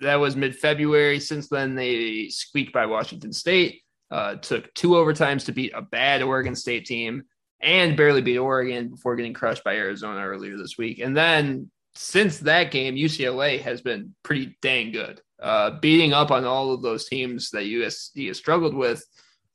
that 0.00 0.16
was 0.16 0.36
mid 0.36 0.54
February. 0.54 1.18
Since 1.18 1.48
then, 1.48 1.74
they 1.74 2.28
squeaked 2.28 2.74
by 2.74 2.84
Washington 2.84 3.32
State. 3.32 3.80
Uh, 4.10 4.34
took 4.34 4.72
two 4.74 4.90
overtimes 4.90 5.46
to 5.46 5.52
beat 5.52 5.72
a 5.74 5.80
bad 5.80 6.20
Oregon 6.20 6.54
State 6.54 6.84
team 6.84 7.24
and 7.60 7.96
barely 7.96 8.22
beat 8.22 8.38
Oregon 8.38 8.88
before 8.88 9.16
getting 9.16 9.34
crushed 9.34 9.64
by 9.64 9.76
Arizona 9.76 10.26
earlier 10.26 10.56
this 10.56 10.76
week. 10.78 10.98
And 10.98 11.16
then 11.16 11.70
since 11.94 12.38
that 12.40 12.70
game, 12.70 12.96
UCLA 12.96 13.60
has 13.60 13.80
been 13.80 14.14
pretty 14.22 14.56
dang 14.60 14.92
good, 14.92 15.20
uh, 15.42 15.78
beating 15.80 16.12
up 16.12 16.30
on 16.30 16.44
all 16.44 16.72
of 16.72 16.82
those 16.82 17.06
teams 17.06 17.50
that 17.50 17.64
USC 17.64 18.28
has 18.28 18.38
struggled 18.38 18.74
with. 18.74 19.04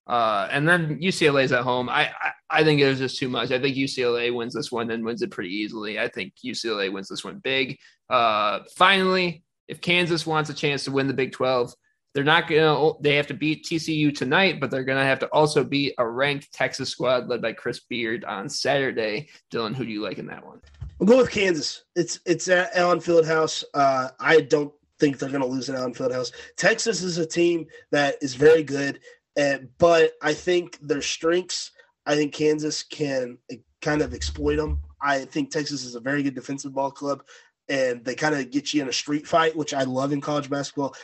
Uh, 0.07 0.47
and 0.51 0.67
then 0.67 0.99
UCLA's 0.99 1.51
at 1.51 1.61
home. 1.61 1.87
I, 1.87 2.09
I, 2.19 2.31
I 2.49 2.63
think 2.63 2.81
it 2.81 2.87
was 2.87 2.97
just 2.97 3.19
too 3.19 3.29
much. 3.29 3.51
I 3.51 3.59
think 3.59 3.77
UCLA 3.77 4.33
wins 4.33 4.55
this 4.55 4.71
one 4.71 4.89
and 4.89 5.05
wins 5.05 5.21
it 5.21 5.29
pretty 5.29 5.51
easily. 5.51 5.99
I 5.99 6.07
think 6.07 6.33
UCLA 6.43 6.91
wins 6.91 7.09
this 7.09 7.23
one 7.23 7.39
big. 7.43 7.77
Uh, 8.09 8.61
finally, 8.75 9.43
if 9.67 9.81
Kansas 9.81 10.25
wants 10.25 10.49
a 10.49 10.53
chance 10.55 10.83
to 10.85 10.91
win 10.91 11.07
the 11.07 11.13
Big 11.13 11.31
12, 11.31 11.73
they're 12.13 12.23
not 12.23 12.47
going 12.47 12.61
to, 12.61 13.01
they 13.01 13.15
have 13.15 13.27
to 13.27 13.33
beat 13.33 13.65
TCU 13.65 14.15
tonight, 14.15 14.59
but 14.59 14.71
they're 14.71 14.83
going 14.83 14.97
to 14.97 15.05
have 15.05 15.19
to 15.19 15.27
also 15.27 15.63
beat 15.63 15.93
a 15.97 16.07
ranked 16.07 16.51
Texas 16.51 16.89
squad 16.89 17.27
led 17.27 17.41
by 17.41 17.53
Chris 17.53 17.81
Beard 17.81 18.25
on 18.25 18.49
Saturday. 18.49 19.29
Dylan, 19.51 19.75
who 19.75 19.85
do 19.85 19.91
you 19.91 20.01
like 20.01 20.17
in 20.17 20.25
that 20.27 20.45
one? 20.45 20.59
I'll 20.99 21.07
go 21.07 21.17
with 21.17 21.31
Kansas. 21.31 21.85
It's, 21.95 22.19
it's 22.25 22.47
at 22.47 22.75
Allen 22.75 22.99
Fieldhouse. 22.99 23.63
Uh, 23.73 24.09
I 24.19 24.41
don't 24.41 24.73
think 24.99 25.17
they're 25.17 25.29
going 25.29 25.41
to 25.41 25.47
lose 25.47 25.69
at 25.69 25.75
Allen 25.75 25.93
Fieldhouse. 25.93 26.31
Texas 26.57 27.03
is 27.03 27.17
a 27.19 27.25
team 27.25 27.67
that 27.91 28.15
is 28.21 28.35
very 28.35 28.63
good. 28.63 28.99
And, 29.37 29.69
but 29.77 30.13
I 30.21 30.33
think 30.33 30.79
their 30.81 31.01
strengths, 31.01 31.71
I 32.05 32.15
think 32.15 32.33
Kansas 32.33 32.83
can 32.83 33.37
kind 33.81 34.01
of 34.01 34.13
exploit 34.13 34.57
them. 34.57 34.79
I 35.01 35.25
think 35.25 35.51
Texas 35.51 35.85
is 35.85 35.95
a 35.95 35.99
very 35.99 36.23
good 36.23 36.35
defensive 36.35 36.73
ball 36.73 36.91
club, 36.91 37.23
and 37.69 38.03
they 38.03 38.15
kind 38.15 38.35
of 38.35 38.51
get 38.51 38.73
you 38.73 38.81
in 38.81 38.89
a 38.89 38.93
street 38.93 39.27
fight, 39.27 39.55
which 39.55 39.73
I 39.73 39.83
love 39.83 40.11
in 40.11 40.21
college 40.21 40.49
basketball. 40.49 40.95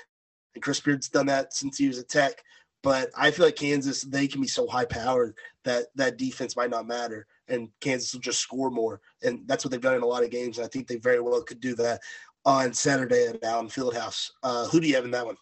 And 0.56 0.64
Chris 0.64 0.80
Beard's 0.80 1.10
done 1.10 1.28
that 1.28 1.54
since 1.54 1.78
he 1.78 1.88
was 1.88 2.00
at 2.00 2.10
Tech. 2.10 2.44
But 2.82 3.10
I 3.18 3.32
feel 3.32 3.46
like 3.46 3.56
Kansas, 3.56 4.04
they 4.04 4.28
can 4.28 4.42
be 4.42 4.48
so 4.48 4.68
high 4.68 4.86
powered 4.86 5.36
that 5.64 5.88
that 5.96 6.18
defense 6.18 6.56
might 6.56 6.70
not 6.70 6.88
matter, 6.88 7.26
and 7.48 7.70
Kansas 7.82 8.14
will 8.14 8.22
just 8.22 8.40
score 8.40 8.70
more. 8.70 9.02
And 9.24 9.42
that's 9.48 9.66
what 9.66 9.72
they've 9.72 9.82
done 9.82 9.96
in 9.96 10.04
a 10.04 10.08
lot 10.08 10.24
of 10.24 10.30
games. 10.30 10.58
And 10.58 10.66
I 10.66 10.70
think 10.70 10.88
they 10.88 10.98
very 10.98 11.20
well 11.20 11.42
could 11.42 11.60
do 11.60 11.74
that 11.76 12.02
on 12.46 12.74
Saturday 12.74 13.28
at 13.28 13.44
Allen 13.44 13.70
Fieldhouse. 13.70 14.30
Uh, 14.44 14.68
who 14.68 14.80
do 14.80 14.88
you 14.88 14.96
have 14.96 15.06
in 15.06 15.12
that 15.12 15.26
one? 15.26 15.36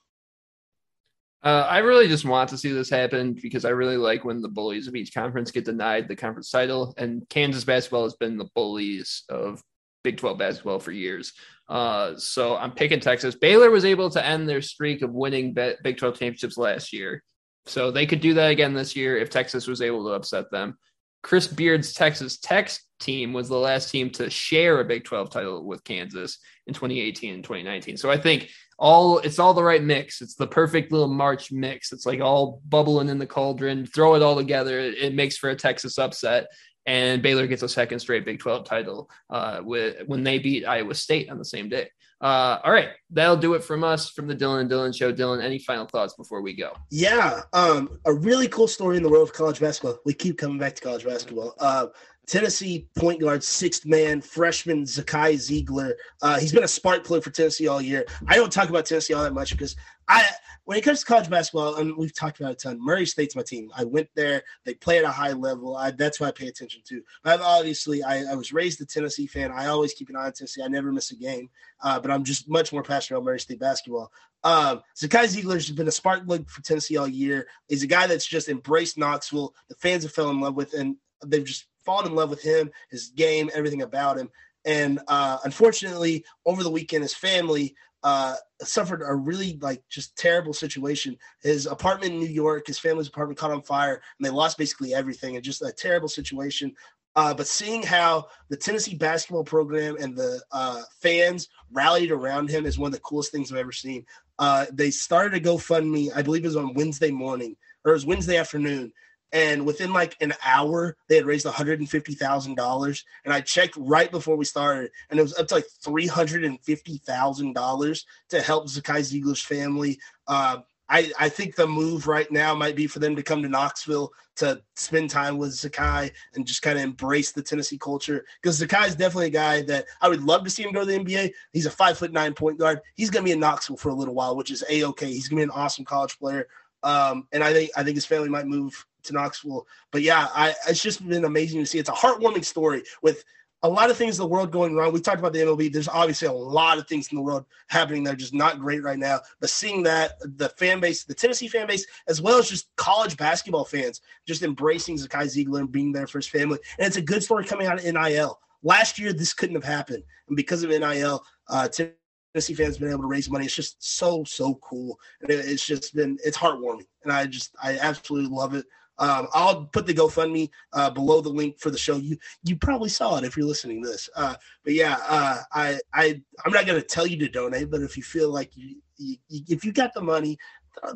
Uh, 1.43 1.67
I 1.69 1.79
really 1.79 2.07
just 2.07 2.23
want 2.23 2.49
to 2.51 2.57
see 2.57 2.71
this 2.71 2.89
happen 2.89 3.33
because 3.33 3.65
I 3.65 3.69
really 3.69 3.97
like 3.97 4.23
when 4.23 4.41
the 4.41 4.47
bullies 4.47 4.87
of 4.87 4.95
each 4.95 5.13
conference 5.13 5.51
get 5.51 5.65
denied 5.65 6.07
the 6.07 6.15
conference 6.15 6.49
title. 6.49 6.93
And 6.97 7.27
Kansas 7.27 7.65
basketball 7.65 8.03
has 8.03 8.15
been 8.15 8.37
the 8.37 8.47
bullies 8.55 9.23
of 9.27 9.61
Big 10.05 10.17
12 10.17 10.37
basketball 10.37 10.79
for 10.79 10.91
years. 10.91 11.33
Uh, 11.69 12.15
so 12.17 12.55
I'm 12.55 12.71
picking 12.71 12.99
Texas. 12.99 13.35
Baylor 13.35 13.71
was 13.71 13.85
able 13.85 14.09
to 14.11 14.25
end 14.25 14.47
their 14.47 14.61
streak 14.61 15.01
of 15.01 15.11
winning 15.11 15.53
Big 15.53 15.97
12 15.97 16.19
championships 16.19 16.57
last 16.57 16.93
year. 16.93 17.23
So 17.65 17.91
they 17.91 18.05
could 18.05 18.19
do 18.19 18.33
that 18.33 18.51
again 18.51 18.73
this 18.73 18.95
year 18.95 19.17
if 19.17 19.29
Texas 19.29 19.67
was 19.67 19.81
able 19.81 20.03
to 20.05 20.11
upset 20.11 20.51
them. 20.51 20.77
Chris 21.21 21.47
Beard's 21.47 21.93
Texas 21.93 22.37
Tech 22.37 22.69
team 22.99 23.31
was 23.31 23.47
the 23.47 23.57
last 23.57 23.89
team 23.89 24.09
to 24.11 24.29
share 24.29 24.81
a 24.81 24.85
Big 24.85 25.05
12 25.05 25.29
title 25.29 25.65
with 25.65 25.83
Kansas 25.85 26.37
in 26.67 26.73
2018 26.73 27.35
and 27.35 27.43
2019. 27.43 27.95
So 27.95 28.11
I 28.11 28.17
think 28.17 28.49
all 28.77 29.19
it's 29.19 29.39
all 29.39 29.53
the 29.53 29.63
right 29.63 29.81
mix. 29.81 30.21
It's 30.21 30.35
the 30.35 30.47
perfect 30.47 30.91
little 30.91 31.07
March 31.07 31.51
mix. 31.51 31.93
It's 31.93 32.05
like 32.05 32.19
all 32.19 32.61
bubbling 32.67 33.07
in 33.07 33.19
the 33.19 33.25
cauldron. 33.25 33.85
Throw 33.85 34.15
it 34.15 34.21
all 34.21 34.35
together. 34.35 34.79
It, 34.79 34.95
it 34.95 35.15
makes 35.15 35.37
for 35.37 35.49
a 35.49 35.55
Texas 35.55 35.97
upset. 35.97 36.47
And 36.85 37.21
Baylor 37.21 37.47
gets 37.47 37.63
a 37.63 37.69
second 37.69 37.99
straight 37.99 38.25
Big 38.25 38.39
12 38.39 38.65
title 38.65 39.09
uh, 39.29 39.61
with 39.63 40.05
when 40.07 40.23
they 40.23 40.39
beat 40.39 40.65
Iowa 40.65 40.95
State 40.95 41.29
on 41.29 41.37
the 41.37 41.45
same 41.45 41.69
day. 41.69 41.89
Uh, 42.23 42.57
all 42.63 42.71
right, 42.71 42.89
that'll 43.09 43.35
do 43.35 43.53
it 43.53 43.63
from 43.65 43.83
us 43.83 44.09
from 44.09 44.27
the 44.27 44.35
Dylan 44.35 44.61
and 44.61 44.71
Dylan 44.71 44.95
show. 44.95 45.11
Dylan, 45.11 45.43
any 45.43 45.59
final 45.59 45.85
thoughts 45.85 46.13
before 46.13 46.41
we 46.41 46.53
go? 46.53 46.71
Yeah, 46.89 47.41
um, 47.51 47.99
a 48.05 48.13
really 48.13 48.47
cool 48.47 48.69
story 48.69 48.95
in 48.95 49.03
the 49.03 49.09
world 49.09 49.27
of 49.27 49.35
college 49.35 49.59
basketball. 49.59 49.99
We 50.05 50.13
keep 50.13 50.37
coming 50.37 50.57
back 50.57 50.73
to 50.75 50.81
college 50.81 51.03
basketball. 51.03 51.53
Uh, 51.59 51.87
Tennessee 52.27 52.87
point 52.95 53.19
guard, 53.19 53.43
sixth 53.43 53.85
man, 53.85 54.21
freshman 54.21 54.83
Zakai 54.83 55.33
Zeigler. 55.35 55.93
Uh, 56.21 56.39
he's 56.39 56.53
been 56.53 56.63
a 56.63 56.67
spark 56.67 57.03
plug 57.03 57.23
for 57.23 57.31
Tennessee 57.31 57.67
all 57.67 57.81
year. 57.81 58.05
I 58.27 58.35
don't 58.35 58.51
talk 58.51 58.69
about 58.69 58.85
Tennessee 58.85 59.13
all 59.13 59.23
that 59.23 59.33
much 59.33 59.51
because 59.51 59.75
I, 60.07 60.25
when 60.65 60.77
it 60.77 60.81
comes 60.81 61.01
to 61.01 61.05
college 61.05 61.29
basketball, 61.29 61.75
and 61.75 61.97
we've 61.97 62.13
talked 62.13 62.39
about 62.39 62.51
it 62.51 62.63
a 62.63 62.69
ton. 62.69 62.83
Murray 62.83 63.05
State's 63.05 63.35
my 63.35 63.41
team. 63.41 63.69
I 63.75 63.83
went 63.83 64.09
there. 64.15 64.43
They 64.65 64.73
play 64.73 64.97
at 64.99 65.03
a 65.03 65.11
high 65.11 65.33
level. 65.33 65.75
I, 65.75 65.91
that's 65.91 66.19
why 66.19 66.27
I 66.27 66.31
pay 66.31 66.47
attention 66.47 66.81
to. 66.87 67.01
But 67.23 67.41
obviously, 67.41 68.03
I, 68.03 68.31
I, 68.31 68.35
was 68.35 68.53
raised 68.53 68.79
a 68.81 68.85
Tennessee 68.85 69.27
fan. 69.27 69.51
I 69.51 69.67
always 69.67 69.93
keep 69.93 70.09
an 70.09 70.15
eye 70.15 70.25
on 70.25 70.33
Tennessee. 70.33 70.61
I 70.63 70.67
never 70.69 70.91
miss 70.91 71.11
a 71.11 71.15
game. 71.15 71.49
Uh, 71.81 71.99
but 71.99 72.11
I'm 72.11 72.23
just 72.23 72.49
much 72.49 72.71
more 72.71 72.83
passionate 72.83 73.17
about 73.17 73.25
Murray 73.25 73.39
State 73.39 73.59
basketball. 73.59 74.11
Um, 74.43 74.81
Zakai 74.97 75.25
Zeigler's 75.25 75.69
been 75.71 75.87
a 75.87 75.91
spark 75.91 76.25
plug 76.25 76.49
for 76.49 76.61
Tennessee 76.61 76.97
all 76.97 77.07
year. 77.07 77.47
He's 77.67 77.83
a 77.83 77.87
guy 77.87 78.07
that's 78.07 78.25
just 78.25 78.49
embraced 78.49 78.97
Knoxville. 78.97 79.53
The 79.69 79.75
fans 79.75 80.03
have 80.03 80.13
fell 80.13 80.29
in 80.29 80.39
love 80.39 80.55
with, 80.55 80.73
and 80.73 80.97
they've 81.25 81.45
just 81.45 81.65
fallen 81.85 82.07
in 82.07 82.15
love 82.15 82.29
with 82.29 82.41
him, 82.41 82.71
his 82.89 83.09
game, 83.09 83.49
everything 83.53 83.81
about 83.81 84.17
him. 84.17 84.29
And 84.65 84.99
uh, 85.07 85.37
unfortunately, 85.43 86.25
over 86.45 86.63
the 86.63 86.69
weekend, 86.69 87.03
his 87.03 87.13
family 87.13 87.75
uh, 88.03 88.35
suffered 88.61 89.01
a 89.05 89.13
really 89.13 89.57
like 89.61 89.81
just 89.89 90.15
terrible 90.17 90.53
situation. 90.53 91.17
His 91.41 91.65
apartment 91.65 92.13
in 92.13 92.19
New 92.19 92.27
York, 92.27 92.67
his 92.67 92.79
family's 92.79 93.07
apartment 93.07 93.39
caught 93.39 93.51
on 93.51 93.61
fire, 93.61 93.93
and 93.93 94.25
they 94.25 94.29
lost 94.29 94.57
basically 94.57 94.93
everything. 94.93 95.35
And 95.35 95.43
just 95.43 95.61
a 95.61 95.71
terrible 95.71 96.09
situation. 96.09 96.73
Uh, 97.15 97.33
but 97.33 97.45
seeing 97.45 97.83
how 97.83 98.25
the 98.49 98.57
Tennessee 98.57 98.95
basketball 98.95 99.43
program 99.43 99.97
and 99.99 100.17
the 100.17 100.41
uh, 100.51 100.81
fans 100.99 101.49
rallied 101.71 102.11
around 102.11 102.49
him 102.49 102.65
is 102.65 102.79
one 102.79 102.87
of 102.87 102.93
the 102.93 102.99
coolest 103.01 103.31
things 103.31 103.51
I've 103.51 103.59
ever 103.59 103.71
seen. 103.71 104.05
Uh, 104.39 104.65
they 104.71 104.89
started 104.89 105.35
a 105.35 105.47
GoFundMe, 105.47 106.09
I 106.15 106.23
believe 106.23 106.43
it 106.43 106.47
was 106.47 106.55
on 106.55 106.73
Wednesday 106.73 107.11
morning 107.11 107.55
or 107.85 107.91
it 107.91 107.95
was 107.95 108.05
Wednesday 108.05 108.37
afternoon, 108.37 108.91
and 109.33 109.65
within 109.65 109.91
like 109.91 110.15
an 110.21 110.33
hour 110.45 110.95
they 111.09 111.17
had 111.17 111.25
raised 111.25 111.45
$150,000 111.45 113.03
and 113.25 113.33
I 113.33 113.41
checked 113.41 113.75
right 113.75 114.09
before 114.09 114.37
we 114.37 114.45
started 114.45 114.91
and 115.09 115.19
it 115.19 115.23
was 115.23 115.37
up 115.37 115.49
to 115.49 115.55
like 115.55 115.65
$350,000 115.83 118.05
to 118.29 118.41
help 118.41 118.67
Zakai 118.67 119.01
Zeigler's 119.01 119.41
family 119.41 119.99
uh, 120.27 120.59
I, 120.89 121.11
I 121.19 121.29
think 121.29 121.55
the 121.55 121.65
move 121.65 122.07
right 122.07 122.29
now 122.31 122.53
might 122.53 122.75
be 122.75 122.87
for 122.87 122.99
them 122.99 123.15
to 123.15 123.23
come 123.23 123.41
to 123.41 123.49
Knoxville 123.49 124.11
to 124.35 124.61
spend 124.75 125.09
time 125.09 125.37
with 125.37 125.51
Zakai 125.51 126.11
and 126.35 126.45
just 126.45 126.61
kind 126.61 126.77
of 126.77 126.83
embrace 126.83 127.31
the 127.31 127.41
Tennessee 127.41 127.77
culture. 127.77 128.25
Because 128.41 128.61
Zakai 128.61 128.89
is 128.89 128.95
definitely 128.95 129.27
a 129.27 129.31
guy 129.31 129.61
that 129.63 129.85
I 130.01 130.09
would 130.09 130.21
love 130.21 130.43
to 130.43 130.49
see 130.49 130.63
him 130.63 130.73
go 130.73 130.81
to 130.81 130.85
the 130.85 130.99
NBA. 130.99 131.31
He's 131.51 131.65
a 131.65 131.71
five 131.71 131.97
foot 131.97 132.11
nine 132.11 132.33
point 132.33 132.59
guard. 132.59 132.81
He's 132.95 133.09
going 133.09 133.23
to 133.23 133.27
be 133.27 133.31
in 133.31 133.39
Knoxville 133.39 133.77
for 133.77 133.89
a 133.89 133.93
little 133.93 134.13
while, 134.13 134.35
which 134.35 134.51
is 134.51 134.63
a 134.69 134.83
okay. 134.85 135.07
He's 135.07 135.27
going 135.27 135.41
to 135.41 135.47
be 135.47 135.51
an 135.51 135.61
awesome 135.61 135.85
college 135.85 136.19
player. 136.19 136.47
Um, 136.83 137.27
and 137.31 137.43
I 137.43 137.53
think 137.53 137.71
I 137.77 137.83
think 137.83 137.95
his 137.95 138.05
family 138.05 138.29
might 138.29 138.45
move 138.45 138.85
to 139.03 139.13
Knoxville. 139.13 139.65
But 139.91 140.01
yeah, 140.01 140.27
I, 140.33 140.53
it's 140.67 140.81
just 140.81 141.07
been 141.07 141.25
amazing 141.25 141.61
to 141.61 141.65
see. 141.65 141.79
It's 141.79 141.89
a 141.89 141.93
heartwarming 141.93 142.45
story 142.45 142.83
with 143.01 143.23
a 143.63 143.69
lot 143.69 143.89
of 143.89 143.95
things 143.95 144.19
in 144.19 144.23
the 144.23 144.27
world 144.27 144.51
going 144.51 144.75
wrong. 144.75 144.91
We 144.91 144.99
talked 144.99 145.19
about 145.19 145.31
the 145.31 145.39
MLB. 145.39 145.71
There's 145.71 145.87
obviously 145.87 146.27
a 146.27 146.33
lot 146.33 146.77
of 146.77 146.87
things 146.87 147.07
in 147.11 147.15
the 147.15 147.21
world 147.21 147.45
happening 147.67 148.03
that 148.03 148.13
are 148.13 148.17
just 148.17 148.33
not 148.33 148.59
great 148.59 148.83
right 148.83 148.99
now. 148.99 149.21
But 149.39 149.49
seeing 149.49 149.83
that, 149.83 150.19
the 150.37 150.49
fan 150.49 150.81
base, 150.81 151.05
the 151.05 151.13
Tennessee 151.13 151.47
fan 151.47 151.65
base, 151.65 151.85
as 152.09 152.21
well 152.21 152.37
as 152.37 152.49
just 152.49 152.67
college 152.75 153.15
basketball 153.15 153.63
fans, 153.63 154.01
just 154.27 154.43
embracing 154.43 154.97
Zakai 154.97 155.23
Zeigler 155.25 155.61
and 155.61 155.71
being 155.71 155.93
there 155.93 156.07
for 156.07 156.17
his 156.17 156.27
family. 156.27 156.59
And 156.77 156.87
it's 156.87 156.97
a 156.97 157.01
good 157.01 157.23
story 157.23 157.45
coming 157.45 157.67
out 157.67 157.83
of 157.83 157.85
NIL. 157.85 158.37
Last 158.63 158.99
year, 158.99 159.13
this 159.13 159.33
couldn't 159.33 159.55
have 159.55 159.63
happened. 159.63 160.03
And 160.27 160.35
because 160.35 160.63
of 160.63 160.69
NIL, 160.69 161.23
uh, 161.47 161.69
Tennessee 161.69 162.55
fans 162.55 162.77
been 162.77 162.89
able 162.89 163.03
to 163.03 163.07
raise 163.07 163.29
money. 163.29 163.45
It's 163.45 163.55
just 163.55 163.81
so, 163.81 164.25
so 164.25 164.55
cool. 164.55 164.99
And 165.21 165.31
it's 165.31 165.65
just 165.65 165.95
been, 165.95 166.17
it's 166.25 166.37
heartwarming. 166.37 166.87
And 167.03 167.13
I 167.13 167.27
just, 167.27 167.55
I 167.63 167.77
absolutely 167.77 168.29
love 168.29 168.55
it. 168.55 168.65
Um, 169.03 169.27
I'll 169.33 169.65
put 169.65 169.85
the 169.85 169.93
GoFundMe 169.93 170.49
uh, 170.71 170.89
below 170.89 171.19
the 171.19 171.29
link 171.29 171.59
for 171.59 171.69
the 171.69 171.77
show. 171.77 171.97
You 171.97 172.17
you 172.45 172.55
probably 172.55 172.87
saw 172.87 173.17
it 173.17 173.25
if 173.25 173.35
you're 173.35 173.45
listening 173.45 173.83
to 173.83 173.89
this. 173.89 174.09
Uh, 174.15 174.35
but 174.63 174.73
yeah, 174.73 174.97
uh, 175.07 175.39
I 175.51 175.79
I 175.93 176.21
I'm 176.45 176.53
not 176.53 176.65
to 176.65 176.81
tell 176.81 177.05
you 177.05 177.17
to 177.17 177.27
donate, 177.27 177.69
but 177.69 177.81
if 177.81 177.97
you 177.97 178.03
feel 178.03 178.31
like 178.31 178.55
you, 178.55 178.77
you, 178.97 179.17
if 179.29 179.65
you 179.65 179.73
got 179.73 179.93
the 179.93 180.01
money, 180.01 180.37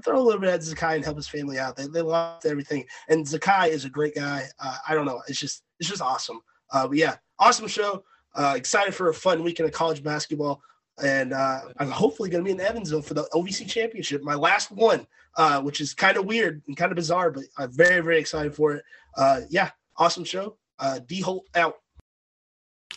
throw 0.05 0.19
a 0.19 0.23
little 0.23 0.39
bit 0.39 0.49
at 0.49 0.61
Zakai 0.61 0.95
and 0.95 1.03
help 1.03 1.17
his 1.17 1.27
family 1.27 1.59
out. 1.59 1.75
They 1.75 1.87
they 1.87 2.01
lost 2.01 2.45
everything, 2.45 2.85
and 3.09 3.25
Zakai 3.25 3.69
is 3.69 3.83
a 3.83 3.89
great 3.89 4.15
guy. 4.15 4.45
Uh, 4.57 4.77
I 4.87 4.93
don't 4.93 5.05
know, 5.05 5.21
it's 5.27 5.39
just 5.39 5.63
it's 5.81 5.89
just 5.89 6.01
awesome. 6.01 6.39
Uh, 6.71 6.87
but 6.87 6.97
yeah, 6.97 7.17
awesome 7.39 7.67
show. 7.67 8.05
Uh, 8.35 8.53
excited 8.55 8.95
for 8.95 9.09
a 9.09 9.13
fun 9.13 9.43
weekend 9.43 9.67
of 9.67 9.75
college 9.75 10.01
basketball 10.01 10.61
and 11.03 11.33
uh, 11.33 11.61
I'm 11.77 11.91
hopefully 11.91 12.29
going 12.29 12.43
to 12.43 12.45
be 12.45 12.51
in 12.51 12.61
Evansville 12.61 13.01
for 13.01 13.13
the 13.13 13.27
OVC 13.33 13.69
championship, 13.69 14.23
my 14.23 14.35
last 14.35 14.71
one, 14.71 15.05
uh, 15.35 15.61
which 15.61 15.81
is 15.81 15.93
kind 15.93 16.17
of 16.17 16.25
weird 16.25 16.61
and 16.67 16.75
kind 16.75 16.91
of 16.91 16.95
bizarre, 16.95 17.31
but 17.31 17.43
I'm 17.57 17.71
very, 17.71 18.01
very 18.01 18.19
excited 18.19 18.55
for 18.55 18.73
it. 18.73 18.83
Uh, 19.15 19.41
yeah, 19.49 19.71
awesome 19.97 20.23
show. 20.23 20.57
Uh, 20.79 20.99
D 21.05 21.21
Holt 21.21 21.47
out. 21.55 21.75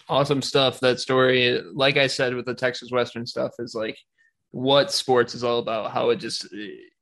Awesome 0.08 0.42
stuff. 0.42 0.80
That 0.80 1.00
story, 1.00 1.60
like 1.74 1.96
I 1.96 2.06
said 2.06 2.34
with 2.34 2.46
the 2.46 2.54
Texas 2.54 2.90
Western 2.90 3.26
stuff, 3.26 3.52
is 3.58 3.74
like 3.74 3.98
what 4.50 4.92
sports 4.92 5.34
is 5.34 5.44
all 5.44 5.58
about. 5.58 5.92
How 5.92 6.10
it 6.10 6.16
just, 6.16 6.46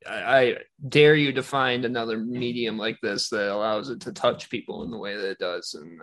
I, 0.07 0.39
I 0.39 0.57
dare 0.89 1.15
you 1.15 1.33
to 1.33 1.43
find 1.43 1.85
another 1.85 2.19
medium 2.19 2.77
like 2.77 2.99
this 3.03 3.29
that 3.31 3.53
allows 3.53 3.91
it 3.91 4.01
to 4.03 4.12
touch 4.12 4.51
people 4.51 4.83
in 4.83 4.91
the 4.91 4.99
way 4.99 5.16
that 5.16 5.31
it 5.31 5.39
does, 5.39 5.75
and 5.75 6.01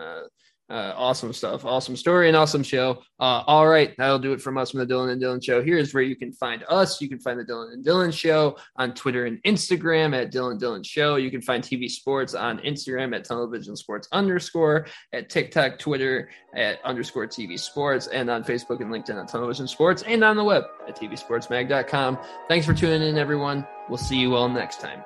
uh, 0.68 0.92
awesome 0.96 1.32
stuff. 1.32 1.64
Awesome 1.64 1.96
story 1.96 2.28
and 2.28 2.36
awesome 2.36 2.62
show. 2.62 3.02
Uh, 3.20 3.42
all 3.46 3.68
right. 3.68 3.94
That'll 3.98 4.18
do 4.18 4.32
it 4.32 4.40
from 4.40 4.58
us 4.58 4.72
from 4.72 4.80
the 4.80 4.86
Dylan 4.86 5.12
and 5.12 5.22
Dylan 5.22 5.42
Show. 5.42 5.62
Here's 5.62 5.94
where 5.94 6.02
you 6.02 6.16
can 6.16 6.32
find 6.32 6.64
us. 6.68 7.00
You 7.00 7.08
can 7.08 7.20
find 7.20 7.38
the 7.38 7.44
Dylan 7.44 7.72
and 7.72 7.84
Dylan 7.84 8.12
Show 8.12 8.56
on 8.76 8.92
Twitter 8.94 9.26
and 9.26 9.40
Instagram 9.44 10.20
at 10.20 10.32
Dylan 10.32 10.58
Dylan 10.58 10.84
Show. 10.84 11.16
You 11.16 11.30
can 11.30 11.40
find 11.40 11.62
TV 11.62 11.88
Sports 11.88 12.34
on 12.34 12.58
Instagram 12.58 13.14
at 13.14 13.24
Television 13.24 13.76
Sports 13.76 14.08
underscore, 14.10 14.86
at 15.12 15.30
TikTok, 15.30 15.78
Twitter 15.78 16.30
at 16.56 16.84
underscore 16.84 17.26
TV 17.28 17.58
Sports, 17.58 18.08
and 18.08 18.28
on 18.28 18.42
Facebook 18.42 18.80
and 18.80 18.90
LinkedIn 18.92 19.20
at 19.20 19.28
Television 19.28 19.68
Sports, 19.68 20.02
and 20.02 20.24
on 20.24 20.36
the 20.36 20.44
web 20.44 20.64
at 20.88 20.98
TVSportsMag.com. 20.98 22.18
Thanks 22.48 22.66
for 22.66 22.74
tuning 22.74 23.08
in, 23.08 23.18
everyone. 23.18 23.66
We'll 23.88 23.98
see 23.98 24.18
you 24.18 24.34
all 24.34 24.48
next 24.48 24.80
time. 24.80 25.04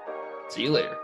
See 0.49 0.63
you 0.63 0.71
later. 0.71 0.97